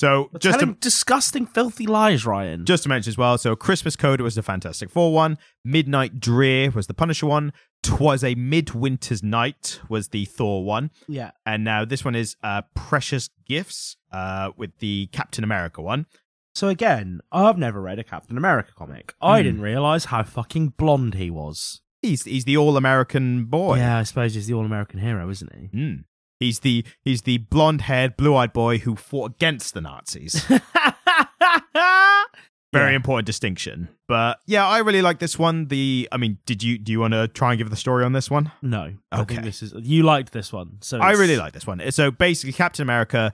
so 0.00 0.30
You're 0.32 0.38
just 0.40 0.60
to, 0.60 0.74
disgusting, 0.80 1.46
filthy 1.46 1.86
lies, 1.86 2.24
Ryan. 2.26 2.64
just 2.64 2.82
to 2.84 2.88
mention 2.88 3.10
as 3.10 3.18
well. 3.18 3.36
So 3.38 3.54
Christmas 3.54 3.94
Code 3.96 4.20
was 4.20 4.34
the 4.34 4.42
Fantastic 4.42 4.90
Four 4.90 5.12
one. 5.12 5.38
Midnight 5.64 6.18
Drear 6.20 6.70
was 6.70 6.86
the 6.86 6.94
Punisher 6.94 7.26
one. 7.26 7.52
Twas 7.82 8.24
a 8.24 8.34
Midwinter's 8.34 9.22
Night 9.22 9.80
was 9.90 10.08
the 10.08 10.24
Thor 10.24 10.64
one. 10.64 10.90
yeah. 11.06 11.32
And 11.44 11.64
now 11.64 11.84
this 11.84 12.02
one 12.04 12.14
is 12.14 12.34
uh, 12.42 12.62
Precious 12.74 13.28
Gifts 13.46 13.98
uh, 14.10 14.52
with 14.56 14.78
the 14.78 15.08
Captain 15.12 15.44
America 15.44 15.82
one. 15.82 16.06
So 16.54 16.68
again, 16.68 17.20
I've 17.32 17.58
never 17.58 17.80
read 17.80 17.98
a 17.98 18.04
Captain 18.04 18.36
America 18.36 18.72
comic. 18.76 19.14
I 19.20 19.38
Hmm. 19.40 19.44
didn't 19.44 19.60
realize 19.62 20.06
how 20.06 20.22
fucking 20.22 20.74
blonde 20.76 21.14
he 21.14 21.30
was. 21.30 21.80
He's 22.02 22.24
he's 22.24 22.44
the 22.44 22.56
all 22.56 22.76
American 22.76 23.46
boy. 23.46 23.78
Yeah, 23.78 23.98
I 23.98 24.02
suppose 24.02 24.34
he's 24.34 24.46
the 24.46 24.54
all-American 24.54 25.00
hero, 25.00 25.28
isn't 25.30 25.52
he? 25.54 25.68
Mm. 25.76 26.04
He's 26.38 26.60
the 26.60 26.84
he's 27.02 27.22
the 27.22 27.38
blonde 27.38 27.82
haired, 27.82 28.16
blue 28.16 28.36
eyed 28.36 28.52
boy 28.52 28.78
who 28.78 28.94
fought 28.94 29.32
against 29.36 29.72
the 29.74 29.80
Nazis. 29.80 30.44
Very 32.72 32.90
Yeah. 32.90 32.96
important 32.96 33.24
distinction. 33.26 33.88
But 34.08 34.40
yeah, 34.46 34.66
I 34.66 34.78
really 34.78 35.00
like 35.00 35.20
this 35.20 35.38
one. 35.38 35.68
The 35.68 36.08
I 36.10 36.16
mean, 36.16 36.38
did 36.44 36.62
you 36.62 36.76
do 36.76 36.90
you 36.90 36.98
want 37.00 37.12
to 37.14 37.28
try 37.28 37.52
and 37.52 37.58
give 37.58 37.70
the 37.70 37.76
story 37.76 38.04
on 38.04 38.12
this 38.12 38.28
one? 38.30 38.50
No, 38.62 38.94
Okay. 39.14 39.38
this 39.38 39.62
is 39.62 39.72
you 39.80 40.02
liked 40.02 40.32
this 40.32 40.52
one. 40.52 40.78
So 40.82 40.98
I 40.98 41.10
it's- 41.10 41.18
really 41.20 41.36
like 41.36 41.52
this 41.52 41.66
one. 41.68 41.80
So 41.92 42.10
basically, 42.10 42.52
Captain 42.52 42.82
America, 42.82 43.32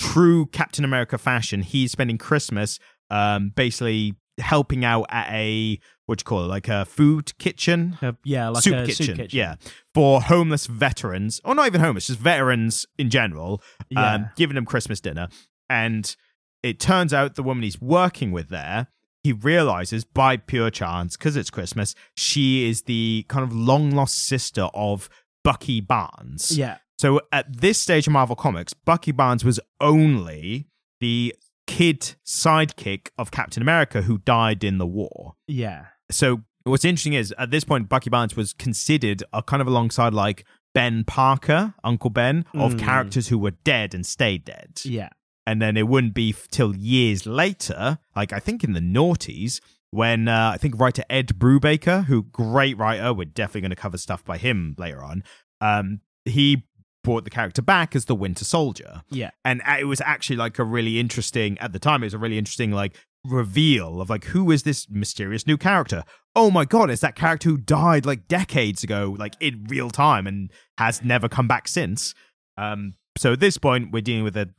true 0.00 0.46
Captain 0.46 0.84
America 0.84 1.18
fashion. 1.18 1.62
He's 1.62 1.92
spending 1.92 2.18
Christmas, 2.18 2.78
um, 3.10 3.52
basically 3.54 4.14
helping 4.38 4.84
out 4.84 5.06
at 5.10 5.28
a 5.30 5.78
what 6.06 6.18
do 6.18 6.22
you 6.22 6.24
call 6.24 6.44
it, 6.44 6.48
like 6.48 6.66
a 6.68 6.84
food 6.86 7.36
kitchen, 7.38 7.96
Uh, 8.02 8.12
yeah, 8.24 8.48
like 8.48 8.64
soup, 8.64 8.74
a 8.74 8.86
kitchen, 8.86 9.06
soup 9.06 9.16
kitchen. 9.16 9.38
yeah, 9.38 9.54
for 9.94 10.20
homeless 10.20 10.66
veterans, 10.66 11.40
or 11.44 11.54
not 11.54 11.66
even 11.66 11.80
homeless, 11.80 12.08
just 12.08 12.18
veterans 12.18 12.84
in 12.98 13.10
general, 13.10 13.62
yeah. 13.90 14.14
um, 14.14 14.30
giving 14.36 14.56
them 14.56 14.64
Christmas 14.66 15.00
dinner. 15.00 15.28
And 15.68 16.16
it 16.64 16.80
turns 16.80 17.14
out 17.14 17.36
the 17.36 17.44
woman 17.44 17.62
he's 17.62 17.80
working 17.80 18.32
with 18.32 18.48
there, 18.48 18.88
he 19.22 19.32
realizes 19.32 20.04
by 20.04 20.36
pure 20.36 20.70
chance, 20.70 21.16
because 21.16 21.36
it's 21.36 21.50
Christmas, 21.50 21.94
she 22.16 22.68
is 22.68 22.82
the 22.82 23.24
kind 23.28 23.44
of 23.44 23.54
long 23.54 23.92
lost 23.92 24.18
sister 24.26 24.68
of 24.74 25.08
Bucky 25.44 25.80
Barnes. 25.80 26.56
yeah. 26.58 26.78
So 27.00 27.18
at 27.32 27.62
this 27.62 27.80
stage 27.80 28.06
of 28.06 28.12
Marvel 28.12 28.36
Comics, 28.36 28.74
Bucky 28.74 29.10
Barnes 29.10 29.42
was 29.42 29.58
only 29.80 30.66
the 31.00 31.34
kid 31.66 32.14
sidekick 32.26 33.08
of 33.16 33.30
Captain 33.30 33.62
America 33.62 34.02
who 34.02 34.18
died 34.18 34.62
in 34.62 34.76
the 34.76 34.86
war. 34.86 35.32
Yeah. 35.48 35.86
So 36.10 36.42
what's 36.64 36.84
interesting 36.84 37.14
is 37.14 37.32
at 37.38 37.50
this 37.50 37.64
point, 37.64 37.88
Bucky 37.88 38.10
Barnes 38.10 38.36
was 38.36 38.52
considered 38.52 39.22
a 39.32 39.42
kind 39.42 39.62
of 39.62 39.66
alongside 39.66 40.12
like 40.12 40.44
Ben 40.74 41.04
Parker, 41.04 41.72
Uncle 41.82 42.10
Ben, 42.10 42.44
of 42.52 42.74
Mm. 42.74 42.80
characters 42.80 43.28
who 43.28 43.38
were 43.38 43.52
dead 43.64 43.94
and 43.94 44.04
stayed 44.04 44.44
dead. 44.44 44.82
Yeah. 44.84 45.08
And 45.46 45.62
then 45.62 45.78
it 45.78 45.88
wouldn't 45.88 46.12
be 46.12 46.30
f- 46.36 46.48
till 46.50 46.76
years 46.76 47.24
later, 47.24 47.98
like 48.14 48.34
I 48.34 48.40
think 48.40 48.62
in 48.62 48.74
the 48.74 48.80
noughties, 48.80 49.62
when 49.90 50.28
uh, 50.28 50.50
I 50.52 50.58
think 50.58 50.78
writer 50.78 51.04
Ed 51.08 51.28
Brubaker, 51.38 52.04
who 52.04 52.24
great 52.24 52.76
writer, 52.76 53.14
we're 53.14 53.24
definitely 53.24 53.62
going 53.62 53.70
to 53.70 53.76
cover 53.76 53.96
stuff 53.96 54.22
by 54.22 54.36
him 54.36 54.74
later 54.76 55.02
on. 55.02 55.24
Um, 55.62 56.00
he 56.26 56.66
brought 57.02 57.24
the 57.24 57.30
character 57.30 57.62
back 57.62 57.96
as 57.96 58.04
the 58.04 58.14
Winter 58.14 58.44
Soldier, 58.44 59.02
Yeah. 59.10 59.30
and 59.44 59.62
uh, 59.66 59.76
it 59.80 59.84
was 59.84 60.00
actually 60.02 60.36
like 60.36 60.58
a 60.58 60.64
really 60.64 61.00
interesting 61.00 61.58
at 61.58 61.72
the 61.72 61.78
time. 61.78 62.02
It 62.02 62.06
was 62.06 62.14
a 62.14 62.18
really 62.18 62.38
interesting 62.38 62.72
like 62.72 62.96
reveal 63.24 64.00
of 64.00 64.08
like 64.10 64.24
who 64.24 64.50
is 64.50 64.62
this 64.62 64.88
mysterious 64.90 65.46
new 65.46 65.56
character? 65.58 66.04
Oh 66.34 66.50
my 66.50 66.64
god, 66.64 66.90
it's 66.90 67.00
that 67.02 67.16
character 67.16 67.48
who 67.50 67.56
died 67.58 68.06
like 68.06 68.28
decades 68.28 68.82
ago, 68.84 69.16
like 69.18 69.34
in 69.40 69.64
real 69.68 69.90
time, 69.90 70.26
and 70.26 70.50
has 70.78 71.02
never 71.02 71.28
come 71.28 71.48
back 71.48 71.68
since. 71.68 72.14
Um, 72.56 72.94
so 73.16 73.32
at 73.32 73.40
this 73.40 73.56
point, 73.58 73.92
we're 73.92 74.02
dealing 74.02 74.24
with 74.24 74.36
a 74.36 74.50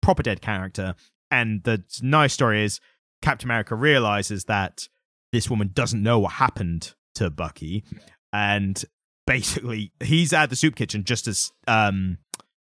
proper 0.00 0.22
dead 0.22 0.40
character, 0.40 0.94
and 1.30 1.62
the 1.64 1.84
nice 2.02 2.32
story 2.32 2.64
is 2.64 2.80
Captain 3.22 3.46
America 3.46 3.74
realizes 3.74 4.46
that 4.46 4.88
this 5.32 5.48
woman 5.48 5.70
doesn't 5.72 6.02
know 6.02 6.18
what 6.18 6.32
happened 6.32 6.94
to 7.14 7.30
Bucky, 7.30 7.84
and 8.32 8.82
basically 9.26 9.92
he's 10.02 10.32
at 10.32 10.50
the 10.50 10.56
soup 10.56 10.76
kitchen 10.76 11.04
just 11.04 11.26
as 11.28 11.52
um, 11.66 12.18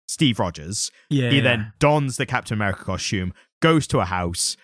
Steve 0.06 0.38
Rogers. 0.38 0.90
Yeah. 1.10 1.30
He 1.30 1.40
then 1.40 1.72
dons 1.78 2.16
the 2.16 2.26
Captain 2.26 2.54
America 2.54 2.84
costume, 2.84 3.32
goes 3.60 3.86
to 3.88 4.00
a 4.00 4.04
house, 4.04 4.56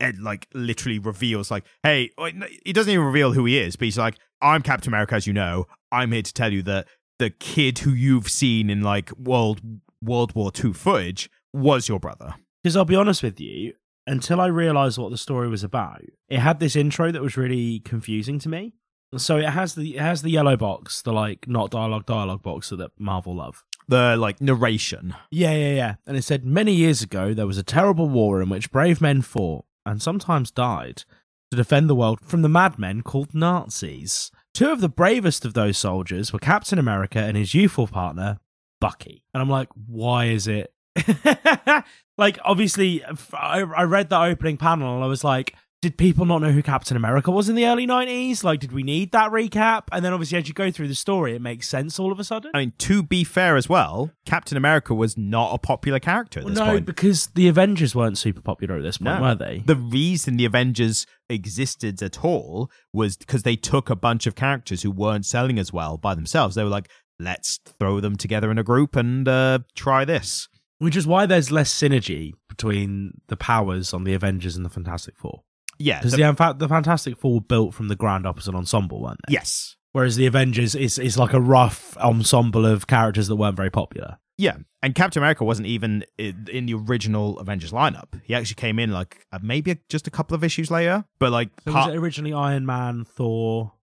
and 0.00 0.20
like 0.20 0.48
literally 0.54 0.98
reveals 0.98 1.50
like, 1.50 1.64
hey, 1.82 2.10
oh, 2.18 2.28
he 2.64 2.72
doesn't 2.72 2.92
even 2.92 3.04
reveal 3.04 3.32
who 3.32 3.44
he 3.44 3.58
is, 3.58 3.76
but 3.76 3.84
he's 3.84 3.98
like, 3.98 4.16
I'm 4.40 4.62
Captain 4.62 4.90
America, 4.90 5.14
as 5.14 5.26
you 5.26 5.32
know. 5.32 5.66
I'm 5.90 6.12
here 6.12 6.22
to 6.22 6.32
tell 6.32 6.52
you 6.52 6.62
that 6.62 6.88
the 7.18 7.30
kid 7.30 7.80
who 7.80 7.90
you've 7.90 8.28
seen 8.28 8.68
in 8.68 8.82
like 8.82 9.16
World 9.16 9.60
World 10.02 10.34
War 10.34 10.50
II 10.52 10.72
footage 10.72 11.30
was 11.52 11.88
your 11.88 12.00
brother. 12.00 12.34
Because 12.62 12.76
I'll 12.76 12.84
be 12.84 12.96
honest 12.96 13.22
with 13.22 13.40
you, 13.40 13.74
until 14.06 14.40
I 14.40 14.46
realised 14.46 14.98
what 14.98 15.10
the 15.10 15.18
story 15.18 15.48
was 15.48 15.62
about, 15.62 16.02
it 16.28 16.40
had 16.40 16.58
this 16.58 16.74
intro 16.74 17.12
that 17.12 17.22
was 17.22 17.36
really 17.36 17.80
confusing 17.80 18.38
to 18.40 18.48
me. 18.48 18.74
So 19.16 19.36
it 19.36 19.48
has 19.48 19.74
the 19.74 19.96
it 19.96 20.00
has 20.00 20.22
the 20.22 20.30
yellow 20.30 20.56
box, 20.56 21.02
the 21.02 21.12
like 21.12 21.46
not 21.46 21.70
dialogue 21.70 22.06
dialogue 22.06 22.42
box 22.42 22.70
that 22.70 22.90
Marvel 22.98 23.36
love. 23.36 23.64
The 23.88 24.16
like 24.16 24.40
narration. 24.40 25.14
Yeah, 25.30 25.52
yeah, 25.52 25.74
yeah. 25.74 25.94
And 26.06 26.16
it 26.16 26.22
said 26.22 26.44
many 26.44 26.72
years 26.72 27.02
ago 27.02 27.34
there 27.34 27.46
was 27.46 27.58
a 27.58 27.62
terrible 27.62 28.08
war 28.08 28.40
in 28.40 28.48
which 28.48 28.70
brave 28.70 29.00
men 29.00 29.22
fought 29.22 29.64
and 29.84 30.00
sometimes 30.00 30.50
died 30.50 31.04
to 31.50 31.56
defend 31.56 31.90
the 31.90 31.94
world 31.94 32.20
from 32.22 32.42
the 32.42 32.48
madmen 32.48 33.02
called 33.02 33.34
Nazis. 33.34 34.30
Two 34.54 34.70
of 34.70 34.80
the 34.80 34.88
bravest 34.88 35.44
of 35.44 35.54
those 35.54 35.76
soldiers 35.76 36.32
were 36.32 36.38
Captain 36.38 36.78
America 36.78 37.18
and 37.18 37.36
his 37.36 37.54
youthful 37.54 37.86
partner, 37.86 38.38
Bucky. 38.80 39.24
And 39.32 39.42
I'm 39.42 39.48
like, 39.48 39.68
why 39.74 40.26
is 40.26 40.46
it? 40.46 40.72
like, 42.18 42.38
obviously, 42.44 43.02
I, 43.32 43.60
I 43.60 43.82
read 43.84 44.10
that 44.10 44.22
opening 44.22 44.58
panel 44.58 44.94
and 44.94 45.04
I 45.04 45.06
was 45.06 45.24
like, 45.24 45.54
did 45.82 45.98
people 45.98 46.24
not 46.24 46.40
know 46.40 46.52
who 46.52 46.62
Captain 46.62 46.96
America 46.96 47.30
was 47.32 47.48
in 47.48 47.56
the 47.56 47.66
early 47.66 47.88
90s? 47.88 48.44
Like, 48.44 48.60
did 48.60 48.70
we 48.70 48.84
need 48.84 49.10
that 49.10 49.32
recap? 49.32 49.82
And 49.90 50.04
then 50.04 50.12
obviously, 50.12 50.38
as 50.38 50.46
you 50.46 50.54
go 50.54 50.70
through 50.70 50.86
the 50.86 50.94
story, 50.94 51.34
it 51.34 51.42
makes 51.42 51.68
sense 51.68 51.98
all 51.98 52.12
of 52.12 52.20
a 52.20 52.24
sudden. 52.24 52.52
I 52.54 52.58
mean, 52.60 52.72
to 52.78 53.02
be 53.02 53.24
fair 53.24 53.56
as 53.56 53.68
well, 53.68 54.12
Captain 54.24 54.56
America 54.56 54.94
was 54.94 55.18
not 55.18 55.52
a 55.52 55.58
popular 55.58 55.98
character 55.98 56.38
at 56.38 56.44
Well, 56.46 56.54
this 56.54 56.60
no, 56.60 56.66
point. 56.70 56.86
because 56.86 57.26
the 57.34 57.48
Avengers 57.48 57.96
weren't 57.96 58.16
super 58.16 58.40
popular 58.40 58.76
at 58.76 58.82
this 58.84 58.98
point, 58.98 59.16
No. 59.20 59.22
were 59.22 59.34
they? 59.34 59.64
The 59.66 59.74
reason 59.74 60.36
the 60.36 60.44
Avengers 60.44 61.04
existed 61.28 62.00
at 62.00 62.24
all 62.24 62.70
was 62.92 63.16
because 63.16 63.42
they 63.42 63.56
took 63.56 63.90
a 63.90 63.96
bunch 63.96 64.28
of 64.28 64.36
characters 64.36 64.82
who 64.82 64.90
weren't 64.92 65.26
selling 65.26 65.58
as 65.58 65.72
well 65.72 65.98
by 65.98 66.14
themselves. 66.14 66.54
They 66.54 66.62
were 66.62 66.70
like, 66.70 66.88
let's 67.18 67.58
throw 67.78 67.98
them 67.98 68.14
together 68.16 68.52
in 68.52 68.58
a 68.58 68.62
group 68.62 68.94
and 68.94 69.26
uh, 69.26 69.58
try 69.74 70.04
this. 70.04 70.48
Which 70.78 70.94
is 70.96 71.08
why 71.08 71.26
there's 71.26 71.50
less 71.50 71.72
synergy 71.74 72.32
between 72.48 73.20
the 73.26 73.36
powers 73.36 73.92
on 73.92 74.04
the 74.04 74.14
Avengers 74.14 74.54
and 74.56 74.64
the 74.64 74.70
Fantastic 74.70 75.16
Four. 75.18 75.42
Yeah. 75.78 75.98
Because 75.98 76.12
the- 76.12 76.32
the, 76.32 76.52
the 76.58 76.68
Fantastic 76.68 77.16
Four 77.18 77.34
were 77.34 77.40
built 77.40 77.74
from 77.74 77.88
the 77.88 77.96
ground 77.96 78.26
up 78.26 78.38
as 78.38 78.48
an 78.48 78.54
ensemble, 78.54 79.00
weren't 79.02 79.20
they? 79.28 79.34
yes. 79.34 79.76
Whereas 79.92 80.16
the 80.16 80.24
Avengers 80.26 80.74
is, 80.74 80.98
is 80.98 81.18
like 81.18 81.34
a 81.34 81.40
rough 81.40 81.98
ensemble 81.98 82.64
of 82.64 82.86
characters 82.86 83.28
that 83.28 83.36
weren't 83.36 83.56
very 83.58 83.68
popular. 83.68 84.16
Yeah. 84.38 84.56
And 84.82 84.94
Captain 84.94 85.22
America 85.22 85.44
wasn't 85.44 85.66
even 85.68 86.04
in, 86.16 86.48
in 86.50 86.64
the 86.64 86.72
original 86.74 87.38
Avengers 87.38 87.72
lineup. 87.72 88.18
He 88.24 88.34
actually 88.34 88.54
came 88.54 88.78
in 88.78 88.90
like 88.90 89.26
uh, 89.32 89.38
maybe 89.42 89.76
just 89.90 90.06
a 90.06 90.10
couple 90.10 90.34
of 90.34 90.42
issues 90.42 90.70
later. 90.70 91.04
But 91.18 91.30
like 91.30 91.50
So 91.66 91.72
part- 91.72 91.88
was 91.88 91.94
it 91.94 91.98
originally 91.98 92.32
Iron 92.32 92.64
Man, 92.64 93.04
Thor? 93.04 93.74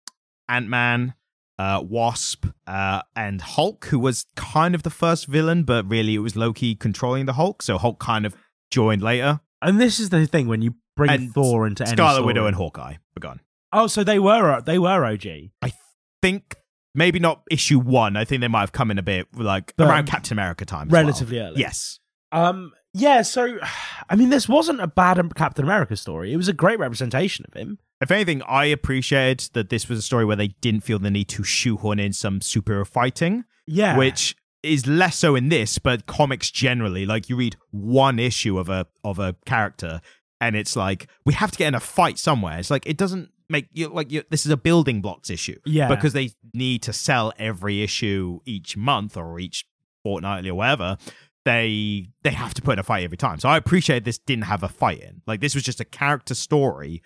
Ant 0.50 0.68
Man, 0.68 1.14
uh, 1.60 1.84
Wasp, 1.88 2.48
uh, 2.66 3.04
and 3.16 3.40
Hulk, 3.40 3.86
who 3.86 4.00
was 4.00 4.26
kind 4.36 4.74
of 4.74 4.82
the 4.82 4.90
first 4.90 5.28
villain, 5.28 5.62
but 5.64 5.88
really 5.88 6.16
it 6.16 6.20
was 6.20 6.36
Loki 6.36 6.74
controlling 6.74 7.28
the 7.28 7.34
Hulk. 7.34 7.62
So 7.62 7.78
Hulk 7.78 8.00
kind 8.00 8.26
of 8.26 8.36
joined 8.72 9.04
later. 9.04 9.42
And 9.62 9.80
this 9.80 10.00
is 10.00 10.10
the 10.10 10.26
thing 10.26 10.48
when 10.48 10.64
you 10.64 10.74
bring 11.00 11.12
And 11.12 11.34
Thor 11.34 11.66
into 11.66 11.86
Scarlet. 11.88 12.26
Widow 12.26 12.46
and 12.46 12.56
Hawkeye 12.56 12.96
were 13.16 13.20
gone. 13.20 13.40
Oh, 13.74 13.88
so 13.88 14.04
they 14.04 14.20
were 14.20 14.52
uh, 14.52 14.62
they 14.62 14.78
were 14.80 15.06
OG. 15.06 15.26
I 15.62 15.74
think 16.22 16.56
maybe 16.96 17.20
not 17.20 17.42
issue 17.50 17.80
one. 17.80 18.16
I 18.16 18.26
think 18.26 18.42
they 18.42 18.48
might 18.48 18.62
have 18.62 18.72
come 18.72 18.92
in 18.92 18.98
a 18.98 19.04
bit 19.04 19.28
like 19.34 19.74
But 19.78 19.88
around 19.88 20.00
um, 20.02 20.06
Captain 20.08 20.34
America 20.34 20.66
time. 20.66 20.88
as 20.88 20.92
well. 20.92 21.02
Relatively 21.04 21.40
early. 21.40 21.60
Yes. 21.60 22.00
Um. 22.32 22.74
Yeah. 22.94 23.22
So, 23.24 23.60
I 24.10 24.16
mean, 24.16 24.30
this 24.30 24.48
wasn't 24.50 24.82
a 24.82 24.88
bad 24.88 25.20
um, 25.20 25.30
Captain 25.32 25.64
America 25.64 25.96
story. 25.96 26.34
It 26.34 26.38
was 26.38 26.48
a 26.48 26.54
great 26.54 26.80
representation 26.80 27.46
of 27.48 27.54
him. 27.60 27.80
If 28.02 28.12
anything, 28.12 28.42
I 28.44 28.66
appreciated 28.66 29.54
that 29.54 29.70
this 29.70 29.90
was 29.90 30.00
a 30.00 30.02
story 30.02 30.26
where 30.26 30.36
they 30.38 30.50
didn't 30.62 30.82
feel 30.82 31.00
the 31.00 31.12
need 31.12 31.28
to 31.30 31.44
shoehorn 31.44 32.00
in 32.00 32.14
some 32.14 32.40
superhero 32.40 32.88
fighting. 32.88 33.44
Yeah. 33.68 33.98
which 33.98 34.36
is 34.64 34.88
less 34.88 35.16
so 35.16 35.36
in 35.36 35.50
this, 35.50 35.78
but 35.78 36.06
comics 36.08 36.50
generally, 36.50 37.06
like 37.06 37.30
you 37.30 37.36
read 37.36 37.56
one 37.72 38.18
issue 38.20 38.58
of 38.58 38.68
a 38.68 38.88
of 39.04 39.20
a 39.20 39.36
character, 39.46 40.02
and 40.42 40.56
it's 40.56 40.76
like 40.76 41.08
we 41.26 41.34
have 41.34 41.52
to 41.52 41.58
get 41.58 41.68
in 41.70 41.76
a 41.76 41.80
fight 41.80 42.18
somewhere. 42.18 42.58
It's 42.60 42.70
like 42.72 42.86
it 42.86 42.98
doesn't 42.98 43.30
make 43.50 43.68
you 43.74 43.88
like 43.90 44.12
you, 44.12 44.24
this 44.30 44.46
is 44.46 44.52
a 44.52 44.58
building 44.58 45.02
blocks 45.02 45.30
issue, 45.30 45.60
Yeah. 45.66 45.88
because 45.90 46.14
they 46.14 46.32
need 46.54 46.84
to 46.84 46.94
sell 46.94 47.34
every 47.40 47.82
issue 47.82 48.40
each 48.46 48.78
month 48.78 49.18
or 49.18 49.40
each 49.40 49.66
fortnightly 50.04 50.50
or 50.50 50.56
whatever. 50.56 50.98
They 51.46 52.08
they 52.24 52.32
have 52.32 52.54
to 52.56 52.62
put 52.62 52.74
in 52.74 52.80
a 52.80 52.84
fight 52.84 53.04
every 53.04 53.18
time. 53.18 53.40
So 53.40 53.50
I 53.50 53.58
appreciate 53.58 54.04
this 54.04 54.18
didn't 54.20 54.44
have 54.46 54.62
a 54.64 54.68
fight 54.68 55.00
in. 55.02 55.22
Like 55.26 55.40
this 55.40 55.56
was 55.56 55.64
just 55.64 55.80
a 55.80 55.86
character 55.86 56.36
story 56.36 57.02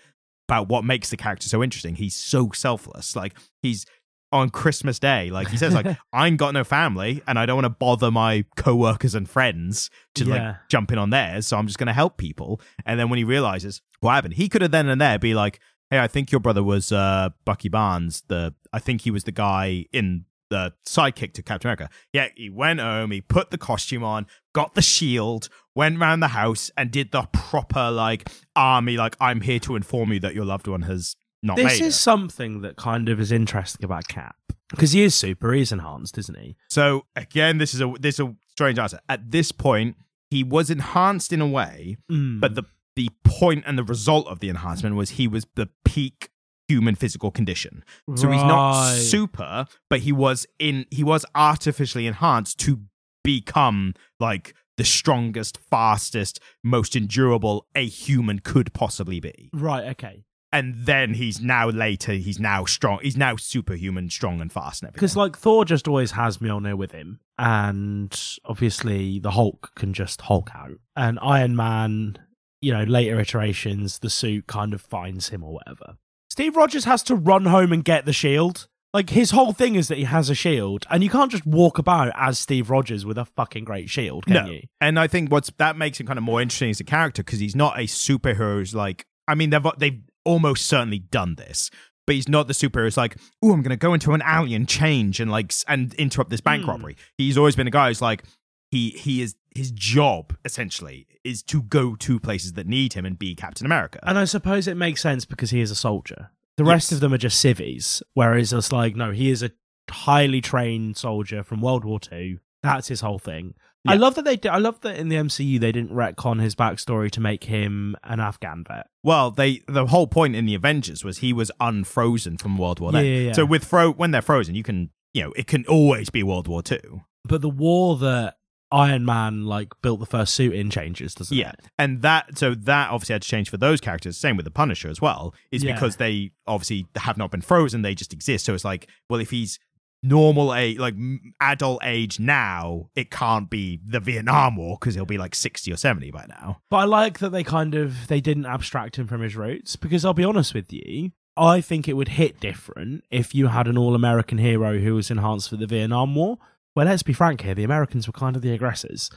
about 0.49 0.67
what 0.67 0.83
makes 0.83 1.09
the 1.09 1.17
character 1.17 1.47
so 1.47 1.63
interesting. 1.63 1.95
He's 1.95 2.15
so 2.15 2.49
selfless. 2.53 3.15
Like 3.15 3.35
he's 3.61 3.85
on 4.33 4.49
Christmas 4.49 4.99
Day, 4.99 5.29
like 5.29 5.47
he 5.47 5.55
says, 5.57 5.73
like 5.73 5.85
I 6.13 6.27
ain't 6.27 6.37
got 6.37 6.53
no 6.53 6.63
family, 6.65 7.21
and 7.27 7.39
I 7.39 7.45
don't 7.45 7.55
want 7.55 7.65
to 7.65 7.69
bother 7.69 8.11
my 8.11 8.43
coworkers 8.57 9.15
and 9.15 9.29
friends 9.29 9.89
to 10.15 10.25
Yeah. 10.25 10.33
like 10.33 10.55
jump 10.69 10.91
in 10.91 10.97
on 10.97 11.11
theirs. 11.11 11.47
So 11.47 11.57
I'm 11.57 11.67
just 11.67 11.77
going 11.79 11.87
to 11.87 11.93
help 11.93 12.17
people. 12.17 12.59
And 12.85 12.99
then 12.99 13.09
when 13.09 13.17
he 13.17 13.23
realizes 13.23 13.81
what 14.01 14.13
happened, 14.13 14.33
he 14.33 14.49
could 14.49 14.61
have 14.61 14.71
then 14.71 14.89
and 14.89 14.99
there 14.99 15.17
be 15.19 15.33
like, 15.33 15.59
"Hey, 15.89 15.99
I 15.99 16.07
think 16.07 16.31
your 16.31 16.41
brother 16.41 16.63
was 16.63 16.91
uh, 16.91 17.29
Bucky 17.45 17.69
Barnes. 17.69 18.23
The 18.27 18.53
I 18.73 18.79
think 18.79 19.01
he 19.01 19.11
was 19.11 19.23
the 19.23 19.31
guy 19.31 19.85
in 19.93 20.25
the 20.49 20.73
sidekick 20.87 21.33
to 21.35 21.43
Captain 21.43 21.67
America." 21.69 21.89
Yeah, 22.11 22.27
he 22.35 22.49
went 22.49 22.79
home, 22.79 23.11
he 23.11 23.21
put 23.21 23.51
the 23.51 23.57
costume 23.57 24.03
on, 24.03 24.25
got 24.53 24.73
the 24.75 24.81
shield, 24.81 25.47
went 25.75 25.99
round 25.99 26.21
the 26.23 26.29
house, 26.29 26.71
and 26.75 26.89
did 26.91 27.11
the 27.11 27.23
proper 27.33 27.91
like 27.91 28.29
army. 28.55 28.97
Like 28.97 29.15
I'm 29.21 29.41
here 29.41 29.59
to 29.59 29.75
inform 29.75 30.11
you 30.11 30.19
that 30.21 30.33
your 30.33 30.45
loved 30.45 30.67
one 30.67 30.81
has 30.83 31.15
not 31.43 31.57
this 31.57 31.79
is 31.81 31.99
something 31.99 32.61
that 32.61 32.75
kind 32.77 33.09
of 33.09 33.19
is 33.19 33.31
interesting 33.31 33.83
about 33.85 34.07
Cap 34.07 34.35
because 34.71 34.93
he 34.93 35.03
is 35.03 35.13
super. 35.13 35.53
He 35.53 35.61
is 35.61 35.71
enhanced, 35.71 36.17
isn't 36.17 36.37
he? 36.37 36.55
So 36.69 37.05
again, 37.15 37.57
this 37.59 37.73
is 37.75 37.81
a 37.81 37.93
this 37.99 38.15
is 38.15 38.21
a 38.21 38.35
strange 38.49 38.79
answer. 38.79 38.99
At 39.09 39.29
this 39.31 39.51
point, 39.51 39.97
he 40.31 40.43
was 40.43 40.69
enhanced 40.71 41.31
in 41.31 41.41
a 41.41 41.47
way, 41.47 41.97
Mm. 42.11 42.39
but 42.39 42.55
the 42.55 42.63
the 42.95 43.09
point 43.23 43.63
and 43.67 43.77
the 43.77 43.83
result 43.83 44.27
of 44.27 44.39
the 44.39 44.49
enhancement 44.49 44.95
was 44.95 45.11
he 45.11 45.27
was 45.27 45.45
the 45.55 45.67
peak 45.83 46.29
human 46.67 46.95
physical 46.95 47.29
condition. 47.31 47.83
So 48.15 48.31
he's 48.31 48.41
not 48.43 48.93
super, 48.95 49.65
but 49.89 49.99
he 50.01 50.11
was 50.11 50.45
in 50.59 50.85
he 50.91 51.03
was 51.03 51.25
artificially 51.35 52.07
enhanced 52.07 52.59
to 52.61 52.79
become 53.23 53.93
like 54.19 54.53
the 54.77 54.83
strongest, 54.83 55.57
fastest, 55.69 56.39
most 56.63 56.95
endurable 56.95 57.67
a 57.75 57.85
human 57.85 58.39
could 58.39 58.73
possibly 58.73 59.19
be. 59.19 59.49
Right. 59.53 59.85
Okay. 59.89 60.23
And 60.53 60.85
then 60.85 61.15
he's 61.15 61.41
now 61.41 61.69
later, 61.69 62.13
he's 62.13 62.39
now 62.39 62.65
strong, 62.65 62.99
he's 63.01 63.17
now 63.17 63.35
superhuman, 63.35 64.11
strong 64.11 64.39
and 64.39 64.53
fast 64.53 64.83
and 64.83 64.87
everything. 64.89 64.99
Because 64.99 65.17
like 65.17 65.35
Thor 65.35 65.65
just 65.65 65.87
always 65.87 66.11
has 66.11 66.37
Mjolnir 66.37 66.77
with 66.77 66.91
him, 66.91 67.19
and 67.39 68.15
obviously 68.45 69.17
the 69.17 69.31
Hulk 69.31 69.71
can 69.75 69.93
just 69.93 70.21
Hulk 70.21 70.51
out, 70.53 70.77
and 70.95 71.17
Iron 71.23 71.55
Man, 71.55 72.19
you 72.61 72.71
know, 72.71 72.83
later 72.83 73.19
iterations, 73.19 73.97
the 73.99 74.11
suit 74.11 74.45
kind 74.45 74.75
of 74.75 74.81
finds 74.81 75.29
him 75.29 75.43
or 75.43 75.53
whatever. 75.53 75.95
Steve 76.29 76.55
Rogers 76.55 76.85
has 76.85 77.01
to 77.03 77.15
run 77.15 77.45
home 77.45 77.73
and 77.73 77.83
get 77.83 78.05
the 78.05 78.13
shield. 78.13 78.67
Like 78.93 79.09
his 79.09 79.31
whole 79.31 79.53
thing 79.53 79.73
is 79.73 79.87
that 79.87 79.97
he 79.97 80.03
has 80.03 80.29
a 80.29 80.35
shield, 80.35 80.85
and 80.91 81.03
you 81.03 81.09
can't 81.09 81.31
just 81.31 81.47
walk 81.47 81.79
about 81.79 82.13
as 82.15 82.37
Steve 82.37 82.69
Rogers 82.69 83.07
with 83.07 83.17
a 83.17 83.25
fucking 83.25 83.63
great 83.63 83.89
shield, 83.89 84.27
can 84.27 84.45
no. 84.45 84.51
you? 84.51 84.61
And 84.79 84.99
I 84.99 85.07
think 85.07 85.31
what's 85.31 85.51
that 85.57 85.77
makes 85.77 85.99
him 85.99 86.05
kind 86.05 86.19
of 86.19 86.23
more 86.23 86.43
interesting 86.43 86.69
as 86.69 86.79
a 86.79 86.83
character 86.83 87.23
because 87.23 87.39
he's 87.39 87.55
not 87.55 87.79
a 87.79 87.85
superhero 87.85 88.57
who's 88.57 88.75
like 88.75 89.07
I 89.27 89.33
mean 89.33 89.49
they've 89.49 89.65
they've 89.79 89.99
almost 90.25 90.65
certainly 90.65 90.99
done 90.99 91.35
this, 91.35 91.69
but 92.07 92.15
he's 92.15 92.27
not 92.29 92.47
the 92.47 92.53
superhero 92.53 92.83
who's 92.83 92.97
like, 92.97 93.17
oh, 93.41 93.51
I'm 93.53 93.61
gonna 93.61 93.77
go 93.77 93.93
into 93.93 94.13
an 94.13 94.21
alley 94.21 94.53
and 94.55 94.67
change 94.67 95.19
and 95.19 95.29
like 95.31 95.53
and 95.67 95.93
interrupt 95.95 96.29
this 96.29 96.41
bank 96.41 96.63
Hmm. 96.63 96.69
robbery. 96.69 96.97
He's 97.17 97.37
always 97.37 97.55
been 97.55 97.67
a 97.67 97.71
guy 97.71 97.87
who's 97.89 98.01
like 98.01 98.23
he 98.71 98.89
he 98.91 99.21
is 99.21 99.35
his 99.55 99.71
job 99.71 100.35
essentially 100.45 101.05
is 101.23 101.43
to 101.43 101.61
go 101.61 101.95
to 101.95 102.19
places 102.19 102.53
that 102.53 102.65
need 102.67 102.93
him 102.93 103.05
and 103.05 103.17
be 103.19 103.35
Captain 103.35 103.65
America. 103.65 103.99
And 104.03 104.17
I 104.17 104.25
suppose 104.25 104.67
it 104.67 104.75
makes 104.75 105.01
sense 105.01 105.25
because 105.25 105.51
he 105.51 105.61
is 105.61 105.69
a 105.71 105.75
soldier. 105.75 106.31
The 106.57 106.63
rest 106.63 106.87
Yes. 106.91 106.97
of 106.97 106.99
them 107.01 107.13
are 107.13 107.17
just 107.19 107.39
civvies, 107.39 108.01
whereas 108.13 108.51
it's 108.53 108.71
like, 108.71 108.95
no, 108.95 109.11
he 109.11 109.29
is 109.29 109.41
a 109.43 109.51
highly 109.89 110.41
trained 110.41 110.97
soldier 110.97 111.43
from 111.43 111.61
World 111.61 111.85
War 111.85 111.99
Two. 111.99 112.39
That's 112.63 112.87
his 112.87 113.01
whole 113.01 113.19
thing. 113.19 113.53
I 113.85 113.95
love 113.95 114.15
that 114.15 114.23
they. 114.25 114.37
Did, 114.37 114.49
I 114.51 114.57
love 114.57 114.79
that 114.81 114.97
in 114.97 115.09
the 115.09 115.15
MCU 115.17 115.59
they 115.59 115.71
didn't 115.71 115.91
retcon 115.91 116.41
his 116.41 116.55
backstory 116.55 117.11
to 117.11 117.19
make 117.21 117.43
him 117.43 117.95
an 118.03 118.19
Afghan 118.19 118.63
vet. 118.67 118.87
Well, 119.03 119.31
they 119.31 119.61
the 119.67 119.87
whole 119.87 120.07
point 120.07 120.35
in 120.35 120.45
the 120.45 120.55
Avengers 120.55 121.03
was 121.03 121.17
he 121.17 121.33
was 121.33 121.51
unfrozen 121.59 122.37
from 122.37 122.57
World 122.57 122.79
War. 122.79 122.93
Yeah, 122.93 122.99
yeah, 123.01 123.19
yeah. 123.27 123.31
So 123.33 123.45
with 123.45 123.65
fro 123.65 123.91
when 123.91 124.11
they're 124.11 124.21
frozen, 124.21 124.55
you 124.55 124.63
can 124.63 124.89
you 125.13 125.23
know 125.23 125.33
it 125.35 125.47
can 125.47 125.65
always 125.65 126.09
be 126.09 126.23
World 126.23 126.47
War 126.47 126.61
Two. 126.63 127.01
But 127.25 127.41
the 127.41 127.49
war 127.49 127.97
that 127.97 128.35
Iron 128.71 129.05
Man 129.05 129.45
like 129.45 129.69
built 129.81 129.99
the 129.99 130.05
first 130.05 130.33
suit 130.33 130.53
in 130.53 130.69
changes, 130.69 131.13
doesn't 131.13 131.35
Yeah, 131.37 131.49
it? 131.49 131.55
Yeah, 131.61 131.67
and 131.77 132.01
that 132.01 132.37
so 132.37 132.55
that 132.55 132.89
obviously 132.89 133.13
had 133.13 133.21
to 133.21 133.27
change 133.27 133.49
for 133.49 133.57
those 133.57 133.81
characters. 133.81 134.17
Same 134.17 134.35
with 134.37 134.45
the 134.45 134.51
Punisher 134.51 134.89
as 134.89 134.99
well, 135.01 135.33
is 135.51 135.63
Yeah. 135.63 135.73
because 135.73 135.97
they 135.97 136.31
obviously 136.47 136.87
have 136.95 137.17
not 137.17 137.31
been 137.31 137.41
frozen; 137.41 137.81
they 137.81 137.95
just 137.95 138.13
exist. 138.13 138.45
So 138.45 138.53
it's 138.53 138.65
like, 138.65 138.87
well, 139.09 139.19
if 139.19 139.29
he's 139.29 139.59
normal 140.03 140.53
age, 140.53 140.77
like 140.77 140.93
adult 141.39 141.79
age 141.83 142.19
now, 142.19 142.89
it 142.95 143.09
can't 143.09 143.49
be 143.49 143.79
the 143.85 143.99
Vietnam 143.99 144.57
War 144.57 144.77
because 144.79 144.93
he'll 144.95 145.05
be 145.05 145.17
like 145.17 145.33
60 145.33 145.71
or 145.71 145.77
70 145.77 146.11
by 146.11 146.25
now. 146.27 146.61
But 146.69 146.77
I 146.77 146.83
like 146.83 147.19
that 147.19 147.29
they 147.31 147.43
kind 147.43 147.73
of 147.73 148.07
they 148.07 148.21
didn't 148.21 148.45
abstract 148.45 148.97
him 148.97 149.07
from 149.07 149.21
his 149.21 149.35
roots 149.35 149.75
because 149.75 150.03
I'll 150.05 150.13
be 150.13 150.23
honest 150.25 150.53
with 150.53 150.71
you, 150.71 151.11
I 151.37 151.61
think 151.61 151.87
it 151.87 151.93
would 151.93 152.09
hit 152.09 152.39
different 152.39 153.05
if 153.09 153.33
you 153.33 153.47
had 153.47 153.67
an 153.67 153.77
all-American 153.77 154.37
hero 154.37 154.77
who 154.79 154.93
was 154.95 155.09
enhanced 155.09 155.49
for 155.49 155.55
the 155.55 155.65
Vietnam 155.65 156.13
War. 156.13 156.37
Well, 156.75 156.85
let's 156.85 157.03
be 157.03 157.13
frank 157.13 157.41
here, 157.41 157.55
the 157.55 157.63
Americans 157.63 158.05
were 158.05 158.13
kind 158.13 158.35
of 158.35 158.41
the 158.41 158.51
aggressors. 158.53 159.09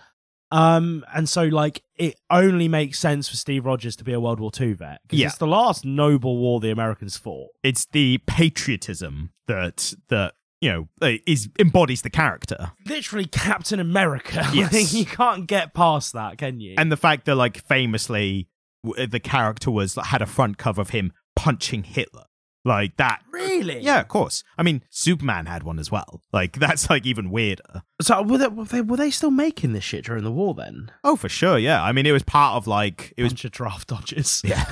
Um, 0.52 1.04
and 1.12 1.28
so 1.28 1.42
like 1.42 1.82
it 1.96 2.14
only 2.30 2.68
makes 2.68 3.00
sense 3.00 3.28
for 3.28 3.34
Steve 3.36 3.66
Rogers 3.66 3.96
to 3.96 4.04
be 4.04 4.12
a 4.12 4.20
World 4.20 4.38
War 4.38 4.52
II 4.58 4.74
vet 4.74 5.00
because 5.02 5.18
Yeah. 5.18 5.26
it's 5.26 5.38
the 5.38 5.46
last 5.46 5.84
noble 5.84 6.38
war 6.38 6.60
the 6.60 6.70
Americans 6.70 7.16
fought. 7.16 7.48
It's 7.64 7.84
the 7.86 8.18
patriotism 8.28 9.32
that, 9.48 9.92
that, 10.08 10.34
you 10.60 10.70
know, 10.70 10.88
like, 11.00 11.22
is 11.26 11.48
embodies 11.58 12.02
the 12.02 12.10
character. 12.10 12.72
Literally 12.86 13.26
Captain 13.26 13.80
America. 13.80 14.44
Yes. 14.54 14.94
You 14.94 15.04
can't 15.04 15.46
get 15.46 15.74
past 15.74 16.12
that, 16.14 16.38
can 16.38 16.60
you? 16.60 16.74
And 16.78 16.90
the 16.90 16.96
fact 16.96 17.26
that, 17.26 17.34
like, 17.34 17.62
famously, 17.66 18.48
uh, 18.86 19.06
the 19.06 19.20
character 19.20 19.70
was 19.70 19.96
had 19.96 20.22
a 20.22 20.26
front 20.26 20.56
cover 20.56 20.80
of 20.80 20.90
him 20.90 21.12
punching 21.34 21.84
Hitler. 21.84 22.24
Like 22.64 22.96
that. 22.96 23.22
really? 23.32 23.80
Yeah, 23.80 24.00
of 24.00 24.08
course. 24.08 24.42
I 24.58 24.62
mean, 24.64 24.82
Superman 24.90 25.46
had 25.46 25.62
one 25.62 25.78
as 25.78 25.90
well. 25.90 26.22
Like, 26.32 26.54
that's 26.58 26.90
like 26.90 27.06
even 27.06 27.30
weirder. 27.30 27.82
So 28.02 28.22
were 28.22 28.38
they, 28.38 28.48
were 28.48 28.64
they 28.64 28.80
were 28.80 28.96
they 28.96 29.10
still 29.10 29.30
making 29.30 29.72
this 29.72 29.84
shit 29.84 30.04
during 30.04 30.24
the 30.24 30.32
war 30.32 30.54
then? 30.54 30.90
Oh, 31.04 31.14
for 31.16 31.28
sure. 31.28 31.58
Yeah. 31.58 31.82
I 31.82 31.92
mean, 31.92 32.06
it 32.06 32.12
was 32.12 32.24
part 32.24 32.56
of 32.56 32.66
like, 32.66 33.12
it 33.16 33.22
was 33.22 33.32
Bunch 33.32 33.44
of 33.44 33.52
draft 33.52 33.88
dodgers. 33.88 34.42
Yeah. 34.44 34.64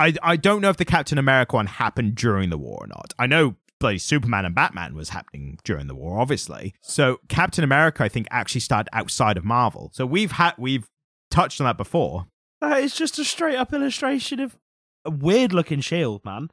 I 0.00 0.14
I 0.22 0.36
don't 0.36 0.60
know 0.60 0.68
if 0.68 0.76
the 0.76 0.84
Captain 0.84 1.16
America 1.16 1.56
one 1.56 1.66
happened 1.66 2.14
during 2.16 2.50
the 2.50 2.58
war 2.58 2.78
or 2.82 2.86
not. 2.86 3.14
I 3.18 3.26
know 3.26 3.56
bloody 3.80 3.98
Superman 3.98 4.44
and 4.44 4.54
Batman 4.54 4.94
was 4.94 5.10
happening 5.10 5.58
during 5.64 5.86
the 5.86 5.94
war, 5.94 6.18
obviously. 6.20 6.74
So 6.82 7.18
Captain 7.28 7.62
America, 7.64 8.02
I 8.04 8.08
think, 8.08 8.26
actually 8.30 8.60
started 8.60 8.88
outside 8.92 9.36
of 9.36 9.44
Marvel. 9.44 9.90
So 9.94 10.04
we've 10.06 10.32
had 10.32 10.54
we've 10.58 10.88
touched 11.30 11.60
on 11.60 11.66
that 11.66 11.76
before. 11.76 12.26
That 12.60 12.78
is 12.82 12.94
just 12.94 13.18
a 13.18 13.24
straight 13.24 13.56
up 13.56 13.72
illustration 13.72 14.40
of 14.40 14.56
a 15.04 15.10
weird 15.10 15.52
looking 15.52 15.80
shield, 15.80 16.24
man. 16.24 16.48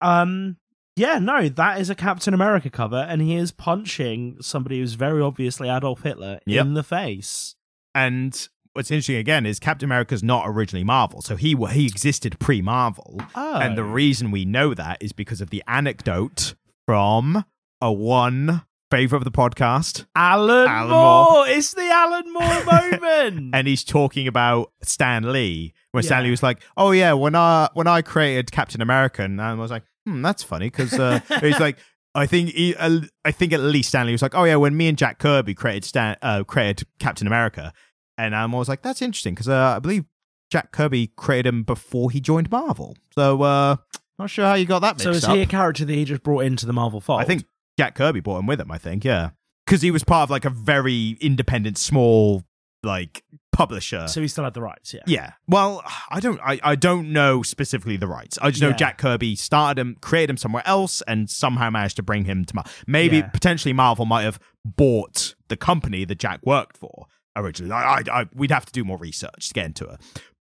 Um, 0.00 0.56
yeah, 0.96 1.18
no, 1.18 1.48
that 1.48 1.80
is 1.80 1.90
a 1.90 1.94
Captain 1.94 2.34
America 2.34 2.70
cover, 2.70 2.96
and 3.08 3.20
he 3.22 3.34
is 3.36 3.50
punching 3.52 4.38
somebody 4.40 4.78
who's 4.80 4.94
very 4.94 5.20
obviously 5.22 5.68
Adolf 5.68 6.02
Hitler 6.02 6.40
Yep. 6.46 6.66
in 6.66 6.74
the 6.74 6.82
face. 6.82 7.54
And 7.94 8.48
what's 8.74 8.90
interesting 8.90 9.16
again 9.16 9.46
is 9.46 9.58
Captain 9.60 9.86
America's 9.86 10.22
not 10.22 10.44
originally 10.46 10.84
Marvel, 10.84 11.20
so 11.22 11.36
he 11.36 11.54
he 11.72 11.86
existed 11.86 12.38
pre 12.38 12.60
Marvel. 12.60 13.20
Oh, 13.34 13.56
And 13.58 13.76
the 13.78 13.84
reason 13.84 14.30
we 14.30 14.44
know 14.44 14.74
that 14.74 14.98
is 15.00 15.12
because 15.12 15.40
of 15.40 15.50
the 15.50 15.62
anecdote 15.66 16.54
from 16.86 17.44
a 17.80 17.92
one 17.92 18.62
favorite 18.90 19.18
of 19.18 19.24
the 19.24 19.30
podcast, 19.30 20.06
Alan, 20.14 20.68
Alan 20.68 20.90
Moore. 20.90 21.30
Moore. 21.32 21.48
It's 21.48 21.74
the 21.74 21.88
Alan 21.90 22.32
Moore 22.32 22.64
moment. 23.00 23.54
and 23.54 23.66
he's 23.66 23.84
talking 23.84 24.28
about 24.28 24.72
Stan 24.82 25.32
Lee, 25.32 25.74
where 25.92 26.02
Yeah. 26.02 26.06
Stan 26.08 26.24
Lee 26.24 26.30
was 26.30 26.42
like, 26.42 26.62
"Oh 26.76 26.92
yeah, 26.92 27.12
when 27.12 27.34
I 27.34 27.68
when 27.74 27.86
I 27.86 28.02
created 28.02 28.52
Captain 28.52 28.80
America," 28.80 29.22
and 29.22 29.40
I 29.40 29.54
was 29.54 29.70
like, 29.70 29.84
"Hmm, 30.06 30.22
that's 30.22 30.42
funny," 30.42 30.66
because 30.66 30.94
uh, 30.98 31.20
he's 31.40 31.60
like. 31.60 31.78
I 32.16 32.26
think 32.26 32.50
he, 32.50 32.76
uh, 32.76 33.00
I 33.24 33.32
think 33.32 33.52
at 33.52 33.58
least 33.58 33.88
Stan 33.88 34.06
Lee 34.06 34.12
was 34.12 34.22
like, 34.22 34.36
oh 34.36 34.44
yeah, 34.44 34.54
when 34.54 34.76
me 34.76 34.86
and 34.86 34.96
Jack 34.96 35.18
Kirby 35.18 35.52
created 35.52 35.84
Stan, 35.84 36.16
uh, 36.22 36.44
created 36.44 36.86
Captain 37.00 37.26
America, 37.26 37.72
and 38.16 38.36
I 38.36 38.46
was 38.46 38.68
like, 38.68 38.82
that's 38.82 39.02
interesting 39.02 39.34
because 39.34 39.48
uh, 39.48 39.74
I 39.74 39.80
believe 39.80 40.04
Jack 40.48 40.70
Kirby 40.70 41.08
created 41.16 41.48
him 41.48 41.64
before 41.64 42.12
he 42.12 42.20
joined 42.20 42.52
Marvel. 42.52 42.96
So 43.16 43.42
uh, 43.42 43.76
not 44.18 44.30
sure 44.30 44.46
how 44.46 44.54
you 44.54 44.64
got 44.66 44.80
that 44.80 44.96
mixed 44.96 45.04
so 45.04 45.10
is 45.10 45.24
up. 45.24 45.34
he 45.34 45.42
a 45.42 45.46
character 45.46 45.84
that 45.84 45.92
he 45.92 46.04
just 46.04 46.22
brought 46.22 46.44
into 46.44 46.66
the 46.66 46.72
Marvel 46.72 47.00
fold? 47.00 47.20
I 47.20 47.24
think 47.24 47.44
Jack 47.78 47.94
Kirby 47.94 48.20
brought 48.20 48.38
him 48.38 48.46
with 48.46 48.60
him. 48.60 48.70
I 48.70 48.78
think, 48.78 49.04
yeah, 49.04 49.30
because 49.66 49.82
he 49.82 49.90
was 49.90 50.04
part 50.04 50.24
of 50.24 50.30
like 50.30 50.44
a 50.44 50.50
very 50.50 51.16
independent, 51.20 51.78
small 51.78 52.44
like 52.82 53.24
publisher. 53.50 54.06
so. 54.08 54.20
He 54.20 54.28
still 54.28 54.44
had 54.44 54.52
the 54.54 54.60
rights. 54.60 54.92
Yeah. 54.92 55.00
yeah. 55.06 55.32
Well, 55.48 55.82
I 56.10 56.20
don't. 56.20 56.38
I, 56.44 56.60
I 56.62 56.74
don't 56.76 57.12
know 57.12 57.42
specifically 57.42 57.96
the 57.96 58.06
rights. 58.06 58.38
I 58.42 58.50
just 58.50 58.60
know 58.62 58.68
Yeah. 58.68 58.76
Jack 58.76 58.98
Kirby 58.98 59.36
started 59.36 59.80
him, 59.80 59.96
created 60.00 60.30
him 60.30 60.36
somewhere 60.36 60.62
else, 60.66 61.02
and 61.02 61.30
somehow 61.30 61.70
managed 61.70 61.96
to 61.96 62.02
bring 62.02 62.24
him 62.24 62.44
to 62.44 62.54
Marvel. 62.54 62.70
Maybe 62.86 63.18
Yeah. 63.18 63.28
potentially 63.28 63.72
Marvel 63.72 64.04
might 64.06 64.22
have 64.24 64.38
bought 64.64 65.34
the 65.48 65.56
company 65.56 66.04
that 66.04 66.18
Jack 66.18 66.40
worked 66.44 66.76
for 66.76 67.06
originally. 67.36 67.72
I, 67.72 67.96
I, 67.96 68.02
I, 68.12 68.26
we'd 68.34 68.50
have 68.50 68.66
to 68.66 68.72
do 68.72 68.84
more 68.84 68.98
research 68.98 69.48
to 69.48 69.54
get 69.54 69.66
into 69.66 69.86
it. 69.86 70.00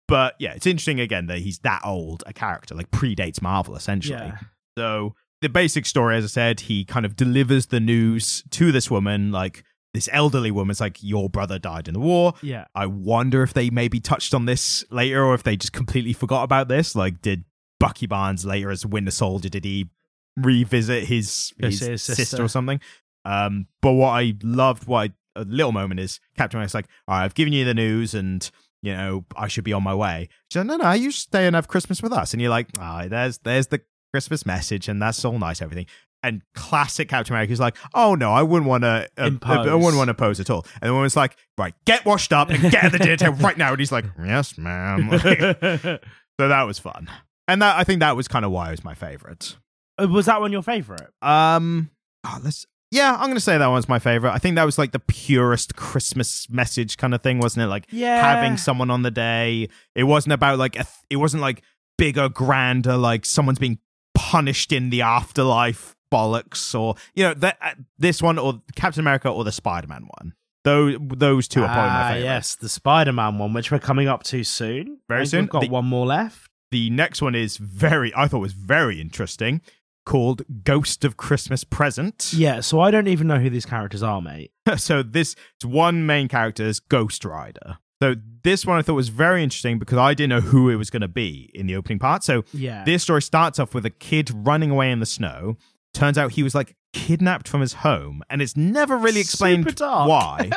But 0.07 0.35
yeah, 0.39 0.53
it's 0.53 0.67
interesting 0.67 1.01
again 1.01 1.27
that 1.27 1.39
he's 1.39 1.59
that 1.61 1.81
old 1.85 2.23
a 2.27 2.33
character, 2.33 2.75
like 2.75 2.91
predates 2.91 3.41
Marvel 3.41 3.75
essentially. 3.75 4.19
Yeah. 4.19 4.39
So 4.77 5.15
the 5.41 5.49
basic 5.49 5.87
story, 5.87 6.17
as 6.17 6.25
I 6.25 6.29
said, 6.29 6.61
he 6.61 6.85
kind 6.85 7.07
of 7.07 7.17
delivers 7.17 7.67
the 7.67 7.81
news 7.81 8.43
to 8.51 8.73
this 8.73 8.91
woman, 8.91 9.31
like 9.31 9.65
this 9.95 10.09
elderly 10.13 10.51
woman's 10.51 10.81
like, 10.81 11.03
Your 11.03 11.31
brother 11.31 11.59
died 11.59 11.89
in 11.89 11.95
the 11.95 12.01
war. 12.01 12.35
Yeah. 12.43 12.67
I 12.75 12.87
wonder 12.87 13.43
if 13.43 13.55
they 13.55 13.71
maybe 13.71 14.01
touched 14.01 14.35
on 14.35 14.45
this 14.45 14.85
later 14.91 15.25
or 15.25 15.35
if 15.35 15.43
they 15.43 15.57
just 15.57 15.73
completely 15.73 16.13
forgot 16.13 16.43
about 16.43 16.69
this. 16.69 16.95
Like, 16.95 17.23
did 17.23 17.45
Bucky 17.79 18.07
Barnes 18.07 18.45
later 18.45 18.71
as 18.71 18.85
Winter 18.85 19.11
Soldier, 19.11 19.49
did 19.49 19.65
he 19.65 19.89
revisit 20.37 21.05
his, 21.05 21.55
his 21.59 21.81
his 21.81 22.03
sister. 22.03 22.15
sister. 22.15 22.45
or 22.45 22.49
something? 22.49 22.81
Um, 23.25 23.69
but 23.81 23.93
what 23.93 24.11
I 24.11 24.35
loved, 24.43 24.87
what 24.87 25.11
I, 25.11 25.41
a 25.41 25.45
little 25.45 25.73
moment 25.73 26.01
is 26.01 26.21
Captain 26.37 26.59
America's 26.59 26.75
like, 26.75 26.89
All 27.07 27.17
right, 27.17 27.25
I've 27.25 27.35
given 27.35 27.53
you 27.53 27.65
the 27.65 27.75
news 27.75 28.15
and 28.15 28.51
you 28.85 28.95
know, 28.95 29.25
I 29.37 29.49
should 29.49 29.65
be 29.65 29.73
on 29.73 29.83
my 29.83 29.95
way. 29.95 30.29
She's 30.51 30.59
like, 30.59 30.67
no, 30.67 30.77
no, 30.77 30.93
you 30.93 31.11
stay 31.11 31.47
and 31.47 31.57
have 31.57 31.69
Christmas 31.69 32.03
with 32.03 32.13
us. 32.13 32.33
And 32.33 32.41
you're 32.41 32.51
like, 32.51 32.69
ah, 32.79 33.07
there's 33.09 33.39
there's 33.39 33.69
the 33.69 33.81
Christmas 34.13 34.45
message, 34.45 34.89
and 34.89 35.01
that's 35.01 35.25
all 35.25 35.39
nice, 35.39 35.63
everything. 35.63 35.87
And 36.23 36.43
classic 36.55 37.09
Captain 37.09 37.35
America 37.35 37.53
is 37.53 37.61
like, 37.61 37.77
oh 37.95 38.15
no, 38.15 38.33
I 38.33 38.43
wouldn't 38.43 38.69
want 38.69 38.85
to, 38.85 39.09
uh, 39.19 39.27
Impose. 39.27 39.67
I 39.67 39.75
wouldn't 39.75 39.97
want 39.97 40.09
to 40.09 40.15
pose 40.15 40.41
at 40.41 40.49
all. 40.51 40.67
And 40.81 40.89
the 40.89 40.95
woman's 40.95 41.17
like, 41.17 41.37
right, 41.59 41.75
get 41.85 42.05
washed 42.05 42.33
up 42.33 42.49
and 42.51 42.63
get 42.63 42.85
at 42.85 42.93
the 42.93 42.99
dinner 42.99 43.17
table 43.17 43.37
right 43.41 43.59
now. 43.59 43.71
And 43.71 43.79
he's 43.79 43.93
like, 43.93 44.07
yes, 44.19 44.57
ma'am. 44.57 45.11
so 45.19 45.99
that 46.39 46.63
was 46.63 46.79
fun, 46.79 47.11
and 47.49 47.63
that 47.63 47.77
I 47.77 47.85
think 47.85 48.01
that 48.01 48.17
was 48.17 48.29
kind 48.29 48.45
of 48.45 48.51
why 48.51 48.69
it 48.69 48.73
was 48.73 48.85
my 48.85 48.95
favorite. 48.95 49.57
Uh, 50.01 50.09
was 50.09 50.27
that 50.27 50.41
one 50.41 50.53
your 50.53 50.63
favorite? 50.63 51.11
Um, 51.23 51.91
oh, 52.25 52.39
let's. 52.43 52.67
Yeah, 52.95 53.15
I'm 53.15 53.29
gonna 53.29 53.41
say 53.41 53.59
that 53.59 53.67
one's 53.67 53.89
my 53.89 53.99
favorite. 53.99 54.31
I 54.33 54.39
think 54.39 54.55
that 54.57 54.65
was 54.65 54.79
like 54.79 54.93
the 54.93 55.01
purest 55.01 55.75
Christmas 55.77 56.49
message 56.49 56.97
kind 56.97 57.13
of 57.15 57.23
thing, 57.23 57.39
wasn't 57.41 57.65
it? 57.65 57.69
Like 57.69 57.87
Yeah. 57.91 58.23
having 58.23 58.57
someone 58.57 58.91
on 58.91 59.03
the 59.03 59.11
day. 59.11 59.69
It 59.95 60.05
wasn't 60.05 60.33
about 60.33 60.59
like 60.59 60.75
a 60.77 60.85
th- 60.85 60.89
it 61.11 61.17
wasn't 61.17 61.41
like 61.43 61.63
bigger, 61.99 62.29
grander, 62.29 62.97
like 62.97 63.27
someone's 63.27 63.59
being 63.59 63.79
punished 64.15 64.73
in 64.73 64.91
the 64.91 65.03
afterlife 65.03 65.97
bollocks, 66.13 66.79
or 66.79 66.95
you 67.15 67.25
know 67.25 67.35
that 67.35 67.59
uh, 67.61 67.71
this 67.99 68.23
one 68.23 68.39
or 68.39 68.63
Captain 68.77 69.01
America 69.01 69.29
or 69.29 69.43
the 69.45 69.53
Spider 69.53 69.89
Man 69.89 70.07
one. 70.19 70.35
Those 70.63 70.97
those 71.01 71.49
two 71.49 71.63
are 71.63 71.67
probably 71.67 71.91
my 71.91 71.97
Ah, 72.05 72.09
favorite. 72.13 72.25
yes, 72.25 72.55
the 72.55 72.69
Spider-Man 72.71 73.39
one, 73.39 73.53
which 73.53 73.71
we're 73.71 73.79
coming 73.81 74.09
up 74.09 74.23
to 74.25 74.43
soon. 74.45 74.99
Very 75.11 75.27
soon. 75.27 75.43
We've 75.43 75.51
got 75.51 75.61
The- 75.63 75.69
one 75.69 75.85
more 75.85 76.07
left. 76.07 76.51
The 76.71 76.89
next 76.91 77.21
one 77.21 77.35
is 77.35 77.57
very 77.59 78.13
I 78.17 78.29
thought 78.29 78.39
was 78.39 78.55
very 78.55 79.01
interesting, 79.01 79.61
called 80.05 80.43
Ghost 80.65 81.05
of 81.05 81.17
Christmas 81.17 81.65
Present. 81.65 82.33
Yeah, 82.35 82.61
so 82.61 82.81
I 82.81 82.91
don't 82.91 83.09
even 83.09 83.27
know 83.27 83.39
who 83.39 83.51
these 83.51 83.67
characters 83.67 84.03
are, 84.03 84.21
mate. 84.21 84.53
so 84.77 85.03
this 85.03 85.35
one 85.65 86.07
main 86.07 86.29
character 86.29 86.65
is 86.65 86.81
Ghost 86.81 87.25
Rider. 87.25 87.79
So 88.03 88.17
this 88.43 88.67
one 88.67 88.77
I 88.79 88.83
thought 88.83 88.95
was 88.95 89.09
very 89.09 89.43
interesting 89.43 89.79
because 89.79 89.97
I 89.99 90.13
didn't 90.15 90.31
know 90.31 90.41
who 90.41 90.69
it 90.69 90.77
was 90.77 90.91
going 90.91 91.01
to 91.03 91.09
be 91.09 91.51
in 91.55 91.67
the 91.67 91.77
opening 91.77 91.99
part. 91.99 92.23
So 92.23 92.45
Yeah. 92.53 92.85
this 92.85 93.03
story 93.03 93.23
starts 93.23 93.59
off 93.59 93.73
with 93.73 93.87
a 93.87 93.91
kid 93.91 94.31
running 94.35 94.71
away 94.71 94.91
in 94.91 95.01
the 95.01 95.07
snow. 95.07 95.57
Turns 95.95 96.19
out 96.19 96.33
he 96.33 96.43
was 96.43 96.55
like 96.55 96.77
kidnapped 96.93 97.49
from 97.49 97.61
his 97.63 97.73
home, 97.75 98.23
and 98.29 98.43
it's 98.43 98.57
never 98.57 98.97
really 98.99 99.21
explained 99.21 99.75
why. 99.79 100.51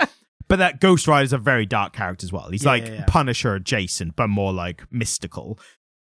but 0.49 0.57
that 0.57 0.81
Ghost 0.81 1.07
Rider 1.07 1.23
is 1.25 1.31
a 1.33 1.37
very 1.37 1.65
dark 1.65 1.93
character 1.93 2.25
as 2.25 2.33
well. 2.33 2.49
He's 2.49 2.63
Yeah, 2.63 2.69
like 2.71 2.87
yeah. 2.87 3.03
Punisher 3.07 3.53
adjacent, 3.55 4.15
but 4.15 4.27
more 4.27 4.51
like 4.51 4.83
mystical. 4.91 5.59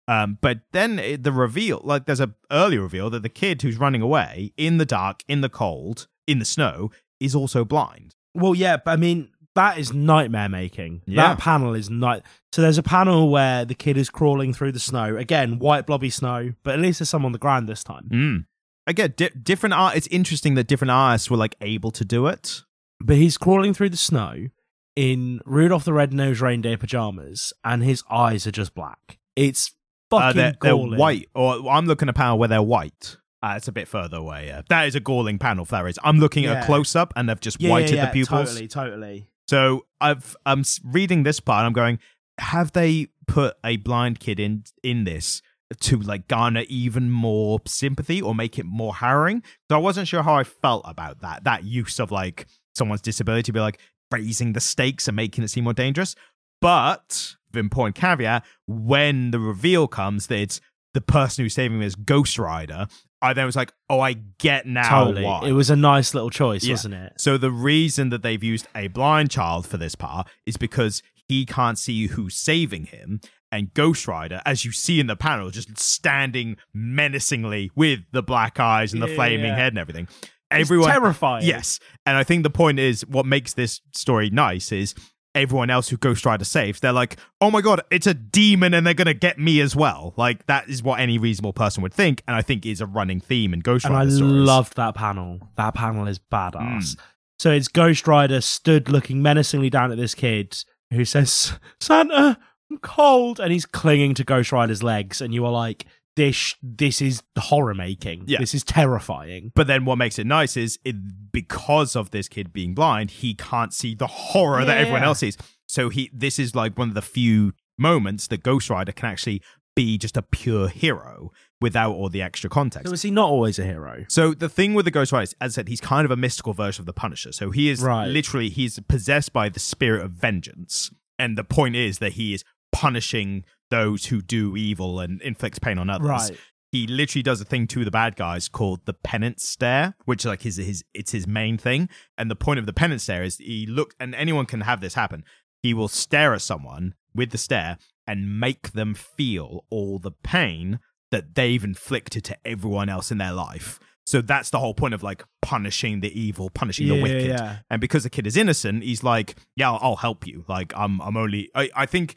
Um, 0.07 0.37
but 0.41 0.59
then 0.71 0.99
it- 0.99 1.23
the 1.23 1.31
reveal, 1.31 1.81
like 1.83 2.05
there's 2.05 2.19
a 2.19 2.33
early 2.51 2.77
reveal 2.77 3.09
that 3.09 3.23
the 3.23 3.29
kid 3.29 3.61
who's 3.61 3.77
running 3.77 4.01
away 4.01 4.53
in 4.57 4.77
the 4.77 4.85
dark, 4.85 5.23
in 5.27 5.41
the 5.41 5.49
cold, 5.49 6.07
in 6.27 6.39
the 6.39 6.45
snow, 6.45 6.91
is 7.19 7.33
also 7.35 7.65
blind. 7.65 8.15
Well, 8.33 8.53
yeah, 8.53 8.77
but 8.77 8.91
I 8.91 8.95
mean, 8.97 9.29
that 9.55 9.77
is 9.77 9.93
nightmare 9.93 10.49
making. 10.49 11.01
Yeah. 11.07 11.29
That 11.29 11.39
panel 11.39 11.73
is 11.73 11.89
night. 11.89 12.23
So 12.51 12.61
there's 12.61 12.77
a 12.77 12.83
panel 12.83 13.29
where 13.29 13.63
the 13.65 13.73
kid 13.73 13.97
is 13.97 14.09
crawling 14.09 14.53
through 14.53 14.73
the 14.73 14.79
snow. 14.79 15.15
Again, 15.15 15.59
white 15.59 15.85
blobby 15.87 16.09
snow, 16.09 16.53
but 16.63 16.73
at 16.75 16.81
least 16.81 16.99
there's 16.99 17.09
some 17.09 17.25
on 17.25 17.31
the 17.31 17.37
ground 17.39 17.67
this 17.69 17.83
time. 17.83 18.09
Mm. 18.11 18.45
Again, 18.87 19.13
di- 19.15 19.29
different 19.41 19.73
art. 19.73 19.95
It's 19.95 20.07
interesting 20.07 20.55
that 20.55 20.67
different 20.67 20.91
artists 20.91 21.31
were 21.31 21.37
like 21.37 21.55
able 21.61 21.91
to 21.91 22.03
do 22.05 22.27
it. 22.27 22.63
But 22.99 23.15
he's 23.15 23.37
crawling 23.37 23.73
through 23.73 23.89
the 23.89 23.97
snow 23.97 24.47
in 24.95 25.41
Rudolph 25.45 25.83
the 25.85 25.93
Red-Nosed 25.93 26.41
Reindeer 26.41 26.77
pajamas, 26.77 27.51
and 27.63 27.83
his 27.83 28.03
eyes 28.09 28.45
are 28.47 28.51
just 28.51 28.73
black. 28.75 29.17
It's 29.35 29.71
Uh, 30.11 30.19
fucking 30.19 30.37
they're, 30.37 30.55
they're 30.61 30.75
white, 30.75 31.27
or 31.33 31.69
I'm 31.69 31.85
looking 31.85 32.07
at 32.07 32.15
a 32.15 32.17
panel 32.17 32.37
where 32.37 32.47
they're 32.47 32.61
white. 32.61 33.17
Uh, 33.41 33.53
it's 33.57 33.67
a 33.67 33.71
bit 33.71 33.87
further 33.87 34.17
away. 34.17 34.47
Yeah, 34.47 34.61
that 34.69 34.87
is 34.87 34.95
a 34.95 34.99
galling 34.99 35.37
panel. 35.39 35.65
For 35.65 35.71
that 35.71 35.85
is, 35.87 35.99
I'm 36.03 36.19
looking 36.19 36.45
at 36.45 36.53
Yeah. 36.53 36.63
a 36.63 36.65
close 36.65 36.95
up, 36.95 37.13
and 37.15 37.29
they've 37.29 37.39
just 37.39 37.61
Yeah, 37.61 37.69
whited 37.69 37.95
yeah, 37.95 38.05
the 38.07 38.11
pupils. 38.11 38.49
Totally, 38.49 38.67
totally. 38.67 39.27
So 39.47 39.85
I've 40.01 40.35
I'm 40.45 40.63
reading 40.83 41.23
this 41.23 41.39
part. 41.39 41.59
And 41.59 41.67
I'm 41.67 41.73
going. 41.73 41.99
Have 42.39 42.73
they 42.73 43.07
put 43.27 43.55
a 43.63 43.77
blind 43.77 44.19
kid 44.19 44.39
in 44.39 44.63
in 44.83 45.03
this 45.05 45.41
to 45.79 45.99
like 45.99 46.27
garner 46.27 46.63
even 46.69 47.09
more 47.09 47.59
sympathy 47.65 48.21
or 48.21 48.35
make 48.35 48.59
it 48.59 48.65
more 48.65 48.93
harrowing. 48.95 49.41
So 49.69 49.75
I 49.75 49.79
wasn't 49.79 50.07
sure 50.07 50.21
how 50.21 50.35
I 50.35 50.43
felt 50.43 50.83
about 50.85 51.21
that. 51.21 51.43
That 51.43 51.63
use 51.63 51.99
of 51.99 52.11
like 52.11 52.45
someone's 52.75 53.01
disability 53.01 53.43
to 53.43 53.53
be 53.53 53.59
like 53.59 53.79
raising 54.11 54.53
the 54.53 54.59
stakes 54.59 55.07
and 55.07 55.15
making 55.15 55.43
it 55.43 55.47
seem 55.49 55.63
more 55.63 55.73
dangerous. 55.73 56.15
But 56.61 57.35
important 57.57 57.95
caveat, 57.95 58.43
when 58.67 59.31
the 59.31 59.39
reveal 59.39 59.87
comes 59.87 60.27
that 60.27 60.39
it's 60.39 60.61
the 60.93 61.01
person 61.01 61.43
who's 61.45 61.53
saving 61.53 61.77
him 61.77 61.83
is 61.83 61.95
Ghost 61.95 62.39
Rider, 62.39 62.87
I 63.21 63.33
then 63.33 63.45
was 63.45 63.55
like, 63.55 63.73
oh, 63.89 63.99
I 63.99 64.13
get 64.39 64.65
now 64.65 65.05
totally. 65.05 65.23
why. 65.23 65.45
It 65.47 65.51
was 65.53 65.69
a 65.69 65.75
nice 65.75 66.13
little 66.13 66.29
choice, 66.29 66.63
Yeah. 66.63 66.73
wasn't 66.73 66.93
it? 66.95 67.13
So 67.17 67.37
the 67.37 67.51
reason 67.51 68.09
that 68.09 68.21
they've 68.21 68.43
used 68.43 68.67
a 68.75 68.87
blind 68.87 69.31
child 69.31 69.65
for 69.65 69.77
this 69.77 69.95
part 69.95 70.27
is 70.45 70.57
because 70.57 71.01
he 71.27 71.45
can't 71.45 71.77
see 71.79 72.07
who's 72.07 72.35
saving 72.35 72.85
him. 72.85 73.19
And 73.51 73.73
Ghost 73.73 74.07
Rider, 74.07 74.41
as 74.45 74.63
you 74.65 74.71
see 74.71 74.99
in 74.99 75.07
the 75.07 75.15
panel, 75.15 75.49
just 75.49 75.77
standing 75.79 76.57
menacingly 76.73 77.71
with 77.75 77.99
the 78.11 78.23
black 78.23 78.59
eyes 78.59 78.93
and 78.93 79.01
the 79.01 79.07
Yeah, 79.07 79.15
flaming 79.15 79.45
yeah. 79.47 79.55
head 79.55 79.73
and 79.73 79.79
everything. 79.79 80.07
It's 80.51 80.61
Everyone, 80.69 80.89
terrifying. 80.91 81.45
yes. 81.45 81.79
And 82.05 82.17
I 82.17 82.23
think 82.23 82.43
the 82.43 82.49
point 82.49 82.79
is 82.79 83.05
what 83.07 83.25
makes 83.25 83.53
this 83.53 83.81
story 83.93 84.29
nice 84.29 84.71
is 84.71 84.93
everyone 85.35 85.69
else 85.69 85.89
who 85.89 85.97
Ghost 85.97 86.25
Rider 86.25 86.45
saves, 86.45 86.79
they're 86.79 86.91
like, 86.93 87.17
oh 87.41 87.51
my 87.51 87.61
god, 87.61 87.81
it's 87.91 88.07
a 88.07 88.13
demon 88.13 88.73
and 88.73 88.85
they're 88.87 88.93
going 88.93 89.05
to 89.05 89.13
get 89.13 89.37
me 89.37 89.59
as 89.61 89.75
well. 89.75 90.13
Like, 90.17 90.45
that 90.47 90.69
is 90.69 90.81
what 90.81 90.99
any 90.99 91.17
reasonable 91.17 91.53
person 91.53 91.83
would 91.83 91.93
think. 91.93 92.23
And 92.27 92.35
I 92.35 92.41
think 92.41 92.65
is 92.65 92.81
a 92.81 92.85
running 92.85 93.19
theme 93.19 93.53
in 93.53 93.59
Ghost 93.59 93.85
Rider. 93.85 93.95
and 93.95 94.11
I 94.11 94.15
stories. 94.15 94.31
loved 94.31 94.75
that 94.77 94.95
panel. 94.95 95.39
That 95.57 95.75
panel 95.75 96.07
is 96.07 96.17
badass. 96.19 96.55
Mm. 96.55 96.97
So 97.37 97.51
it's 97.51 97.67
Ghost 97.67 98.07
Rider 98.07 98.41
stood 98.41 98.89
looking 98.89 99.21
menacingly 99.21 99.69
down 99.69 99.91
at 99.91 99.97
this 99.97 100.15
kid 100.15 100.57
who 100.91 101.03
says, 101.03 101.53
"Santa, 101.81 102.37
I'm 102.71 102.77
cold," 102.77 103.39
and 103.39 103.51
he's 103.51 103.65
clinging 103.65 104.13
to 104.15 104.23
Ghost 104.23 104.51
Rider's 104.51 104.81
legs, 104.81 105.19
and 105.19 105.33
you 105.33 105.45
are 105.45 105.51
like, 105.51 105.85
"This, 106.15 106.55
this 106.61 107.01
is 107.01 107.23
horror 107.37 107.73
making. 107.73 108.23
Yeah. 108.27 108.39
This 108.39 108.53
is 108.53 108.63
terrifying." 108.63 109.51
But 109.55 109.67
then 109.67 109.85
what 109.85 109.97
makes 109.97 110.17
it 110.19 110.25
nice 110.27 110.55
is 110.57 110.79
it, 110.85 111.31
because 111.31 111.95
of 111.95 112.11
this 112.11 112.27
kid 112.27 112.53
being 112.53 112.73
blind, 112.73 113.11
he 113.11 113.33
can't 113.33 113.73
see 113.73 113.95
the 113.95 114.07
horror 114.07 114.63
that 114.65 114.77
everyone 114.77 115.03
else 115.03 115.19
sees. 115.19 115.37
So 115.67 115.89
he 115.89 116.09
this 116.13 116.39
is 116.39 116.55
like 116.55 116.77
one 116.77 116.89
of 116.89 116.93
the 116.95 117.01
few 117.01 117.53
moments 117.77 118.27
that 118.27 118.43
Ghost 118.43 118.69
Rider 118.69 118.91
can 118.91 119.09
actually 119.09 119.41
be 119.75 119.97
just 119.97 120.15
a 120.15 120.21
pure 120.21 120.69
hero 120.69 121.31
without 121.59 121.93
all 121.93 122.07
the 122.07 122.21
extra 122.21 122.49
context. 122.49 122.87
So 122.87 122.93
is 122.93 123.01
he 123.01 123.11
not 123.11 123.27
always 123.27 123.59
a 123.59 123.65
hero? 123.65 124.05
So 124.07 124.33
the 124.33 124.47
thing 124.47 124.73
with 124.73 124.85
the 124.85 124.91
Ghost 124.91 125.11
Rider, 125.11 125.23
is, 125.23 125.35
as 125.41 125.53
I 125.53 125.55
said, 125.55 125.67
he's 125.67 125.81
kind 125.81 126.05
of 126.05 126.11
a 126.11 126.15
mystical 126.15 126.53
version 126.53 126.83
of 126.83 126.85
the 126.85 126.93
Punisher. 126.93 127.33
So 127.33 127.51
he 127.51 127.69
is 127.69 127.81
Right. 127.81 128.07
literally 128.07 128.47
he's 128.49 128.79
possessed 128.87 129.33
by 129.33 129.49
the 129.49 129.59
spirit 129.59 130.05
of 130.05 130.11
vengeance, 130.11 130.91
and 131.19 131.37
the 131.37 131.43
point 131.43 131.75
is 131.75 131.99
that 131.99 132.13
he 132.13 132.33
is 132.33 132.45
punishing 132.81 133.43
those 133.71 134.05
who 134.07 134.21
do 134.21 134.55
evil 134.55 134.99
and 134.99 135.21
inflicts 135.21 135.59
pain 135.59 135.77
on 135.77 135.89
others 135.89 136.07
Right. 136.07 136.37
he 136.71 136.85
literally 136.87 137.23
does 137.23 137.39
a 137.41 137.45
thing 137.45 137.67
to 137.67 137.85
the 137.85 137.91
bad 137.91 138.15
guys 138.15 138.47
called 138.49 138.85
the 138.85 138.93
penance 138.93 139.43
stare, 139.47 139.95
which 140.05 140.25
like 140.25 140.41
his 140.41 140.57
his 140.57 140.83
it's 140.93 141.11
his 141.11 141.25
main 141.25 141.57
thing. 141.57 141.87
And 142.17 142.29
the 142.29 142.35
point 142.35 142.59
of 142.59 142.65
the 142.65 142.73
penance 142.73 143.03
stare 143.03 143.23
is 143.23 143.37
he 143.37 143.65
look 143.65 143.95
and 143.99 144.13
anyone 144.13 144.45
can 144.45 144.61
have 144.61 144.81
this 144.81 144.93
happen. 144.95 145.23
He 145.63 145.73
will 145.73 145.87
stare 145.87 146.33
at 146.33 146.41
someone 146.41 146.93
with 147.15 147.31
the 147.31 147.37
stare 147.37 147.77
and 148.05 148.39
make 148.39 148.73
them 148.73 148.93
feel 148.93 149.63
all 149.69 149.99
the 149.99 150.11
pain 150.11 150.79
that 151.11 151.33
they've 151.35 151.63
inflicted 151.63 152.23
to 152.25 152.37
everyone 152.45 152.89
else 152.89 153.09
in 153.11 153.17
their 153.19 153.31
life. 153.47 153.79
So 154.05 154.21
that's 154.21 154.49
the 154.51 154.59
whole 154.59 154.75
point 154.75 154.93
of 154.93 155.01
like 155.01 155.23
punishing 155.41 156.01
the 156.01 156.11
evil, 156.19 156.49
punishing 156.51 156.87
the 156.87 157.01
wicked. 157.01 157.29
yeah. 157.29 157.57
And 157.71 157.79
because 157.81 158.03
the 158.03 158.09
kid 158.11 158.27
is 158.27 158.37
innocent, 158.37 158.83
he's 158.83 159.03
like, 159.03 159.35
"Yeah, 159.55 159.71
I'll, 159.71 159.79
I'll 159.81 159.95
help 160.07 160.27
you. 160.27 160.43
Like, 160.47 160.73
I'm, 160.75 161.01
I'm 161.01 161.17
only. 161.17 161.49
I, 161.55 161.69
I 161.75 161.85
think 161.87 162.13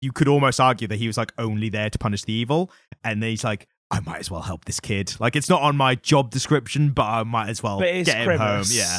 you 0.00 0.12
could 0.12 0.28
almost 0.28 0.60
argue 0.60 0.86
that 0.88 0.96
he 0.96 1.06
was 1.06 1.16
like 1.16 1.32
only 1.38 1.68
there 1.68 1.90
to 1.90 1.98
punish 1.98 2.24
the 2.24 2.32
evil, 2.32 2.70
and 3.04 3.22
then 3.22 3.30
he's 3.30 3.44
like, 3.44 3.68
I 3.90 4.00
might 4.00 4.18
as 4.18 4.30
well 4.30 4.42
help 4.42 4.64
this 4.64 4.80
kid. 4.80 5.14
Like, 5.20 5.36
it's 5.36 5.48
not 5.48 5.62
on 5.62 5.76
my 5.76 5.94
job 5.94 6.30
description, 6.30 6.90
but 6.90 7.04
I 7.04 7.22
might 7.22 7.48
as 7.48 7.62
well 7.62 7.78
But 7.78 7.88
it's 7.88 8.10
get 8.10 8.26
him 8.26 8.38
home. 8.38 8.64
Yeah. 8.68 8.98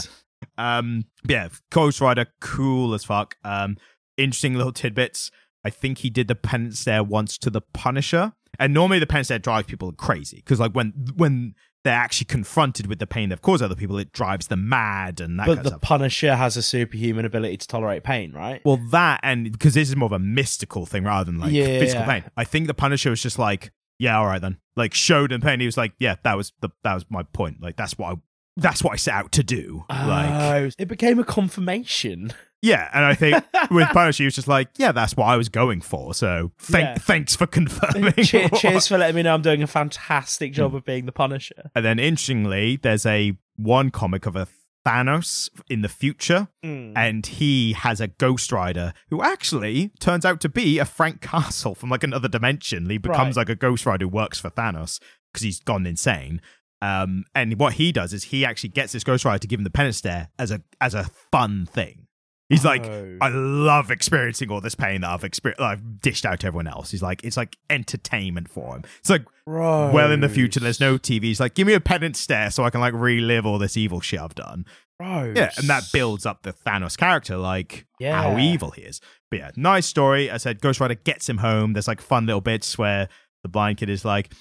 Um. 0.58 1.06
Yeah. 1.28 1.50
Ghost 1.72 2.02
Rider, 2.02 2.28
cool 2.42 2.94
as 2.94 3.04
fuck. 3.04 3.36
Um. 3.44 3.78
Interesting 4.18 4.56
little 4.56 4.72
tidbits. 4.72 5.30
I 5.64 5.70
think 5.70 6.00
he 6.00 6.10
did 6.10 6.28
the 6.28 6.36
penance 6.36 6.80
stare 6.80 7.04
once 7.04 7.38
to 7.40 7.50
the 7.50 7.62
Punisher, 7.62 8.34
and 8.58 8.74
normally 8.74 9.00
the 9.00 9.08
penance 9.08 9.28
stare 9.28 9.40
drives 9.40 9.68
people 9.68 9.92
crazy 9.92 10.38
because, 10.38 10.60
like, 10.60 10.72
when 10.72 10.94
when 11.16 11.56
they're 11.84 11.94
actually 11.94 12.26
confronted 12.26 12.88
with 12.88 13.00
the 13.00 13.08
pain 13.08 13.30
they've 13.30 13.42
caused 13.42 13.64
other 13.64 13.76
people, 13.76 13.98
it 13.98 14.12
drives 14.12 14.48
them 14.48 14.68
mad 14.68 15.22
and 15.22 15.40
that 15.40 15.48
But 15.48 15.56
kind 15.56 15.66
the 15.66 15.70
of 15.70 15.80
stuff. 15.80 15.82
Punisher 15.82 16.36
has 16.36 16.58
a 16.58 16.62
superhuman 16.64 17.24
ability 17.26 17.58
to 17.58 17.68
tolerate 17.68 18.04
pain, 18.04 18.34
right? 18.34 18.62
Well, 18.66 18.80
that 18.92 19.20
and 19.24 19.52
because 19.52 19.74
this 19.76 19.88
is 19.90 19.96
more 19.96 20.08
of 20.08 20.12
a 20.12 20.20
mystical 20.20 20.86
thing 20.86 21.04
rather 21.04 21.24
than 21.32 21.40
like 21.40 21.54
Yeah, 21.54 21.66
physical 21.80 22.02
yeah. 22.06 22.20
pain. 22.22 22.32
I 22.36 22.44
think 22.44 22.68
the 22.68 22.74
Punisher 22.74 23.10
was 23.10 23.22
just 23.22 23.40
like, 23.40 23.72
yeah, 24.00 24.18
all 24.18 24.26
right 24.26 24.42
then. 24.42 24.58
Like 24.76 24.94
showed 24.94 25.32
in 25.32 25.42
pain. 25.42 25.60
He 25.60 25.66
was 25.66 25.78
like, 25.78 25.94
yeah, 26.00 26.16
that 26.24 26.36
was 26.36 26.52
the 26.62 26.70
that 26.84 26.94
was 26.94 27.06
my 27.10 27.24
point. 27.24 27.62
Like 27.62 27.78
that's 27.78 27.98
what 27.98 28.12
I 28.14 28.16
that's 28.58 28.84
what 28.84 28.92
I 28.94 28.98
set 28.98 29.14
out 29.14 29.32
to 29.34 29.44
do. 29.44 29.86
like 29.90 30.30
Oh, 30.30 30.70
it 30.78 30.88
became 30.88 31.20
a 31.20 31.24
confirmation. 31.24 32.34
yeah, 32.62 32.90
and 32.94 33.06
I 33.06 33.14
think 33.14 33.44
with 33.72 33.88
Punisher, 33.94 34.24
he 34.24 34.26
was 34.26 34.36
just 34.36 34.48
like, 34.48 34.70
yeah, 34.78 34.92
that's 34.92 35.16
what 35.16 35.26
I 35.26 35.38
was 35.38 35.48
going 35.50 35.80
for. 35.82 36.14
So 36.14 36.52
thank 36.60 36.86
Yeah. 36.86 36.96
thanks 36.96 37.36
for 37.36 37.48
confirming. 37.48 38.14
cheers, 38.24 38.88
for 38.88 38.98
letting 38.98 39.16
me 39.16 39.24
know 39.24 39.34
I'm 39.34 39.42
doing 39.42 39.64
a 39.64 39.68
fantastic 39.68 40.54
job 40.54 40.76
of 40.76 40.84
being 40.84 41.06
the 41.06 41.12
Punisher. 41.12 41.70
And 41.76 41.86
then 41.86 42.00
interestingly, 42.00 42.78
there's 42.78 43.06
a 43.06 43.34
one 43.56 43.90
comic 43.92 44.26
of 44.26 44.36
a 44.36 44.48
Thanos 44.86 45.50
in 45.70 45.82
the 45.82 45.90
future, 45.90 46.48
Mm. 46.64 46.94
and 46.96 47.26
he 47.26 47.74
has 47.74 48.00
a 48.00 48.08
Ghost 48.08 48.52
Rider 48.54 48.94
who 49.10 49.22
actually 49.22 49.92
turns 50.00 50.24
out 50.26 50.40
to 50.42 50.50
be 50.50 50.80
a 50.80 50.86
Frank 50.86 51.20
Castle 51.22 51.76
from 51.76 51.90
like 51.90 52.04
another 52.04 52.30
dimension. 52.30 52.90
He 52.90 52.98
becomes 52.98 53.36
Right. 53.36 53.42
like 53.42 53.50
a 53.50 53.56
Ghost 53.56 53.86
Rider 53.86 54.06
who 54.06 54.10
works 54.10 54.40
for 54.40 54.50
Thanos 54.50 55.00
because 55.34 55.44
he's 55.44 55.60
gone 55.60 55.86
insane. 55.86 56.40
Um, 56.82 57.26
and 57.34 57.60
what 57.60 57.74
he 57.74 57.92
does 57.92 58.14
is 58.14 58.26
he 58.26 58.46
actually 58.46 58.70
gets 58.70 58.94
this 58.94 59.04
Ghost 59.04 59.26
Rider 59.26 59.40
to 59.40 59.48
give 59.48 59.60
him 59.60 59.64
the 59.64 59.70
penance 59.70 59.98
stare 59.98 60.30
as 60.38 60.52
a 60.52 60.62
as 60.80 60.94
a 60.94 61.06
fun 61.32 61.66
thing. 61.66 62.08
He's 62.50 62.64
like, 62.64 62.86
Oh. 62.86 63.18
I 63.20 63.28
love 63.28 63.92
experiencing 63.92 64.50
all 64.52 64.62
this 64.62 64.76
pain 64.76 65.02
that 65.02 65.10
I've 65.10 65.26
experienced, 65.26 65.62
I've 65.62 66.00
dished 66.00 66.26
out 66.26 66.40
to 66.42 66.48
everyone 66.48 66.68
else. 66.68 66.92
He's 66.92 67.02
like, 67.02 67.22
it's 67.26 67.36
like 67.36 67.58
entertainment 67.70 68.50
for 68.50 68.76
him. 68.76 68.84
It's 69.00 69.10
like, 69.10 69.26
well, 69.46 70.12
in 70.12 70.22
the 70.22 70.30
future, 70.30 70.62
there's 70.62 70.80
no 70.80 70.98
TV. 70.98 71.24
He's 71.24 71.42
like, 71.42 71.56
give 71.56 71.68
me 71.68 71.74
a 71.74 71.82
penance 71.82 72.20
stare 72.22 72.50
so 72.50 72.64
I 72.64 72.70
can 72.70 72.80
like 72.80 72.94
relive 72.94 73.46
all 73.46 73.58
this 73.60 73.76
evil 73.76 74.00
shit 74.00 74.22
I've 74.22 74.36
done. 74.36 74.66
Gross. 75.00 75.36
Yeah, 75.38 75.52
and 75.58 75.68
that 75.70 75.84
builds 75.92 76.26
up 76.26 76.44
the 76.44 76.54
Thanos 76.54 76.98
character, 76.98 77.38
like 77.38 77.86
how 78.14 78.38
evil 78.38 78.72
he 78.72 78.82
is. 78.84 79.02
But 79.30 79.40
yeah, 79.40 79.52
nice 79.58 79.86
story. 79.86 80.32
I 80.32 80.38
said 80.38 80.62
Ghost 80.62 80.80
Rider 80.80 80.96
gets 80.96 81.28
him 81.28 81.40
home. 81.40 81.74
There's 81.74 81.88
like 81.88 82.02
fun 82.02 82.26
little 82.26 82.42
bits 82.42 82.78
where 82.78 83.10
the 83.44 83.50
blind 83.50 83.78
kid 83.78 83.90
is 83.90 84.06
like, 84.06 84.32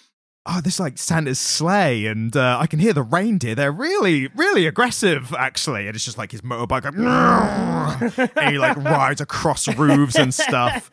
"Oh, 0.46 0.60
this 0.60 0.74
is 0.74 0.80
like 0.80 0.98
Santa's 0.98 1.38
sleigh, 1.38 2.06
and 2.06 2.34
uh, 2.36 2.58
I 2.60 2.66
can 2.66 2.78
hear 2.78 2.92
the 2.92 3.02
reindeer. 3.02 3.54
They're 3.54 3.72
really, 3.72 4.28
really 4.28 4.66
aggressive, 4.66 5.34
actually." 5.34 5.86
And 5.86 5.94
it's 5.96 6.04
just 6.04 6.18
like 6.18 6.32
his 6.32 6.40
motorbike, 6.42 6.84
like, 6.84 8.36
and 8.36 8.50
he 8.50 8.58
like 8.58 8.76
rides 8.76 9.20
across 9.20 9.68
roofs 9.76 10.16
and 10.16 10.32
stuff. 10.32 10.90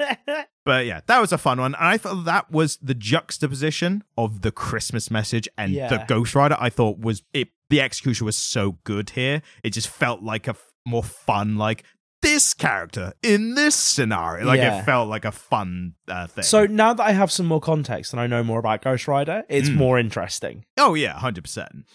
But 0.66 0.86
yeah, 0.86 1.02
that 1.08 1.20
was 1.20 1.32
a 1.32 1.38
fun 1.38 1.60
one. 1.60 1.76
And 1.76 1.86
I 1.88 1.98
thought 1.98 2.26
that 2.26 2.52
was 2.52 2.78
the 2.78 2.94
juxtaposition 2.94 4.04
of 4.18 4.42
the 4.42 4.52
Christmas 4.52 5.12
message 5.12 5.48
and 5.58 5.74
the 5.90 5.98
Ghost 6.08 6.36
Rider. 6.36 6.56
I 6.60 6.70
thought 6.70 7.00
was 7.00 7.24
it. 7.34 7.50
The 7.70 7.82
execution 7.82 8.26
was 8.26 8.38
so 8.38 8.78
good 8.84 9.12
here. 9.12 9.42
It 9.64 9.72
just 9.72 9.88
felt 9.88 10.22
like 10.22 10.48
a 10.48 10.52
f- 10.52 10.64
more 10.86 11.04
fun, 11.04 11.58
like 11.58 11.84
this 12.24 12.56
character 12.56 13.14
in 13.22 13.54
this 13.54 13.76
scenario. 13.76 14.46
Like 14.48 14.58
Yeah. 14.58 14.80
it 14.80 14.86
felt 14.86 15.08
like 15.10 15.26
a 15.26 15.32
fun 15.32 15.94
uh, 16.08 16.26
thing. 16.26 16.44
So 16.44 16.66
now 16.66 16.96
that 16.96 17.04
I 17.04 17.12
have 17.12 17.32
some 17.32 17.46
more 17.46 17.60
context 17.62 18.12
and 18.14 18.20
I 18.20 18.26
know 18.26 18.44
more 18.44 18.58
about 18.58 18.82
Ghost 18.82 19.08
Rider, 19.08 19.44
it's 19.48 19.70
Mm. 19.70 19.76
more 19.76 20.00
interesting. 20.00 20.66
oh 20.80 20.96
yeah, 20.96 21.14
hundred 21.20 21.44
percent. 21.44 21.86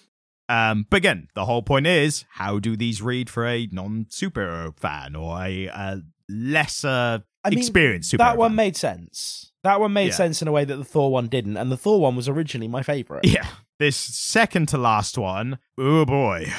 Um, 0.48 0.86
but 0.88 0.98
again, 0.98 1.28
the 1.34 1.44
whole 1.44 1.62
point 1.62 1.86
is 1.88 2.24
how 2.30 2.59
do 2.59 2.76
these 2.76 3.02
read 3.02 3.28
for 3.28 3.44
a 3.46 3.68
non-superhero 3.72 4.78
fan 4.78 5.16
or 5.16 5.42
a 5.42 5.68
uh, 5.68 5.96
lesser 6.28 7.22
I 7.44 7.50
mean, 7.50 7.59
experienced 7.59 8.12
superhero? 8.12 8.18
That 8.18 8.36
one 8.38 8.50
fan? 8.50 8.56
made 8.56 8.76
sense. 8.76 9.52
That 9.64 9.80
one 9.80 9.92
made 9.92 10.06
Yeah. 10.09 10.14
sense 10.14 10.40
in 10.40 10.48
a 10.48 10.52
way 10.52 10.64
that 10.64 10.76
the 10.76 10.84
Thor 10.84 11.10
one 11.10 11.26
didn't, 11.26 11.56
and 11.56 11.70
the 11.70 11.76
Thor 11.76 12.00
one 12.00 12.16
was 12.16 12.28
originally 12.28 12.68
my 12.68 12.82
favorite. 12.82 13.26
Yeah. 13.26 13.46
This 13.78 13.96
second 13.96 14.68
to 14.68 14.78
last 14.78 15.18
one, 15.18 15.59
oh 15.78 16.05
boy. 16.05 16.50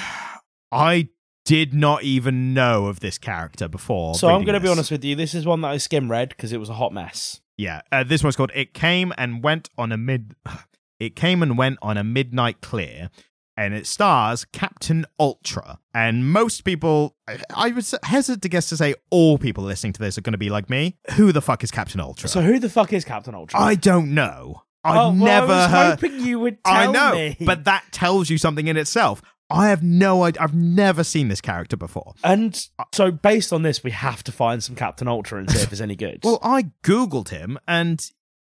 I 0.71 1.09
did 1.49 1.73
not 1.73 2.03
even 2.03 2.53
know 2.53 2.85
of 2.85 2.99
this 2.99 3.17
character 3.17 3.67
before. 3.67 4.13
So 4.15 4.27
I'm 4.29 4.43
going 4.43 4.53
to 4.53 4.59
be 4.59 4.67
honest 4.69 4.91
with 4.91 5.03
you. 5.03 5.15
This 5.15 5.33
is 5.33 5.45
one 5.47 5.61
that 5.61 5.69
I 5.69 5.77
skim 5.77 6.11
read 6.11 6.29
because 6.29 6.53
it 6.53 6.59
was 6.59 6.69
a 6.69 6.75
hot 6.75 6.93
mess. 6.93 7.41
Yeah. 7.57 7.81
Uh, 7.91 8.03
this 8.03 8.23
one's 8.23 8.35
called 8.35 8.51
It 8.53 8.73
Came 8.75 9.11
and 9.17 9.43
Went 9.43 9.69
on 9.77 9.91
a 9.91 9.97
Mid 9.97 10.35
It 10.99 11.15
Came 11.15 11.41
and 11.41 11.57
Went 11.57 11.79
on 11.81 11.97
a 11.97 12.03
Midnight 12.03 12.61
Clear. 12.61 13.09
And 13.57 13.73
it 13.73 13.87
stars 13.87 14.45
Captain 14.45 15.05
Ultra. 15.19 15.79
And 15.93 16.31
most 16.31 16.63
people, 16.63 17.15
I- 17.53 17.71
would 17.71 17.85
hesitate 18.03 18.41
to 18.43 18.49
guess 18.49 18.69
to 18.69 18.77
say 18.77 18.93
all 19.09 19.37
people 19.37 19.63
listening 19.63 19.91
to 19.93 19.99
this 20.01 20.17
are 20.17 20.21
going 20.21 20.31
to 20.33 20.37
be 20.37 20.49
like 20.49 20.69
me. 20.69 20.97
Who 21.15 21.31
the 21.33 21.41
fuck 21.41 21.63
is 21.63 21.71
Captain 21.71 21.99
Ultra? 21.99 22.29
So 22.29 22.41
who 22.41 22.59
the 22.59 22.69
fuck 22.69 22.93
is 22.93 23.03
Captain 23.03 23.33
Ultra? 23.35 23.59
I 23.59 23.73
don't 23.75 24.13
know. 24.13 24.61
I've 24.83 24.95
Oh, 24.95 25.07
well, 25.07 25.13
never 25.13 25.51
I 25.51 25.57
was 25.63 25.71
heard. 25.71 25.99
hoping 25.99 26.25
you 26.25 26.39
would 26.39 26.63
tell 26.63 26.73
I 26.73 26.85
know, 26.91 27.13
me. 27.15 27.37
but 27.41 27.65
that 27.65 27.83
tells 27.91 28.29
you 28.29 28.37
something 28.37 28.67
in 28.67 28.77
itself. 28.77 29.21
I 29.49 29.69
have 29.69 29.81
no 29.83 30.23
idea. 30.23 30.41
I've 30.41 30.53
never 30.53 31.03
seen 31.03 31.27
this 31.27 31.41
character 31.41 31.75
before. 31.77 32.13
and 32.23 32.67
so 32.93 33.11
based 33.11 33.51
on 33.51 33.63
this, 33.63 33.83
we 33.83 33.91
have 33.91 34.23
to 34.25 34.31
find 34.31 34.63
some 34.63 34.75
Captain 34.75 35.07
Ultra 35.07 35.39
and 35.39 35.49
see 35.51 35.61
if 35.61 35.71
it's 35.71 35.81
any 35.81 35.95
good. 35.95 36.19
Well, 36.23 36.39
I 36.43 36.71
googled 36.83 37.29
him, 37.29 37.57
and 37.67 37.99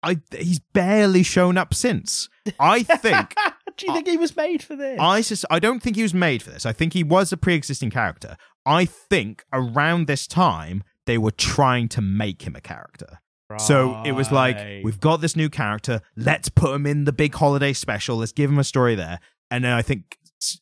I 0.03 0.21
he's 0.37 0.61
barely 0.61 1.23
shown 1.23 1.59
up 1.59 1.75
since. 1.75 2.29
I 2.61 2.83
think 2.83 3.35
Do 3.77 3.87
you 3.87 3.95
think 3.95 4.07
he 4.07 4.17
was 4.17 4.37
made 4.37 4.63
for 4.63 4.77
this? 4.77 4.99
I 5.01 5.23
sus- 5.23 5.45
I 5.51 5.59
don't 5.59 5.81
think 5.83 5.97
he 5.97 6.03
was 6.03 6.13
made 6.15 6.43
for 6.43 6.51
this. 6.51 6.67
I 6.67 6.73
think 6.73 6.93
he 6.93 7.03
was 7.03 7.33
a 7.33 7.37
pre-existing 7.37 7.91
character. 7.91 8.37
I 8.67 8.85
think 8.85 9.45
around 9.53 10.07
this 10.07 10.27
time 10.27 10.85
they 11.07 11.19
were 11.19 11.31
trying 11.33 11.89
to 11.89 12.01
make 12.03 12.43
him 12.43 12.55
a 12.55 12.61
character. 12.61 13.19
So 13.59 14.03
it 14.07 14.13
was 14.13 14.33
like 14.33 14.57
we've 14.85 15.01
got 15.01 15.21
this 15.21 15.37
new 15.37 15.51
character, 15.51 16.01
let's 16.17 16.49
put 16.49 16.75
him 16.75 16.87
in 16.87 17.05
the 17.05 17.13
big 17.13 17.35
holiday 17.35 17.73
special, 17.75 18.17
let's 18.17 18.33
give 18.33 18.49
him 18.51 18.59
a 18.59 18.65
story 18.65 18.95
there. 18.95 19.21
And 19.51 19.65
then 19.65 19.73
I 19.73 19.83
think 19.83 20.17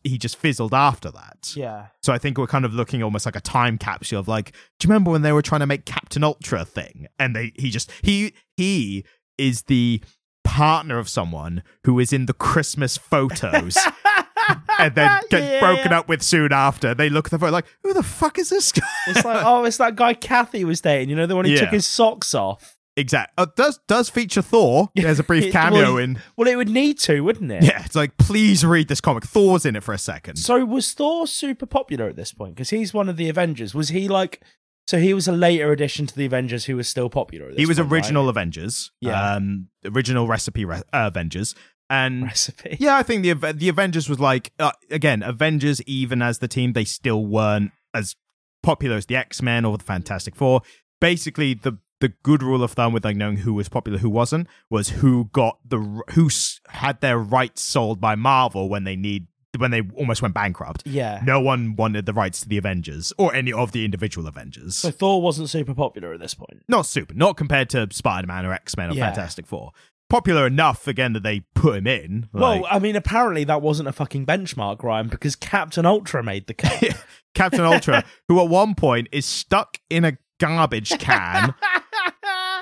he 0.05 0.19
just 0.19 0.37
fizzled 0.37 0.75
after 0.75 1.11
that. 1.11 1.53
yeah. 1.57 1.87
So 2.03 2.13
I 2.13 2.19
think 2.19 2.39
we're 2.39 2.47
kind 2.47 2.65
of 2.65 2.75
looking 2.75 3.03
almost 3.03 3.27
like 3.27 3.37
a 3.37 3.41
time 3.41 3.79
capsule 3.79 4.19
of 4.21 4.29
like, 4.29 4.53
do 4.79 4.87
you 4.87 4.89
remember 4.89 5.11
when 5.11 5.23
they 5.23 5.33
were 5.33 5.43
trying 5.43 5.61
to 5.61 5.67
make 5.67 5.85
Captain 5.85 6.23
Ultra 6.25 6.65
thing? 6.65 7.07
And 7.19 7.35
they 7.37 7.53
he 7.57 7.71
just 7.71 7.91
he 8.03 8.33
he 8.57 9.05
is 9.39 9.63
the 9.63 10.03
partner 10.45 10.99
of 10.99 11.09
someone 11.09 11.63
who 11.85 11.99
is 11.99 12.13
in 12.13 12.27
the 12.27 12.33
Christmas 12.33 12.97
photos 12.99 13.77
and 14.79 14.95
then 14.95 15.21
gets 15.31 15.45
Yeah. 15.47 15.61
broken 15.61 15.93
up 15.93 16.09
with 16.09 16.23
soon 16.23 16.53
after. 16.53 16.95
They 16.95 17.09
look 17.09 17.27
at 17.27 17.31
the 17.31 17.39
photo 17.39 17.53
like, 17.53 17.67
who 17.83 17.93
the 17.93 18.03
fuck 18.03 18.39
is 18.39 18.49
this 18.51 18.73
guy? 18.73 18.87
It's 19.09 19.25
like, 19.25 19.45
oh, 19.45 19.65
it's 19.65 19.77
that 19.77 19.97
guy 19.97 20.15
Kathy 20.15 20.65
was 20.65 20.81
dating. 20.81 21.11
You 21.11 21.17
know, 21.17 21.27
the 21.27 21.37
one 21.37 21.45
who 21.45 21.53
Yeah. 21.53 21.61
took 21.61 21.71
his 21.71 21.87
socks 21.87 22.35
off. 22.35 22.77
Exactly. 22.97 23.33
Uh, 23.39 23.47
does 23.57 23.79
does 23.87 24.09
feature 24.09 24.43
Thor. 24.43 24.91
There's 24.95 25.19
a 25.19 25.25
brief 25.25 25.53
cameo 25.53 25.95
well, 25.95 25.97
in. 25.99 26.21
Well, 26.37 26.49
it 26.49 26.57
would 26.57 26.69
need 26.69 26.99
to, 27.01 27.21
wouldn't 27.21 27.51
it? 27.51 27.65
Yeah, 27.65 27.85
it's 27.85 27.95
like 27.95 28.17
please 28.19 28.65
read 28.65 28.89
this 28.89 29.01
comic. 29.01 29.25
Thor's 29.25 29.67
in 29.67 29.77
it 29.77 29.83
for 29.83 29.93
a 29.93 29.99
second. 29.99 30.37
So 30.37 30.65
was 30.65 30.93
Thor 30.93 31.27
super 31.27 31.67
popular 31.67 32.09
at 32.09 32.17
this 32.17 32.33
point? 32.33 32.55
Because 32.55 32.71
he's 32.71 32.95
one 32.95 33.09
of 33.09 33.17
the 33.17 33.29
Avengers. 33.29 33.75
Was 33.75 33.89
he 33.91 34.09
like? 34.09 34.43
So 34.87 34.99
he 34.99 35.15
was 35.15 35.29
a 35.29 35.33
later 35.33 35.71
addition 35.71 36.07
to 36.07 36.17
the 36.17 36.27
Avengers 36.27 36.65
who 36.65 36.77
was 36.77 36.89
still 36.89 37.09
popular. 37.09 37.47
At 37.47 37.53
this 37.53 37.59
he 37.59 37.67
was 37.67 37.79
point, 37.79 37.91
right? 37.91 37.97
original 37.99 38.29
Avengers. 38.29 38.91
Yeah. 39.01 39.35
Um, 39.35 39.69
original 39.85 40.27
recipe 40.27 40.65
re- 40.65 40.83
uh, 40.93 41.07
Avengers. 41.07 41.55
And 41.89 42.25
recipe. 42.25 42.77
Yeah, 42.81 42.97
I 42.97 43.03
think 43.03 43.23
the 43.23 43.53
the 43.53 43.69
Avengers 43.69 44.09
was 44.09 44.19
like 44.21 44.53
uh, 44.59 44.73
again 44.91 45.23
Avengers. 45.23 45.83
Even 45.83 46.23
as 46.23 46.39
the 46.39 46.49
team, 46.49 46.73
they 46.73 46.85
still 46.85 47.25
weren't 47.25 47.73
as 47.95 48.17
popular 48.63 48.97
as 48.97 49.07
the 49.07 49.17
X 49.17 49.43
Men 49.43 49.65
or 49.65 49.79
the 49.79 49.85
Fantastic 49.85 50.35
Four. 50.35 50.63
Basically, 51.01 51.55
the 51.55 51.79
the 52.01 52.09
good 52.23 52.43
rule 52.43 52.63
of 52.63 52.73
thumb 52.73 52.93
with 52.93 53.05
like 53.05 53.17
knowing 53.17 53.39
who 53.39 53.55
was 53.55 53.69
popular, 53.69 53.99
who 53.99 54.11
wasn't, 54.11 54.49
was 54.69 54.89
who 54.91 55.31
got 55.33 55.59
the 55.69 55.79
who 56.15 56.29
had 56.69 57.01
their 57.01 57.19
rights 57.19 57.63
sold 57.63 58.01
by 58.01 58.15
Marvel 58.15 58.69
when 58.69 58.85
they 58.85 58.97
need 58.97 59.27
when 59.59 59.71
they 59.73 59.83
almost 59.97 60.23
went 60.23 60.33
bankrupt. 60.35 60.83
Yeah. 60.87 61.21
No 61.25 61.41
one 61.41 61.75
wanted 61.77 62.07
the 62.07 62.13
rights 62.13 62.41
to 62.41 62.49
the 62.49 62.57
Avengers 62.57 63.13
or 63.19 63.35
any 63.35 63.53
of 63.53 63.73
the 63.73 63.85
individual 63.85 64.27
Avengers. 64.29 64.77
So 64.77 64.91
Thor 64.91 65.21
wasn't 65.21 65.51
super 65.51 65.75
popular 65.75 66.13
at 66.15 66.21
this 66.21 66.35
point. 66.35 66.63
not 66.69 66.87
super, 66.87 67.15
not 67.15 67.37
compared 67.37 67.69
to 67.71 67.89
Spider 67.91 68.27
Man 68.29 68.47
or 68.47 68.53
X 68.53 68.77
Men 68.77 68.91
or 68.91 68.95
Yeah. 68.95 69.07
Fantastic 69.07 69.47
Four. 69.47 69.73
Popular 70.09 70.47
enough 70.47 70.89
again 70.89 71.13
that 71.13 71.23
they 71.23 71.41
put 71.55 71.77
him 71.79 71.87
in. 71.87 72.29
well, 72.33 72.67
I 72.69 72.81
mean, 72.81 72.97
apparently 72.97 73.45
that 73.45 73.63
wasn't 73.63 73.89
a 73.89 73.93
fucking 73.93 74.27
benchmark, 74.27 74.83
Ryan, 74.83 75.09
because 75.09 75.37
Captain 75.37 75.87
Ultra 75.87 76.23
made 76.25 76.47
the 76.49 76.55
cut. 76.55 77.05
Captain 77.35 77.61
Ultra, 77.61 78.05
who 78.29 78.41
at 78.41 78.49
one 78.49 78.75
point 78.75 79.09
is 79.13 79.25
stuck 79.27 79.79
in 79.89 80.05
a 80.05 80.19
garbage 80.41 80.99
can 80.99 81.55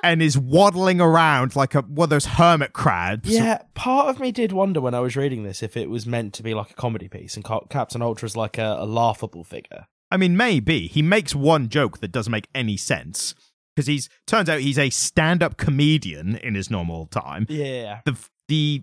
and 0.03 0.23
is 0.23 0.39
waddling 0.39 1.01
around 1.01 1.57
like 1.57 1.75
a 1.75 1.81
one 1.83 2.05
of 2.07 2.11
those 2.11 2.27
hermit 2.27 2.73
crabs. 2.73 3.29
yeah, 3.29 3.63
part 3.75 4.09
of 4.09 4.21
me 4.21 4.33
did 4.33 4.53
wonder 4.53 4.81
when 4.81 4.95
I 4.95 5.01
was 5.01 5.17
reading 5.17 5.43
this 5.43 5.63
if 5.63 5.77
it 5.77 5.91
was 5.91 6.07
meant 6.07 6.35
to 6.35 6.43
be 6.43 6.55
like 6.55 6.71
a 6.71 6.75
comedy 6.75 7.09
piece 7.09 7.37
and 7.37 7.45
Ca- 7.45 7.67
Captain 7.71 8.03
Ultra's 8.03 8.37
like 8.37 8.59
a, 8.59 8.77
a 8.79 8.87
laughable 8.87 9.45
figure. 9.45 9.87
I 10.11 10.17
mean, 10.17 10.37
maybe 10.37 10.87
he 10.87 11.03
makes 11.03 11.35
one 11.35 11.69
joke 11.69 11.99
that 12.01 12.13
doesn't 12.13 12.31
make 12.31 12.49
any 12.55 12.77
sense 12.77 13.35
because 13.75 13.87
he's 13.87 14.09
turns 14.27 14.49
out 14.49 14.61
he's 14.61 14.79
a 14.79 14.91
stand-up 14.91 15.57
comedian 15.57 16.37
in 16.37 16.55
his 16.55 16.71
normal 16.71 17.07
time. 17.07 17.47
Yeah. 17.49 18.01
the 18.05 18.17
the 18.49 18.83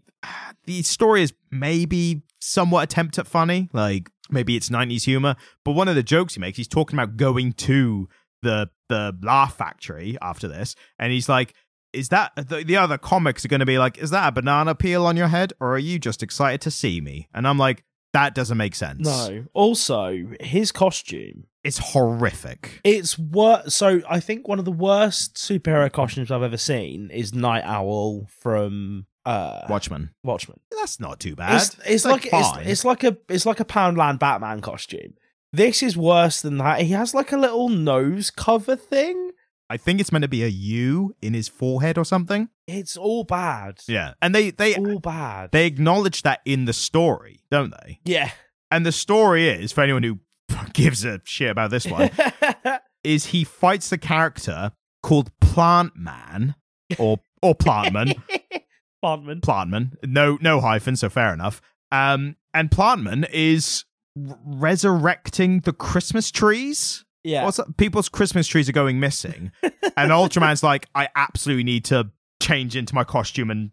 the 0.66 0.84
story 0.84 1.24
is 1.24 1.34
maybe 1.52 2.22
somewhat 2.40 2.84
attempt 2.84 3.18
at 3.18 3.28
funny, 3.28 3.70
like 3.74 4.10
maybe 4.30 4.56
it's 4.56 4.70
nineties 4.70 5.06
humor. 5.06 5.36
But 5.64 5.72
one 5.72 5.88
of 5.88 5.96
the 5.96 6.04
jokes 6.04 6.36
he 6.36 6.40
makes, 6.40 6.58
he's 6.58 6.68
talking 6.68 6.98
about 6.98 7.18
going 7.18 7.54
to 7.54 8.08
the 8.42 8.70
the 8.90 9.18
laugh 9.22 9.58
factory 9.58 10.18
after 10.22 10.48
this, 10.48 10.76
and 11.00 11.12
he's 11.12 11.30
like. 11.30 11.54
Is 11.94 12.10
that 12.10 12.34
the, 12.36 12.62
the 12.62 12.76
other 12.76 12.98
comics 12.98 13.46
are 13.46 13.48
going 13.48 13.62
to 13.62 13.66
be 13.66 13.78
like? 13.78 13.98
Is 13.98 14.10
that 14.10 14.28
a 14.28 14.32
banana 14.34 14.76
peel 14.76 15.06
on 15.06 15.16
your 15.16 15.30
head, 15.30 15.54
or 15.62 15.76
are 15.76 15.80
you 15.80 15.98
just 15.98 16.22
excited 16.22 16.60
to 16.60 16.70
see 16.70 17.00
me? 17.00 17.30
And 17.34 17.48
I'm 17.48 17.58
like, 17.58 17.86
that 18.16 18.34
doesn't 18.34 18.58
make 18.58 18.76
sense. 18.76 19.06
No. 19.06 19.46
Also, 19.54 20.26
his 20.40 20.72
costume. 20.72 21.48
it's 21.66 21.78
horrific. 21.80 22.80
It's 22.86 23.20
worse. 23.20 23.76
So 23.76 24.02
I 24.10 24.22
think 24.22 24.48
one 24.48 24.58
of 24.58 24.64
the 24.64 24.72
worst 24.72 25.36
superhero 25.36 25.92
costumes 25.92 26.32
I've 26.32 26.42
ever 26.42 26.58
seen 26.58 27.10
is 27.12 27.34
Night 27.34 27.64
Owl 27.66 28.28
from 28.40 29.06
uh, 29.26 29.66
Watchmen. 29.70 30.12
Watchmen. 30.24 30.60
That's 30.72 31.00
not 31.00 31.20
too 31.20 31.36
bad. 31.36 31.56
It's, 31.56 31.78
it's 31.86 32.06
like, 32.06 32.26
it's, 32.26 32.32
fine. 32.32 32.66
it's 32.66 32.86
like 32.86 33.04
a 33.04 33.18
it's 33.28 33.46
like 33.46 33.60
a 33.60 33.66
Poundland 33.66 34.20
Batman 34.20 34.62
costume. 34.62 35.16
This 35.56 35.82
is 35.82 35.96
worse 35.98 36.42
than 36.42 36.58
that. 36.58 36.82
He 36.82 36.90
has 36.90 37.14
like 37.14 37.32
a 37.32 37.38
little 37.38 37.70
nose 37.70 38.30
cover 38.32 38.76
thing. 38.76 39.32
I 39.70 39.78
think 39.78 40.00
it's 40.00 40.12
meant 40.12 40.24
to 40.24 40.28
be 40.28 40.44
a 40.44 40.48
U 40.48 41.16
in 41.22 41.34
his 41.34 41.48
forehead 41.48 41.98
or 41.98 42.06
something. 42.06 42.50
It's 42.68 42.96
all 42.98 43.24
bad. 43.24 43.80
Yeah, 43.88 44.14
and 44.22 44.34
they 44.36 44.52
they 44.52 44.76
all 44.76 45.00
bad. 45.00 45.52
they 45.52 45.66
acknowledge 45.66 46.22
that 46.24 46.42
in 46.46 46.66
the 46.66 46.74
story, 46.74 47.40
don't 47.50 47.72
they? 47.72 48.00
yeah. 48.06 48.32
And 48.72 48.86
the 48.86 48.92
story 48.92 49.48
is, 49.48 49.72
for 49.72 49.82
anyone 49.82 50.04
who 50.04 50.20
gives 50.74 51.06
a 51.06 51.22
shit 51.24 51.50
about 51.52 51.70
this 51.72 51.86
one, 51.88 52.10
is 53.04 53.28
he 53.28 53.44
fights 53.44 53.90
the 53.90 53.98
character 53.98 54.72
called 55.04 55.32
Plant 55.40 55.96
Man 55.96 56.56
or 56.98 57.20
or 57.42 57.56
Plantman, 57.56 58.14
Plantman. 59.04 59.42
Plantman. 59.42 59.92
No 60.04 60.38
no 60.42 60.60
hyphen, 60.60 60.96
so 60.96 61.10
fair 61.10 61.34
enough. 61.34 61.62
Um, 61.92 62.36
and 62.54 62.70
Plantman 62.70 63.28
is 63.32 63.86
r- 64.18 64.40
resurrecting 64.46 65.62
the 65.62 65.74
Christmas 65.74 66.32
trees. 66.32 67.06
Yeah. 67.24 67.44
What's 67.46 67.60
up? 67.60 67.76
People's 67.78 68.10
Christmas 68.10 68.48
trees 68.48 68.70
are 68.70 68.74
going 68.74 69.00
missing, 69.00 69.52
and 69.64 70.12
Ultraman's 70.12 70.62
like, 70.64 70.88
I 70.94 71.10
absolutely 71.16 71.64
need 71.64 71.86
to 71.86 72.12
change 72.42 72.76
into 72.76 72.94
my 72.94 73.04
costume 73.04 73.50
and 73.50 73.72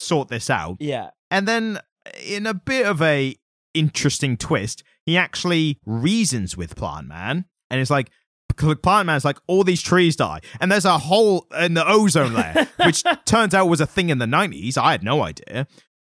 sort 0.00 0.28
this 0.28 0.50
out. 0.50 0.76
yeah. 0.80 1.10
And 1.30 1.46
then, 1.46 1.78
in 2.26 2.46
a 2.46 2.54
bit 2.54 2.86
of 2.86 3.02
a 3.02 3.36
interesting 3.74 4.36
twist, 4.38 4.82
he 5.04 5.16
actually 5.16 5.78
reasons 5.84 6.56
with 6.56 6.74
Plant 6.74 7.06
Man, 7.06 7.44
and 7.70 7.80
it's 7.80 7.90
like, 7.90 8.10
Plant 8.56 9.06
Man's 9.06 9.24
like, 9.24 9.38
all 9.46 9.62
these 9.62 9.82
trees 9.82 10.16
die, 10.16 10.40
and 10.60 10.72
there's 10.72 10.86
a 10.86 10.98
hole 10.98 11.46
in 11.60 11.74
the 11.74 11.86
ozone 11.86 12.32
layer, 12.34 12.66
which 12.84 13.04
turns 13.26 13.54
out 13.54 13.68
was 13.68 13.80
a 13.80 13.86
thing 13.86 14.08
in 14.08 14.18
the 14.18 14.26
'90s. 14.26 14.76
I 14.76 14.90
had 14.92 15.04
no 15.04 15.22
idea. 15.22 15.68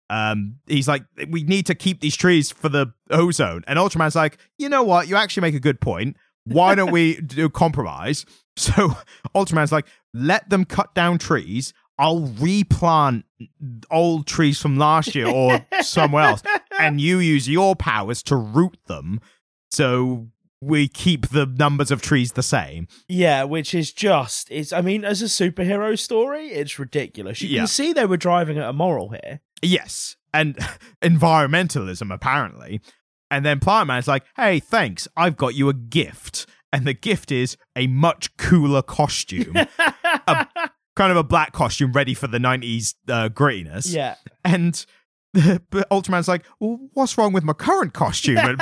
Um, 0.10 0.56
he's 0.68 0.88
like, 0.88 1.04
we 1.30 1.44
need 1.44 1.66
to 1.68 1.76
keep 1.76 2.02
these 2.02 2.16
trees 2.16 2.52
for 2.52 2.70
the 2.70 2.94
ozone, 3.12 3.64
and 3.68 3.78
Ultraman's 3.78 4.16
like, 4.16 4.38
you 4.58 4.70
know 4.70 4.84
what? 4.84 5.08
You 5.08 5.16
actually 5.16 5.42
make 5.42 5.56
a 5.56 5.60
good 5.60 5.80
point. 5.80 6.18
Why 6.46 6.74
don't 6.76 6.92
we 6.92 7.22
do 7.22 7.46
a 7.46 7.50
compromise? 7.50 8.26
So 8.56 8.96
Ultraman's 9.36 9.72
like, 9.72 9.86
let 10.14 10.50
them 10.50 10.66
cut 10.66 10.96
down 10.96 11.18
trees. 11.20 11.74
I'll 12.00 12.22
replant 12.22 13.26
old 13.92 14.26
trees 14.26 14.60
from 14.60 14.78
last 14.78 15.14
year 15.16 15.28
or 15.28 15.66
somewhere 15.82 16.24
else, 16.24 16.42
and 16.80 17.00
you 17.00 17.20
use 17.20 17.48
your 17.48 17.76
powers 17.76 18.24
to 18.24 18.36
root 18.36 18.78
them. 18.88 19.20
So 19.70 20.30
we 20.62 20.88
keep 20.88 21.30
the 21.30 21.46
numbers 21.46 21.90
of 21.92 22.02
trees 22.02 22.34
the 22.34 22.44
same. 22.44 22.88
Yeah, 23.08 23.44
which 23.44 23.74
is 23.74 23.94
just 23.94 24.50
it's 24.52 24.74
I 24.74 24.82
mean, 24.82 25.06
as 25.06 25.22
a 25.22 25.26
superhero 25.26 25.98
story, 25.98 26.48
it's 26.50 26.78
ridiculous. 26.80 27.42
You 27.42 27.50
Yeah. 27.50 27.60
can 27.62 27.68
see 27.68 27.94
they 27.94 28.06
were 28.06 28.18
driving 28.18 28.58
at 28.58 28.68
a 28.70 28.74
moral 28.74 29.10
here. 29.10 29.40
Yes, 29.62 30.16
and 30.34 30.58
environmentalism 31.02 32.14
apparently. 32.14 32.82
And 33.32 33.46
then 33.46 33.60
Plant 33.60 33.88
Man's 33.88 34.08
like, 34.08 34.24
"Hey, 34.36 34.60
thanks. 34.60 35.08
I've 35.16 35.38
got 35.38 35.56
you 35.56 35.70
a 35.70 35.74
gift." 35.74 36.46
And 36.72 36.86
the 36.86 36.94
gift 36.94 37.32
is 37.32 37.58
a 37.76 37.88
much 37.88 38.36
cooler 38.38 38.82
costume, 38.84 39.54
kind 40.96 41.12
of 41.12 41.18
a 41.18 41.24
black 41.24 41.52
costume 41.52 41.92
ready 41.94 42.14
for 42.14 42.28
the 42.28 42.38
'90s 42.38 42.96
uh, 43.08 43.30
grittiness. 43.30 43.94
yeah. 43.94 44.16
And 44.44 44.86
but 45.34 45.88
Ultraman's 45.92 46.28
like, 46.28 46.46
well, 46.60 46.80
"What's 46.94 47.18
wrong 47.18 47.34
with 47.34 47.44
my 47.44 47.54
current 47.54 47.94
costume?" 47.94 48.38
And 48.38 48.60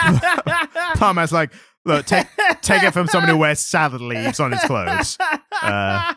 Plant 0.96 1.16
Man's 1.16 1.32
like, 1.32 1.54
"Look, 1.88 2.06
take 2.06 2.28
take 2.62 2.84
it 2.84 2.92
from 2.92 3.08
someone 3.08 3.30
who 3.30 3.38
wears 3.38 3.60
salad 3.66 4.02
leaves 4.02 4.40
on 4.40 4.52
his 4.52 4.62
clothes." 4.62 5.18
Uh, 5.60 6.14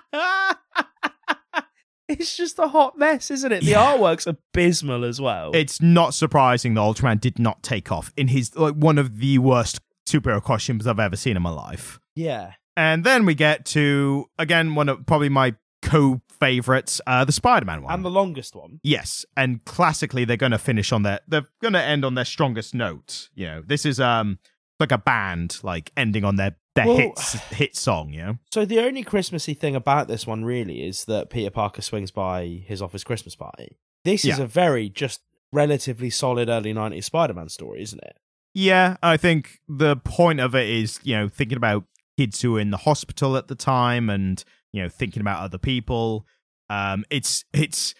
it's 2.08 2.36
just 2.36 2.58
a 2.58 2.66
hot 2.68 2.98
mess, 2.98 3.30
isn't 3.30 3.52
it? 3.52 3.60
The 3.64 3.70
Yeah. 3.70 3.96
artwork's 3.96 4.26
abysmal 4.26 5.04
as 5.04 5.20
well. 5.20 5.52
it's 5.54 5.80
not 5.80 6.12
surprising 6.12 6.74
that 6.74 6.80
Ultraman 6.80 7.20
did 7.20 7.38
not 7.38 7.62
take 7.62 7.92
off 7.92 8.12
in 8.16 8.28
his 8.28 8.54
like 8.56 8.74
one 8.74 8.98
of 8.98 9.18
the 9.18 9.38
worst 9.38 9.80
superhero 10.08 10.42
costumes 10.42 10.86
I've 10.86 10.98
ever 10.98 11.16
seen 11.16 11.36
in 11.36 11.42
my 11.42 11.50
life. 11.50 11.98
yeah. 12.14 12.52
And 12.76 13.04
then 13.04 13.26
we 13.26 13.34
get 13.34 13.64
to 13.66 14.26
again 14.38 14.74
one 14.74 14.88
of 14.88 15.04
probably 15.06 15.28
my 15.28 15.54
co 15.82 16.20
favorites, 16.40 17.00
uh, 17.06 17.24
the 17.24 17.32
Spider-Man 17.32 17.82
one. 17.82 17.92
And 17.92 18.04
the 18.04 18.10
longest 18.10 18.54
one. 18.56 18.80
yes, 18.82 19.24
and 19.36 19.62
classically 19.64 20.24
they're 20.24 20.36
going 20.38 20.52
to 20.52 20.58
finish 20.58 20.90
on 20.92 21.02
their 21.02 21.20
they're 21.28 21.48
going 21.60 21.74
to 21.74 21.82
end 21.82 22.04
on 22.04 22.14
their 22.14 22.24
strongest 22.24 22.74
note. 22.74 23.28
You 23.34 23.46
know, 23.46 23.62
this 23.66 23.84
is 23.86 24.00
um 24.00 24.38
like 24.80 24.92
a 24.92 24.98
band 24.98 25.58
like 25.62 25.92
ending 25.96 26.24
on 26.24 26.36
their 26.36 26.56
their 26.74 26.86
Well- 26.86 26.96
hits 26.96 27.32
hit 27.50 27.76
song. 27.76 28.12
You 28.12 28.22
know. 28.22 28.38
So 28.52 28.64
the 28.64 28.80
only 28.80 29.02
Christmassy 29.02 29.54
thing 29.54 29.76
about 29.76 30.08
this 30.08 30.26
one 30.26 30.44
really 30.44 30.82
is 30.82 31.04
that 31.04 31.30
Peter 31.30 31.50
Parker 31.50 31.82
swings 31.82 32.10
by 32.10 32.62
his 32.66 32.80
office 32.82 33.04
Christmas 33.04 33.36
party. 33.36 33.76
This 34.04 34.24
is 34.24 34.38
a 34.38 34.46
very 34.46 34.88
just 34.88 35.20
relatively 35.52 36.10
solid 36.10 36.48
early 36.48 36.72
90s 36.72 37.04
Spider-Man 37.04 37.48
story, 37.48 37.82
isn't 37.82 38.02
it? 38.02 38.16
Yeah, 38.54 38.96
I 39.02 39.16
think 39.16 39.60
the 39.68 39.96
point 39.96 40.40
of 40.40 40.54
it 40.54 40.68
is, 40.68 40.98
you 41.02 41.16
know, 41.16 41.28
thinking 41.28 41.56
about 41.56 41.84
kids 42.16 42.40
who 42.40 42.52
were 42.52 42.60
in 42.60 42.70
the 42.70 42.76
hospital 42.78 43.36
at 43.36 43.48
the 43.48 43.54
time 43.54 44.08
and, 44.08 44.42
you 44.72 44.82
know, 44.82 44.88
thinking 44.88 45.20
about 45.20 45.42
other 45.42 45.58
people. 45.58 46.26
Um, 46.68 47.04
it's 47.10 47.44
it's 47.52 47.94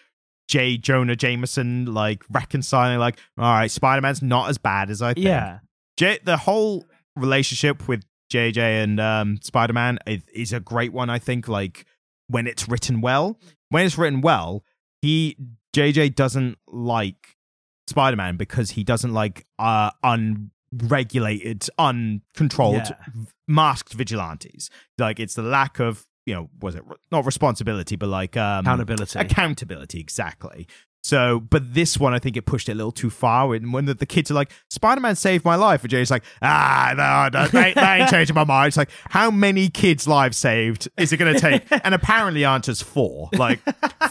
J. 0.47 0.77
Jonah 0.77 1.15
Jameson 1.15 1.93
like 1.93 2.23
reconciling 2.29 2.99
like, 2.99 3.17
all 3.37 3.53
right, 3.53 3.71
Spider 3.71 4.01
Man's 4.01 4.21
not 4.21 4.49
as 4.49 4.57
bad 4.57 4.89
as 4.89 5.01
I 5.01 5.13
think. 5.13 5.25
Yeah. 5.25 5.59
J- 5.97 6.19
the 6.23 6.37
whole 6.37 6.85
relationship 7.15 7.87
with 7.87 8.03
JJ 8.31 8.83
and 8.83 8.99
um, 8.99 9.37
Spider 9.41 9.73
Man 9.73 9.99
is, 10.07 10.21
is 10.33 10.53
a 10.53 10.59
great 10.59 10.93
one. 10.93 11.09
I 11.09 11.19
think 11.19 11.47
like 11.47 11.85
when 12.27 12.47
it's 12.47 12.67
written 12.69 13.01
well, 13.01 13.37
when 13.69 13.85
it's 13.85 13.97
written 13.97 14.21
well, 14.21 14.63
he 15.01 15.35
JJ 15.75 16.15
doesn't 16.15 16.57
like 16.67 17.35
Spider 17.87 18.15
Man 18.17 18.37
because 18.37 18.71
he 18.71 18.83
doesn't 18.83 19.13
like 19.13 19.45
uh, 19.59 19.91
unregulated, 20.71 21.67
uncontrolled, 21.77 22.75
Yeah. 22.87 23.23
masked 23.47 23.93
vigilantes. 23.93 24.69
Like 24.97 25.19
it's 25.19 25.33
the 25.35 25.41
lack 25.43 25.79
of 25.79 26.05
you 26.25 26.33
know 26.35 26.49
was 26.61 26.75
it 26.75 26.83
not 27.11 27.25
responsibility 27.25 27.95
but 27.95 28.07
like 28.07 28.37
um, 28.37 28.59
Accountability. 28.65 29.17
accountability 29.19 29.99
exactly 29.99 30.67
so 31.03 31.39
but 31.39 31.73
this 31.73 31.97
one 31.97 32.13
i 32.13 32.19
think 32.19 32.37
it 32.37 32.45
pushed 32.45 32.69
it 32.69 32.73
a 32.73 32.75
little 32.75 32.91
too 32.91 33.09
far 33.09 33.47
when, 33.47 33.71
when 33.71 33.85
the, 33.85 33.93
the 33.93 34.05
kids 34.05 34.29
are 34.29 34.33
like 34.33 34.51
spider-man 34.69 35.15
saved 35.15 35.43
my 35.43 35.55
life. 35.55 35.81
And 35.81 35.89
jay's 35.89 36.11
like 36.11 36.23
ah 36.41 36.89
no 36.91 37.29
that, 37.39 37.51
that, 37.51 37.75
that 37.75 37.99
ain't 37.99 38.09
changing 38.11 38.35
my 38.35 38.43
mind. 38.43 38.69
It's 38.69 38.77
like 38.77 38.89
how 39.09 39.31
many 39.31 39.69
kids 39.69 40.07
lives 40.07 40.37
saved 40.37 40.89
is 40.97 41.11
it 41.11 41.17
going 41.17 41.33
to 41.33 41.39
take? 41.39 41.63
And 41.83 41.93
apparently 41.93 42.45
answer's 42.45 42.81
four. 42.81 43.29
Like 43.33 43.59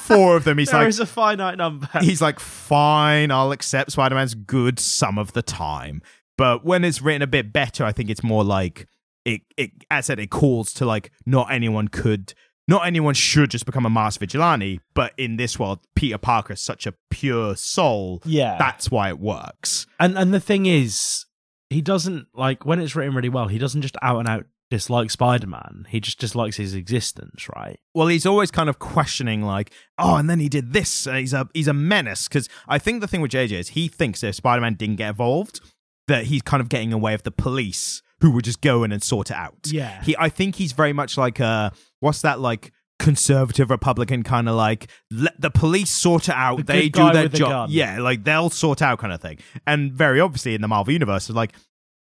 four 0.01 0.37
of 0.37 0.45
them 0.45 0.59
he's 0.59 0.71
There 0.71 0.79
like 0.79 0.85
there 0.85 0.89
is 0.89 1.01
a 1.01 1.07
finite 1.07 1.59
number. 1.59 1.89
he's 2.01 2.21
like 2.21 2.41
fine 2.41 3.31
i'll 3.31 3.53
accept 3.53 3.93
spider-man's 3.93 4.35
good 4.35 4.79
some 4.79 5.19
of 5.19 5.33
the 5.33 5.43
time. 5.43 6.03
But 6.37 6.65
when 6.65 6.85
it's 6.85 7.03
written 7.03 7.23
a 7.23 7.27
bit 7.27 7.53
better 7.53 7.85
i 7.85 7.93
think 7.93 8.11
it's 8.11 8.23
more 8.23 8.45
like 8.45 8.87
it, 9.25 9.43
it 9.57 9.71
as 9.91 9.99
I 9.99 10.01
said 10.07 10.19
it 10.19 10.31
calls 10.31 10.73
to 10.75 10.87
like 10.87 11.11
not 11.27 11.53
anyone 11.53 11.89
could 11.89 12.35
not 12.71 12.87
anyone 12.87 13.15
should 13.15 13.51
just 13.51 13.67
become 13.67 13.85
a 13.85 13.91
mass 13.91 14.17
vigilante 14.17 14.81
but 14.95 15.13
in 15.17 15.37
this 15.37 15.59
world 15.59 15.79
peter 15.95 16.19
parker 16.19 16.53
is 16.55 16.61
such 16.61 16.87
a 16.87 16.95
pure 17.11 17.55
soul 17.57 18.23
yeah. 18.25 18.57
that's 18.59 18.91
why 18.91 19.09
it 19.09 19.19
works 19.19 19.87
And 19.99 20.17
and 20.19 20.33
the 20.33 20.41
thing 20.51 20.67
is, 20.67 21.27
he 21.69 21.81
doesn't 21.83 22.27
like 22.35 22.65
when 22.67 22.81
it's 22.81 22.97
written 22.97 23.15
really 23.15 23.29
well. 23.29 23.49
He 23.49 23.59
doesn't 23.59 23.83
just 23.83 23.97
out 24.03 24.19
and 24.19 24.29
out 24.29 24.45
dislike 24.71 25.11
Spider 25.11 25.47
Man. 25.47 25.87
He 25.89 25.99
just 26.01 26.19
dislikes 26.21 26.57
his 26.57 26.75
existence, 26.75 27.49
right? 27.57 27.79
well 27.95 28.07
he's 28.09 28.27
always 28.27 28.51
kind 28.53 28.69
of 28.69 28.79
questioning 28.79 29.43
like 29.43 29.73
oh 29.99 30.15
and 30.17 30.29
then 30.31 30.39
he 30.41 30.49
did 30.49 30.73
this 30.73 31.05
he's 31.07 31.33
a 31.33 31.49
he's 31.55 31.67
a 31.69 31.73
menace 31.73 32.29
because 32.29 32.49
i 32.69 32.79
think 32.79 33.01
the 33.01 33.09
thing 33.09 33.21
with 33.21 33.33
jj 33.33 33.51
is 33.53 33.69
he 33.71 33.89
thinks 33.89 34.23
if 34.23 34.35
spider-man 34.37 34.75
didn't 34.75 34.95
get 34.97 35.09
involved 35.11 35.61
that 36.07 36.23
he's 36.31 36.43
kind 36.43 36.61
of 36.61 36.69
getting 36.69 36.93
away 36.93 37.13
with 37.15 37.25
the 37.25 37.31
police 37.33 38.01
who 38.21 38.31
would 38.31 38.45
just 38.45 38.61
go 38.61 38.85
in 38.85 38.93
and 38.93 39.03
sort 39.03 39.31
it 39.31 39.37
out 39.37 39.59
Yeah. 39.67 40.01
he 40.05 40.15
i 40.21 40.29
think 40.29 40.55
he's 40.57 40.71
very 40.73 40.93
much 40.93 41.19
like 41.19 41.41
uh 41.41 41.71
what's 42.01 42.23
that 42.23 42.41
like 42.41 42.73
conservative 42.99 43.71
republican 43.71 44.23
kind 44.23 44.47
of 44.49 44.55
like 44.55 44.91
let 45.11 45.41
the 45.41 45.51
police 45.51 45.91
sort 45.91 46.29
it 46.29 46.35
out 46.35 46.59
The 46.59 46.63
they 46.65 46.89
do 46.91 47.11
their 47.13 47.29
job. 47.29 47.71
yeah 47.71 47.99
like 47.99 48.25
they'll 48.25 48.51
sort 48.51 48.83
out 48.83 48.99
kind 48.99 49.13
of 49.13 49.23
thing. 49.23 49.39
And 49.67 49.93
very 49.93 50.21
obviously 50.21 50.55
in 50.55 50.61
the 50.61 50.69
marvel 50.69 50.93
universe 50.93 51.29
it's 51.31 51.37
like 51.37 51.55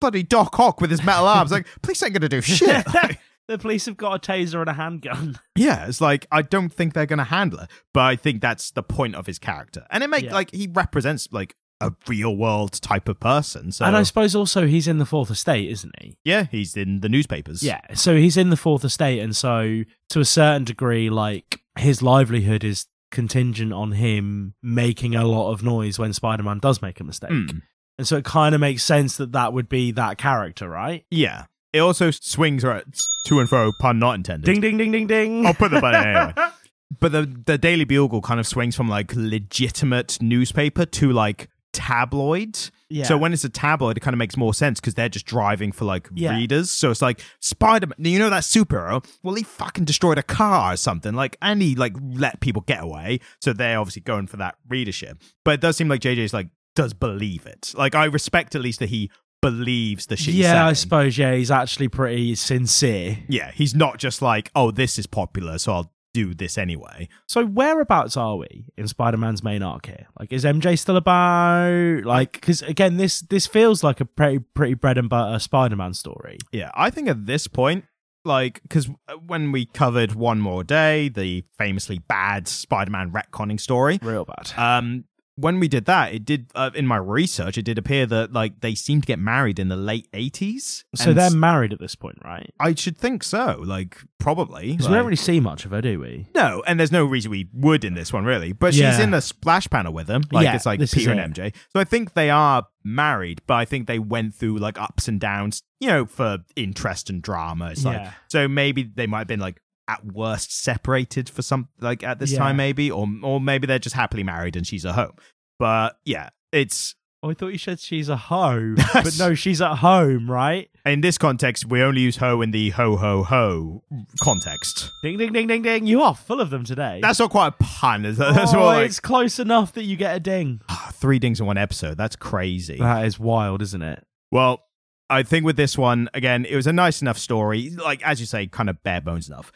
bloody 0.02 0.22
doc 0.22 0.58
ock 0.60 0.80
with 0.82 0.90
his 0.90 1.02
metal 1.02 1.26
arms 1.26 1.50
like 1.50 1.66
police 1.82 2.02
ain't 2.02 2.12
gonna 2.12 2.28
do 2.28 2.40
shit. 2.42 2.86
Like, 2.92 3.18
the 3.48 3.56
police 3.56 3.86
have 3.86 3.96
got 3.96 4.14
a 4.16 4.32
taser 4.32 4.60
and 4.60 4.68
a 4.68 4.74
handgun. 4.74 5.38
yeah 5.56 5.86
it's 5.86 6.00
like 6.02 6.26
i 6.30 6.42
don't 6.42 6.70
think 6.72 6.92
they're 6.92 7.06
gonna 7.06 7.24
handle 7.24 7.60
it 7.60 7.70
but 7.94 8.00
i 8.02 8.14
think 8.14 8.42
that's 8.42 8.70
the 8.72 8.82
point 8.82 9.14
of 9.14 9.26
his 9.26 9.38
character. 9.38 9.86
And 9.90 10.04
it 10.04 10.10
makes 10.10 10.24
Yeah. 10.24 10.34
like 10.34 10.50
he 10.52 10.68
represents 10.70 11.26
like 11.32 11.56
a 11.86 11.92
real 12.08 12.36
world 12.36 12.72
type 12.80 13.08
of 13.08 13.18
person 13.18 13.72
so 13.72 13.84
And 13.84 13.96
I 13.96 14.02
suppose 14.02 14.34
also 14.34 14.66
he's 14.66 14.86
in 14.86 14.98
the 14.98 15.06
fourth 15.06 15.30
estate, 15.30 15.70
isn't 15.70 15.94
he? 16.00 16.16
yeah 16.24 16.46
he's 16.50 16.76
in 16.76 17.00
the 17.00 17.08
newspapers 17.08 17.62
Yeah. 17.62 17.80
So 17.94 18.16
he's 18.16 18.36
in 18.36 18.50
the 18.50 18.56
fourth 18.56 18.84
estate, 18.84 19.20
and 19.20 19.34
so 19.36 19.82
to 20.10 20.20
a 20.20 20.24
certain 20.24 20.64
degree, 20.64 21.10
like 21.10 21.60
his 21.78 22.02
livelihood 22.02 22.64
is 22.64 22.86
contingent 23.10 23.72
on 23.72 23.92
him 23.92 24.54
making 24.62 25.14
a 25.14 25.26
lot 25.26 25.52
of 25.52 25.62
noise 25.62 25.98
when 25.98 26.12
Spider 26.12 26.42
Man 26.42 26.58
does 26.58 26.80
make 26.80 26.98
a 27.00 27.04
mistake. 27.04 27.30
Mm. 27.30 27.62
And 27.98 28.08
so 28.08 28.16
it 28.16 28.24
kind 28.24 28.54
of 28.54 28.60
makes 28.60 28.82
sense 28.82 29.18
that 29.18 29.32
that 29.32 29.52
would 29.52 29.68
be 29.68 29.92
that 29.92 30.18
character, 30.18 30.68
right? 30.68 31.04
yeah 31.10 31.44
it 31.72 31.80
also 31.80 32.10
swings 32.10 32.64
right 32.64 32.84
to 33.26 33.40
and 33.40 33.48
fro 33.48 33.72
pun 33.80 33.98
not 33.98 34.14
intended 34.14 34.44
Ding, 34.44 34.60
ding, 34.60 34.76
ding, 34.76 34.92
ding, 34.92 35.06
ding. 35.06 35.46
I'll 35.46 35.54
put 35.54 35.70
the 35.70 35.80
button 35.80 36.06
anyway. 36.06 36.34
But 37.00 37.12
the 37.12 37.22
the 37.46 37.56
Daily 37.56 37.84
Bugle 37.84 38.20
kind 38.20 38.38
of 38.38 38.46
swings 38.46 38.76
from 38.76 38.86
like 38.88 39.14
legitimate 39.16 40.20
newspaper 40.20 40.84
to 40.84 41.10
like 41.10 41.48
tabloid. 41.72 42.58
yeah. 42.88 43.04
So 43.04 43.16
when 43.16 43.32
it's 43.32 43.44
a 43.44 43.48
tabloid, 43.48 43.96
it 43.96 44.00
kind 44.00 44.14
of 44.14 44.18
makes 44.18 44.36
more 44.36 44.52
sense 44.54 44.80
because 44.80 44.94
they're 44.94 45.08
just 45.08 45.26
driving 45.26 45.72
for 45.72 45.84
like 45.84 46.08
Yeah. 46.14 46.36
readers. 46.36 46.70
So 46.70 46.90
it's 46.90 47.02
like 47.02 47.20
Spider 47.40 47.86
Man. 47.88 47.96
You 47.98 48.18
know 48.18 48.30
that 48.30 48.42
superhero? 48.42 49.04
Well, 49.22 49.34
he 49.34 49.42
fucking 49.42 49.84
destroyed 49.84 50.18
a 50.18 50.22
car 50.22 50.74
or 50.74 50.76
something. 50.76 51.14
Like, 51.14 51.36
and 51.42 51.62
he 51.62 51.74
like 51.74 51.94
let 52.00 52.40
people 52.40 52.62
get 52.62 52.82
away. 52.82 53.20
So 53.40 53.52
they're 53.52 53.78
obviously 53.78 54.02
going 54.02 54.26
for 54.26 54.36
that 54.38 54.56
readership. 54.68 55.18
But 55.44 55.54
it 55.54 55.60
does 55.60 55.76
seem 55.76 55.88
like 55.88 56.00
JJ's 56.00 56.32
like 56.32 56.48
does 56.74 56.92
believe 56.94 57.46
it. 57.46 57.72
Like 57.76 57.94
I 57.94 58.04
respect 58.06 58.54
at 58.54 58.62
least 58.62 58.78
that 58.80 58.88
he 58.90 59.10
believes 59.42 60.06
the 60.06 60.16
shit. 60.16 60.34
yeah, 60.34 60.64
I 60.66 60.72
suppose, 60.72 61.18
yeah, 61.18 61.34
he's 61.34 61.50
actually 61.50 61.88
pretty 61.88 62.34
sincere. 62.36 63.18
Yeah, 63.28 63.50
he's 63.50 63.74
not 63.74 63.98
just 63.98 64.22
like, 64.22 64.50
oh, 64.54 64.70
this 64.70 65.00
is 65.00 65.06
popular, 65.08 65.58
so 65.58 65.72
I'll 65.72 65.91
do 66.14 66.34
this 66.34 66.58
anyway. 66.58 67.08
So 67.26 67.44
whereabouts 67.44 68.16
are 68.16 68.36
we 68.36 68.66
in 68.76 68.86
Spider-Man's 68.88 69.42
main 69.42 69.62
arc 69.62 69.86
here? 69.86 70.06
Like, 70.18 70.32
is 70.32 70.44
MJ 70.44 70.78
still 70.78 70.96
about? 70.96 72.04
Like, 72.04 72.32
because 72.32 72.62
again, 72.62 72.96
this 72.96 73.20
this 73.20 73.46
feels 73.46 73.82
like 73.82 74.00
a 74.00 74.04
pretty 74.04 74.38
pretty 74.40 74.74
bread 74.74 74.98
and 74.98 75.08
butter 75.08 75.38
Spider-Man 75.38 75.94
story. 75.94 76.38
Yeah, 76.52 76.70
I 76.74 76.90
think 76.90 77.08
at 77.08 77.26
this 77.26 77.46
point, 77.46 77.84
like, 78.24 78.62
because 78.62 78.88
when 79.26 79.52
we 79.52 79.66
covered 79.66 80.14
One 80.14 80.40
More 80.40 80.62
Day, 80.64 81.08
the 81.08 81.44
famously 81.58 81.98
bad 81.98 82.46
Spider 82.48 82.90
Man 82.90 83.10
retconning 83.10 83.58
story, 83.60 83.98
Real 84.02 84.24
bad. 84.24 84.52
um, 84.56 85.04
when 85.36 85.58
we 85.60 85.66
did 85.68 85.86
that, 85.86 86.12
it 86.14 86.24
did, 86.24 86.50
uh, 86.54 86.70
in 86.74 86.86
my 86.86 86.98
research, 86.98 87.56
it 87.56 87.62
did 87.62 87.78
appear 87.78 88.04
that, 88.06 88.32
like, 88.32 88.60
they 88.60 88.74
seemed 88.74 89.04
to 89.04 89.06
get 89.06 89.18
married 89.18 89.58
in 89.58 89.68
the 89.68 89.76
late 89.76 90.06
80s. 90.12 90.84
so 90.94 91.12
they're 91.12 91.30
married 91.30 91.72
at 91.72 91.80
this 91.80 91.94
point, 91.94 92.18
right? 92.24 92.52
I 92.60 92.74
should 92.74 92.98
think 92.98 93.22
so, 93.24 93.62
like, 93.64 93.96
probably. 94.18 94.72
Because 94.72 94.86
like- 94.86 94.90
we 94.90 94.96
don't 94.96 95.06
really 95.06 95.16
see 95.16 95.40
much 95.40 95.64
of 95.64 95.70
her, 95.70 95.80
do 95.80 95.98
we? 96.00 96.26
No, 96.34 96.62
and 96.66 96.78
there's 96.78 96.92
no 96.92 97.04
reason 97.06 97.30
we 97.30 97.48
would 97.54 97.82
in 97.84 97.94
this 97.94 98.12
one, 98.12 98.24
really. 98.24 98.52
But 98.52 98.74
she's 98.74 98.98
in 98.98 99.10
the 99.10 99.20
splash 99.22 99.68
panel 99.68 99.92
with 99.92 100.08
him. 100.08 100.22
Like 100.30 100.44
Yeah, 100.44 100.54
it's 100.54 100.66
like 100.66 100.80
Peter 100.80 101.12
and. 101.12 101.34
MJ. 101.34 101.54
So 101.72 101.80
I 101.80 101.84
think 101.84 102.12
they 102.14 102.28
are 102.30 102.66
married, 102.84 103.40
but 103.46 103.54
I 103.54 103.64
think 103.64 103.86
they 103.86 103.98
went 103.98 104.34
through 104.34 104.58
like 104.58 104.78
ups 104.78 105.08
and 105.08 105.18
downs, 105.20 105.62
you 105.80 105.88
know, 105.88 106.04
for 106.04 106.38
interest 106.56 107.08
and 107.10 107.22
drama. 107.22 107.70
It's 107.70 107.84
like 107.84 108.08
so 108.28 108.48
maybe 108.48 108.82
they 108.82 109.06
might 109.06 109.20
have 109.20 109.26
been 109.28 109.40
like 109.40 109.61
at 109.88 110.04
worst 110.04 110.56
separated 110.62 111.28
for 111.28 111.42
some 111.42 111.68
like 111.80 112.02
at 112.02 112.18
this 112.18 112.32
Yeah. 112.32 112.38
time, 112.38 112.56
maybe, 112.56 112.90
or 112.90 113.06
or 113.22 113.40
maybe 113.40 113.66
they're 113.66 113.78
just 113.78 113.96
happily 113.96 114.22
married 114.22 114.56
and 114.56 114.66
she's 114.66 114.86
at 114.86 114.94
home. 114.94 115.12
But 115.58 115.96
yeah, 116.04 116.30
it's 116.52 116.94
Oh, 117.24 117.30
I 117.30 117.34
thought 117.34 117.52
you 117.52 117.58
said 117.58 117.78
she's 117.78 118.08
a 118.08 118.16
hoe, 118.16 118.74
but 118.94 119.16
no, 119.16 119.34
she's 119.34 119.60
at 119.62 119.76
home, 119.76 120.28
right? 120.28 120.68
in 120.84 121.00
this 121.02 121.16
context 121.18 121.64
we 121.66 121.80
only 121.80 122.00
use 122.00 122.16
ho 122.16 122.42
in 122.42 122.50
the 122.50 122.70
ho 122.70 122.96
ho 122.96 123.22
ho 123.22 123.84
context. 124.20 124.90
Ding, 125.02 125.18
ding, 125.18 125.32
ding, 125.32 125.46
ding, 125.46 125.62
ding. 125.62 125.86
You 125.86 126.02
are 126.02 126.14
full 126.16 126.40
of 126.40 126.50
them 126.50 126.64
today. 126.64 126.98
That's 127.00 127.20
not 127.20 127.30
quite 127.30 127.48
a 127.48 127.52
pun. 127.60 128.04
Is 128.04 128.16
that? 128.18 128.34
That's 128.34 128.52
oh, 128.54 128.64
like 128.64 128.86
it's 128.86 128.98
close 129.00 129.38
enough 129.38 129.72
that 129.74 129.84
you 129.84 129.96
get 129.96 130.16
a 130.16 130.20
ding. 130.20 130.60
three 130.94 131.18
dings 131.20 131.38
in 131.38 131.46
one 131.46 131.58
episode. 131.58 131.96
That's 131.96 132.16
crazy. 132.16 132.78
That 132.78 133.04
is 133.06 133.18
wild, 133.20 133.62
isn't 133.62 133.82
it? 133.82 134.04
Well, 134.32 134.64
I 135.10 135.22
think 135.22 135.44
with 135.44 135.56
this 135.56 135.76
one, 135.78 136.08
again, 136.14 136.44
it 136.44 136.56
was 136.56 136.66
a 136.66 136.72
nice 136.72 137.02
enough 137.02 137.18
story. 137.18 137.70
Like, 137.70 138.02
as 138.02 138.18
you 138.18 138.26
say, 138.26 138.46
kind 138.46 138.68
of 138.70 138.82
bare 138.82 139.00
bones 139.00 139.28
enough. 139.28 139.52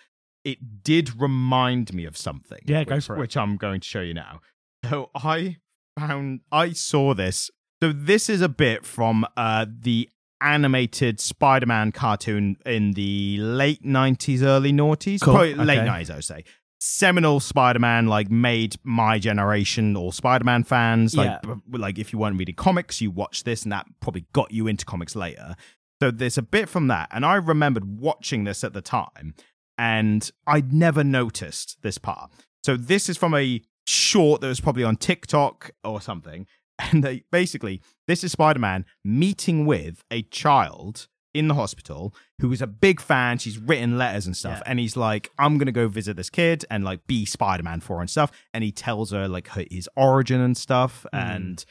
It 0.46 0.84
did 0.84 1.20
remind 1.20 1.92
me 1.92 2.04
of 2.04 2.16
something. 2.16 2.60
Yeah, 2.66 2.84
go 2.84 2.94
which, 2.94 3.06
for 3.06 3.16
it. 3.16 3.18
Which 3.18 3.36
I'm 3.36 3.56
going 3.56 3.80
to 3.80 3.86
show 3.86 4.00
you 4.00 4.14
now. 4.14 4.40
So 4.88 5.10
I 5.14 5.56
found, 5.98 6.40
I 6.52 6.70
saw 6.72 7.14
this. 7.14 7.50
So 7.82 7.92
this 7.92 8.28
is 8.28 8.40
a 8.40 8.48
bit 8.48 8.86
from 8.86 9.26
uh, 9.36 9.66
the 9.68 10.08
animated 10.40 11.18
Spider-Man 11.18 11.90
cartoon 11.90 12.56
in 12.64 12.92
the 12.92 13.38
late 13.40 13.82
90s, 13.82 14.42
early 14.42 14.72
noughties. 14.72 15.20
Cool, 15.20 15.34
Probably 15.34 15.54
late 15.54 15.80
90s, 15.80 16.10
I 16.10 16.14
would 16.14 16.24
say. 16.24 16.44
Seminal 16.78 17.40
Spider-Man, 17.40 18.06
like 18.06 18.30
made 18.30 18.76
my 18.84 19.18
generation 19.18 19.96
or 19.96 20.12
Spider-Man 20.12 20.62
fans. 20.62 21.16
Like, 21.16 21.40
Yeah. 21.44 21.54
b- 21.68 21.78
like 21.78 21.98
if 21.98 22.12
you 22.12 22.18
weren't 22.18 22.38
reading 22.38 22.54
comics, 22.54 23.00
you 23.00 23.10
watched 23.10 23.44
this, 23.44 23.64
and 23.64 23.72
that 23.72 23.86
probably 24.00 24.26
got 24.32 24.52
you 24.52 24.68
into 24.68 24.84
comics 24.84 25.16
later. 25.16 25.56
So 26.00 26.10
there's 26.10 26.38
a 26.38 26.42
bit 26.42 26.68
from 26.68 26.88
that, 26.88 27.08
and 27.10 27.24
I 27.24 27.36
remembered 27.36 27.98
watching 27.98 28.44
this 28.44 28.62
at 28.62 28.74
the 28.74 28.82
time, 28.82 29.34
and 29.78 30.30
I'd 30.46 30.72
never 30.72 31.04
noticed 31.04 31.78
this 31.82 31.98
part. 31.98 32.30
So 32.64 32.76
this 32.76 33.08
is 33.08 33.16
from 33.16 33.34
a 33.34 33.60
short 33.86 34.40
that 34.40 34.48
was 34.48 34.60
probably 34.60 34.84
on 34.84 34.96
TikTok 34.96 35.70
or 35.84 36.00
something, 36.00 36.46
and 36.78 37.02
they 37.04 37.24
basically 37.30 37.80
this 38.08 38.22
is 38.24 38.32
Spider-Man 38.32 38.84
meeting 39.04 39.66
with 39.66 40.02
a 40.10 40.22
child 40.22 41.08
in 41.34 41.48
the 41.48 41.54
hospital 41.54 42.14
who 42.40 42.50
is 42.50 42.62
a 42.62 42.66
big 42.66 42.98
fan. 43.00 43.36
She's 43.38 43.58
written 43.58 43.98
letters 43.98 44.26
and 44.26 44.36
stuff, 44.36 44.58
Yeah. 44.64 44.70
and 44.70 44.78
he's 44.78 44.96
like, 44.96 45.30
"I'm 45.38 45.58
gonna 45.58 45.72
go 45.72 45.86
visit 45.88 46.16
this 46.16 46.30
kid 46.30 46.64
and 46.70 46.82
like 46.84 47.06
be 47.06 47.24
Spider 47.26 47.62
Man 47.62 47.80
for 47.80 47.96
her 47.96 48.00
and 48.02 48.10
stuff." 48.10 48.32
And 48.54 48.64
he 48.64 48.72
tells 48.72 49.10
her 49.12 49.28
like 49.28 49.48
her, 49.48 49.64
his 49.70 49.88
origin 49.96 50.40
and 50.40 50.56
stuff, 50.56 51.04
Mm. 51.14 51.18
and 51.36 51.64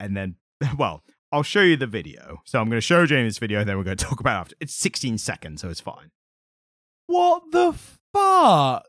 and 0.00 0.16
then 0.16 0.36
well. 0.78 1.02
I'll 1.34 1.42
show 1.42 1.62
you 1.62 1.78
the 1.78 1.86
video. 1.86 2.42
So 2.44 2.60
I'm 2.60 2.66
going 2.68 2.76
to 2.76 2.82
show 2.82 3.06
Jamie 3.06 3.26
this 3.26 3.38
video, 3.38 3.60
and 3.60 3.66
then 3.66 3.78
we're 3.78 3.84
going 3.84 3.96
to 3.96 4.04
talk 4.04 4.20
about 4.20 4.36
it 4.36 4.40
after. 4.40 4.54
It's 4.60 4.74
16 4.74 5.16
seconds, 5.16 5.62
so 5.62 5.70
it's 5.70 5.80
fine. 5.80 6.10
What 7.12 7.42
the 7.52 7.74
fuck? 8.14 8.86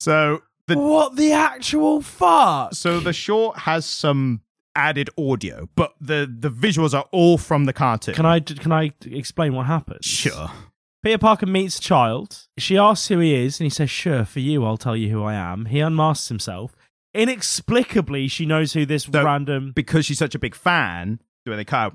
So 0.00 0.42
the 0.66 0.76
what 0.76 1.14
the 1.16 1.32
actual 1.32 2.02
fuck? 2.02 2.74
So 2.74 2.98
the 3.00 3.12
short 3.12 3.58
has 3.60 3.86
some 3.86 4.40
added 4.74 5.08
audio, 5.16 5.68
but 5.76 5.94
the 6.00 6.28
the 6.38 6.50
visuals 6.50 6.94
are 6.98 7.06
all 7.12 7.38
from 7.38 7.66
the 7.66 7.72
cartoon. 7.72 8.14
Can 8.16 8.26
I 8.26 8.40
can 8.40 8.72
I 8.72 8.92
explain 9.06 9.54
what 9.54 9.66
happens? 9.66 10.04
Sure. 10.04 10.50
Peter 11.04 11.18
Parker 11.18 11.46
meets 11.46 11.78
a 11.78 11.82
child. 11.82 12.46
She 12.58 12.76
asks 12.76 13.06
who 13.08 13.18
he 13.20 13.34
is, 13.34 13.60
and 13.60 13.66
he 13.66 13.70
says, 13.70 13.90
"Sure, 13.90 14.24
for 14.24 14.40
you, 14.40 14.64
I'll 14.64 14.76
tell 14.78 14.96
you 14.96 15.10
who 15.10 15.22
I 15.22 15.34
am." 15.34 15.66
He 15.66 15.78
unmasks 15.80 16.28
himself. 16.28 16.74
Inexplicably, 17.14 18.26
she 18.26 18.46
knows 18.46 18.72
who 18.72 18.84
this 18.84 19.04
So- 19.04 19.22
random. 19.24 19.72
Because 19.76 20.06
she's 20.06 20.18
such 20.18 20.34
a 20.34 20.38
big 20.38 20.54
fan, 20.54 21.20
when 21.44 21.56
they 21.56 21.64
cut 21.64 21.76
out, 21.78 21.94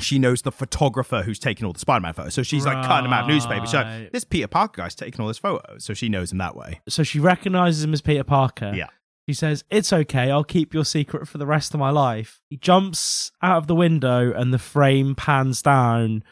she 0.00 0.18
knows 0.18 0.42
the 0.42 0.52
photographer 0.52 1.22
who's 1.22 1.38
taking 1.38 1.66
all 1.66 1.72
the 1.72 1.78
Spider-Man 1.78 2.14
photos. 2.14 2.34
So 2.34 2.42
she's 2.42 2.64
like 2.66 2.84
cutting 2.86 3.04
them 3.04 3.12
out 3.12 3.28
of. 3.28 3.34
She's 3.34 3.46
Right. 3.46 4.02
like, 4.02 4.12
this 4.12 4.24
Peter 4.24 4.46
Parker 4.48 4.82
guy's 4.82 4.94
taking 4.94 5.20
all 5.20 5.28
his 5.28 5.38
photos. 5.38 5.84
So 5.84 5.94
she 5.94 6.08
knows 6.08 6.30
him 6.32 6.38
that 6.38 6.54
way. 6.56 6.80
So 6.88 7.02
she 7.02 7.18
recognizes 7.20 7.82
him 7.84 7.92
as 7.92 8.00
Peter 8.00 8.24
Parker. 8.24 8.72
Yeah. 8.74 8.86
She 9.28 9.34
says, 9.34 9.62
It's 9.70 9.92
okay, 9.92 10.30
I'll 10.30 10.44
keep 10.44 10.72
your 10.72 10.84
secret 10.84 11.28
for 11.28 11.36
the 11.38 11.46
rest 11.46 11.74
of 11.74 11.80
my 11.80 11.90
life. 11.90 12.40
He 12.48 12.56
jumps 12.56 13.30
out 13.42 13.58
of 13.58 13.66
the 13.66 13.74
window, 13.74 14.32
and 14.32 14.54
the 14.54 14.58
frame 14.58 15.14
pans 15.14 15.60
down 15.62 16.24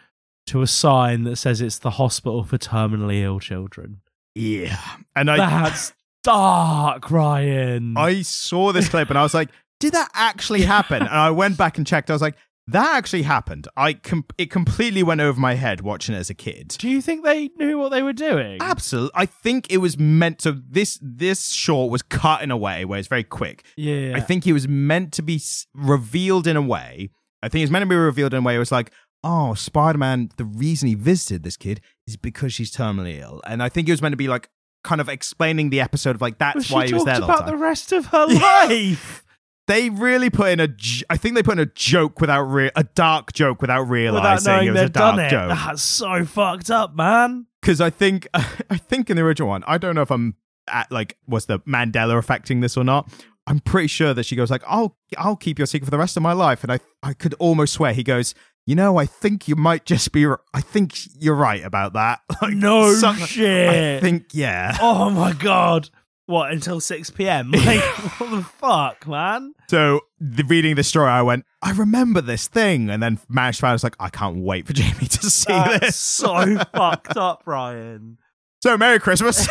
to 0.47 0.63
a 0.63 0.67
sign 0.67 1.25
that 1.25 1.37
says 1.37 1.61
it's 1.61 1.79
the 1.81 1.91
hospital 1.91 2.45
for 2.45 2.57
terminally 2.57 3.23
ill 3.23 3.41
children. 3.41 4.01
Yeah. 4.35 4.79
And 5.15 5.31
I 5.31 5.37
That's 5.37 5.93
dark, 6.23 7.11
Ryan. 7.11 7.97
I 7.97 8.23
saw 8.23 8.73
this 8.73 8.89
clip 8.89 9.11
and 9.11 9.19
I 9.19 9.23
was 9.23 9.35
like, 9.35 9.49
did 9.81 9.93
that 9.93 10.09
actually 10.15 10.63
happen? 10.63 11.03
and 11.03 11.09
I 11.11 11.31
went 11.31 11.57
back 11.59 11.79
and 11.79 11.87
checked. 11.87 12.11
I 12.11 12.13
was 12.13 12.23
like, 12.23 12.37
that 12.69 12.97
actually 12.97 13.23
happened. 13.23 13.69
I 13.77 13.93
com- 13.95 14.25
it 14.39 14.51
completely 14.51 15.03
went 15.03 15.21
over 15.21 15.39
my 15.41 15.55
head 15.55 15.83
watching 15.83 16.15
it 16.15 16.19
as 16.19 16.31
a 16.31 16.35
kid. 16.35 16.75
Do 16.79 16.89
you 16.89 17.01
think 17.01 17.25
they 17.25 17.51
knew 17.59 17.79
what 17.79 17.91
they 17.91 18.03
were 18.03 18.13
doing? 18.13 18.59
Absolutely. 18.61 19.13
I 19.15 19.27
think 19.27 19.71
it 19.71 19.79
was 19.79 19.99
meant 19.99 20.39
to 20.41 20.53
this 20.69 20.99
this 21.01 21.51
short 21.53 21.91
was 21.91 22.03
cut 22.03 22.43
in 22.43 22.51
a 22.51 22.57
way 22.57 22.85
where 22.85 22.99
it's 22.99 23.09
very 23.09 23.25
quick. 23.25 23.65
Yeah. 23.77 24.15
I 24.17 24.21
think 24.21 24.47
it 24.47 24.53
was 24.53 24.67
meant 24.67 25.13
to 25.15 25.23
be 25.23 25.37
s- 25.37 25.67
revealed 25.75 26.47
in 26.47 26.57
a 26.57 26.63
way. 26.63 27.11
I 27.43 27.49
think 27.49 27.63
it's 27.63 27.71
meant 27.71 27.83
to 27.85 27.89
be 27.89 27.95
revealed 27.97 28.35
in 28.35 28.39
a 28.43 28.47
way. 28.47 28.57
It 28.57 28.59
was 28.59 28.73
like, 28.73 28.91
oh, 29.23 29.55
Spider 29.55 29.99
Man. 29.99 30.31
The 30.37 30.45
reason 30.45 30.89
he 30.89 30.95
visited 30.95 31.45
this 31.45 31.57
kid 31.57 31.81
is 32.07 32.17
because 32.17 32.53
she's 32.53 32.73
terminally 32.73 33.21
ill, 33.21 33.41
and 33.47 33.63
I 33.63 33.69
think 33.69 33.89
it 33.89 33.93
was 33.93 34.03
meant 34.03 34.13
to 34.13 34.17
be 34.17 34.29
like 34.29 34.49
kind 34.83 35.01
of 35.01 35.09
explaining 35.09 35.71
the 35.71 35.81
episode 35.81 36.15
of 36.17 36.21
like 36.23 36.39
that's 36.39 36.67
she 36.67 36.75
why 36.75 36.87
he 36.87 36.95
was 36.95 37.05
there 37.05 37.17
about 37.23 37.47
the 37.47 37.57
rest 37.57 37.93
of 37.93 38.07
her 38.07 38.27
life. 38.69 39.25
They 39.67 39.91
really 39.91 40.31
put 40.31 40.51
in 40.51 40.61
a. 40.61 40.69
I 41.11 41.17
think 41.17 41.35
they 41.35 41.43
put 41.43 41.53
in 41.55 41.59
a 41.59 41.67
joke 41.67 42.21
without 42.21 42.43
re- 42.43 42.71
a 42.77 42.85
dark 42.85 43.33
joke 43.33 43.61
without 43.61 43.83
Without 43.83 43.91
realizing 43.93 44.53
knowing 44.53 44.69
it 44.69 44.73
was 44.73 44.81
a 44.83 44.89
dark 44.89 45.19
it. 45.21 45.31
joke. 45.31 45.49
That's 45.51 45.83
so 45.83 46.25
fucked 46.25 46.71
up, 46.71 46.95
man. 46.95 47.47
because 47.61 47.81
I 47.81 47.91
think 47.91 48.29
I 48.35 48.77
think 48.77 49.11
in 49.11 49.17
the 49.17 49.23
original 49.23 49.49
one, 49.49 49.65
I 49.67 49.79
don't 49.79 49.95
know 49.95 50.03
if 50.03 50.11
I'm 50.11 50.35
at 50.69 50.91
like 50.93 51.17
was 51.27 51.47
the 51.47 51.59
Mandela 51.61 52.17
affecting 52.19 52.61
this 52.61 52.77
or 52.77 52.85
not. 52.85 53.09
I'm 53.49 53.61
pretty 53.61 53.87
sure 53.87 54.13
that 54.13 54.25
she 54.25 54.35
goes 54.37 54.51
like, 54.51 54.63
"I'll 54.67 54.97
I'll 55.19 55.37
keep 55.37 55.59
your 55.59 55.67
secret 55.67 55.87
for 55.87 55.91
the 55.93 55.99
rest 55.99 56.17
of 56.17 56.23
my 56.23 56.33
life," 56.33 56.63
and 56.65 56.73
I 56.73 56.81
I 57.03 57.13
could 57.13 57.35
almost 57.35 57.75
swear 57.75 57.93
he 57.93 58.03
goes, 58.03 58.35
"You 58.67 58.75
know, 58.75 58.97
I 58.97 59.07
think 59.07 59.47
you 59.47 59.55
might 59.55 59.85
just 59.85 60.11
be. 60.11 60.27
I 60.53 60.61
think 60.61 60.95
you're 61.21 61.35
right 61.37 61.65
about 61.65 61.93
that." 61.93 62.21
Like, 62.43 62.55
No 62.55 62.93
some- 62.95 63.17
shit. 63.19 63.99
I 63.99 64.01
think 64.01 64.27
yeah. 64.33 64.77
Oh 64.81 65.11
my 65.11 65.33
god. 65.33 65.91
What, 66.27 66.51
until 66.51 66.81
6 66.81 67.11
p.m.? 67.11 67.51
Like, 67.53 67.81
what 68.19 68.31
the 68.31 68.43
fuck, 68.43 69.07
man? 69.07 69.53
So 69.71 70.01
the, 70.21 70.43
reading 70.45 70.75
the 70.75 70.83
story, 70.83 71.09
I 71.09 71.23
went, 71.23 71.45
"I 71.63 71.71
remember 71.73 72.21
this 72.21 72.49
thing," 72.49 72.91
and 72.91 73.01
then 73.03 73.19
managed 73.29 73.59
to 73.59 73.63
find. 73.63 73.71
I 73.71 73.75
was 73.75 73.85
like, 73.85 73.97
"I 74.01 74.09
can't 74.09 74.39
wait 74.39 74.67
for 74.67 74.73
Jamie 74.81 75.07
to 75.07 75.31
see 75.31 75.53
That's 75.53 75.81
this." 75.81 75.97
so 75.97 76.59
fucked 76.75 77.17
up, 77.17 77.43
Ryan. 77.47 78.19
so 78.63 78.77
Merry 78.77 78.99
Christmas. 78.99 79.47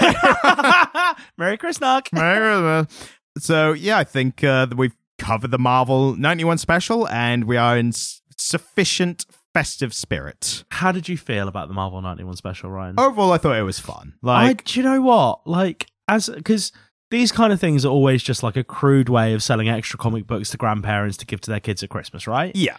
Merry 1.38 1.58
Christmas. 1.58 2.04
Merry 2.12 2.40
Christmas. 2.40 3.10
So 3.38 3.74
yeah, 3.74 3.98
I 3.98 4.04
think 4.04 4.44
uh, 4.44 4.66
that 4.66 4.78
we've 4.78 4.96
covered 5.18 5.52
the 5.52 5.60
Marvel 5.60 6.16
91 6.16 6.58
special, 6.58 7.08
and 7.10 7.46
we 7.46 7.58
are 7.58 7.78
in 7.78 7.90
s- 7.90 8.22
sufficient 8.38 9.26
festive 9.54 9.94
spirit. 9.94 10.64
How 10.72 10.92
did 10.92 11.08
you 11.10 11.18
feel 11.18 11.48
about 11.48 11.68
the 11.68 11.74
Marvel 11.74 12.02
91 12.02 12.36
special, 12.38 12.70
Ryan? 12.70 12.96
Overall, 13.00 13.32
I 13.34 13.38
thought 13.38 13.56
it 13.58 13.64
was 13.64 13.80
fun. 13.80 14.14
I, 14.24 14.48
Like, 14.48 14.64
do 14.66 14.80
you 14.80 14.86
know 14.86 15.02
what? 15.02 15.46
Like, 15.48 15.88
as 16.08 16.30
because 16.30 16.72
these 17.12 17.32
kind 17.32 17.54
of 17.54 17.60
things 17.60 17.86
are 17.86 17.90
always 17.90 18.24
just 18.24 18.44
like 18.44 18.56
a 18.56 18.64
crude 18.64 19.10
way 19.10 19.34
of 19.34 19.44
selling 19.44 19.70
extra 19.70 19.98
comic 19.98 20.26
books 20.28 20.50
to 20.52 20.58
grandparents 20.58 21.18
to 21.18 21.26
give 21.26 21.40
to 21.42 21.52
their 21.52 21.60
kids 21.60 21.84
at 21.84 21.90
Christmas, 21.90 22.28
right? 22.28 22.56
yeah, 22.56 22.78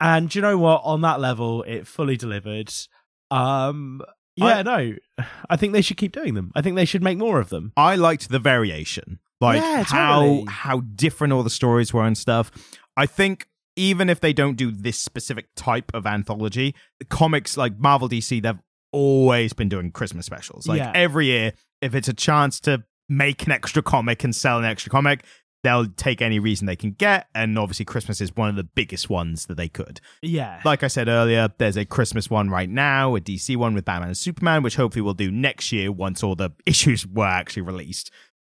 And 0.00 0.32
you 0.34 0.42
know 0.42 0.58
what? 0.58 0.82
On 0.84 1.00
that 1.00 1.18
level, 1.20 1.62
it 1.64 1.86
fully 1.86 2.16
delivered. 2.16 2.70
Um, 3.30 4.02
yeah, 4.36 4.58
I- 4.58 4.62
no, 4.62 4.94
I 5.48 5.56
think 5.56 5.72
they 5.72 5.82
should 5.82 5.96
keep 5.96 6.12
doing 6.12 6.34
them. 6.34 6.52
I 6.54 6.62
think 6.62 6.76
they 6.76 6.84
should 6.84 7.02
make 7.02 7.18
more 7.18 7.40
of 7.40 7.48
them. 7.50 7.72
I 7.76 7.96
liked 7.96 8.28
the 8.28 8.38
variation, 8.38 9.18
like 9.40 9.60
Yeah, 9.60 9.82
how 9.84 10.20
totally. 10.20 10.44
how 10.48 10.80
different 10.80 11.32
all 11.32 11.42
the 11.42 11.50
stories 11.50 11.92
were 11.92 12.04
and 12.04 12.18
stuff. 12.18 12.50
I 12.96 13.06
think 13.06 13.48
even 13.76 14.08
if 14.08 14.20
they 14.20 14.32
don't 14.32 14.56
do 14.56 14.70
this 14.70 14.98
specific 14.98 15.46
type 15.56 15.90
of 15.94 16.06
anthology, 16.06 16.74
the 16.98 17.04
comics 17.04 17.56
like 17.56 17.78
Marvel 17.78 18.08
DC, 18.08 18.40
they've 18.42 18.58
always 18.94 19.52
been 19.52 19.68
doing 19.68 19.90
Christmas 19.90 20.24
specials. 20.26 20.66
Like 20.66 20.78
Yeah. 20.78 20.92
every 20.94 21.26
year, 21.26 21.52
if 21.82 21.94
it's 21.94 22.08
a 22.08 22.14
chance 22.14 22.60
to 22.60 22.84
make 23.08 23.44
an 23.46 23.52
extra 23.52 23.82
comic 23.82 24.24
and 24.24 24.34
sell 24.34 24.58
an 24.58 24.64
extra 24.64 24.90
comic, 24.90 25.24
they'll 25.62 25.86
take 25.86 26.20
any 26.22 26.38
reason 26.38 26.66
they 26.66 26.76
can 26.76 26.92
get. 26.92 27.26
And 27.34 27.58
obviously, 27.58 27.84
Christmas 27.86 28.20
is 28.20 28.34
one 28.36 28.48
of 28.50 28.56
the 28.56 28.64
biggest 28.64 29.08
ones 29.10 29.46
that 29.46 29.56
they 29.56 29.68
could. 29.68 30.00
Yeah, 30.22 30.60
Like 30.64 30.82
I 30.82 30.88
said 30.88 31.08
earlier, 31.08 31.48
there's 31.58 31.76
a 31.76 31.84
Christmas 31.84 32.28
one 32.30 32.50
right 32.50 32.68
now, 32.68 33.16
a 33.16 33.20
DC 33.20 33.56
one 33.56 33.74
with 33.74 33.84
Batman 33.84 34.08
and 34.08 34.16
Superman, 34.16 34.62
which 34.62 34.76
hopefully 34.76 35.02
we'll 35.02 35.14
do 35.14 35.30
next 35.30 35.72
year 35.72 35.90
once 35.90 36.22
all 36.22 36.34
the 36.34 36.50
issues 36.66 37.06
were 37.06 37.24
actually 37.26 37.62
released. 37.62 38.10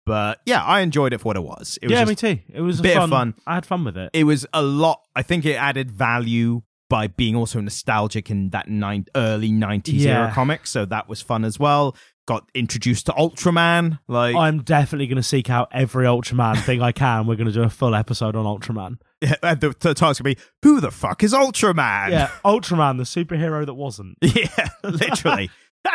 But 0.06 0.41
yeah, 0.45 0.64
I 0.64 0.82
enjoyed 0.82 1.14
it 1.14 1.20
for 1.20 1.26
what 1.30 1.36
it 1.38 1.44
was. 1.44 1.80
It 1.82 1.88
was 1.90 1.98
yeah, 1.98 2.06
me 2.06 2.14
too. 2.16 2.38
It 2.53 2.62
was 2.62 2.80
a 2.80 2.84
bit 2.84 2.95
of 2.98 3.03
fun, 3.03 3.10
fun. 3.10 3.34
I 3.48 3.56
had 3.56 3.66
fun 3.66 3.84
with 3.84 3.98
it. 3.98 4.12
it 4.14 4.24
was 4.26 4.45
a 4.53 4.62
lot. 4.62 5.02
I 5.16 5.24
think 5.24 5.45
it 5.45 5.53
added 5.56 5.90
value 5.90 6.62
by 6.90 7.07
being 7.07 7.36
also 7.36 7.60
nostalgic 7.60 8.30
in 8.30 8.49
that 8.52 8.68
nine, 8.68 9.06
early 9.16 9.52
90s 9.52 10.02
era 10.06 10.28
Yeah. 10.28 10.34
comic. 10.34 10.68
So 10.68 10.86
that 10.86 11.10
was 11.10 11.22
fun 11.22 11.44
as 11.44 11.60
well. 11.60 11.95
Got 12.28 12.49
introduced 12.56 13.06
to 13.07 13.12
Ultraman. 13.12 13.99
Like, 14.07 14.36
I'm 14.36 14.64
definitely 14.64 15.07
going 15.07 15.18
to 15.18 15.24
seek 15.24 15.49
out 15.49 15.70
every 15.72 16.06
Ultraman 16.06 16.57
thing 16.64 16.82
I 16.82 16.91
can. 16.91 17.28
We're 17.28 17.36
going 17.36 17.48
to 17.48 17.53
do 17.53 17.64
a 17.64 17.70
full 17.70 17.94
episode 17.94 18.36
on 18.36 18.45
Ultraman. 18.45 18.98
the, 19.22 19.76
the 19.80 19.94
task 19.94 20.24
would 20.24 20.36
be, 20.36 20.41
who 20.64 20.80
the 20.80 20.91
fuck 20.91 21.24
is 21.24 21.34
Ultraman? 21.34 22.10
Yeah, 22.12 22.30
Ultraman, 22.44 22.98
the 22.98 23.03
superhero 23.03 23.66
that 23.66 23.74
wasn't. 23.76 24.18
yeah, 24.22 24.70
literally. 24.84 25.49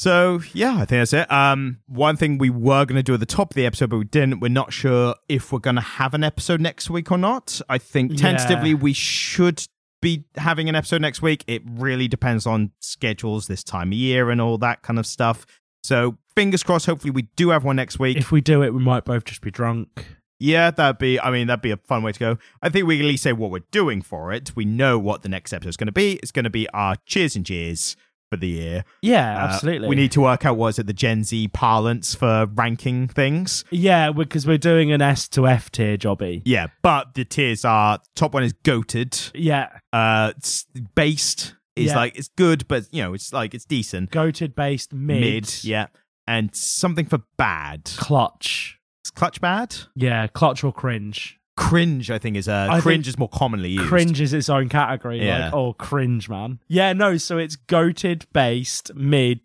So 0.00 0.40
yeah, 0.54 0.76
I 0.76 0.86
think 0.86 0.88
that's 1.02 1.12
it. 1.12 1.30
Um, 1.30 1.80
one 1.86 2.16
thing 2.16 2.38
we 2.38 2.48
were 2.48 2.86
going 2.86 2.96
to 2.96 3.02
do 3.02 3.12
at 3.12 3.20
the 3.20 3.26
top 3.26 3.50
of 3.50 3.54
the 3.54 3.66
episode, 3.66 3.90
but 3.90 3.98
we 3.98 4.06
didn't. 4.06 4.40
We're 4.40 4.48
not 4.48 4.72
sure 4.72 5.14
if 5.28 5.52
we're 5.52 5.58
going 5.58 5.76
to 5.76 5.82
have 5.82 6.14
an 6.14 6.24
episode 6.24 6.58
next 6.58 6.88
week 6.88 7.12
or 7.12 7.18
not. 7.18 7.60
I 7.68 7.76
think 7.76 8.12
Yeah. 8.12 8.16
tentatively 8.16 8.72
we 8.72 8.94
should 8.94 9.62
be 10.00 10.24
having 10.38 10.70
an 10.70 10.74
episode 10.74 11.02
next 11.02 11.20
week. 11.20 11.44
It 11.46 11.60
really 11.66 12.08
depends 12.08 12.46
on 12.46 12.70
schedules 12.80 13.46
this 13.46 13.62
time 13.62 13.88
of 13.88 13.92
year 13.92 14.30
and 14.30 14.40
all 14.40 14.56
that 14.56 14.80
kind 14.80 14.98
of 14.98 15.06
stuff. 15.06 15.44
So 15.82 16.16
fingers 16.34 16.62
crossed. 16.62 16.86
Hopefully 16.86 17.10
we 17.10 17.28
do 17.36 17.50
have 17.50 17.64
one 17.64 17.76
next 17.76 17.98
week. 17.98 18.16
if 18.16 18.32
we 18.32 18.40
do 18.40 18.62
it, 18.62 18.72
we 18.72 18.80
might 18.80 19.04
both 19.04 19.24
just 19.26 19.42
be 19.42 19.50
drunk. 19.50 20.06
yeah, 20.38 20.70
that'd 20.70 20.96
be. 20.96 21.20
I 21.20 21.30
mean, 21.30 21.46
that'd 21.48 21.60
be 21.60 21.72
a 21.72 21.76
fun 21.76 22.02
way 22.02 22.12
to 22.12 22.18
go. 22.18 22.38
I 22.62 22.70
think 22.70 22.86
we 22.86 22.96
can 22.96 23.04
at 23.04 23.08
least 23.10 23.22
say 23.24 23.34
what 23.34 23.50
we're 23.50 23.64
doing 23.70 24.00
for 24.00 24.32
it. 24.32 24.56
We 24.56 24.64
know 24.64 24.98
what 24.98 25.20
the 25.20 25.28
next 25.28 25.52
episode 25.52 25.68
is 25.68 25.76
going 25.76 25.88
to 25.88 25.92
be. 25.92 26.12
It's 26.22 26.32
going 26.32 26.44
to 26.44 26.48
be 26.50 26.66
our 26.70 26.96
cheers 27.04 27.36
and 27.36 27.44
jeers 27.44 27.96
for 28.30 28.36
the 28.36 28.48
year. 28.48 28.84
Yeah, 29.02 29.34
Uh, 29.36 29.48
absolutely. 29.48 29.88
We 29.88 29.96
need 29.96 30.12
to 30.12 30.20
work 30.20 30.46
out 30.46 30.56
what 30.56 30.68
is 30.68 30.78
it 30.78 30.86
the 30.86 30.92
Gen 30.92 31.24
Z 31.24 31.48
parlance 31.48 32.14
for 32.14 32.46
ranking 32.54 33.08
things. 33.08 33.64
Yeah, 33.70 34.12
because 34.12 34.46
we're 34.46 34.58
doing 34.58 34.92
an 34.92 35.02
S 35.02 35.28
to 35.30 35.46
F 35.48 35.70
tier 35.70 35.98
jobby. 35.98 36.42
Yeah, 36.44 36.68
but 36.82 37.14
the 37.14 37.24
tiers 37.24 37.64
are 37.64 37.98
top 38.14 38.32
one 38.32 38.44
is 38.44 38.54
goated. 38.64 39.30
Yeah, 39.34 39.68
Uh, 39.92 40.32
it's 40.36 40.64
based 40.94 41.56
is 41.76 41.86
Yeah. 41.88 41.96
like 41.96 42.16
it's 42.18 42.28
good, 42.28 42.66
but 42.68 42.84
you 42.92 43.02
know 43.02 43.14
it's 43.14 43.32
like 43.32 43.52
it's 43.54 43.64
decent. 43.64 44.10
goated 44.10 44.54
based 44.54 44.92
mid, 44.92 45.64
yeah, 45.64 45.86
and 46.26 46.54
something 46.54 47.06
for 47.06 47.18
bad. 47.36 47.84
clutch. 47.96 48.78
Is 49.04 49.10
clutch 49.10 49.40
bad? 49.40 49.74
Yeah, 49.96 50.26
clutch 50.28 50.62
or 50.62 50.72
cringe. 50.72 51.39
Cringe, 51.60 52.10
I 52.10 52.18
think 52.18 52.36
is 52.36 52.48
uh, 52.48 52.68
I 52.70 52.80
cringe 52.80 53.06
is 53.06 53.18
more 53.18 53.28
commonly 53.28 53.68
used. 53.70 53.86
Cringe 53.86 54.20
is 54.20 54.32
its 54.32 54.48
own 54.48 54.68
category. 54.70 55.24
Yeah. 55.24 55.44
Like, 55.44 55.54
oh, 55.54 55.74
cringe, 55.74 56.28
man. 56.28 56.58
Yeah, 56.68 56.94
no. 56.94 57.18
So 57.18 57.36
it's 57.36 57.56
goated 57.56 58.24
based 58.32 58.94
mid. 58.94 59.40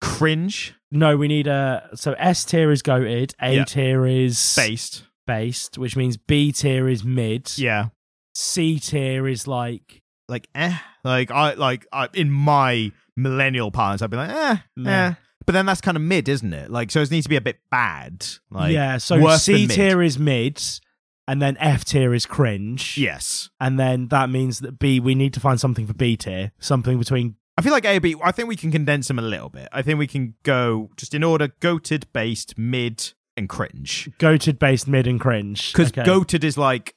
cringe 0.00 0.74
No, 0.90 1.16
we 1.16 1.28
need 1.28 1.46
a. 1.46 1.90
So 1.94 2.14
S 2.14 2.44
tier 2.46 2.70
is 2.70 2.82
goated. 2.82 3.34
A 3.42 3.56
Yeah. 3.56 3.64
tier 3.64 4.06
is 4.06 4.54
based. 4.56 5.04
based, 5.26 5.76
which 5.76 5.94
means 5.94 6.16
B 6.16 6.52
tier 6.52 6.88
is 6.88 7.04
mid. 7.04 7.56
Yeah, 7.58 7.88
C 8.34 8.80
tier 8.80 9.28
is 9.28 9.46
like 9.46 10.02
like 10.28 10.48
eh. 10.54 10.74
Like 11.04 11.30
I 11.30 11.52
like 11.54 11.86
I, 11.92 12.08
in 12.14 12.30
my 12.30 12.92
millennial 13.16 13.70
parlance, 13.70 14.00
I'd 14.00 14.10
be 14.10 14.16
like 14.16 14.30
eh, 14.30 14.56
yeah. 14.76 15.08
eh. 15.08 15.14
But 15.44 15.52
then 15.52 15.66
that's 15.66 15.80
kind 15.80 15.96
of 15.96 16.02
mid, 16.02 16.28
isn't 16.28 16.52
it? 16.52 16.70
Like 16.70 16.90
so, 16.90 17.00
it 17.00 17.10
needs 17.10 17.24
to 17.24 17.30
be 17.30 17.36
a 17.36 17.40
bit 17.40 17.58
bad. 17.70 18.26
Like 18.50 18.72
yeah, 18.72 18.98
so 18.98 19.36
C 19.36 19.66
tier 19.66 20.02
is 20.02 20.18
mid, 20.18 20.62
and 21.28 21.40
then 21.40 21.56
F 21.58 21.84
tier 21.84 22.12
is 22.14 22.26
cringe. 22.26 22.98
Yes, 22.98 23.50
And 23.60 23.78
then 23.78 24.08
that 24.08 24.30
means 24.30 24.58
that 24.60 24.78
B, 24.78 24.98
we 24.98 25.14
need 25.14 25.32
to 25.34 25.40
find 25.40 25.60
something 25.60 25.86
for 25.86 25.94
B 25.94 26.16
tier, 26.16 26.50
something 26.58 26.98
between. 26.98 27.36
I 27.56 27.62
feel 27.62 27.72
like 27.72 27.84
A 27.84 27.98
B. 27.98 28.16
I 28.24 28.32
think 28.32 28.48
we 28.48 28.56
can 28.56 28.72
condense 28.72 29.08
them 29.08 29.18
a 29.18 29.22
little 29.22 29.48
bit. 29.48 29.68
I 29.72 29.82
think 29.82 29.98
we 29.98 30.06
can 30.06 30.34
go 30.42 30.90
just 30.96 31.12
in 31.14 31.22
order: 31.22 31.48
goated, 31.60 32.04
based, 32.12 32.56
mid, 32.56 33.12
and 33.36 33.48
cringe. 33.48 34.08
Goated 34.18 34.58
based 34.58 34.88
mid 34.88 35.06
and 35.06 35.20
cringe. 35.20 35.72
Because 35.72 35.88
Okay. 35.90 36.02
goated 36.02 36.44
is 36.44 36.56
like 36.56 36.94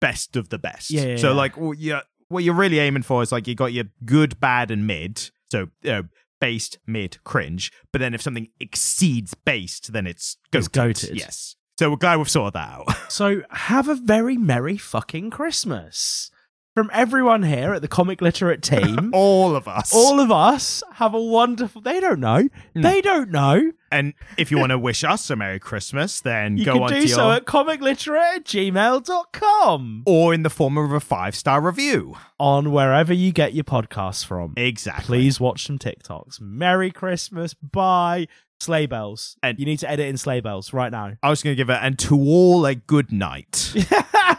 best 0.00 0.36
of 0.36 0.48
the 0.48 0.58
best. 0.58 0.90
Yeah, 0.90 1.02
yeah, 1.06 1.16
so 1.16 1.28
yeah. 1.30 1.34
like, 1.36 1.56
what 1.56 1.78
you 1.78 1.98
what 2.28 2.44
you're 2.44 2.54
really 2.54 2.78
aiming 2.78 3.02
for 3.02 3.22
is 3.22 3.32
like 3.32 3.46
you 3.46 3.54
got 3.54 3.72
your 3.72 3.84
good, 4.04 4.40
bad, 4.40 4.70
and 4.70 4.86
mid. 4.86 5.30
So 5.50 5.68
uh, 5.86 6.02
based, 6.40 6.78
mid, 6.86 7.22
cringe. 7.24 7.72
But 7.92 8.00
then 8.00 8.14
if 8.14 8.22
something 8.22 8.48
exceeds 8.60 9.34
based, 9.34 9.92
then 9.92 10.06
it's 10.06 10.36
goated. 10.52 10.58
It's 10.58 10.68
goated. 10.68 11.14
Yes. 11.16 11.56
So 11.78 11.90
we're 11.90 11.96
glad 11.96 12.16
we've 12.18 12.28
sorted 12.28 12.54
that 12.54 12.70
out. 12.70 12.86
So 13.10 13.42
have 13.50 13.88
a 13.88 13.94
very 13.94 14.36
merry 14.36 14.76
fucking 14.76 15.30
Christmas. 15.30 16.30
From 16.74 16.90
everyone 16.92 17.42
here 17.42 17.72
at 17.72 17.82
the 17.82 17.88
Comic 17.88 18.20
Literate 18.20 18.62
team, 18.74 19.10
All 19.14 19.56
of 19.56 19.66
us. 19.66 19.92
all 19.94 20.20
of 20.20 20.30
us 20.30 20.82
have 20.94 21.14
a 21.14 21.20
wonderful. 21.20 21.80
They 21.80 21.98
don't 21.98 22.20
know. 22.20 22.48
They 22.74 23.00
don't 23.00 23.30
know. 23.30 23.72
and 23.90 24.12
if 24.36 24.50
you 24.50 24.58
want 24.58 24.70
to 24.70 24.78
wish 24.88 25.02
us 25.02 25.28
a 25.30 25.36
Merry 25.36 25.58
Christmas, 25.58 26.20
then 26.20 26.56
You 26.58 26.64
go 26.66 26.74
can 26.74 26.82
on 26.82 26.90
do 26.90 27.00
to 27.02 27.08
so 27.08 27.26
your 27.28 27.36
at 27.36 27.46
comicliterate 27.46 28.36
at 28.36 28.44
gmail.com 28.44 30.02
or 30.06 30.34
in 30.34 30.42
the 30.42 30.50
form 30.50 30.76
of 30.78 30.92
a 30.92 31.00
five 31.00 31.34
star 31.34 31.60
review. 31.60 32.14
on 32.38 32.70
wherever 32.70 33.12
you 33.12 33.32
get 33.32 33.54
your 33.54 33.64
podcasts 33.64 34.24
from. 34.24 34.54
Exactly. 34.56 35.18
Please 35.18 35.40
watch 35.40 35.66
some 35.66 35.78
TikToks. 35.78 36.40
Merry 36.40 36.90
Christmas. 36.92 37.54
Bye. 37.54 38.28
Sleigh 38.60 38.86
bells. 38.86 39.36
And- 39.42 39.58
you 39.58 39.64
need 39.66 39.78
to 39.80 39.90
edit 39.90 40.06
in 40.08 40.16
sleigh 40.16 40.40
bells 40.40 40.72
right 40.72 40.90
now. 40.90 41.12
I 41.22 41.30
was 41.30 41.42
going 41.42 41.52
to 41.52 41.56
give 41.56 41.70
it, 41.70 41.78
and 41.80 41.98
to 42.00 42.16
all 42.16 42.66
a 42.66 42.74
good 42.74 43.12
night. 43.12 43.72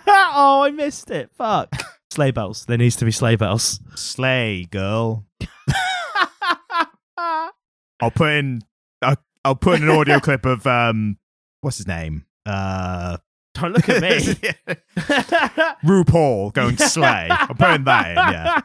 oh, 0.07 0.63
I 0.65 0.71
missed 0.71 1.09
it. 1.11 1.31
Fuck. 1.37 1.73
sleigh 2.11 2.31
bells. 2.31 2.65
There 2.65 2.77
needs 2.77 2.95
to 2.97 3.05
be 3.05 3.11
sleigh 3.11 3.35
bells. 3.37 3.79
Sleigh 3.95 4.65
girl. 4.65 5.25
I'll 7.17 8.11
put 8.13 8.31
in. 8.31 8.61
I'll, 9.01 9.17
I'll 9.43 9.55
put 9.55 9.77
in 9.81 9.83
an 9.83 9.95
audio 9.95 10.19
clip 10.19 10.45
of 10.45 10.65
um, 10.67 11.17
what's 11.61 11.77
his 11.77 11.87
name? 11.87 12.25
Uh, 12.45 13.17
Don't 13.53 13.73
look 13.73 13.89
at 13.89 14.01
me. 14.01 14.19
RuPaul 15.83 16.53
going 16.53 16.77
slay. 16.77 17.27
I'll 17.29 17.47
put 17.55 17.71
in 17.71 17.83
that 17.85 18.09
in. 18.11 18.15
Yeah. 18.15 18.61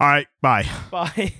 All 0.00 0.08
right. 0.08 0.26
Bye. 0.40 0.66
Bye. 0.90 1.34